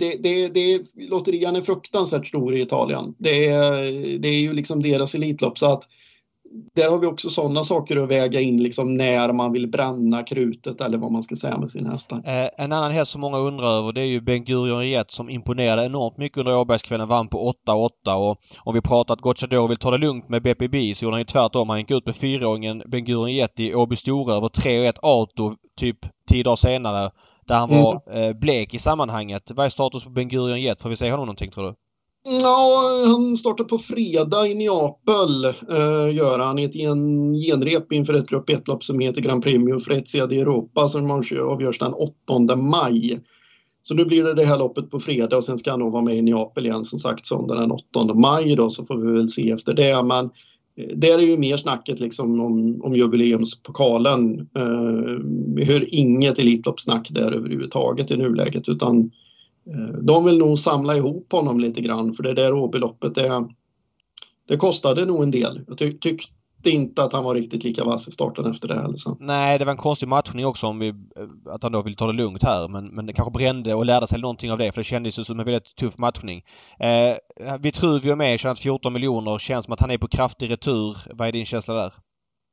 det, 0.00 0.16
det, 0.22 0.48
det, 0.48 0.82
lotterian 0.94 1.56
är 1.56 1.60
fruktansvärt 1.60 2.26
stor 2.26 2.54
i 2.54 2.60
Italien. 2.60 3.14
Det 3.18 3.46
är, 3.46 3.72
det 4.18 4.28
är 4.28 4.40
ju 4.40 4.52
liksom 4.52 4.82
deras 4.82 5.14
elitlopp 5.14 5.58
så 5.58 5.72
att 5.72 5.88
där 6.74 6.90
har 6.90 6.98
vi 6.98 7.06
också 7.06 7.30
sådana 7.30 7.62
saker 7.62 7.96
att 7.96 8.10
väga 8.10 8.40
in 8.40 8.62
liksom 8.62 8.94
när 8.94 9.32
man 9.32 9.52
vill 9.52 9.68
bränna 9.68 10.22
krutet 10.22 10.80
eller 10.80 10.98
vad 10.98 11.12
man 11.12 11.22
ska 11.22 11.36
säga 11.36 11.58
med 11.58 11.70
sin 11.70 11.86
hästar. 11.86 12.22
Eh, 12.26 12.48
en 12.58 12.72
annan 12.72 12.92
häst 12.92 13.10
som 13.10 13.20
många 13.20 13.38
undrar 13.38 13.78
över 13.78 13.92
det 13.92 14.00
är 14.00 14.06
ju 14.06 14.20
Ben 14.20 14.44
Gurion 14.44 14.88
Jet 14.88 15.10
som 15.10 15.30
imponerade 15.30 15.86
enormt 15.86 16.16
mycket 16.16 16.38
under 16.38 16.58
Åbergskvällen. 16.58 17.08
Vann 17.08 17.28
på 17.28 17.52
8-8 17.66 18.14
och 18.14 18.38
om 18.58 18.74
vi 18.74 18.80
pratar 18.80 19.14
att 19.14 19.20
Gocciador 19.20 19.68
vill 19.68 19.76
ta 19.76 19.90
det 19.90 19.98
lugnt 19.98 20.28
med 20.28 20.42
BPB 20.42 20.94
så 20.94 21.04
gjorde 21.04 21.14
han 21.14 21.20
ju 21.20 21.24
tvärtom. 21.24 21.68
Han 21.68 21.78
gick 21.78 21.90
ut 21.90 22.06
med 22.06 22.16
fyraåringen 22.16 22.82
Ben 22.86 23.04
Gurion 23.04 23.32
Jet 23.32 23.60
i 23.60 23.74
Åby 23.74 23.96
Stora 23.96 24.34
över 24.34 24.48
3-1 24.48 24.92
Auto 25.02 25.56
typ 25.76 25.98
tio 26.30 26.42
dagar 26.42 26.56
senare 26.56 27.10
där 27.50 27.58
han 27.58 27.68
var 27.68 28.02
mm. 28.06 28.28
eh, 28.28 28.36
blek 28.36 28.74
i 28.74 28.78
sammanhanget. 28.78 29.50
Vad 29.54 29.66
är 29.66 29.70
status 29.70 30.04
på 30.04 30.10
Ben 30.10 30.28
Gurion 30.28 30.60
Jet? 30.60 30.80
Får 30.80 30.90
vi 30.90 30.96
se 30.96 31.10
honom 31.10 31.26
någonting 31.26 31.50
tror 31.50 31.64
du? 31.64 31.74
Ja, 32.42 33.04
han 33.06 33.36
startar 33.36 33.64
på 33.64 33.78
fredag 33.78 34.46
i 34.46 34.54
Neapel, 34.54 35.44
eh, 35.44 36.16
gör 36.16 36.38
han, 36.38 36.58
ett 36.58 36.74
gen, 36.74 37.34
genrep 37.34 37.92
inför 37.92 38.14
ett 38.14 38.28
grupp 38.28 38.50
1-lopp 38.50 38.84
som 38.84 39.00
heter 39.00 39.22
Grand 39.22 39.42
Premio 39.42 39.80
Freccia 39.80 40.26
di 40.26 40.40
Europa 40.40 40.88
som 40.88 41.10
avgörs 41.10 41.78
den 41.78 41.92
8 42.28 42.56
maj. 42.56 43.20
Så 43.82 43.94
nu 43.94 44.04
blir 44.04 44.24
det 44.24 44.34
det 44.34 44.44
här 44.44 44.58
loppet 44.58 44.90
på 44.90 45.00
fredag 45.00 45.36
och 45.36 45.44
sen 45.44 45.58
ska 45.58 45.70
han 45.70 45.80
nog 45.80 45.92
vara 45.92 46.04
med 46.04 46.16
i 46.16 46.22
Neapel 46.22 46.66
igen 46.66 46.84
som 46.84 46.98
sagt 46.98 47.26
söndag 47.26 47.54
den 47.54 47.70
8 47.70 48.14
maj 48.14 48.56
då 48.56 48.70
så 48.70 48.84
får 48.84 48.98
vi 48.98 49.12
väl 49.12 49.28
se 49.28 49.50
efter 49.50 49.74
det. 49.74 50.02
Men 50.02 50.30
där 50.94 51.18
är 51.18 51.22
ju 51.22 51.36
mer 51.36 51.56
snacket 51.56 52.00
liksom 52.00 52.40
om, 52.40 52.82
om 52.82 52.94
jubileumspokalen. 52.94 54.40
Eh, 54.40 55.24
vi 55.54 55.64
hör 55.64 55.94
inget 55.94 56.38
Elitloppssnack 56.38 57.08
där 57.10 57.32
överhuvudtaget 57.32 58.10
i 58.10 58.16
nuläget 58.16 58.68
utan 58.68 59.10
eh, 59.66 59.98
de 60.02 60.24
vill 60.24 60.38
nog 60.38 60.58
samla 60.58 60.96
ihop 60.96 61.32
honom 61.32 61.60
lite 61.60 61.80
grann 61.80 62.12
för 62.12 62.22
det 62.22 62.34
där 62.34 62.52
Åbyloppet 62.52 63.14
det, 63.14 63.48
det 64.48 64.56
kostade 64.56 65.04
nog 65.04 65.22
en 65.22 65.30
del. 65.30 65.60
Jag 65.68 65.78
ty 65.78 65.92
tyckte 66.62 66.70
inte 66.70 67.02
att 67.02 67.12
han 67.12 67.24
var 67.24 67.34
riktigt 67.34 67.64
lika 67.64 67.84
vass 67.84 68.08
i 68.08 68.12
starten 68.12 68.50
efter 68.50 68.68
det 68.68 68.74
heller. 68.74 68.96
Nej, 69.20 69.58
det 69.58 69.64
var 69.64 69.72
en 69.72 69.78
konstig 69.78 70.08
matchning 70.08 70.46
också 70.46 70.66
om 70.66 70.78
vi, 70.78 70.94
att 71.50 71.62
han 71.62 71.72
då 71.72 71.82
vill 71.82 71.94
ta 71.94 72.06
det 72.06 72.12
lugnt 72.12 72.42
här. 72.42 72.68
Men, 72.68 72.86
men 72.86 73.06
det 73.06 73.12
kanske 73.12 73.32
brände 73.32 73.74
och 73.74 73.86
lärde 73.86 74.06
sig 74.06 74.20
någonting 74.20 74.52
av 74.52 74.58
det 74.58 74.72
för 74.72 74.80
det 74.80 74.84
kändes 74.84 75.18
ju 75.18 75.24
som 75.24 75.40
en 75.40 75.46
väldigt 75.46 75.76
tuff 75.76 75.98
matchning. 75.98 76.42
Eh, 76.78 77.56
Vitruvio 77.60 78.16
med 78.16 78.40
tjänat 78.40 78.58
14 78.58 78.92
miljoner. 78.92 79.38
Känns 79.38 79.64
som 79.64 79.74
att 79.74 79.80
han 79.80 79.90
är 79.90 79.98
på 79.98 80.08
kraftig 80.08 80.50
retur. 80.50 80.96
Vad 81.14 81.28
är 81.28 81.32
din 81.32 81.46
känsla 81.46 81.74
där? 81.74 81.92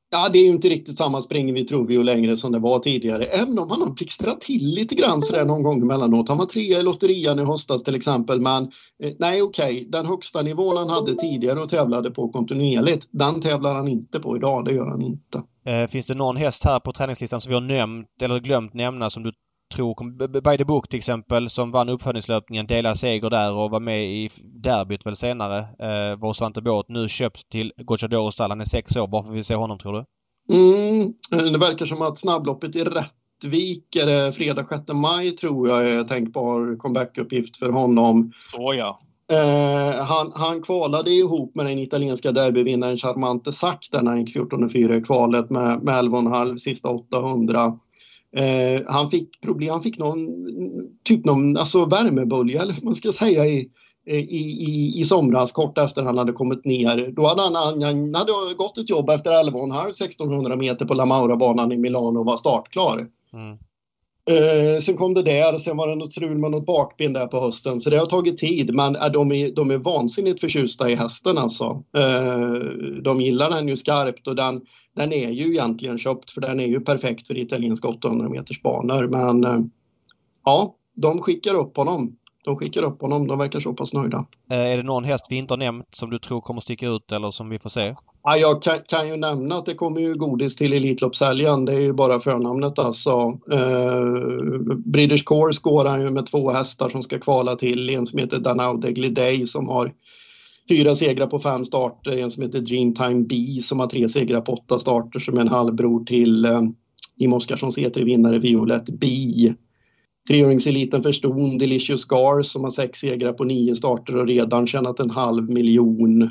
Ja, 0.09 0.29
det 0.33 0.39
är 0.39 0.43
ju 0.43 0.49
inte 0.49 0.69
riktigt 0.69 0.97
samma 0.97 1.21
spring 1.21 1.53
vi 1.53 1.65
tror 1.65 1.81
vi 1.81 1.87
Truvio 1.87 2.03
längre 2.03 2.37
som 2.37 2.51
det 2.51 2.59
var 2.59 2.79
tidigare. 2.79 3.23
Även 3.23 3.59
om 3.59 3.69
han 3.69 3.81
har 3.81 3.93
blixtrat 3.93 4.41
till 4.41 4.65
lite 4.65 4.95
grann 4.95 5.21
sådär 5.21 5.45
någon 5.45 5.63
gång 5.63 5.81
emellanåt. 5.81 6.29
Han 6.29 6.37
var 6.37 6.45
trea 6.45 6.79
i 6.79 6.83
lotterian 6.83 7.39
i 7.39 7.43
höstas 7.43 7.83
till 7.83 7.95
exempel. 7.95 8.41
Men 8.41 8.63
eh, 9.03 9.13
nej, 9.19 9.41
okej, 9.41 9.75
okay. 9.75 9.85
den 9.89 10.05
högsta 10.05 10.41
nivån 10.41 10.77
han 10.77 10.89
hade 10.89 11.15
tidigare 11.15 11.61
och 11.61 11.69
tävlade 11.69 12.11
på 12.11 12.29
kontinuerligt, 12.29 13.07
den 13.11 13.41
tävlar 13.41 13.73
han 13.73 13.87
inte 13.87 14.19
på 14.19 14.37
idag. 14.37 14.65
Det 14.65 14.73
gör 14.73 14.85
han 14.85 15.01
inte. 15.01 15.43
Eh, 15.65 15.87
finns 15.87 16.07
det 16.07 16.15
någon 16.15 16.37
häst 16.37 16.63
här 16.63 16.79
på 16.79 16.91
träningslistan 16.91 17.41
som 17.41 17.49
vi 17.49 17.53
har 17.53 17.61
nämnt 17.61 18.21
eller 18.21 18.39
glömt 18.39 18.73
nämna 18.73 19.09
som 19.09 19.23
du 19.23 19.31
tror 19.75 20.41
By 20.41 20.57
the 20.57 20.65
Book 20.65 20.87
till 20.87 20.97
exempel 20.97 21.49
som 21.49 21.71
vann 21.71 21.89
uppföljningslöpningen, 21.89 22.67
delad 22.67 22.97
seger 22.97 23.29
där 23.29 23.55
och 23.55 23.69
var 23.69 23.79
med 23.79 24.05
i 24.05 24.29
derbyt 24.43 25.05
väl 25.05 25.15
senare. 25.15 25.59
Eh, 25.59 26.19
var 26.19 26.33
Svante 26.33 26.61
Båt 26.61 26.85
nu 26.89 27.07
köpt 27.07 27.49
till 27.49 27.73
Gocciadoro 27.77 28.31
stall. 28.31 28.51
Han 28.51 28.61
är 28.61 28.65
sex 28.65 28.95
år. 28.95 29.07
Varför 29.07 29.29
vill 29.29 29.37
vi 29.37 29.43
se 29.43 29.55
honom 29.55 29.77
tror 29.77 29.93
du? 29.93 30.05
Mm, 30.49 31.13
det 31.51 31.57
verkar 31.57 31.85
som 31.85 32.01
att 32.01 32.17
snabbloppet 32.17 32.75
i 32.75 32.83
Rättvik 32.83 33.95
är 33.95 34.05
det 34.05 34.33
fredag 34.33 34.65
6 34.69 34.83
maj 34.93 35.31
tror 35.31 35.69
jag 35.69 35.89
är 35.89 36.03
tänkbar 36.03 36.77
comebackuppgift 36.77 37.57
för 37.57 37.69
honom. 37.69 38.31
Så 38.51 38.73
ja. 38.73 38.99
Eh, 39.31 40.05
han, 40.05 40.31
han 40.35 40.61
kvalade 40.61 41.11
ihop 41.11 41.55
med 41.55 41.65
den 41.65 41.79
italienska 41.79 42.31
derbyvinnaren 42.31 42.97
Charmante 42.97 43.51
Sack 43.51 43.89
han 43.93 44.19
gick 44.19 44.35
14-4 44.35 44.93
i 44.93 45.01
kvalet 45.01 45.49
med, 45.49 45.83
med 45.83 45.95
11,5 45.95 46.57
sista 46.57 46.89
800. 46.89 47.79
Eh, 48.35 48.81
han 48.87 49.11
fick 49.11 49.41
problem, 49.41 49.69
han 49.69 49.83
fick 49.83 49.97
någon 49.97 50.17
typ 51.03 51.25
någon 51.25 51.57
alltså 51.57 51.85
värmebölja 51.85 52.61
eller 52.61 52.73
vad 52.73 52.83
man 52.83 52.95
ska 52.95 53.11
säga 53.11 53.45
i, 53.45 53.69
eh, 54.07 54.19
i, 54.19 54.65
i, 54.69 54.99
i 54.99 55.03
somras 55.03 55.51
kort 55.51 55.77
efter 55.77 56.01
han 56.01 56.17
hade 56.17 56.31
kommit 56.31 56.65
ner. 56.65 57.11
Då 57.15 57.27
hade 57.27 57.41
han, 57.41 57.55
han, 57.55 57.83
han 57.83 58.15
hade 58.15 58.53
gått 58.57 58.77
ett 58.77 58.89
jobb 58.89 59.09
efter 59.09 59.31
11,5 59.31 59.89
1600 59.89 60.55
meter 60.55 60.85
på 60.85 60.93
La 60.93 61.05
Maura-banan 61.05 61.71
i 61.71 61.77
Milano 61.77 62.19
och 62.19 62.25
var 62.25 62.37
startklar. 62.37 63.07
Mm. 63.33 63.57
Eh, 64.29 64.79
sen 64.79 64.97
kom 64.97 65.13
det 65.13 65.23
där 65.23 65.53
och 65.53 65.61
sen 65.61 65.77
var 65.77 65.87
det 65.87 65.95
något 65.95 66.11
strul 66.11 66.37
med 66.37 66.51
något 66.51 66.65
bakben 66.65 67.13
där 67.13 67.27
på 67.27 67.39
hösten 67.39 67.79
så 67.79 67.89
det 67.89 67.97
har 67.97 68.05
tagit 68.05 68.37
tid 68.37 68.75
men 68.75 68.95
eh, 68.95 69.07
de, 69.11 69.31
är, 69.31 69.55
de 69.55 69.71
är 69.71 69.77
vansinnigt 69.77 70.41
förtjusta 70.41 70.89
i 70.89 70.95
hästen 70.95 71.37
alltså. 71.37 71.83
Eh, 71.97 72.51
de 73.03 73.21
gillar 73.21 73.49
den 73.49 73.67
ju 73.67 73.77
skarpt 73.77 74.27
och 74.27 74.35
den, 74.35 74.61
den 74.95 75.13
är 75.13 75.29
ju 75.29 75.43
egentligen 75.43 75.97
köpt 75.97 76.31
för 76.31 76.41
den 76.41 76.59
är 76.59 76.65
ju 76.65 76.79
perfekt 76.81 77.27
för 77.27 77.37
italienska 77.37 77.87
800 77.87 78.29
meters 78.29 78.61
banor 78.61 79.07
men 79.07 79.43
eh, 79.43 79.65
ja, 80.45 80.75
de 81.01 81.21
skickar 81.21 81.55
upp 81.55 81.77
honom. 81.77 82.17
De 82.47 82.55
skickar 82.55 82.83
upp 82.83 83.01
honom. 83.01 83.27
De 83.27 83.39
verkar 83.39 83.59
så 83.59 83.73
pass 83.73 83.93
nöjda. 83.93 84.25
Eh, 84.51 84.59
är 84.59 84.77
det 84.77 84.83
någon 84.83 85.03
häst 85.03 85.27
vi 85.29 85.35
inte 85.35 85.53
har 85.53 85.57
nämnt 85.57 85.85
som 85.89 86.09
du 86.09 86.19
tror 86.19 86.41
kommer 86.41 86.61
sticka 86.61 86.87
ut 86.87 87.11
eller 87.11 87.29
som 87.29 87.49
vi 87.49 87.59
får 87.59 87.69
se? 87.69 87.95
Ja, 88.23 88.37
jag 88.37 88.63
kan, 88.63 88.75
kan 88.87 89.07
ju 89.07 89.17
nämna 89.17 89.55
att 89.55 89.65
det 89.65 89.73
kommer 89.73 90.01
ju 90.01 90.15
godis 90.15 90.55
till 90.55 90.73
Elitloppshelgen. 90.73 91.65
Det 91.65 91.73
är 91.73 91.79
ju 91.79 91.93
bara 91.93 92.19
förnamnet 92.19 92.79
alltså. 92.79 93.11
Eh, 93.51 94.01
British 94.85 95.23
Course 95.25 95.61
går 95.63 95.85
han 95.85 96.01
ju 96.01 96.09
med 96.09 96.25
två 96.25 96.51
hästar 96.51 96.89
som 96.89 97.03
ska 97.03 97.19
kvala 97.19 97.55
till. 97.55 97.89
En 97.89 98.05
som 98.05 98.19
heter 98.19 98.39
Danau 98.39 98.77
Degly 98.77 99.09
Day 99.09 99.47
som 99.47 99.69
har 99.69 99.93
fyra 100.69 100.95
segrar 100.95 101.27
på 101.27 101.39
fem 101.39 101.65
starter. 101.65 102.17
En 102.17 102.31
som 102.31 102.43
heter 102.43 102.59
Dreamtime 102.59 103.25
B 103.29 103.59
som 103.61 103.79
har 103.79 103.87
tre 103.87 104.09
segrar 104.09 104.41
på 104.41 104.53
åtta 104.53 104.79
starter 104.79 105.19
som 105.19 105.37
är 105.37 105.41
en 105.41 105.49
halvbror 105.49 106.05
till 106.05 106.45
eh, 106.45 106.61
Jim 107.17 107.33
Oskarssons 107.33 107.77
E3-vinnare 107.77 108.39
Violet 108.39 108.89
B. 108.89 109.07
Treåringseliten 110.27 111.03
för 111.03 111.11
Ston, 111.11 111.57
Delicious 111.57 112.01
Scars 112.01 112.47
som 112.47 112.63
har 112.63 112.71
sex 112.71 112.99
segrar 112.99 113.33
på 113.33 113.43
nio 113.43 113.75
starter 113.75 114.15
och 114.15 114.27
redan 114.27 114.67
tjänat 114.67 114.99
en 114.99 115.09
halv 115.09 115.49
miljon. 115.49 116.21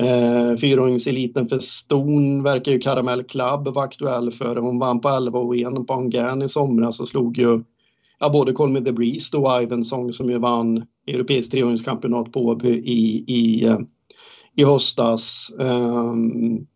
Eh, 0.00 0.56
Fyraåringseliten 0.60 1.48
för 1.48 1.58
Ston 1.58 2.42
verkar 2.42 2.72
ju 2.72 2.78
Caramel 2.78 3.22
Club 3.22 3.68
vara 3.68 3.84
aktuell 3.84 4.32
för. 4.32 4.56
Hon 4.56 4.78
vann 4.78 5.00
på 5.00 5.08
11 5.08 5.38
och 5.38 5.56
1 5.56 5.86
på 5.86 5.92
Angan 5.94 6.42
i 6.42 6.48
somras 6.48 7.00
och 7.00 7.08
slog 7.08 7.38
ju 7.38 7.60
ja, 8.20 8.30
både 8.30 8.52
Call 8.52 8.70
Me 8.70 8.80
The 8.80 8.92
Breeze 8.92 9.36
och 9.36 9.62
Ivensong 9.62 10.12
som 10.12 10.30
ju 10.30 10.38
vann 10.38 10.86
Europeiskt 11.06 11.52
treåringschampionat 11.52 12.32
på 12.32 12.60
i, 12.64 13.24
i, 13.26 13.64
eh, 13.64 13.78
i 14.56 14.64
höstas. 14.64 15.52
Um, 15.58 16.66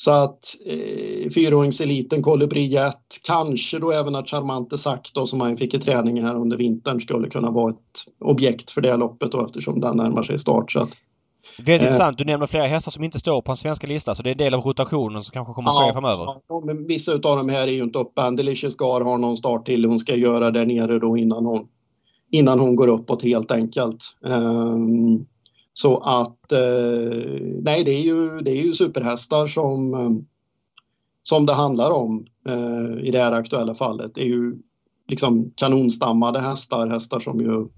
så 0.00 0.10
att 0.10 0.56
eh, 0.66 1.30
fyraåringseliten, 1.30 2.22
Colibri 2.22 2.66
Jet, 2.66 3.20
kanske 3.26 3.78
då 3.78 3.92
även 3.92 4.14
att 4.14 4.28
Charmante 4.28 4.78
Sack 4.78 5.10
då, 5.14 5.26
som 5.26 5.40
han 5.40 5.56
fick 5.56 5.74
i 5.74 5.78
träning 5.78 6.22
här 6.22 6.34
under 6.34 6.56
vintern 6.56 7.00
skulle 7.00 7.30
kunna 7.30 7.50
vara 7.50 7.70
ett 7.70 8.04
objekt 8.20 8.70
för 8.70 8.80
det 8.80 8.96
loppet 8.96 9.32
då 9.32 9.46
eftersom 9.46 9.80
den 9.80 9.96
närmar 9.96 10.22
sig 10.22 10.38
start. 10.38 10.72
Så 10.72 10.80
att, 10.80 10.90
Väldigt 11.58 11.68
eh, 11.68 11.86
intressant. 11.86 12.18
Du 12.18 12.24
nämner 12.24 12.46
flera 12.46 12.66
hästar 12.66 12.90
som 12.90 13.04
inte 13.04 13.18
står 13.18 13.42
på 13.42 13.50
den 13.50 13.56
svenska 13.56 13.86
listan 13.86 14.16
så 14.16 14.22
det 14.22 14.30
är 14.30 14.32
en 14.32 14.38
del 14.38 14.54
av 14.54 14.60
rotationen 14.60 15.24
som 15.24 15.32
kanske 15.32 15.54
kommer 15.54 15.70
att 15.70 15.88
ske 15.88 15.92
framöver. 15.92 16.24
Ja, 16.48 16.62
men 16.64 16.86
vissa 16.86 17.12
av 17.12 17.20
de 17.20 17.48
här 17.48 17.68
är 17.68 17.72
ju 17.72 17.82
inte 17.82 17.98
uppe 17.98 18.22
än. 18.22 18.36
Delicious 18.36 18.76
Gar 18.76 19.00
har 19.00 19.18
någon 19.18 19.36
start 19.36 19.66
till 19.66 19.84
hon 19.84 20.00
ska 20.00 20.16
göra 20.16 20.50
där 20.50 20.66
nere 20.66 20.98
då 20.98 21.16
innan 21.16 21.46
hon, 21.46 21.68
innan 22.30 22.60
hon 22.60 22.76
går 22.76 22.88
uppåt 22.88 23.22
helt 23.22 23.50
enkelt. 23.50 24.04
Um, 24.20 25.26
så 25.80 25.96
att 25.96 26.52
eh, 26.52 27.40
nej, 27.62 27.84
det 27.84 27.90
är 27.90 28.00
ju, 28.00 28.40
det 28.40 28.50
är 28.50 28.62
ju 28.62 28.74
superhästar 28.74 29.46
som, 29.46 29.94
eh, 29.94 30.10
som 31.22 31.46
det 31.46 31.52
handlar 31.52 31.90
om 31.90 32.26
eh, 32.48 33.06
i 33.06 33.10
det 33.10 33.20
här 33.20 33.32
aktuella 33.32 33.74
fallet. 33.74 34.14
Det 34.14 34.20
är 34.20 34.26
ju 34.26 34.56
liksom 35.08 35.52
kanonstammade 35.56 36.40
hästar, 36.40 36.86
hästar 36.86 37.20
som 37.20 37.40
ju 37.40 37.68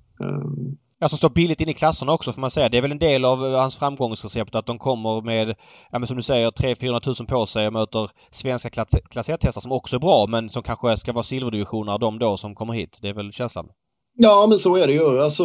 Ja, 0.99 1.09
som 1.09 1.19
står 1.19 1.31
billigt 1.31 1.61
in 1.61 1.69
i 1.69 1.75
klasserna 1.75 2.13
också 2.13 2.33
får 2.33 2.41
man 2.41 2.51
säga. 2.51 2.69
Det 2.69 2.79
är 2.79 2.83
väl 2.83 2.93
en 2.93 2.99
del 2.99 3.25
av 3.25 3.55
hans 3.55 3.77
framgångsrecept 3.77 4.55
att 4.55 4.67
de 4.67 4.79
kommer 4.79 5.23
med, 5.23 5.55
ja 5.91 5.99
men 5.99 6.07
som 6.07 6.17
du 6.17 6.23
säger, 6.23 6.51
300-400 6.51 7.01
tusen 7.01 7.27
på 7.27 7.47
sig 7.47 7.67
och 7.67 7.73
möter 7.73 8.11
svenska 8.31 8.71
klass 8.71 9.31
1-hästar 9.31 9.61
som 9.61 9.73
också 9.73 9.97
är 9.97 10.01
bra 10.01 10.27
men 10.27 10.51
som 10.51 10.63
kanske 10.63 10.97
ska 10.97 11.13
vara 11.13 11.23
silverdivisioner 11.23 11.99
de 11.99 12.19
då 12.19 12.37
som 12.37 12.55
kommer 12.55 12.73
hit. 12.73 12.99
Det 13.03 13.09
är 13.09 13.15
väl 13.15 13.33
känslan? 13.33 13.69
Ja, 14.17 14.47
men 14.49 14.59
så 14.59 14.77
är 14.77 14.87
det 14.87 14.93
ju. 14.93 15.23
Alltså, 15.23 15.45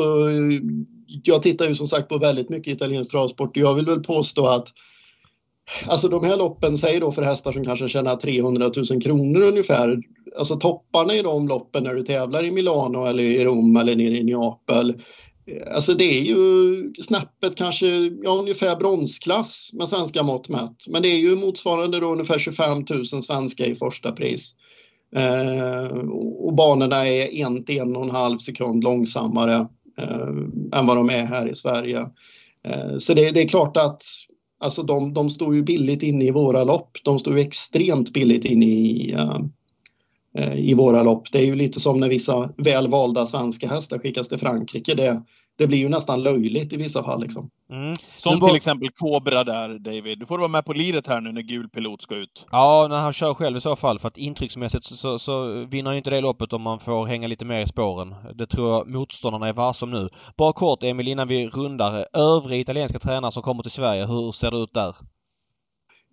jag 1.07 1.43
tittar 1.43 1.67
ju 1.67 1.75
som 1.75 1.87
sagt 1.87 2.09
på 2.09 2.17
väldigt 2.17 2.49
mycket 2.49 2.73
italiensk 2.73 3.11
travsport 3.11 3.57
och 3.57 3.63
jag 3.63 3.75
vill 3.75 3.85
väl 3.85 4.03
påstå 4.03 4.47
att 4.47 4.73
Alltså 5.87 6.07
de 6.07 6.23
här 6.23 6.37
loppen, 6.37 6.77
säg 6.77 6.99
då 6.99 7.11
för 7.11 7.21
hästar 7.21 7.51
som 7.51 7.65
kanske 7.65 7.89
tjänar 7.89 8.15
300 8.15 8.71
000 8.91 9.01
kronor 9.01 9.41
ungefär. 9.41 9.97
Alltså 10.37 10.55
topparna 10.55 11.13
i 11.13 11.21
de 11.21 11.47
loppen 11.47 11.83
när 11.83 11.93
du 11.93 12.03
tävlar 12.03 12.45
i 12.45 12.51
Milano 12.51 13.05
eller 13.05 13.23
i 13.23 13.45
Rom 13.45 13.77
eller 13.77 13.95
nere 13.95 14.17
i 14.17 14.23
Neapel. 14.23 15.01
Alltså 15.75 15.93
det 15.93 16.19
är 16.19 16.21
ju 16.21 16.93
snäppet 17.01 17.55
kanske, 17.55 17.87
ja 18.23 18.31
ungefär 18.31 18.75
bronsklass 18.75 19.69
med 19.73 19.89
svenska 19.89 20.23
mått 20.23 20.49
mätt. 20.49 20.87
Men 20.87 21.01
det 21.01 21.07
är 21.07 21.17
ju 21.17 21.35
motsvarande 21.35 21.99
då 21.99 22.07
ungefär 22.07 22.39
25 22.39 22.85
000 22.89 23.05
svenska 23.05 23.65
i 23.65 23.75
första 23.75 24.11
pris. 24.11 24.55
Eh, 25.15 25.99
och 26.39 26.53
banorna 26.53 27.07
är 27.07 27.33
en 27.33 27.65
till 27.65 27.79
en 27.79 27.95
och 27.95 28.03
en 28.03 28.09
halv 28.09 28.37
sekund 28.37 28.83
långsammare 28.83 29.67
eh, 29.97 30.79
än 30.79 30.85
vad 30.85 30.97
de 30.97 31.09
är 31.09 31.25
här 31.25 31.47
i 31.47 31.55
Sverige. 31.55 31.99
Eh, 32.63 32.97
så 32.99 33.13
det, 33.13 33.31
det, 33.31 33.41
är 33.41 33.47
klart 33.47 33.77
att 33.77 34.01
alltså 34.59 34.83
de, 34.83 35.13
de 35.13 35.29
står 35.29 35.55
ju 35.55 35.63
billigt 35.63 36.03
inne 36.03 36.25
i 36.25 36.31
våra 36.31 36.63
lopp. 36.63 36.97
De 37.03 37.19
står 37.19 37.37
ju 37.37 37.41
extremt 37.41 38.13
billigt 38.13 38.45
inne 38.45 38.65
i, 38.65 39.11
eh, 39.11 39.39
eh 40.37 40.55
i 40.55 40.73
våra 40.73 41.03
lopp. 41.03 41.31
Det 41.31 41.39
är 41.39 41.45
ju 41.45 41.55
lite 41.55 41.79
som 41.79 41.99
när 41.99 42.09
vissa 42.09 42.49
välvalda 42.57 43.25
svenska 43.25 43.67
hästar 43.67 43.99
skickas 43.99 44.29
till 44.29 44.39
Frankrike. 44.39 44.95
Det, 44.95 45.23
det 45.57 45.67
blir 45.67 45.77
ju 45.77 45.89
nästan 45.89 46.23
löjligt 46.23 46.73
i 46.73 46.77
vissa 46.77 47.03
fall. 47.03 47.21
Liksom. 47.21 47.49
Mm. 47.71 47.93
Som 48.17 48.39
bara... 48.39 48.47
till 48.47 48.57
exempel 48.57 48.89
Cobra 48.89 49.43
där, 49.43 49.79
David. 49.79 50.19
Du 50.19 50.25
får 50.25 50.37
vara 50.37 50.47
med 50.47 50.65
på 50.65 50.73
liret 50.73 51.07
här 51.07 51.21
nu 51.21 51.31
när 51.31 51.41
gul 51.41 51.69
pilot 51.69 52.01
ska 52.01 52.15
ut. 52.15 52.45
Ja, 52.51 52.87
när 52.89 52.99
han 52.99 53.13
kör 53.13 53.33
själv 53.33 53.57
i 53.57 53.61
så 53.61 53.75
fall. 53.75 53.99
För 53.99 54.07
att 54.07 54.17
intrycksmässigt 54.17 54.83
så, 54.83 54.95
så, 54.95 55.19
så 55.19 55.65
vinner 55.65 55.91
ju 55.91 55.97
inte 55.97 56.09
det 56.09 56.21
loppet 56.21 56.53
om 56.53 56.61
man 56.61 56.79
får 56.79 57.05
hänga 57.05 57.27
lite 57.27 57.45
mer 57.45 57.59
i 57.59 57.67
spåren. 57.67 58.15
Det 58.35 58.45
tror 58.45 58.69
jag 58.69 58.87
motståndarna 58.87 59.47
är 59.47 59.53
varse 59.53 59.85
om 59.85 59.91
nu. 59.91 60.09
Bara 60.37 60.53
kort 60.53 60.83
Emil, 60.83 61.07
innan 61.07 61.27
vi 61.27 61.47
rundar. 61.47 62.05
Övriga 62.17 62.61
italienska 62.61 62.99
tränare 62.99 63.31
som 63.31 63.43
kommer 63.43 63.63
till 63.63 63.71
Sverige, 63.71 64.05
hur 64.05 64.31
ser 64.31 64.51
det 64.51 64.57
ut 64.57 64.73
där? 64.73 64.95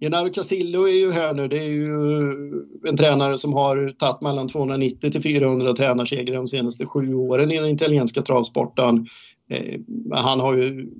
Gennaro 0.02 0.32
Casillo 0.32 0.88
är 0.88 0.92
ju 0.92 1.12
här 1.12 1.34
nu. 1.34 1.48
Det 1.48 1.58
är 1.58 1.68
ju 1.68 1.86
en 2.88 2.96
tränare 2.96 3.38
som 3.38 3.52
har 3.52 3.94
tagit 3.98 4.20
mellan 4.20 4.48
290 4.48 5.10
till 5.10 5.22
400 5.22 5.72
tränarsegrar 5.72 6.36
de 6.36 6.48
senaste 6.48 6.86
sju 6.86 7.14
åren 7.14 7.50
i 7.50 7.58
den 7.58 7.70
italienska 7.70 8.22
travsporten. 8.22 9.06
Eh, 9.52 9.80
han 10.10 10.40
har 10.40 10.56
ju 10.56 10.90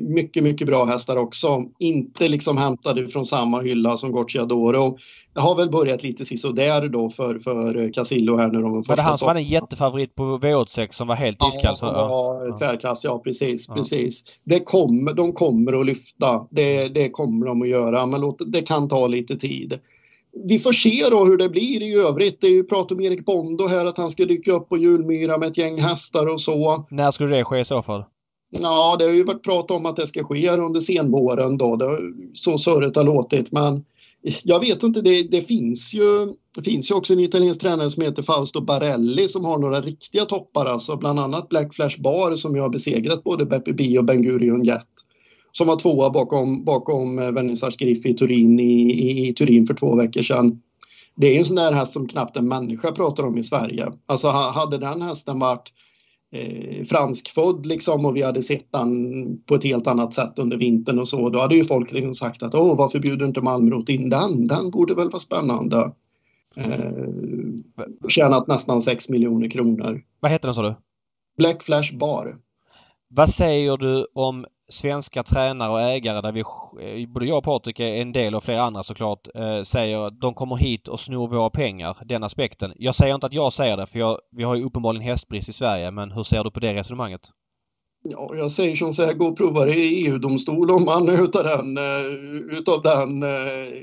mycket, 0.00 0.42
mycket 0.42 0.66
bra 0.66 0.84
hästar 0.84 1.16
också. 1.16 1.64
Inte 1.78 2.28
liksom 2.28 2.56
hämtade 2.58 3.08
från 3.08 3.26
samma 3.26 3.60
hylla 3.60 3.98
som 3.98 4.12
Gocciadoro. 4.12 4.98
Det 5.34 5.40
har 5.40 5.54
väl 5.54 5.70
börjat 5.70 6.02
lite 6.02 6.24
sisådär 6.24 6.88
då 6.88 7.10
för, 7.10 7.38
för 7.38 7.92
Casillo 7.92 8.36
här 8.36 8.48
nu. 8.48 8.62
Var 8.62 8.96
det 8.96 9.02
han 9.02 9.18
som 9.18 9.26
var 9.26 9.34
en 9.34 9.44
jättefavorit 9.44 10.14
på 10.14 10.22
V86 10.22 10.88
som 10.90 11.08
var 11.08 11.14
helt 11.14 11.38
iskall? 11.48 11.76
Ja, 11.80 12.46
ja. 12.46 12.56
tvärklass, 12.56 13.04
ja 13.04 13.18
precis. 13.18 13.68
Ja. 13.68 13.74
precis. 13.74 14.24
Det 14.44 14.60
kommer, 14.60 15.14
de 15.14 15.32
kommer 15.32 15.80
att 15.80 15.86
lyfta. 15.86 16.46
Det, 16.50 16.94
det 16.94 17.10
kommer 17.10 17.46
de 17.46 17.62
att 17.62 17.68
göra, 17.68 18.06
men 18.06 18.20
låt, 18.20 18.52
det 18.52 18.62
kan 18.62 18.88
ta 18.88 19.06
lite 19.06 19.36
tid 19.36 19.78
vi 20.44 20.58
får 20.58 20.72
se 20.72 21.06
då 21.10 21.24
hur 21.24 21.36
det 21.36 21.48
blir 21.48 21.82
i 21.82 21.94
övrigt. 21.94 22.40
Det 22.40 22.46
är 22.46 22.54
ju 22.54 22.64
prat 22.64 22.92
om 22.92 23.00
Erik 23.00 23.24
Bondo 23.24 23.66
här 23.66 23.86
att 23.86 23.98
han 23.98 24.10
ska 24.10 24.24
dyka 24.24 24.52
upp 24.52 24.68
på 24.68 24.76
Julmyra 24.76 25.38
med 25.38 25.48
ett 25.48 25.58
gäng 25.58 25.80
hästar 25.80 26.26
och 26.26 26.40
så. 26.40 26.86
När 26.90 27.10
skulle 27.10 27.36
det 27.36 27.44
ske 27.44 27.58
i 27.58 27.64
så 27.64 27.82
fall? 27.82 28.04
Ja, 28.50 28.96
det 28.98 29.04
har 29.04 29.12
ju 29.12 29.24
varit 29.24 29.42
prat 29.42 29.70
om 29.70 29.86
att 29.86 29.96
det 29.96 30.06
ska 30.06 30.24
ske 30.24 30.50
under 30.50 30.80
senvåren 30.80 31.58
då. 31.58 31.76
Det, 31.76 31.98
så 32.34 32.58
surret 32.58 32.96
har 32.96 33.04
låtit. 33.04 33.52
Men 33.52 33.84
jag 34.42 34.60
vet 34.60 34.82
inte, 34.82 35.00
det, 35.00 35.22
det, 35.22 35.40
finns 35.40 35.94
ju, 35.94 36.34
det 36.54 36.62
finns 36.62 36.90
ju 36.90 36.94
också 36.94 37.12
en 37.12 37.20
italiensk 37.20 37.60
tränare 37.60 37.90
som 37.90 38.02
heter 38.02 38.22
Fausto 38.22 38.60
Barelli 38.60 39.28
som 39.28 39.44
har 39.44 39.58
några 39.58 39.80
riktiga 39.80 40.24
toppar, 40.24 40.66
alltså 40.66 40.96
bland 40.96 41.20
annat 41.20 41.48
Black 41.48 41.74
Flash 41.74 42.00
Bar 42.00 42.36
som 42.36 42.56
jag 42.56 42.62
har 42.62 42.70
besegrat 42.70 43.24
både 43.24 43.44
Beppe 43.46 43.72
Bi 43.72 43.98
och 43.98 44.04
Ben 44.04 44.22
Gurion 44.22 44.64
Jet. 44.64 44.86
Som 45.52 45.66
var 45.66 45.76
tvåa 45.76 46.10
bakom, 46.10 46.64
bakom 46.64 47.18
eh, 47.18 47.32
Vernissage 47.32 47.78
Griffi 47.78 48.08
i 48.08 48.14
Turin, 48.14 48.60
i, 48.60 48.92
i, 48.92 49.28
i, 49.28 49.32
Turin 49.32 49.66
för 49.66 49.74
två 49.74 49.96
veckor 49.96 50.22
sedan. 50.22 50.62
Det 51.14 51.26
är 51.26 51.38
en 51.38 51.44
sån 51.44 51.56
där 51.56 51.72
häst 51.72 51.92
som 51.92 52.08
knappt 52.08 52.36
en 52.36 52.48
människa 52.48 52.92
pratar 52.92 53.24
om 53.24 53.38
i 53.38 53.42
Sverige. 53.42 53.92
Alltså 54.06 54.28
hade 54.28 54.78
den 54.78 55.02
hästen 55.02 55.38
varit 55.38 55.72
eh, 56.32 56.84
franskfödd 56.84 57.66
liksom 57.66 58.06
och 58.06 58.16
vi 58.16 58.22
hade 58.22 58.42
sett 58.42 58.72
den 58.72 59.12
på 59.46 59.54
ett 59.54 59.64
helt 59.64 59.86
annat 59.86 60.14
sätt 60.14 60.38
under 60.38 60.56
vintern 60.56 60.98
och 60.98 61.08
så. 61.08 61.28
Då 61.28 61.38
hade 61.38 61.56
ju 61.56 61.64
folk 61.64 61.92
liksom 61.92 62.14
sagt 62.14 62.42
att 62.42 62.54
åh 62.54 62.76
varför 62.76 62.98
bjuder 62.98 63.26
inte 63.26 63.40
Malmrot 63.40 63.88
in 63.88 64.10
den? 64.10 64.46
Den 64.46 64.70
borde 64.70 64.94
väl 64.94 65.10
vara 65.10 65.20
spännande. 65.20 65.92
Eh, 66.56 66.92
tjänat 68.08 68.46
nästan 68.46 68.82
6 68.82 69.08
miljoner 69.08 69.50
kronor. 69.50 70.02
Vad 70.20 70.30
heter 70.30 70.48
den 70.48 70.54
sa 70.54 70.62
du? 70.62 70.74
Black 71.36 71.62
Flash 71.62 71.96
Bar. 71.96 72.36
Vad 73.08 73.30
säger 73.30 73.76
du 73.76 74.06
om 74.14 74.46
svenska 74.68 75.22
tränare 75.22 75.70
och 75.70 75.80
ägare 75.80 76.20
där 76.20 76.32
vi, 76.32 76.40
eh, 76.40 77.08
både 77.08 77.26
jag 77.26 77.38
och 77.38 77.44
Patrik 77.44 77.80
är 77.80 78.02
en 78.02 78.12
del 78.12 78.34
och 78.34 78.44
flera 78.44 78.62
andra 78.62 78.82
såklart, 78.82 79.28
eh, 79.34 79.62
säger 79.62 80.06
att 80.06 80.20
de 80.20 80.34
kommer 80.34 80.56
hit 80.56 80.88
och 80.88 81.00
snor 81.00 81.28
våra 81.28 81.50
pengar. 81.50 81.96
Den 82.04 82.24
aspekten. 82.24 82.72
Jag 82.76 82.94
säger 82.94 83.14
inte 83.14 83.26
att 83.26 83.32
jag 83.32 83.52
säger 83.52 83.76
det 83.76 83.86
för 83.86 83.98
jag, 83.98 84.18
vi 84.36 84.44
har 84.44 84.54
ju 84.54 84.64
uppenbarligen 84.64 85.06
hästbrist 85.06 85.48
i 85.48 85.52
Sverige 85.52 85.90
men 85.90 86.10
hur 86.10 86.22
ser 86.22 86.44
du 86.44 86.50
på 86.50 86.60
det 86.60 86.74
resonemanget? 86.74 87.30
Ja, 88.04 88.34
jag 88.36 88.50
säger 88.50 88.76
som 88.76 88.94
så 88.94 89.04
här, 89.04 89.12
gå 89.12 89.26
och 89.26 89.36
prova 89.36 89.64
det 89.64 89.74
i 89.74 90.06
EU-domstol 90.06 90.70
om 90.70 90.84
man 90.84 91.08
är 91.08 91.24
utav 91.24 91.44
den, 91.44 91.76
eh, 91.76 92.58
utav 92.58 92.82
den 92.82 93.22
eh, 93.22 93.28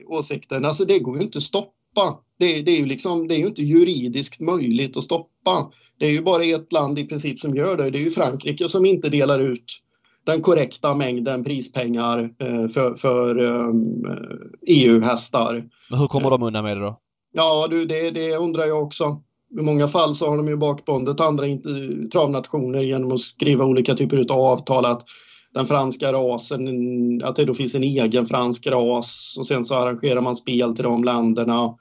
åsikten. 0.07 0.65
Alltså 0.65 0.85
det 0.85 0.99
går 0.99 1.17
ju 1.17 1.23
inte 1.23 1.37
att 1.37 1.43
stoppa. 1.43 2.19
Det, 2.39 2.61
det, 2.61 2.71
är 2.71 2.79
ju 2.79 2.85
liksom, 2.85 3.27
det 3.27 3.35
är 3.35 3.39
ju 3.39 3.47
inte 3.47 3.61
juridiskt 3.61 4.39
möjligt 4.39 4.97
att 4.97 5.03
stoppa. 5.03 5.71
Det 5.99 6.05
är 6.05 6.09
ju 6.09 6.21
bara 6.21 6.43
ett 6.43 6.73
land 6.73 6.99
i 6.99 7.03
princip 7.03 7.39
som 7.39 7.55
gör 7.55 7.77
det. 7.77 7.91
Det 7.91 7.97
är 7.97 8.03
ju 8.03 8.11
Frankrike 8.11 8.69
som 8.69 8.85
inte 8.85 9.09
delar 9.09 9.39
ut 9.39 9.81
den 10.25 10.41
korrekta 10.41 10.95
mängden 10.95 11.43
prispengar 11.43 12.19
eh, 12.39 12.67
för, 12.67 12.95
för 12.95 13.35
EU-hästar. 14.67 15.55
Ehm, 15.55 15.61
e 15.61 15.69
Men 15.89 15.99
hur 15.99 16.07
kommer 16.07 16.29
de 16.29 16.43
undan 16.43 16.63
med 16.63 16.77
det 16.77 16.83
då? 16.83 16.99
Ja, 17.33 17.67
du, 17.69 17.85
det, 17.85 18.11
det 18.11 18.35
undrar 18.35 18.65
jag 18.65 18.83
också. 18.83 19.21
I 19.59 19.61
många 19.61 19.87
fall 19.87 20.15
så 20.15 20.29
har 20.29 20.37
de 20.37 20.47
ju 20.47 20.57
bakbundet 20.57 21.19
andra 21.19 21.45
travnationer 22.11 22.83
genom 22.83 23.11
att 23.11 23.19
skriva 23.19 23.65
olika 23.65 23.95
typer 23.95 24.17
av 24.17 24.39
avtal 24.39 24.85
att 24.85 25.05
den 25.53 25.65
franska 25.65 26.13
rasen, 26.13 27.23
att 27.23 27.35
det 27.35 27.45
då 27.45 27.53
finns 27.53 27.75
en 27.75 27.83
egen 27.83 28.25
fransk 28.25 28.67
ras 28.67 29.35
och 29.39 29.47
sen 29.47 29.63
så 29.63 29.75
arrangerar 29.75 30.21
man 30.21 30.35
spel 30.35 30.75
till 30.75 30.83
de 30.83 31.03
länderna 31.03 31.75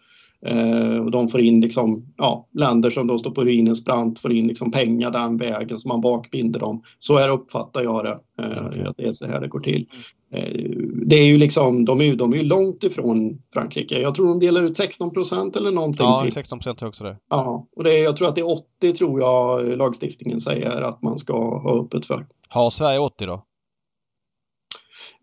Eh, 0.45 0.99
och 1.05 1.11
de 1.11 1.29
får 1.29 1.41
in 1.41 1.61
liksom, 1.61 2.07
ja, 2.17 2.49
länder 2.53 2.91
som 2.91 3.07
då 3.07 3.19
står 3.19 3.31
på 3.31 3.45
ruinens 3.45 3.85
brant 3.85 4.19
får 4.19 4.33
in 4.33 4.47
liksom 4.47 4.71
pengar 4.71 5.11
den 5.11 5.37
vägen 5.37 5.79
som 5.79 5.89
man 5.89 6.01
bakbinder 6.01 6.61
dem. 6.61 6.83
Så 6.99 7.17
här 7.17 7.33
uppfattar 7.33 7.83
jag 7.83 8.05
det. 8.05 8.19
Eh, 8.43 8.93
det 8.97 9.05
är 9.05 9.13
så 9.13 9.27
här 9.27 9.41
det 9.41 9.49
går 9.49 9.61
till. 9.61 9.87
Eh, 10.33 10.71
det 11.07 11.17
är 11.17 11.27
ju 11.27 11.39
liksom, 11.39 11.85
de 11.85 12.01
är, 12.01 12.15
de 12.15 12.33
är 12.33 12.37
ju 12.37 12.43
långt 12.43 12.85
ifrån 12.85 13.39
Frankrike. 13.53 14.01
Jag 14.01 14.15
tror 14.15 14.29
de 14.29 14.41
delar 14.41 14.61
ut 14.63 14.77
16 14.77 15.11
procent 15.11 15.57
eller 15.57 15.71
någonting. 15.71 16.07
Ja, 16.07 16.27
16 16.33 16.59
procent 16.59 16.83
också 16.83 17.05
det. 17.05 17.17
Ja, 17.31 17.67
och 17.77 17.85
det, 17.85 17.99
jag 17.99 18.17
tror 18.17 18.29
att 18.29 18.35
det 18.35 18.41
är 18.41 18.53
80 18.53 18.93
tror 18.93 19.21
jag 19.21 19.79
lagstiftningen 19.79 20.41
säger 20.41 20.83
att 20.83 21.03
man 21.03 21.19
ska 21.19 21.59
ha 21.59 21.81
öppet 21.81 22.07
för. 22.07 22.27
Har 22.49 22.71
Sverige 22.71 22.99
80 22.99 23.27
då? 23.27 23.45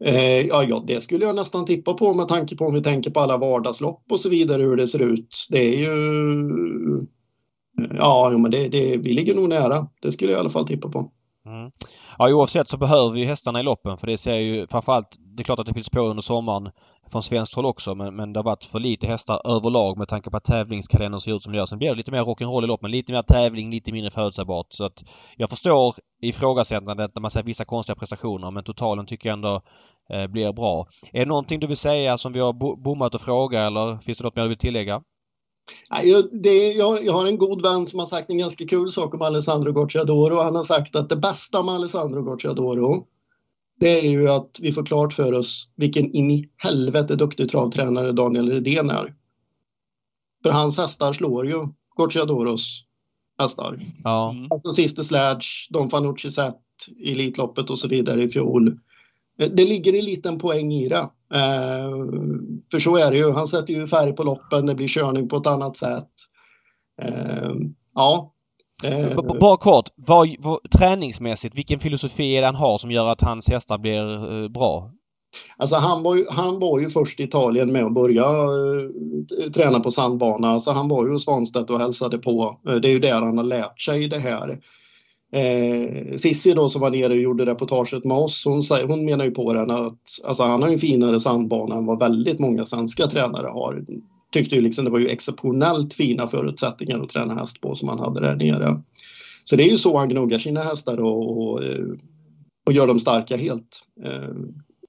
Eh, 0.05 0.47
ja, 0.47 0.63
ja, 0.63 0.83
det 0.87 1.01
skulle 1.01 1.25
jag 1.25 1.35
nästan 1.35 1.65
tippa 1.65 1.93
på 1.93 2.13
med 2.13 2.27
tanke 2.27 2.55
på 2.55 2.65
om 2.65 2.73
vi 2.73 2.83
tänker 2.83 3.11
på 3.11 3.19
alla 3.19 3.37
vardagslopp 3.37 4.03
och 4.09 4.19
så 4.19 4.29
vidare 4.29 4.63
hur 4.63 4.75
det 4.75 4.87
ser 4.87 5.01
ut. 5.01 5.47
Det 5.49 5.59
är 5.59 5.77
ju... 5.77 5.87
Eh, 7.79 7.95
ja, 7.97 8.29
men 8.37 8.51
det, 8.51 8.67
det, 8.67 8.97
vi 8.97 9.13
ligger 9.13 9.35
nog 9.35 9.49
nära. 9.49 9.87
Det 10.01 10.11
skulle 10.11 10.31
jag 10.31 10.37
i 10.37 10.39
alla 10.39 10.49
fall 10.49 10.67
tippa 10.67 10.89
på. 10.89 11.11
Mm. 11.45 11.71
Ja, 12.17 12.33
oavsett 12.33 12.69
så 12.69 12.77
behöver 12.77 13.09
vi 13.09 13.25
hästarna 13.25 13.59
i 13.59 13.63
loppen 13.63 13.97
för 13.97 14.07
det 14.07 14.17
ser 14.17 14.35
ju 14.35 14.67
framförallt... 14.67 15.17
Det 15.35 15.41
är 15.41 15.43
klart 15.43 15.59
att 15.59 15.65
det 15.65 15.73
finns 15.73 15.89
på 15.89 15.99
under 15.99 16.21
sommaren 16.21 16.71
från 17.11 17.23
svenskt 17.23 17.55
håll 17.55 17.65
också 17.65 17.95
men, 17.95 18.15
men 18.15 18.33
det 18.33 18.39
har 18.39 18.43
varit 18.43 18.63
för 18.63 18.79
lite 18.79 19.07
hästar 19.07 19.41
överlag 19.45 19.97
med 19.97 20.07
tanke 20.07 20.29
på 20.29 20.37
att 20.37 20.43
tävlingskalendern 20.43 21.19
ser 21.19 21.35
ut 21.35 21.43
som 21.43 21.51
det 21.51 21.57
gör. 21.57 21.65
Sen 21.65 21.77
blir 21.77 21.89
det 21.89 21.95
lite 21.95 22.11
mer 22.11 22.23
rock'n'roll 22.23 22.63
i 22.63 22.67
loppen. 22.67 22.91
Lite 22.91 23.13
mer 23.13 23.21
tävling, 23.21 23.71
lite 23.71 23.91
mindre 23.91 24.11
förutsägbart. 24.11 24.67
Så 24.69 24.85
att 24.85 25.03
jag 25.37 25.49
förstår 25.49 25.95
ifrågasättandet 26.21 27.15
när 27.15 27.21
man 27.21 27.31
ser 27.31 27.43
vissa 27.43 27.65
konstiga 27.65 27.95
prestationer 27.95 28.51
men 28.51 28.63
totalen 28.63 29.05
tycker 29.05 29.29
jag 29.29 29.33
ändå 29.33 29.61
eh, 30.13 30.27
blir 30.27 30.53
bra. 30.53 30.87
Är 31.13 31.19
det 31.19 31.25
någonting 31.25 31.59
du 31.59 31.67
vill 31.67 31.77
säga 31.77 32.17
som 32.17 32.33
vi 32.33 32.39
har 32.39 32.53
bommat 32.83 33.15
och 33.15 33.21
fråga 33.21 33.61
eller 33.61 33.97
finns 33.97 34.17
det 34.17 34.23
något 34.23 34.35
mer 34.35 34.43
du 34.43 34.49
vill 34.49 34.57
tillägga? 34.57 35.01
Jag, 36.03 36.41
det, 36.43 36.71
jag, 36.71 37.05
jag, 37.05 37.13
har 37.13 37.27
en 37.27 37.37
god 37.37 37.61
vän 37.61 37.87
som 37.87 37.99
har 37.99 38.05
sagt 38.05 38.29
en 38.29 38.37
ganska 38.37 38.67
kul 38.67 38.91
sak 38.91 39.13
om 39.13 39.21
Alessandro 39.21 39.71
Gocciadoro. 39.71 40.41
Han 40.41 40.55
har 40.55 40.63
sagt 40.63 40.95
att 40.95 41.09
det 41.09 41.15
bästa 41.15 41.63
med 41.63 41.75
Alessandro 41.75 42.21
Gocciadoro 42.21 43.07
det 43.81 43.99
är 43.99 44.09
ju 44.09 44.29
att 44.29 44.57
vi 44.61 44.71
får 44.71 44.85
klart 44.85 45.13
för 45.13 45.33
oss 45.33 45.69
vilken 45.75 46.11
in 46.11 46.31
i 46.31 46.49
helvete 46.57 47.15
duktig 47.15 47.49
travtränare 47.49 48.11
Daniel 48.11 48.49
Redén 48.49 48.89
är. 48.89 49.15
För 50.43 50.49
hans 50.49 50.77
hästar 50.77 51.13
slår 51.13 51.47
ju 51.47 51.67
Gocciadoros 51.95 52.83
hästar. 53.37 53.77
Ja. 54.03 54.35
Alltså 54.49 54.71
Sister 54.71 55.03
Sledge, 55.03 55.67
Don 55.69 55.89
Fanucci 55.89 56.31
Set, 56.31 56.55
Elitloppet 57.05 57.69
och 57.69 57.79
så 57.79 57.87
vidare 57.87 58.23
i 58.23 58.29
fjol. 58.29 58.79
Det 59.37 59.65
ligger 59.65 59.93
en 59.93 60.05
liten 60.05 60.39
poäng 60.39 60.73
i 60.73 60.89
det. 60.89 61.09
Eh, 61.33 61.91
för 62.71 62.79
så 62.79 62.97
är 62.97 63.11
det 63.11 63.17
ju. 63.17 63.31
Han 63.31 63.47
sätter 63.47 63.73
ju 63.73 63.87
färg 63.87 64.13
på 64.15 64.23
loppen, 64.23 64.65
det 64.65 64.75
blir 64.75 64.87
körning 64.87 65.29
på 65.29 65.37
ett 65.37 65.47
annat 65.47 65.77
sätt. 65.77 66.09
Eh, 67.01 67.51
ja. 67.95 68.33
Eh, 68.83 69.15
Bara 69.39 69.57
kort, 69.57 69.89
vad, 69.95 70.27
vad, 70.39 70.59
träningsmässigt, 70.79 71.55
vilken 71.55 71.79
filosofi 71.79 72.37
är 72.37 72.41
det 72.41 72.47
han 72.47 72.55
har 72.55 72.77
som 72.77 72.91
gör 72.91 73.07
att 73.07 73.21
hans 73.21 73.49
hästar 73.49 73.77
blir 73.77 74.49
bra? 74.49 74.91
Alltså 75.57 75.75
han 75.75 76.03
var, 76.03 76.15
ju, 76.15 76.25
han 76.29 76.59
var 76.59 76.79
ju 76.79 76.89
först 76.89 77.19
i 77.19 77.23
Italien 77.23 77.71
med 77.71 77.83
att 77.83 77.93
börja 77.93 78.25
träna 79.53 79.79
på 79.79 79.91
sandbana. 79.91 80.49
Alltså 80.49 80.71
han 80.71 80.87
var 80.87 81.05
ju 81.05 81.11
hos 81.11 81.23
Svanstedt 81.23 81.69
och 81.69 81.79
hälsade 81.79 82.17
på. 82.17 82.59
Det 82.63 82.87
är 82.87 82.91
ju 82.91 82.99
där 82.99 83.21
han 83.21 83.37
har 83.37 83.43
lärt 83.43 83.81
sig 83.81 84.07
det 84.07 84.19
här. 84.19 84.59
Eh, 85.31 86.17
Sissi 86.17 86.53
då 86.53 86.69
som 86.69 86.81
var 86.81 86.91
nere 86.91 87.13
och 87.13 87.19
gjorde 87.19 87.45
reportaget 87.45 88.05
med 88.05 88.17
oss, 88.17 88.45
hon, 88.45 88.61
hon 88.87 89.05
menar 89.05 89.25
ju 89.25 89.31
på 89.31 89.53
den 89.53 89.71
att 89.71 90.01
alltså, 90.23 90.43
han 90.43 90.61
har 90.61 90.69
en 90.69 90.79
finare 90.79 91.19
sandbana 91.19 91.75
än 91.75 91.85
vad 91.85 91.99
väldigt 91.99 92.39
många 92.39 92.65
svenska 92.65 93.07
tränare 93.07 93.47
har. 93.47 93.85
Tyckte 94.31 94.55
ju 94.55 94.61
liksom 94.61 94.85
det 94.85 94.91
var 94.91 94.99
ju 94.99 95.09
exceptionellt 95.09 95.93
fina 95.93 96.27
förutsättningar 96.27 96.99
att 96.99 97.09
träna 97.09 97.33
häst 97.33 97.61
på 97.61 97.75
som 97.75 97.89
han 97.89 97.99
hade 97.99 98.19
där 98.19 98.35
nere. 98.35 98.81
Så 99.43 99.55
det 99.55 99.63
är 99.63 99.71
ju 99.71 99.77
så 99.77 99.97
han 99.97 100.09
gnuggar 100.09 100.39
sina 100.39 100.61
hästar 100.61 100.97
och, 100.97 101.41
och, 101.41 101.63
eh, 101.63 101.85
och 102.65 102.73
gör 102.73 102.87
dem 102.87 102.99
starka 102.99 103.37
helt, 103.37 103.83
eh, 104.05 104.35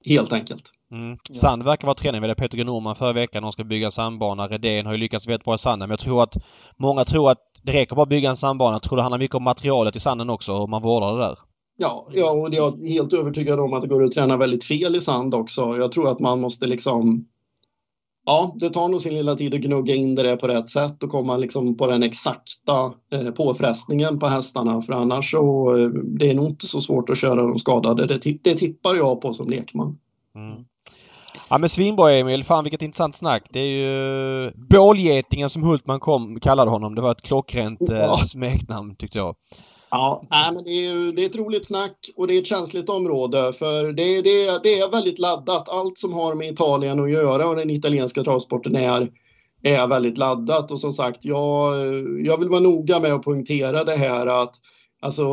helt 0.05 0.33
enkelt. 0.33 0.72
Mm. 0.93 1.17
Sand 1.31 1.63
verkar 1.63 1.87
vara 1.87 1.95
träning 1.95 2.21
med 2.21 2.37
Peter 2.37 2.57
G 2.57 2.63
Norman 2.63 2.95
förra 2.95 3.13
veckan. 3.13 3.43
De 3.43 3.51
ska 3.51 3.63
bygga 3.63 3.85
en 3.85 3.91
sandbana. 3.91 4.47
Redén 4.47 4.85
har 4.85 4.93
ju 4.93 4.99
lyckats 4.99 5.27
väldigt 5.27 5.45
bra 5.45 5.55
i 5.55 5.57
sanden. 5.57 5.89
Men 5.89 5.93
jag 5.93 5.99
tror 5.99 6.23
att 6.23 6.37
många 6.77 7.05
tror 7.05 7.31
att 7.31 7.39
det 7.63 7.71
räcker 7.71 7.95
bara 7.95 8.03
att 8.03 8.09
bygga 8.09 8.29
en 8.29 8.37
sandbana. 8.37 8.75
Jag 8.75 8.83
tror 8.83 8.95
det 8.97 9.01
handlar 9.01 9.19
mycket 9.19 9.35
om 9.35 9.43
materialet 9.43 9.95
i 9.95 9.99
sanden 9.99 10.29
också. 10.29 10.59
Hur 10.59 10.67
man 10.67 10.81
vårdar 10.81 11.13
det 11.13 11.19
där. 11.19 11.37
Ja, 11.77 12.07
ja 12.13 12.31
och 12.31 12.53
jag 12.53 12.85
är 12.85 12.89
helt 12.89 13.13
övertygad 13.13 13.59
om 13.59 13.73
att 13.73 13.81
det 13.81 13.87
går 13.87 14.03
att 14.03 14.11
träna 14.11 14.37
väldigt 14.37 14.63
fel 14.63 14.95
i 14.95 15.01
sand 15.01 15.35
också. 15.35 15.61
Jag 15.77 15.91
tror 15.91 16.11
att 16.11 16.19
man 16.19 16.41
måste 16.41 16.67
liksom 16.67 17.25
Ja, 18.25 18.55
det 18.59 18.69
tar 18.69 18.87
nog 18.87 19.01
sin 19.01 19.13
lilla 19.13 19.35
tid 19.35 19.53
att 19.53 19.59
gnugga 19.59 19.95
in 19.95 20.15
det 20.15 20.37
på 20.37 20.47
rätt 20.47 20.69
sätt 20.69 21.03
och 21.03 21.09
komma 21.09 21.37
liksom 21.37 21.77
på 21.77 21.87
den 21.87 22.03
exakta 22.03 22.93
eh, 23.11 23.31
påfrestningen 23.31 24.19
på 24.19 24.27
hästarna 24.27 24.81
för 24.81 24.93
annars 24.93 25.31
så 25.31 25.75
eh, 25.77 25.89
det 25.89 26.29
är 26.29 26.33
nog 26.33 26.45
inte 26.45 26.67
så 26.67 26.81
svårt 26.81 27.09
att 27.09 27.17
köra 27.17 27.41
de 27.41 27.59
skadade. 27.59 28.05
Det, 28.05 28.37
det 28.43 28.55
tippar 28.55 28.95
jag 28.95 29.21
på 29.21 29.33
som 29.33 29.49
lekman. 29.49 29.97
Mm. 30.35 30.65
Ja 31.53 31.57
men 31.57 31.69
svinbra 31.69 32.11
Emil. 32.11 32.43
Fan 32.43 32.63
vilket 32.63 32.81
intressant 32.81 33.15
snack. 33.15 33.43
Det 33.49 33.59
är 33.59 33.65
ju 33.65 34.51
bålgetingen 34.55 35.49
som 35.49 35.63
Hultman 35.63 35.99
kom, 35.99 36.39
kallade 36.39 36.71
honom. 36.71 36.95
Det 36.95 37.01
var 37.01 37.11
ett 37.11 37.21
klockrent 37.21 37.89
eh, 37.89 37.97
ja. 37.97 38.17
smeknamn 38.17 38.95
tyckte 38.95 39.17
jag. 39.17 39.35
Ja, 39.91 40.23
nej, 40.31 40.53
men 40.53 40.63
det 40.63 40.69
är, 40.69 41.15
det 41.15 41.21
är 41.21 41.25
ett 41.25 41.35
roligt 41.35 41.67
snack 41.67 41.97
och 42.15 42.27
det 42.27 42.33
är 42.33 42.41
ett 42.41 42.47
känsligt 42.47 42.89
område 42.89 43.53
för 43.53 43.83
det, 43.83 44.21
det, 44.21 44.63
det 44.63 44.79
är 44.79 44.91
väldigt 44.91 45.19
laddat. 45.19 45.69
Allt 45.69 45.97
som 45.97 46.13
har 46.13 46.35
med 46.35 46.49
Italien 46.51 46.99
att 46.99 47.11
göra 47.11 47.47
och 47.47 47.55
den 47.55 47.69
italienska 47.69 48.23
travsporten 48.23 48.75
är, 48.75 49.09
är 49.63 49.87
väldigt 49.87 50.17
laddat. 50.17 50.71
Och 50.71 50.79
som 50.79 50.93
sagt, 50.93 51.25
jag, 51.25 51.75
jag 52.25 52.37
vill 52.37 52.49
vara 52.49 52.59
noga 52.59 52.99
med 52.99 53.13
att 53.13 53.23
poängtera 53.23 53.83
det 53.83 53.97
här 53.97 54.27
att 54.27 54.55
alltså, 55.01 55.25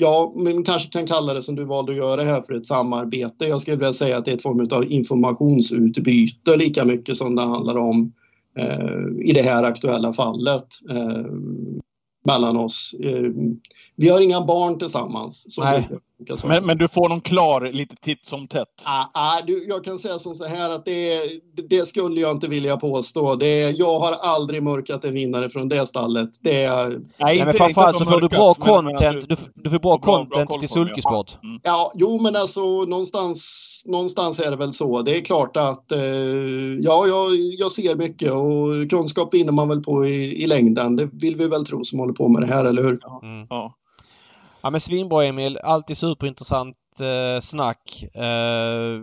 Ja, 0.00 0.32
man 0.36 0.64
kanske 0.64 0.90
kan 0.90 1.06
kalla 1.06 1.34
det 1.34 1.42
som 1.42 1.56
du 1.56 1.64
valde 1.64 1.92
att 1.92 1.98
göra 1.98 2.22
här 2.22 2.40
för 2.40 2.54
ett 2.54 2.66
samarbete. 2.66 3.46
Jag 3.46 3.60
skulle 3.60 3.76
vilja 3.76 3.92
säga 3.92 4.18
att 4.18 4.24
det 4.24 4.30
är 4.30 4.34
ett 4.34 4.42
form 4.42 4.68
av 4.70 4.92
informationsutbyte 4.92 6.56
lika 6.56 6.84
mycket 6.84 7.16
som 7.16 7.34
det 7.34 7.42
handlar 7.42 7.76
om 7.76 8.12
eh, 8.58 9.28
i 9.28 9.32
det 9.32 9.42
här 9.42 9.62
aktuella 9.62 10.12
fallet 10.12 10.66
eh, 10.90 11.32
mellan 12.26 12.56
oss. 12.56 12.94
Eh, 13.00 13.30
vi 13.96 14.08
har 14.08 14.20
inga 14.20 14.40
barn 14.40 14.78
tillsammans. 14.78 15.56
Nej, 15.58 15.88
Men, 16.44 16.66
men 16.66 16.78
du 16.78 16.88
får 16.88 17.08
någon 17.08 17.20
klar 17.20 17.72
lite 17.72 17.96
titt 17.96 18.26
som 18.26 18.46
tätt? 18.46 18.68
Ah, 18.84 19.04
ah, 19.14 19.40
du, 19.46 19.66
jag 19.68 19.84
kan 19.84 19.98
säga 19.98 20.18
som 20.18 20.34
så 20.34 20.44
här 20.44 20.74
att 20.74 20.84
det, 20.84 21.20
det 21.68 21.86
skulle 21.86 22.20
jag 22.20 22.30
inte 22.30 22.48
vilja 22.48 22.76
påstå. 22.76 23.34
Det, 23.34 23.70
jag 23.70 24.00
har 24.00 24.12
aldrig 24.12 24.62
mörkat 24.62 25.04
en 25.04 25.14
vinnare 25.14 25.50
från 25.50 25.68
det 25.68 25.86
stallet. 25.86 26.30
Det, 26.40 26.68
Nej, 26.68 26.98
Nej 27.18 27.44
men 27.44 27.54
framförallt 27.54 27.98
så 27.98 28.04
får 28.04 28.20
du 28.20 28.28
bra 28.28 28.54
content. 28.54 29.28
Du, 29.28 29.36
du 29.54 29.70
får 29.70 29.78
bra, 29.78 29.98
bra 29.98 29.98
content 29.98 30.48
bra 30.48 30.58
till 30.58 30.68
Sulkesport. 30.68 31.38
Ja. 31.42 31.48
Mm. 31.48 31.60
ja, 31.64 31.92
jo 31.94 32.20
men 32.22 32.36
alltså 32.36 32.60
någonstans, 32.60 33.82
någonstans 33.86 34.40
är 34.40 34.50
det 34.50 34.56
väl 34.56 34.72
så. 34.72 35.02
Det 35.02 35.16
är 35.16 35.20
klart 35.20 35.56
att 35.56 35.92
eh, 35.92 36.00
ja, 36.80 37.06
jag, 37.06 37.36
jag 37.58 37.72
ser 37.72 37.94
mycket 37.94 38.32
och 38.32 38.90
kunskap 38.90 39.34
vinner 39.34 39.52
man 39.52 39.68
väl 39.68 39.82
på 39.82 40.06
i, 40.06 40.42
i 40.42 40.46
längden. 40.46 40.96
Det 40.96 41.08
vill 41.12 41.36
vi 41.36 41.48
väl 41.48 41.66
tro 41.66 41.84
som 41.84 41.98
håller 41.98 42.12
på 42.12 42.28
med 42.28 42.42
det 42.42 42.46
här, 42.46 42.64
eller 42.64 42.82
hur? 42.82 42.98
Mm. 43.22 43.46
Ja. 43.50 43.74
Ja 44.60 44.70
men 44.70 44.80
svinbra 44.80 45.24
Emil. 45.24 45.58
Alltid 45.62 45.96
superintressant 45.96 46.76
eh, 47.00 47.40
snack. 47.40 48.04
Eh, 48.14 49.02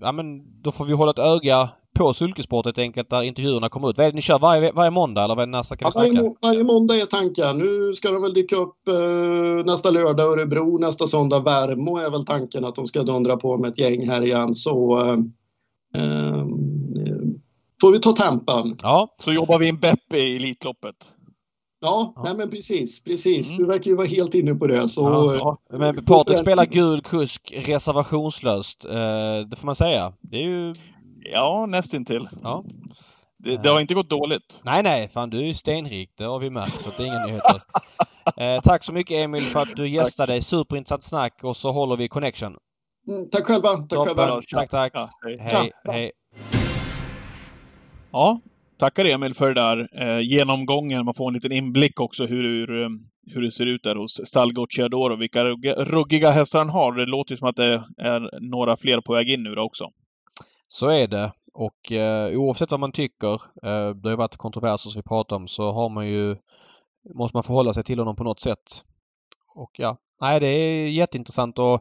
ja 0.00 0.12
men 0.12 0.42
då 0.62 0.72
får 0.72 0.84
vi 0.84 0.92
hålla 0.92 1.10
ett 1.10 1.18
öga 1.18 1.68
på 1.94 2.14
Sulkesport 2.14 2.66
helt 2.66 2.78
enkelt 2.78 3.10
där 3.10 3.22
intervjuerna 3.22 3.68
kommer 3.68 3.90
ut. 3.90 3.98
Vad 3.98 4.06
är 4.06 4.10
det 4.10 4.14
ni 4.14 4.22
kör 4.22 4.38
varje, 4.38 4.72
varje 4.72 4.90
måndag 4.90 5.24
eller 5.24 5.34
vad 5.34 5.42
är 5.42 5.46
det 5.46 5.58
nästa 5.58 5.76
kan 5.76 5.90
ja, 5.94 6.00
varje, 6.00 6.30
varje 6.42 6.64
måndag 6.64 6.94
är 6.94 7.06
tanken. 7.06 7.58
Nu 7.58 7.94
ska 7.94 8.10
de 8.10 8.22
väl 8.22 8.34
dyka 8.34 8.56
upp 8.56 8.88
eh, 8.88 9.64
nästa 9.64 9.90
lördag 9.90 10.32
Örebro, 10.32 10.78
nästa 10.78 11.06
söndag 11.06 11.40
Värmo 11.40 11.98
är 11.98 12.10
väl 12.10 12.24
tanken 12.24 12.64
att 12.64 12.74
de 12.74 12.86
ska 12.86 13.02
dundra 13.02 13.36
på 13.36 13.56
med 13.56 13.70
ett 13.70 13.78
gäng 13.78 14.08
här 14.08 14.22
igen. 14.22 14.54
Så 14.54 15.00
eh, 15.00 15.12
eh, 16.02 16.44
får 17.80 17.92
vi 17.92 18.00
ta 18.00 18.12
tempen. 18.12 18.76
Ja. 18.82 19.14
Så 19.24 19.32
jobbar 19.32 19.58
vi 19.58 19.68
in 19.68 19.76
Beppe 19.76 20.16
i 20.16 20.36
Elitloppet. 20.36 20.96
Ja, 21.84 22.12
ja. 22.16 22.22
Nej, 22.22 22.34
men 22.34 22.50
precis. 22.50 23.04
precis. 23.04 23.52
Mm. 23.52 23.62
Du 23.62 23.66
verkar 23.66 23.90
ju 23.90 23.96
vara 23.96 24.06
helt 24.06 24.34
inne 24.34 24.54
på 24.54 24.66
det. 24.66 24.88
Så, 24.88 25.00
ja, 25.00 25.34
ja. 25.70 25.78
Men 25.78 26.04
Patrik 26.04 26.38
spelar 26.38 26.66
gul 26.66 27.00
kusk 27.00 27.52
reservationslöst. 27.66 28.84
Eh, 28.84 29.38
det 29.50 29.56
får 29.56 29.66
man 29.66 29.76
säga. 29.76 30.12
Det 30.20 30.36
är 30.36 30.42
ju... 30.42 30.74
Ja, 31.32 31.66
nästintill. 31.68 32.28
Ja. 32.42 32.64
Det, 33.38 33.56
det 33.56 33.68
har 33.68 33.80
inte 33.80 33.94
gått 33.94 34.10
dåligt. 34.10 34.58
Nej, 34.62 34.82
nej. 34.82 35.08
Fan, 35.08 35.30
du 35.30 35.48
är 35.48 35.52
stenrik. 35.52 36.10
Det 36.18 36.24
har 36.24 36.38
vi 36.38 36.50
märkt. 36.50 36.82
Så 36.82 36.90
det 36.96 37.02
är 37.02 37.06
inga 37.06 37.26
nyheter. 37.26 37.62
eh, 38.36 38.60
tack 38.62 38.84
så 38.84 38.92
mycket 38.92 39.16
Emil 39.16 39.42
för 39.42 39.60
att 39.60 39.76
du 39.76 39.88
gästade. 39.88 40.42
Superintressant 40.42 41.02
snack 41.02 41.38
och 41.42 41.56
så 41.56 41.72
håller 41.72 41.96
vi 41.96 42.08
connection. 42.08 42.56
Mm, 43.08 43.30
tack 43.30 43.46
själva. 43.46 43.68
Tack 43.68 43.88
Toppen. 43.88 44.16
själva. 44.16 44.40
Tack, 44.52 44.70
tack. 44.70 44.92
hej. 45.24 45.38
hej. 45.40 45.72
hej. 45.84 46.12
Ja, 48.12 48.40
tackar 48.78 49.04
Emil 49.04 49.34
för 49.34 49.54
det 49.54 49.60
där 49.60 49.88
eh, 50.02 50.20
genomgången. 50.20 51.04
Man 51.04 51.14
får 51.14 51.28
en 51.28 51.34
liten 51.34 51.52
inblick 51.52 52.00
också 52.00 52.26
hur, 52.26 52.42
hur, 52.42 52.82
eh, 52.82 52.88
hur 53.34 53.42
det 53.42 53.52
ser 53.52 53.66
ut 53.66 53.82
där 53.82 53.96
hos 53.96 54.20
Stall 54.28 54.50
och 54.94 55.22
vilka 55.22 55.44
ruggiga 55.44 56.30
hästar 56.30 56.58
han 56.58 56.70
har. 56.70 56.92
Det 56.92 57.06
låter 57.06 57.36
som 57.36 57.48
att 57.48 57.56
det 57.56 57.84
är 57.98 58.50
några 58.50 58.76
fler 58.76 59.00
på 59.00 59.12
väg 59.12 59.28
in 59.30 59.42
nu 59.42 59.54
då 59.54 59.62
också. 59.62 59.88
Så 60.68 60.88
är 60.90 61.08
det. 61.08 61.32
Och 61.54 61.92
eh, 61.92 62.38
oavsett 62.38 62.70
vad 62.70 62.80
man 62.80 62.92
tycker, 62.92 63.32
eh, 63.34 63.90
det 63.94 64.08
har 64.08 64.10
ju 64.10 64.16
varit 64.16 64.36
kontroverser 64.36 64.90
som 64.90 64.98
vi 64.98 65.08
pratar 65.08 65.36
om, 65.36 65.48
så 65.48 65.72
har 65.72 65.88
man 65.88 66.08
ju, 66.08 66.36
måste 67.14 67.36
man 67.36 67.44
förhålla 67.44 67.72
sig 67.72 67.82
till 67.82 67.98
honom 67.98 68.16
på 68.16 68.24
något 68.24 68.40
sätt. 68.40 68.84
Och 69.54 69.70
ja, 69.78 69.96
nej 70.20 70.40
det 70.40 70.46
är 70.46 70.88
jätteintressant 70.88 71.58
och 71.58 71.80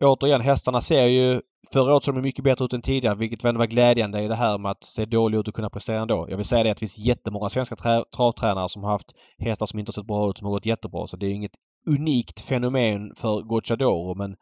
återigen 0.00 0.40
hästarna 0.40 0.80
ser 0.80 1.06
ju 1.06 1.40
Förra 1.72 1.94
året 1.94 2.04
såg 2.04 2.14
de 2.14 2.20
mycket 2.20 2.44
bättre 2.44 2.64
ut 2.64 2.72
än 2.72 2.82
tidigare 2.82 3.16
vilket 3.16 3.44
var 3.44 3.66
glädjande 3.66 4.22
i 4.22 4.28
det 4.28 4.34
här 4.34 4.58
med 4.58 4.70
att 4.70 4.84
se 4.84 5.04
dålig 5.04 5.38
ut 5.38 5.48
och 5.48 5.54
kunna 5.54 5.70
prestera 5.70 6.00
ändå. 6.00 6.26
Jag 6.30 6.36
vill 6.36 6.46
säga 6.46 6.64
det 6.64 6.70
att 6.70 6.76
det 6.76 6.80
finns 6.80 6.98
jättemånga 6.98 7.50
svenska 7.50 7.76
travtränare 8.16 8.68
som 8.68 8.84
har 8.84 8.90
haft 8.90 9.14
hästar 9.38 9.66
som 9.66 9.78
inte 9.78 9.92
sett 9.92 10.06
bra 10.06 10.30
ut 10.30 10.38
som 10.38 10.46
har 10.46 10.52
gått 10.52 10.66
jättebra. 10.66 11.06
Så 11.06 11.16
det 11.16 11.26
är 11.26 11.30
inget 11.30 11.56
unikt 11.86 12.40
fenomen 12.40 13.12
för 13.16 13.42
Gocciadoro 13.42 14.14
men 14.14 14.36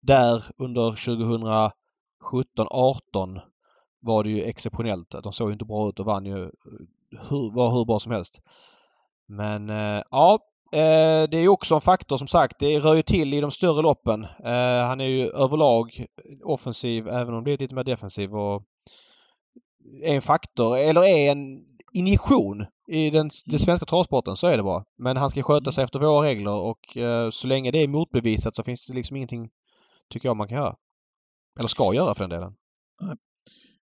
där 0.00 0.44
under 0.58 0.90
2017, 0.90 2.66
18 2.70 3.40
var 4.00 4.24
det 4.24 4.30
ju 4.30 4.42
exceptionellt. 4.42 5.14
De 5.22 5.32
såg 5.32 5.48
ju 5.48 5.52
inte 5.52 5.64
bra 5.64 5.88
ut 5.88 6.00
och 6.00 6.06
vann 6.06 6.26
ju 6.26 6.42
eh, 6.42 6.50
hur, 7.30 7.54
var 7.54 7.70
hur 7.70 7.84
bra 7.84 7.98
som 7.98 8.12
helst. 8.12 8.40
Men 9.28 9.70
eh, 9.70 10.02
ja, 10.10 10.38
Eh, 10.72 11.28
det 11.30 11.38
är 11.38 11.48
också 11.48 11.74
en 11.74 11.80
faktor 11.80 12.16
som 12.16 12.28
sagt. 12.28 12.58
Det 12.58 12.78
rör 12.78 12.94
ju 12.94 13.02
till 13.02 13.34
i 13.34 13.40
de 13.40 13.50
större 13.50 13.82
loppen. 13.82 14.24
Eh, 14.24 14.86
han 14.86 15.00
är 15.00 15.06
ju 15.06 15.28
överlag 15.28 16.06
offensiv 16.44 17.08
även 17.08 17.34
om 17.34 17.44
det 17.44 17.52
är 17.52 17.58
lite 17.58 17.74
mer 17.74 17.84
defensiv 17.84 18.34
och 18.34 18.62
är 20.02 20.14
en 20.14 20.22
faktor 20.22 20.78
eller 20.78 21.04
är 21.04 21.32
en 21.32 21.64
injektion 21.92 22.66
i 22.88 23.10
den, 23.10 23.30
den 23.46 23.58
svenska 23.58 23.86
travsporten. 23.86 24.36
Så 24.36 24.46
är 24.46 24.56
det 24.56 24.62
bara. 24.62 24.84
Men 24.98 25.16
han 25.16 25.30
ska 25.30 25.42
sköta 25.42 25.72
sig 25.72 25.84
efter 25.84 25.98
våra 25.98 26.26
regler 26.26 26.54
och 26.54 26.96
eh, 26.96 27.30
så 27.30 27.46
länge 27.46 27.70
det 27.70 27.78
är 27.78 27.88
motbevisat 27.88 28.56
så 28.56 28.62
finns 28.62 28.86
det 28.86 28.94
liksom 28.94 29.16
ingenting 29.16 29.48
tycker 30.10 30.28
jag 30.28 30.36
man 30.36 30.48
kan 30.48 30.58
göra. 30.58 30.76
Eller 31.58 31.68
ska 31.68 31.94
göra 31.94 32.14
för 32.14 32.24
den 32.24 32.30
delen. 32.30 32.54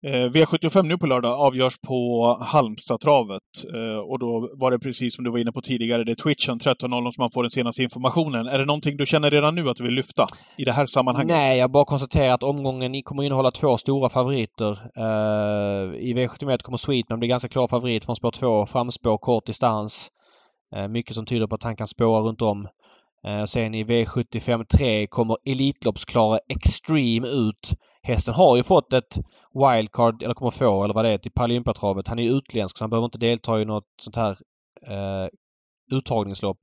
Eh, 0.06 0.30
V75 0.30 0.84
nu 0.84 0.98
på 0.98 1.08
lördag 1.08 1.40
avgörs 1.40 1.78
på 1.88 2.38
Halmstadtravet. 2.42 3.42
Eh, 3.74 4.00
och 4.00 4.20
då 4.20 4.50
var 4.54 4.72
det 4.72 4.80
precis 4.80 5.16
som 5.16 5.24
du 5.24 5.32
var 5.32 5.40
inne 5.40 5.52
på 5.52 5.62
tidigare, 5.62 6.04
det 6.04 6.12
är 6.12 6.16
Twitchen 6.16 6.60
13.00 6.60 7.12
som 7.12 7.22
man 7.22 7.32
får 7.32 7.44
den 7.44 7.50
senaste 7.50 7.84
informationen. 7.84 8.48
Är 8.48 8.60
det 8.60 8.66
någonting 8.66 8.98
du 8.98 9.06
känner 9.06 9.32
redan 9.32 9.56
nu 9.56 9.70
att 9.70 9.78
du 9.78 9.84
vill 9.84 9.94
lyfta 9.94 10.26
i 10.58 10.66
det 10.66 10.72
här 10.72 10.86
sammanhanget? 10.86 11.36
Nej, 11.36 11.58
jag 11.58 11.72
bara 11.72 11.86
konstaterar 11.86 12.34
att 12.34 12.44
omgången 12.44 13.04
kommer 13.04 13.24
innehålla 13.24 13.52
två 13.52 13.78
stora 13.78 14.10
favoriter. 14.10 14.72
Eh, 14.96 16.00
I 16.00 16.14
V71 16.14 16.58
kommer 16.58 16.78
Sweetman 16.78 17.20
bli 17.20 17.28
ganska 17.28 17.50
klar 17.50 17.68
favorit 17.68 18.06
från 18.06 18.16
spår 18.16 18.32
2, 18.32 18.66
framspår, 18.66 19.18
kort 19.18 19.46
distans. 19.46 20.08
Eh, 20.76 20.88
mycket 20.88 21.16
som 21.16 21.26
tyder 21.26 21.48
på 21.48 21.56
att 21.56 21.64
han 21.64 21.76
kan 21.76 21.88
spåra 21.88 22.22
runt 22.22 22.42
om. 22.42 22.68
Sen 23.48 23.76
i 23.76 23.84
V75 23.84 24.66
3 24.78 25.08
kommer 25.08 25.38
Elitloppsklara 25.46 26.40
Extreme 26.50 27.28
ut. 27.28 27.74
Hästen 28.04 28.34
har 28.34 28.58
ju 28.58 28.64
fått 28.64 28.94
ett 28.94 29.18
wildcard, 29.54 30.24
eller 30.24 30.34
kommer 30.34 30.52
få, 30.52 30.84
eller 30.84 30.94
vad 30.94 31.06
det 31.06 31.12
är, 31.12 31.18
till 31.18 31.32
Paralympiatravet. 31.32 32.08
Han 32.08 32.20
är 32.20 32.24
ju 32.24 32.30
utländsk 32.30 32.78
så 32.78 32.84
han 32.84 32.90
behöver 32.90 33.06
inte 33.06 33.18
delta 33.18 33.62
i 33.62 33.66
något 33.66 33.88
sånt 34.02 34.16
här 34.16 34.38
eh, 34.88 35.28
uttagningslopp. 35.92 36.58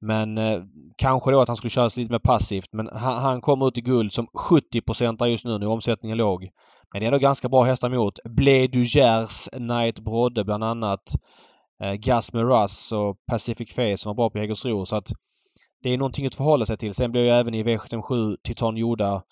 Men 0.00 0.38
eh, 0.38 0.62
kanske 0.96 1.30
då 1.30 1.40
att 1.40 1.48
han 1.48 1.56
skulle 1.56 1.70
köra 1.70 1.90
lite 1.96 2.12
mer 2.12 2.18
passivt. 2.18 2.68
Men 2.72 2.88
han, 2.92 3.22
han 3.22 3.40
kommer 3.40 3.68
ut 3.68 3.78
i 3.78 3.80
guld 3.80 4.12
som 4.12 4.26
70 4.36 5.26
just 5.26 5.44
nu, 5.44 5.58
nu 5.58 5.66
är 5.66 5.70
omsättningen 5.70 6.18
låg. 6.18 6.48
Men 6.92 7.00
det 7.00 7.06
är 7.06 7.08
ändå 7.08 7.18
ganska 7.18 7.48
bra 7.48 7.62
hästar 7.62 7.88
mot. 7.88 8.18
Blé 8.24 8.66
Dugers, 8.66 9.48
Knight 9.48 10.00
Brodde 10.00 10.44
bland 10.44 10.64
annat. 10.64 11.02
Eh, 11.82 11.92
Gas 11.92 12.34
Russ 12.34 12.92
och 12.92 13.16
Pacific 13.30 13.74
Face 13.74 13.96
som 13.96 14.10
var 14.10 14.14
bra 14.14 14.30
på 14.30 14.38
Jägersro. 14.38 14.86
Så 14.86 14.96
att 14.96 15.12
det 15.82 15.90
är 15.90 15.98
någonting 15.98 16.26
att 16.26 16.34
förhålla 16.34 16.66
sig 16.66 16.76
till. 16.76 16.94
Sen 16.94 17.12
blir 17.12 17.22
ju 17.22 17.30
även 17.30 17.54
i 17.54 17.62
V77 17.62 18.36
Titan 18.44 18.76
Joda 18.76 19.22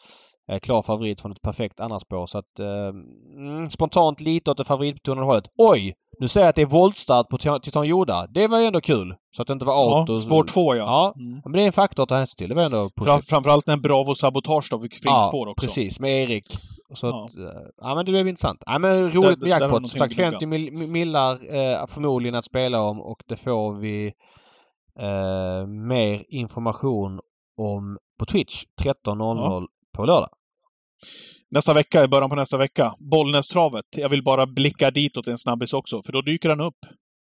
klar 0.63 0.83
favorit 0.83 1.21
från 1.21 1.33
ett 1.33 1.43
perfekt 1.43 1.81
annarspår. 1.81 2.27
Så 2.27 2.39
att 2.39 2.61
eh, 2.61 2.89
mm, 3.37 3.71
spontant 3.71 4.21
lite 4.21 4.51
åt 4.51 4.57
det 4.57 4.65
favoritbetonade 4.65 5.27
hållet. 5.27 5.45
Oj! 5.59 5.95
Nu 6.21 6.29
säger 6.29 6.45
jag 6.45 6.49
att 6.49 6.57
det 6.57 6.63
är 6.63 6.67
voltstart 6.67 7.29
på 7.29 7.39
Titan 7.39 7.87
Joda. 7.87 8.27
Det 8.27 8.49
var 8.49 8.59
ju 8.59 8.67
ändå 8.67 8.81
kul. 8.81 9.15
Så 9.37 9.43
att 9.43 9.49
det 9.49 9.53
inte 9.53 9.65
var 9.65 9.75
auto. 9.75 10.13
Ja, 10.13 10.21
spår 10.21 10.45
två 10.45 10.77
ja. 10.77 10.85
Ja, 10.85 11.15
mm. 11.17 11.41
men 11.45 11.53
det 11.53 11.63
är 11.63 11.67
en 11.67 11.73
faktor 11.73 12.03
att 12.03 12.09
ta 12.09 12.17
hänsyn 12.17 12.37
till. 12.37 12.49
Det 12.49 12.55
var 12.55 12.63
ändå 12.63 12.91
positivt. 12.91 13.29
Framförallt 13.29 13.67
när 13.67 13.77
Bravo 13.77 14.15
Sabotage 14.15 14.69
då 14.71 14.81
fick 14.81 14.95
springspår 14.95 15.49
ja, 15.49 15.53
också. 15.53 15.67
precis. 15.67 16.01
Med 16.01 16.23
Erik. 16.23 16.59
Så 16.95 17.07
ja. 17.07 17.25
Att, 17.25 17.37
eh, 17.37 17.63
ja 17.81 17.95
men 17.95 18.07
det 18.07 18.13
blev 18.13 18.29
intressant. 18.29 18.63
Ja 18.67 18.79
men 18.79 19.11
roligt 19.11 19.39
med 19.39 19.49
jackpot. 19.49 19.89
Som 19.89 19.99
sagt 19.99 20.17
50 20.17 20.47
mil 20.47 20.73
millar 20.73 21.33
eh, 21.33 21.87
förmodligen 21.87 22.35
att 22.35 22.45
spela 22.45 22.83
om 22.83 23.01
och 23.01 23.23
det 23.27 23.37
får 23.37 23.75
vi 23.75 24.13
eh, 25.01 25.67
mer 25.67 26.25
information 26.29 27.21
om 27.57 27.99
på 28.19 28.25
Twitch 28.25 28.65
13.00 28.83 29.37
ja. 29.37 29.67
på 29.97 30.05
lördag. 30.05 30.29
Nästa 31.51 31.75
vecka, 31.75 32.05
i 32.05 32.09
början 32.09 32.31
på 32.31 32.37
nästa 32.37 32.57
vecka, 32.57 32.95
Bollnästravet. 32.99 33.85
Jag 33.97 34.09
vill 34.09 34.23
bara 34.23 34.47
blicka 34.47 34.91
ditåt 34.91 35.27
en 35.27 35.39
snabbis 35.39 35.73
också, 35.73 36.03
för 36.03 36.13
då 36.13 36.23
dyker 36.23 36.49
han 36.49 36.61
upp. 36.61 36.79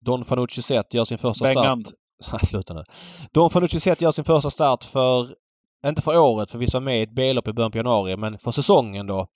Don 0.04 0.24
Fanucci 0.24 0.62
Zet 0.62 0.94
gör 0.94 1.04
sin 1.04 1.18
första 1.18 1.44
Bengan. 1.44 1.84
start. 2.24 2.46
Sluta 2.46 2.74
nu. 2.74 2.82
Don 3.32 3.50
Fanucci 3.50 3.80
Zet 3.80 4.00
gör 4.00 4.12
sin 4.12 4.24
första 4.24 4.50
start 4.50 4.84
för, 4.84 5.28
inte 5.86 6.02
för 6.02 6.18
året, 6.18 6.50
för 6.50 6.58
vi 6.58 6.66
var 6.72 6.80
med 6.80 7.00
i 7.00 7.02
ett 7.02 7.14
B-lopp 7.14 7.48
i 7.48 7.52
början 7.52 7.70
på 7.70 7.78
januari, 7.78 8.16
men 8.16 8.38
för 8.38 8.50
säsongen 8.50 9.06
då. 9.06 9.26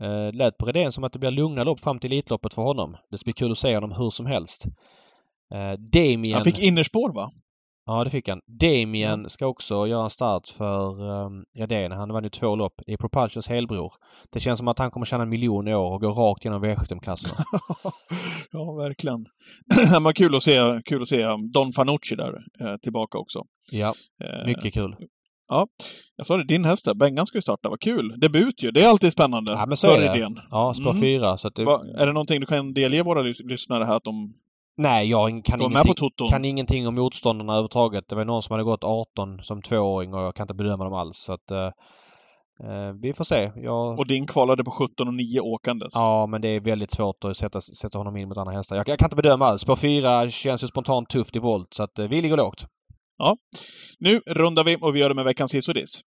Eh, 0.00 0.32
lät 0.32 0.58
på 0.58 0.66
Redén 0.66 0.92
som 0.92 1.04
att 1.04 1.12
det 1.12 1.18
blir 1.18 1.30
lugna 1.30 1.64
lopp 1.64 1.80
fram 1.80 1.98
till 1.98 2.12
Elitloppet 2.12 2.54
för 2.54 2.62
honom. 2.62 2.96
Det 3.10 3.18
ska 3.18 3.24
bli 3.24 3.32
kul 3.32 3.50
att 3.50 3.58
se 3.58 3.74
honom 3.74 3.92
hur 3.92 4.10
som 4.10 4.26
helst. 4.26 4.66
Eh, 5.54 5.72
Damien... 5.92 6.34
Han 6.34 6.44
fick 6.44 6.58
innerspår 6.58 7.12
va? 7.12 7.30
Ja, 7.86 8.04
det 8.04 8.10
fick 8.10 8.28
han. 8.28 8.40
Damien 8.46 9.30
ska 9.30 9.46
också 9.46 9.86
göra 9.86 10.04
en 10.04 10.10
start 10.10 10.48
för 10.48 11.02
um, 11.02 11.44
Redén. 11.58 11.92
Han 11.92 12.12
vann 12.12 12.24
ju 12.24 12.30
två 12.30 12.56
lopp. 12.56 12.72
Det 12.86 12.92
är 12.92 12.96
Propulsions 12.96 13.48
helbror. 13.48 13.92
Det 14.32 14.40
känns 14.40 14.58
som 14.58 14.68
att 14.68 14.78
han 14.78 14.90
kommer 14.90 15.06
tjäna 15.06 15.22
en 15.22 15.28
miljon 15.28 15.68
i 15.68 15.74
år 15.74 15.92
och 15.94 16.00
gå 16.00 16.10
rakt 16.10 16.44
genom 16.44 16.64
V75-klasserna. 16.64 17.34
ja, 18.52 18.72
verkligen. 18.72 19.26
det 19.90 20.00
var 20.00 20.12
kul 20.12 20.34
att 20.34 20.42
se, 20.42 20.80
kul 20.84 21.02
att 21.02 21.08
se 21.08 21.24
um, 21.24 21.52
Don 21.52 21.72
Fanucci 21.72 22.16
där 22.16 22.34
eh, 22.60 22.76
tillbaka 22.82 23.18
också. 23.18 23.42
Ja, 23.70 23.94
eh, 24.24 24.46
mycket 24.46 24.74
kul. 24.74 24.96
Ja, 25.48 25.66
jag 26.16 26.26
sa 26.26 26.36
det, 26.36 26.44
din 26.44 26.64
häst 26.64 26.84
där, 26.84 26.94
Bengan 26.94 27.26
ska 27.26 27.38
ju 27.38 27.42
starta. 27.42 27.68
Vad 27.68 27.80
kul! 27.80 28.14
Debut 28.20 28.62
ju, 28.62 28.70
det 28.70 28.84
är 28.84 28.88
alltid 28.88 29.12
spännande. 29.12 29.52
Ja, 29.52 29.66
men 29.66 29.76
så 29.76 29.90
är 29.90 30.00
det. 30.00 30.16
Idén. 30.16 30.36
Ja, 30.50 30.74
spår 30.74 30.90
mm. 30.90 31.02
fyra. 31.02 31.36
Så 31.36 31.48
det... 31.48 31.64
Va, 31.64 31.82
är 31.98 32.06
det 32.06 32.12
någonting 32.12 32.40
du 32.40 32.46
kan 32.46 32.72
delge 32.72 33.02
våra 33.02 33.22
lyssnare 33.22 33.84
här 33.84 33.96
att 33.96 34.04
de 34.04 34.34
Nej, 34.78 35.10
jag 35.10 35.44
kan, 35.44 35.58
toton? 35.96 36.28
kan 36.28 36.44
ingenting 36.44 36.88
om 36.88 36.94
motståndarna 36.94 37.52
överhuvudtaget. 37.52 38.08
Det 38.08 38.16
var 38.16 38.24
någon 38.24 38.42
som 38.42 38.52
hade 38.52 38.64
gått 38.64 38.84
18 38.84 39.42
som 39.42 39.62
tvååring 39.62 40.14
och 40.14 40.20
jag 40.20 40.34
kan 40.34 40.44
inte 40.44 40.54
bedöma 40.54 40.84
dem 40.84 40.92
alls. 40.92 41.16
Så 41.16 41.32
att, 41.32 41.50
eh, 41.50 41.66
eh 42.68 42.92
vi 43.02 43.12
får 43.12 43.24
se. 43.24 43.52
Jag... 43.56 43.98
Och 43.98 44.06
din 44.06 44.26
kvalade 44.26 44.64
på 44.64 44.70
17 44.70 45.08
och 45.08 45.14
9 45.14 45.40
åkandes. 45.40 45.94
Ja, 45.94 46.26
men 46.26 46.40
det 46.40 46.48
är 46.48 46.60
väldigt 46.60 46.92
svårt 46.92 47.24
att 47.24 47.36
sätta, 47.36 47.60
sätta 47.60 47.98
honom 47.98 48.16
in 48.16 48.28
mot 48.28 48.38
andra 48.38 48.52
hästar. 48.52 48.76
Jag, 48.76 48.88
jag 48.88 48.98
kan 48.98 49.06
inte 49.06 49.16
bedöma 49.16 49.46
alls. 49.46 49.60
Spår 49.60 49.76
4 49.76 50.30
känns 50.30 50.64
ju 50.64 50.66
spontant 50.66 51.08
tufft 51.08 51.36
i 51.36 51.38
volt, 51.38 51.74
så 51.74 51.82
att 51.82 51.98
eh, 51.98 52.08
vi 52.08 52.22
ligger 52.22 52.36
lågt. 52.36 52.66
Ja. 53.18 53.36
Nu 53.98 54.20
rundar 54.26 54.64
vi 54.64 54.76
och 54.80 54.94
vi 54.94 55.00
gör 55.00 55.08
det 55.08 55.14
med 55.14 55.24
veckans 55.24 55.54
hiss 55.54 55.68
och 55.68 55.74
diss. 55.74 56.02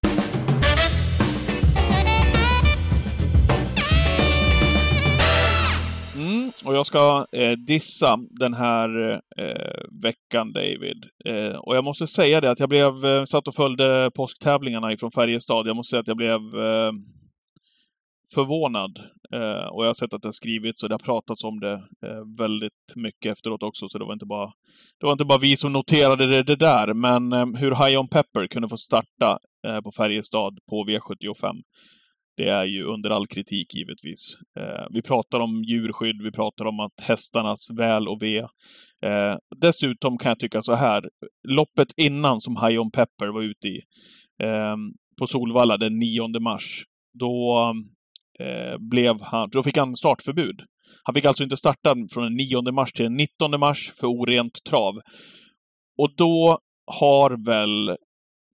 Och 6.65 6.75
jag 6.75 6.85
ska 6.85 7.25
eh, 7.31 7.51
dissa 7.51 8.17
den 8.39 8.53
här 8.53 9.11
eh, 9.37 9.81
veckan, 10.03 10.53
David. 10.53 11.05
Eh, 11.25 11.57
och 11.57 11.75
jag 11.75 11.83
måste 11.83 12.07
säga 12.07 12.41
det 12.41 12.51
att 12.51 12.59
jag 12.59 12.69
blev, 12.69 13.05
eh, 13.05 13.23
satt 13.23 13.47
och 13.47 13.55
följde 13.55 14.11
påsktävlingarna 14.15 14.93
ifrån 14.93 15.11
Färjestad. 15.11 15.67
Jag 15.67 15.75
måste 15.75 15.89
säga 15.89 15.99
att 15.99 16.07
jag 16.07 16.17
blev 16.17 16.39
eh, 16.39 16.91
förvånad. 18.33 18.99
Eh, 19.33 19.67
och 19.73 19.83
jag 19.83 19.89
har 19.89 19.93
sett 19.93 20.13
att 20.13 20.21
det 20.21 20.27
har 20.27 20.33
skrivits 20.33 20.83
och 20.83 20.89
det 20.89 20.95
har 20.95 20.99
pratats 20.99 21.43
om 21.43 21.59
det 21.59 21.73
eh, 21.73 22.23
väldigt 22.37 22.95
mycket 22.95 23.31
efteråt 23.31 23.63
också, 23.63 23.89
så 23.89 23.97
det 23.97 24.05
var 24.05 24.13
inte 24.13 24.25
bara, 24.25 24.47
det 24.99 25.05
var 25.05 25.11
inte 25.11 25.25
bara 25.25 25.39
vi 25.39 25.57
som 25.57 25.73
noterade 25.73 26.25
det, 26.27 26.43
det 26.43 26.55
där. 26.55 26.93
Men 26.93 27.33
eh, 27.33 27.45
hur 27.59 27.71
High 27.85 27.99
On 27.99 28.07
Pepper 28.07 28.47
kunde 28.47 28.69
få 28.69 28.77
starta 28.77 29.39
eh, 29.67 29.81
på 29.81 29.91
Färjestad 29.91 30.59
på 30.69 30.85
V75 30.87 31.55
det 32.39 32.49
är 32.49 32.65
ju 32.65 32.83
under 32.83 33.09
all 33.09 33.27
kritik 33.27 33.75
givetvis. 33.75 34.37
Eh, 34.59 34.85
vi 34.89 35.01
pratar 35.01 35.39
om 35.39 35.63
djurskydd, 35.63 36.21
vi 36.23 36.31
pratar 36.31 36.65
om 36.65 36.79
att 36.79 36.99
hästarnas 37.01 37.69
väl 37.77 38.07
och 38.07 38.23
ve. 38.23 38.37
Eh, 39.05 39.35
dessutom 39.61 40.17
kan 40.17 40.29
jag 40.29 40.39
tycka 40.39 40.61
så 40.61 40.73
här, 40.73 41.03
loppet 41.47 41.87
innan 41.97 42.41
som 42.41 42.55
High 42.55 42.79
On 42.81 42.91
Pepper 42.91 43.27
var 43.27 43.41
ute 43.41 43.67
i, 43.67 43.81
eh, 44.43 44.75
på 45.19 45.27
Solvalla 45.27 45.77
den 45.77 45.99
9 45.99 46.39
mars, 46.39 46.83
då 47.19 47.73
eh, 48.39 48.77
blev 48.89 49.21
han, 49.21 49.49
då 49.51 49.63
fick 49.63 49.77
han 49.77 49.95
startförbud. 49.95 50.61
Han 51.03 51.15
fick 51.15 51.25
alltså 51.25 51.43
inte 51.43 51.57
starta 51.57 51.95
från 52.13 52.23
den 52.23 52.35
9 52.35 52.71
mars 52.71 52.91
till 52.91 53.03
den 53.03 53.15
19 53.15 53.59
mars 53.59 53.91
för 53.99 54.07
orent 54.07 54.63
trav. 54.69 54.93
Och 55.97 56.15
då 56.17 56.59
har 57.01 57.45
väl, 57.45 57.97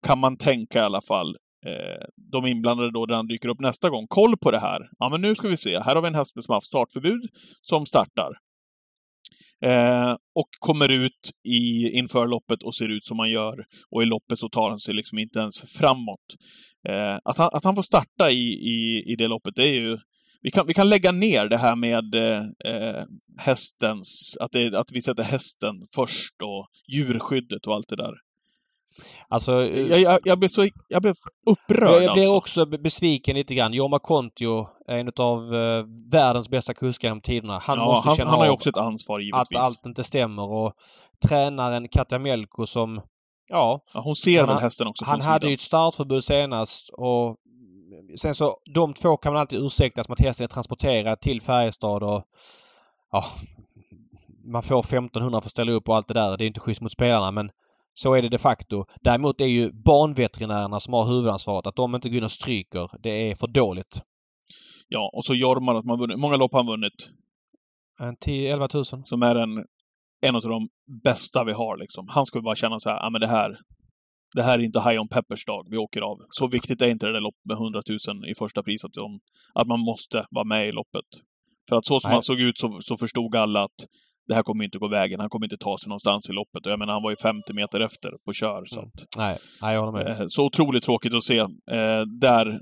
kan 0.06 0.18
man 0.18 0.36
tänka 0.36 0.78
i 0.78 0.82
alla 0.82 1.02
fall, 1.08 1.34
eh, 1.66 2.04
de 2.32 2.46
inblandade 2.46 2.90
då, 2.90 3.06
där 3.06 3.14
han 3.14 3.26
dyker 3.26 3.48
upp 3.48 3.60
nästa 3.60 3.90
gång, 3.90 4.06
koll 4.08 4.36
på 4.36 4.50
det 4.50 4.60
här. 4.60 4.80
Ja, 4.98 5.08
men 5.08 5.20
nu 5.20 5.34
ska 5.34 5.48
vi 5.48 5.56
se. 5.56 5.80
Här 5.80 5.94
har 5.94 6.02
vi 6.02 6.08
en 6.08 6.14
häst 6.14 6.32
som 6.32 6.44
har 6.48 6.56
haft 6.56 6.66
startförbud 6.66 7.28
som 7.62 7.86
startar. 7.86 8.32
Eh, 9.64 10.12
och 10.12 10.48
kommer 10.58 10.90
ut 10.90 11.30
i, 11.48 11.90
inför 11.98 12.26
loppet 12.26 12.62
och 12.62 12.74
ser 12.74 12.88
ut 12.88 13.04
som 13.04 13.18
han 13.18 13.30
gör. 13.30 13.64
Och 13.90 14.02
i 14.02 14.06
loppet 14.06 14.38
så 14.38 14.48
tar 14.48 14.68
han 14.68 14.78
sig 14.78 14.94
liksom 14.94 15.18
inte 15.18 15.38
ens 15.38 15.60
framåt. 15.78 16.26
Eh, 16.88 17.18
att, 17.24 17.38
han, 17.38 17.50
att 17.52 17.64
han 17.64 17.74
får 17.74 17.82
starta 17.82 18.30
i, 18.30 18.52
i, 18.74 19.02
i 19.12 19.16
det 19.16 19.28
loppet, 19.28 19.54
det 19.54 19.68
är 19.68 19.74
ju... 19.74 19.98
Vi 20.44 20.50
kan, 20.50 20.66
vi 20.66 20.74
kan 20.74 20.88
lägga 20.88 21.12
ner 21.12 21.48
det 21.48 21.56
här 21.56 21.76
med 21.76 22.14
eh, 22.64 23.04
hästens... 23.38 24.36
Att, 24.40 24.52
det, 24.52 24.78
att 24.78 24.92
vi 24.92 25.02
sätter 25.02 25.22
hästen 25.22 25.74
först 25.94 26.42
och 26.42 26.66
djurskyddet 26.92 27.66
och 27.66 27.74
allt 27.74 27.88
det 27.88 27.96
där. 27.96 28.14
Alltså, 29.28 29.52
jag, 29.64 30.00
jag, 30.00 30.18
jag, 30.24 30.38
blev 30.38 30.48
så 30.48 30.68
jag 30.88 31.02
blev 31.02 31.14
upprörd 31.46 32.02
Jag 32.02 32.14
blev 32.14 32.24
alltså. 32.24 32.36
också 32.36 32.66
besviken 32.66 33.36
lite 33.36 33.54
grann. 33.54 33.72
Jorma 33.72 33.98
Kontio 33.98 34.66
en 34.88 35.12
av 35.16 35.54
uh, 35.54 35.84
världens 36.12 36.48
bästa 36.48 36.74
kuskar 36.74 37.08
genom 37.08 37.20
tiderna. 37.20 37.58
Han 37.58 37.78
ja, 37.78 37.84
måste 37.84 38.08
han, 38.08 38.16
känna 38.16 38.30
han 38.30 38.38
har 38.38 38.46
ju 38.46 38.52
också 38.52 38.68
ett 38.68 38.76
ansvar 38.76 39.18
att 39.18 39.24
givetvis. 39.24 39.58
allt 39.58 39.86
inte 39.86 40.04
stämmer 40.04 40.42
och 40.42 40.72
tränaren 41.28 41.88
Katja 41.88 42.18
Melko 42.18 42.66
som, 42.66 43.00
ja, 43.48 43.84
ja, 43.94 44.00
hon 44.00 44.16
ser 44.16 44.38
han 44.38 44.48
väl 44.48 44.58
hästen 44.58 44.86
också 44.86 45.04
han 45.04 45.20
hade 45.20 45.48
ju 45.48 45.54
ett 45.54 45.60
startförbud 45.60 46.24
senast 46.24 46.90
och 46.92 47.36
sen 48.16 48.34
så 48.34 48.56
de 48.74 48.94
två 48.94 49.16
kan 49.16 49.32
man 49.32 49.40
alltid 49.40 49.64
ursäkta 49.64 50.04
som 50.04 50.12
att 50.12 50.20
hästen 50.20 50.44
är 50.44 50.48
transporterad 50.48 51.20
till 51.20 51.42
Färjestad 51.42 52.02
och 52.02 52.22
ja, 53.12 53.24
man 54.44 54.62
får 54.62 54.80
1500 54.80 55.40
för 55.40 55.46
att 55.46 55.50
ställa 55.50 55.72
upp 55.72 55.88
och 55.88 55.96
allt 55.96 56.08
det 56.08 56.14
där. 56.14 56.36
Det 56.36 56.44
är 56.44 56.46
inte 56.46 56.60
schysst 56.60 56.80
mot 56.80 56.92
spelarna 56.92 57.30
men 57.30 57.50
så 57.94 58.14
är 58.14 58.22
det 58.22 58.28
de 58.28 58.38
facto. 58.38 58.84
Däremot 59.00 59.40
är 59.40 59.46
ju 59.46 59.72
banveterinärerna 59.72 60.80
som 60.80 60.94
har 60.94 61.06
huvudansvaret. 61.06 61.66
Att 61.66 61.76
de 61.76 61.94
inte 61.94 62.08
går 62.08 62.18
in 62.18 62.24
och 62.24 62.30
stryker, 62.30 62.90
det 63.02 63.30
är 63.30 63.34
för 63.34 63.46
dåligt. 63.46 64.02
Ja, 64.88 65.10
och 65.12 65.24
så 65.24 65.34
Jorma, 65.34 65.78
att 65.78 65.84
man 65.84 65.98
vunnit. 65.98 66.18
Många 66.18 66.36
lopp 66.36 66.52
har 66.52 66.58
han 66.58 66.66
vunnit? 66.66 67.10
En 68.00 68.16
10-11 68.16 68.94
000. 68.96 69.04
Som 69.04 69.22
är 69.22 69.34
en, 69.34 69.64
en 70.26 70.36
av 70.36 70.42
de 70.42 70.68
bästa 71.04 71.44
vi 71.44 71.52
har 71.52 71.76
liksom. 71.76 72.06
Han 72.08 72.26
ska 72.26 72.40
bara 72.40 72.54
känna 72.54 72.78
så 72.80 72.90
här, 72.90 72.96
ja 72.96 73.10
men 73.10 73.20
det 73.20 73.26
här, 73.26 73.58
det 74.34 74.42
här 74.42 74.58
är 74.58 74.62
inte 74.62 74.80
High 74.80 75.00
On 75.00 75.08
Peppers 75.08 75.44
dag, 75.44 75.66
vi 75.70 75.76
åker 75.76 76.00
av. 76.00 76.16
Så 76.30 76.48
viktigt 76.48 76.82
är 76.82 76.90
inte 76.90 77.06
det 77.06 77.12
där 77.12 77.20
loppet 77.20 77.46
med 77.48 77.56
100 77.56 77.82
000 77.88 78.30
i 78.30 78.34
första 78.34 78.62
pris, 78.62 78.84
att, 78.84 78.92
de, 78.92 79.20
att 79.54 79.68
man 79.68 79.80
måste 79.80 80.26
vara 80.30 80.44
med 80.44 80.68
i 80.68 80.72
loppet. 80.72 81.08
För 81.68 81.76
att 81.76 81.84
så 81.84 82.00
som 82.00 82.08
Nej. 82.08 82.14
han 82.14 82.22
såg 82.22 82.40
ut 82.40 82.58
så, 82.58 82.78
så 82.80 82.96
förstod 82.96 83.36
alla 83.36 83.64
att 83.64 83.78
det 84.32 84.36
här 84.36 84.42
kommer 84.42 84.64
inte 84.64 84.78
gå 84.78 84.88
vägen. 84.88 85.20
Han 85.20 85.28
kommer 85.28 85.46
inte 85.46 85.56
ta 85.56 85.76
sig 85.78 85.88
någonstans 85.88 86.30
i 86.30 86.32
loppet. 86.32 86.66
Och 86.66 86.72
jag 86.72 86.78
menar, 86.78 86.92
han 86.92 87.02
var 87.02 87.10
ju 87.10 87.16
50 87.16 87.52
meter 87.54 87.80
efter 87.80 88.10
på 88.24 88.32
kör. 88.32 88.62
Så 88.66 88.78
Mm. 88.80 88.88
att, 88.94 89.16
Nej, 89.18 89.38
nej 89.62 89.74
jag 89.74 89.80
håller 89.84 89.98
med. 90.04 90.20
Eh, 90.20 90.26
Så 90.28 90.44
otroligt 90.44 90.82
tråkigt 90.82 91.14
att 91.14 91.22
se. 91.22 91.38
Eh, 91.38 92.02
där, 92.20 92.58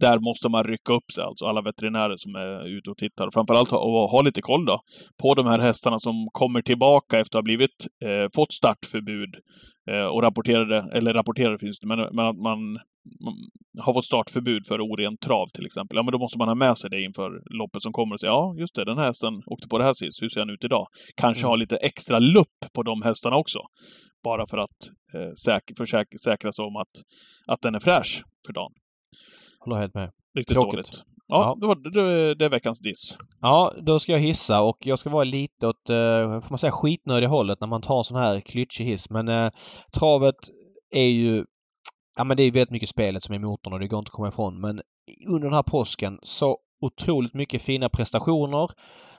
där 0.00 0.18
måste 0.18 0.48
man 0.48 0.64
rycka 0.64 0.92
upp 0.92 1.12
sig, 1.14 1.24
alltså 1.24 1.46
alla 1.46 1.62
veterinärer 1.62 2.14
som 2.16 2.34
är 2.34 2.66
ute 2.78 2.90
och 2.90 2.96
tittar. 2.96 3.30
Framförallt 3.32 3.70
ha, 3.70 4.06
ha 4.10 4.22
lite 4.22 4.42
koll 4.42 4.64
då 4.64 4.80
på 5.22 5.34
de 5.34 5.46
här 5.46 5.58
hästarna 5.58 5.98
som 5.98 6.28
kommer 6.32 6.62
tillbaka 6.62 7.18
efter 7.18 7.38
att 7.38 7.42
ha 7.42 7.42
blivit, 7.42 7.86
eh, 8.04 8.28
fått 8.34 8.52
startförbud. 8.52 9.34
Eh, 9.90 10.06
och 10.06 10.22
rapporterade, 10.22 10.88
eller 10.92 11.14
rapporterade 11.14 11.58
finns 11.58 11.78
det, 11.78 11.86
men, 11.86 11.98
men 11.98 12.26
att 12.26 12.36
man, 12.36 12.72
man 12.72 12.78
har 13.84 13.94
fått 13.94 14.04
startförbud 14.04 14.66
för 14.66 14.80
orent 14.80 15.20
trav 15.20 15.46
till 15.46 15.66
exempel. 15.66 15.96
Ja, 15.96 16.02
men 16.02 16.12
då 16.12 16.18
måste 16.18 16.38
man 16.38 16.48
ha 16.48 16.54
med 16.54 16.78
sig 16.78 16.90
det 16.90 17.02
inför 17.02 17.42
loppet 17.58 17.82
som 17.82 17.92
kommer 17.92 18.14
och 18.14 18.20
säga 18.20 18.30
ja, 18.30 18.54
just 18.58 18.74
det, 18.74 18.84
den 18.84 18.98
här 18.98 19.06
hästen 19.06 19.42
åkte 19.46 19.68
på 19.68 19.78
det 19.78 19.84
här 19.84 19.92
sist. 19.92 20.22
Hur 20.22 20.28
ser 20.28 20.40
han 20.40 20.50
ut 20.50 20.64
idag? 20.64 20.86
Kanske 21.16 21.40
Mm. 21.40 21.48
ha 21.48 21.56
lite 21.56 21.76
extra 21.76 22.18
lupp 22.18 22.58
på 22.74 22.82
de 22.82 23.02
hästarna 23.02 23.36
också. 23.36 23.58
Bara 24.24 24.46
för 24.46 24.58
att 24.58 24.80
eh, 25.14 25.32
säk 25.44 25.62
försäk 25.78 26.08
säkra 26.24 26.52
sig 26.52 26.64
om 26.64 26.76
att, 26.76 26.92
att 27.46 27.60
den 27.62 27.74
är 27.74 27.80
fräsch 27.80 28.22
för 28.46 28.52
dagen. 28.52 28.72
Håller 29.58 29.76
helt 29.80 29.94
med. 29.94 30.10
Riktigt 30.34 30.56
Tråkigt. 30.56 30.72
dåligt. 30.72 31.13
Ja. 31.26 31.56
Det, 31.60 31.66
var, 31.66 31.74
det, 31.90 32.34
det 32.34 32.44
är 32.44 32.48
veckans 32.48 32.80
diss. 32.80 33.16
Ja, 33.40 33.72
då 33.82 33.98
ska 33.98 34.12
jag 34.12 34.18
hissa 34.18 34.62
och 34.62 34.76
jag 34.80 34.98
ska 34.98 35.10
vara 35.10 35.24
lite 35.24 35.66
åt, 35.66 35.90
eh, 35.90 36.40
får 36.40 36.50
man 36.50 36.58
säga, 36.58 36.72
skitnödiga 36.72 37.28
hållet 37.30 37.60
när 37.60 37.68
man 37.68 37.82
tar 37.82 38.02
sån 38.02 38.16
här 38.16 38.40
klyschig 38.40 38.84
hiss. 38.84 39.10
Men 39.10 39.28
eh, 39.28 39.50
travet 39.92 40.36
är 40.90 41.08
ju... 41.08 41.44
Ja 42.16 42.24
men 42.24 42.36
det 42.36 42.42
är 42.42 42.52
väldigt 42.52 42.70
mycket 42.70 42.88
spelet 42.88 43.22
som 43.22 43.34
är 43.34 43.38
motorn 43.38 43.72
och 43.72 43.80
det 43.80 43.88
går 43.88 43.98
inte 43.98 44.08
att 44.08 44.12
komma 44.12 44.28
ifrån. 44.28 44.60
Men 44.60 44.80
under 45.28 45.44
den 45.48 45.54
här 45.54 45.62
påsken 45.62 46.18
så 46.22 46.58
otroligt 46.80 47.34
mycket 47.34 47.62
fina 47.62 47.88
prestationer. 47.88 48.68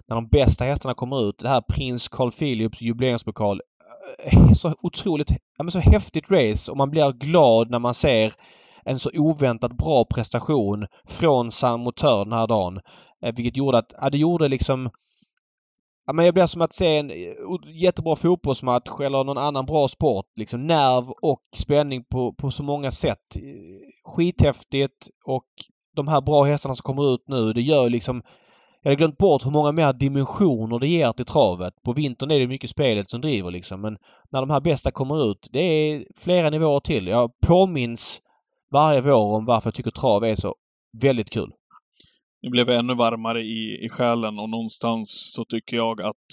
När 0.08 0.16
de 0.16 0.28
bästa 0.28 0.66
hästarna 0.66 0.94
kommer 0.94 1.30
ut. 1.30 1.38
Det 1.40 1.50
här 1.50 1.62
Prins 1.62 2.08
Carl 2.08 2.32
Philips 2.32 2.82
jubileumspokal. 2.82 3.62
eh, 4.24 4.52
Så 4.54 4.74
otroligt, 4.82 5.32
ja 5.58 5.64
men 5.64 5.72
så 5.72 5.80
häftigt 5.80 6.32
race 6.32 6.72
och 6.72 6.78
man 6.78 6.90
blir 6.90 7.12
glad 7.12 7.70
när 7.70 7.80
man 7.80 7.94
ser 7.94 8.34
en 8.86 9.00
så 9.00 9.10
oväntat 9.14 9.78
bra 9.78 10.06
prestation 10.06 10.86
från 11.08 11.52
San 11.52 11.80
Motör 11.80 12.24
den 12.24 12.34
här 12.34 12.48
dagen. 12.48 12.80
Eh, 13.26 13.36
vilket 13.36 13.58
gjorde 13.58 13.78
att, 13.78 13.94
ja, 14.02 14.10
det 14.10 14.18
gjorde 14.18 14.48
liksom 14.48 14.90
Ja, 16.08 16.14
men 16.14 16.26
jag 16.26 16.34
blir 16.34 16.46
som 16.46 16.62
att 16.62 16.74
se 16.74 16.98
en 16.98 17.12
eh, 17.12 17.18
jättebra 17.82 18.16
fotbollsmatch 18.16 19.00
eller 19.00 19.24
någon 19.24 19.38
annan 19.38 19.66
bra 19.66 19.88
sport. 19.88 20.26
Liksom 20.38 20.68
nerv 20.68 21.10
och 21.22 21.42
spänning 21.56 22.04
på, 22.04 22.34
på 22.34 22.52
så 22.52 22.64
många 22.64 22.92
sätt. 22.92 23.36
Eh, 23.38 24.12
skithäftigt 24.16 25.10
och 25.28 25.46
de 25.96 26.08
här 26.08 26.22
bra 26.22 26.44
hästarna 26.44 26.76
som 26.76 26.84
kommer 26.84 27.14
ut 27.14 27.24
nu, 27.28 27.54
det 27.54 27.62
gör 27.62 27.90
liksom... 27.90 28.22
Jag 28.82 28.92
hade 28.92 29.00
glömt 29.00 29.18
bort 29.18 29.46
hur 29.46 29.52
många 29.52 29.72
mer 29.72 29.94
dimensioner 29.94 30.80
det 30.80 30.88
ger 30.88 31.12
till 31.12 31.26
travet. 31.26 31.74
På 31.84 31.94
vintern 31.94 32.32
är 32.32 32.40
det 32.40 32.48
mycket 32.48 32.70
spelet 32.70 33.10
som 33.10 33.22
driver 33.22 33.52
liksom. 33.52 33.82
Men 33.82 33.98
när 34.32 34.40
de 34.42 34.50
här 34.50 34.62
bästa 34.62 34.92
kommer 34.92 35.32
ut, 35.32 35.50
det 35.52 35.60
är 35.60 36.06
flera 36.18 36.50
nivåer 36.50 36.80
till. 36.80 37.08
Jag 37.08 37.32
påminns 37.48 38.22
varje 38.76 39.02
vår 39.02 39.38
om 39.38 39.46
varför 39.46 39.68
jag 39.68 39.74
tycker 39.74 39.92
trav 39.92 40.24
är 40.24 40.36
så 40.36 40.56
väldigt 41.02 41.30
kul. 41.30 41.52
Nu 42.42 42.50
blev 42.50 42.70
jag 42.70 42.80
ännu 42.80 42.96
varmare 42.96 43.42
i, 43.42 43.86
i 43.86 43.90
själen 43.90 44.40
och 44.40 44.50
någonstans 44.50 45.32
så 45.36 45.46
tycker 45.46 45.78
jag 45.78 46.02
att 46.02 46.26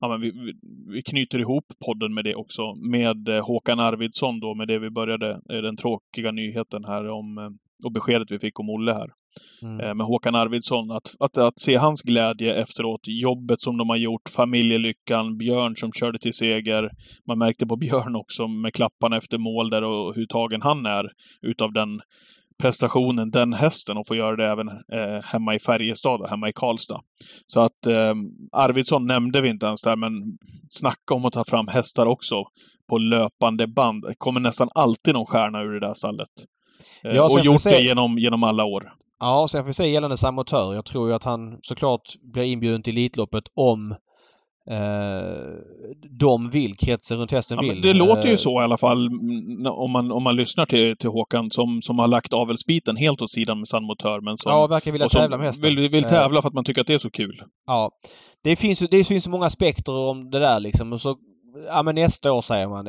ja, 0.00 0.08
men 0.08 0.20
vi, 0.20 0.30
vi, 0.30 0.52
vi 0.94 1.02
knyter 1.02 1.38
ihop 1.38 1.64
podden 1.86 2.14
med 2.14 2.24
det 2.24 2.34
också. 2.34 2.62
Med 2.74 3.28
eh, 3.28 3.46
Håkan 3.46 3.80
Arvidsson 3.80 4.40
då, 4.40 4.54
med 4.54 4.68
det 4.68 4.78
vi 4.78 4.90
började, 4.90 5.30
eh, 5.30 5.62
den 5.62 5.76
tråkiga 5.76 6.30
nyheten 6.32 6.84
här 6.84 7.08
om 7.08 7.38
eh, 7.38 7.50
och 7.84 7.92
beskedet 7.92 8.30
vi 8.30 8.38
fick 8.38 8.60
om 8.60 8.70
Olle 8.70 8.92
här. 8.92 9.10
Mm. 9.62 9.80
eh, 9.80 9.94
med 9.94 10.06
Håkan 10.06 10.34
Arvidsson. 10.34 10.90
Att, 10.90 11.14
att, 11.18 11.38
att 11.38 11.60
se 11.60 11.76
hans 11.76 12.02
glädje 12.02 12.54
efteråt, 12.54 13.00
jobbet 13.06 13.60
som 13.60 13.76
de 13.76 13.88
har 13.88 13.96
gjort, 13.96 14.28
familjelyckan, 14.36 15.36
Björn 15.36 15.76
som 15.76 15.92
körde 15.92 16.18
till 16.18 16.34
seger. 16.34 16.90
Man 17.26 17.38
märkte 17.38 17.66
på 17.66 17.76
Björn 17.84 18.16
också 18.16 18.48
med 18.48 18.74
klapparna 18.74 19.16
efter 19.16 19.38
mål 19.38 19.70
där 19.70 19.82
och 19.84 20.14
hur 20.14 20.26
tagen 20.26 20.62
han 20.62 20.86
är 20.86 21.04
utav 21.42 21.72
den 21.72 22.00
prestationen, 22.62 23.30
den 23.30 23.52
hästen, 23.52 23.96
och 23.96 24.06
få 24.06 24.14
göra 24.14 24.36
det 24.36 24.46
även 24.46 24.68
eh, 24.68 25.22
hemma 25.24 25.54
i 25.54 25.58
Färjestad 25.58 26.20
och 26.20 26.28
hemma 26.30 26.48
i 26.48 26.52
Karlstad. 26.52 27.00
Så 27.46 27.60
att 27.60 27.86
eh, 27.86 28.14
Arvidsson 28.52 29.06
nämnde 29.06 29.42
vi 29.42 29.48
inte 29.48 29.66
ens 29.66 29.82
där, 29.82 29.96
men 29.96 30.12
snacka 30.68 31.14
om 31.14 31.24
att 31.24 31.32
ta 31.32 31.44
fram 31.44 31.68
hästar 31.68 32.06
också 32.06 32.44
på 32.88 32.98
löpande 32.98 33.66
band. 33.66 34.02
Det 34.02 34.14
kommer 34.18 34.40
nästan 34.40 34.68
alltid 34.74 35.14
någon 35.14 35.26
stjärna 35.26 35.62
ur 35.62 35.72
det 35.80 35.86
där 35.86 35.94
stallet. 35.94 36.28
Eh, 37.04 37.24
och 37.24 37.44
gjort 37.44 37.60
se- 37.60 37.70
det 37.70 37.80
genom, 37.80 38.18
genom 38.18 38.42
alla 38.44 38.64
år. 38.64 38.92
Ja, 39.20 39.48
sen 39.48 39.62
får 39.62 39.66
vi 39.66 39.72
se 39.72 39.90
gällande 39.90 40.16
Samotör. 40.16 40.74
Jag 40.74 40.84
tror 40.84 41.08
ju 41.08 41.14
att 41.14 41.24
han 41.24 41.58
såklart 41.62 42.02
blir 42.32 42.42
inbjuden 42.44 42.82
till 42.82 42.96
Elitloppet 42.96 43.44
om 43.54 43.94
eh, 44.70 44.78
de 46.20 46.50
vill, 46.50 46.76
kretsen 46.76 47.18
runt 47.18 47.32
hästen 47.32 47.58
Ja, 47.60 47.72
vill. 47.72 47.82
det 47.82 47.94
låter 47.94 48.26
ju 48.28 48.30
Eh, 48.34 48.36
så 48.36 48.60
i 48.60 48.64
alla 48.64 48.78
fall 48.78 49.08
om 49.70 49.90
man, 49.90 50.12
om 50.12 50.22
man 50.22 50.36
lyssnar 50.36 50.66
till, 50.66 50.96
till 50.96 51.08
Håkan 51.10 51.50
som, 51.50 51.82
som 51.82 51.98
har 51.98 52.08
lagt 52.08 52.32
avelsbiten 52.32 52.96
helt 52.96 53.22
åt 53.22 53.30
sidan 53.30 53.58
med 53.58 53.68
San 53.68 53.84
Motör, 53.84 54.20
men 54.20 54.36
som, 54.36 54.52
Ja, 54.52 54.66
verkar 54.66 54.92
vilja 54.92 55.08
tävla 55.08 55.36
med 55.36 55.46
hästen. 55.46 55.68
vill, 55.74 55.90
vill 55.90 56.04
Eh, 56.04 56.10
tävla 56.10 56.42
för 56.42 56.48
att 56.48 56.54
man 56.54 56.64
tycker 56.64 56.80
att 56.80 56.86
det 56.86 56.94
är 56.94 56.98
så 56.98 57.10
kul. 57.10 57.42
Ja. 57.66 57.90
Det 58.44 58.56
finns, 58.56 58.78
det 58.90 59.04
finns 59.04 59.24
så 59.24 59.30
många 59.30 59.46
aspekter 59.46 59.92
om 59.92 60.30
det 60.30 60.38
där 60.38 60.60
liksom. 60.60 60.92
Och 60.92 61.00
så, 61.00 61.16
ja 61.66 61.82
men 61.82 61.94
nästa 61.94 62.32
år 62.32 62.40
säger 62.42 62.68
man. 62.68 62.88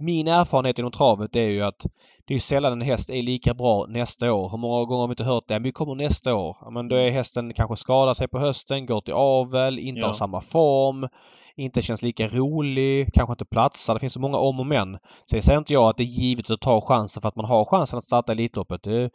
Min 0.00 0.28
erfarenhet 0.28 0.78
inom 0.78 0.90
travet 0.90 1.36
är 1.36 1.48
ju 1.50 1.62
att 1.62 1.86
det 2.26 2.34
är 2.34 2.38
sällan 2.38 2.72
en 2.72 2.80
häst 2.80 3.10
är 3.10 3.22
lika 3.22 3.54
bra 3.54 3.86
nästa 3.88 4.32
år. 4.32 4.50
Hur 4.50 4.58
många 4.58 4.84
gånger 4.84 5.00
har 5.00 5.08
vi 5.08 5.12
inte 5.12 5.24
hört 5.24 5.48
det? 5.48 5.58
Vi 5.58 5.72
kommer 5.72 5.94
nästa 5.94 6.34
år. 6.34 6.56
Ja, 6.60 6.70
men 6.70 6.88
då 6.88 6.96
är 6.96 7.10
hästen 7.10 7.54
kanske 7.54 7.76
skadar 7.76 8.14
sig 8.14 8.28
på 8.28 8.38
hösten, 8.38 8.86
går 8.86 9.00
till 9.00 9.14
avel, 9.14 9.78
inte 9.78 10.00
Ja. 10.00 10.06
har 10.06 10.14
samma 10.14 10.40
form. 10.40 11.08
Inte 11.56 11.82
känns 11.82 12.02
lika 12.02 12.28
rolig, 12.28 13.10
kanske 13.14 13.32
inte 13.32 13.44
platsar. 13.44 13.94
Det 13.94 14.00
finns 14.00 14.12
så 14.12 14.20
många 14.20 14.38
om 14.38 14.60
och 14.60 14.66
men. 14.66 14.98
Sen 15.30 15.42
säger 15.42 15.58
inte 15.58 15.72
jag 15.72 15.84
att 15.88 15.96
det 15.96 16.02
är 16.02 16.04
givet 16.04 16.50
att 16.50 16.60
ta 16.60 16.80
chansen 16.80 17.20
för 17.20 17.28
att 17.28 17.36
man 17.36 17.44
har 17.44 17.64
chansen 17.64 17.96
att 17.96 18.04
starta 18.04 18.32
Elitloppet. 18.32 18.82
Det, 18.82 19.10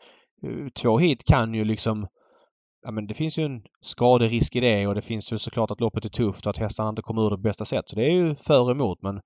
två 0.81 0.97
hit 0.97 1.23
kan 1.25 1.53
ju 1.53 1.65
liksom 1.65 2.07
Ja, 2.87 2.91
men 2.91 3.07
det 3.07 3.13
finns 3.13 3.39
ju 3.39 3.45
en 3.45 3.61
skaderisk 3.81 4.55
i 4.55 4.59
det 4.59 4.87
och 4.87 4.95
det 4.95 5.01
finns 5.01 5.33
ju 5.33 5.37
såklart 5.37 5.71
att 5.71 5.79
loppet 5.79 6.05
är 6.05 6.09
tufft 6.09 6.45
och 6.45 6.49
att 6.49 6.57
hästarna 6.57 6.89
inte 6.89 7.01
kommer 7.01 7.25
ur 7.25 7.29
det 7.29 7.35
på 7.35 7.41
bästa 7.41 7.65
sätt. 7.65 7.89
Så 7.89 7.95
det 7.95 8.05
är 8.05 8.11
ju 8.11 8.35
för 8.35 8.61
och 8.61 8.71
emot 8.71 9.01
men 9.01 9.21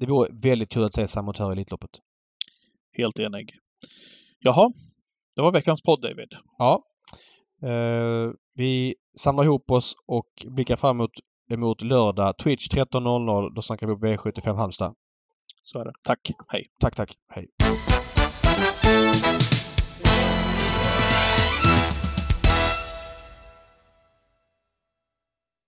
det 0.00 0.06
vore 0.06 0.28
väldigt 0.42 0.72
kul 0.72 0.84
att 0.84 0.94
se 0.94 1.08
Samotör 1.08 1.50
i 1.50 1.52
Elitloppet. 1.52 1.90
Helt 2.96 3.18
enig. 3.18 3.50
Jaha, 4.38 4.72
det 5.36 5.42
var 5.42 5.52
veckans 5.52 5.82
podd, 5.82 6.00
David. 6.02 6.28
Ja. 6.58 6.82
Eh, 7.62 8.30
vi 8.54 8.94
samlar 9.18 9.44
ihop 9.44 9.70
oss 9.70 9.94
och 10.06 10.46
blickar 10.46 10.76
fram 10.76 10.96
emot, 10.96 11.10
emot 11.52 11.82
lördag. 11.82 12.38
Twitch 12.38 12.68
13.00. 12.68 13.54
Då 13.54 13.62
snackar 13.62 13.86
vi 13.86 13.94
på 13.94 14.06
V75 14.06 14.54
Halmstad. 14.56 14.94
Så 15.62 15.80
är 15.80 15.84
det. 15.84 15.92
Tack. 16.02 16.20
Hej. 16.48 16.66
Tack, 16.80 16.96
tack. 16.96 17.14
Hej. 17.28 17.48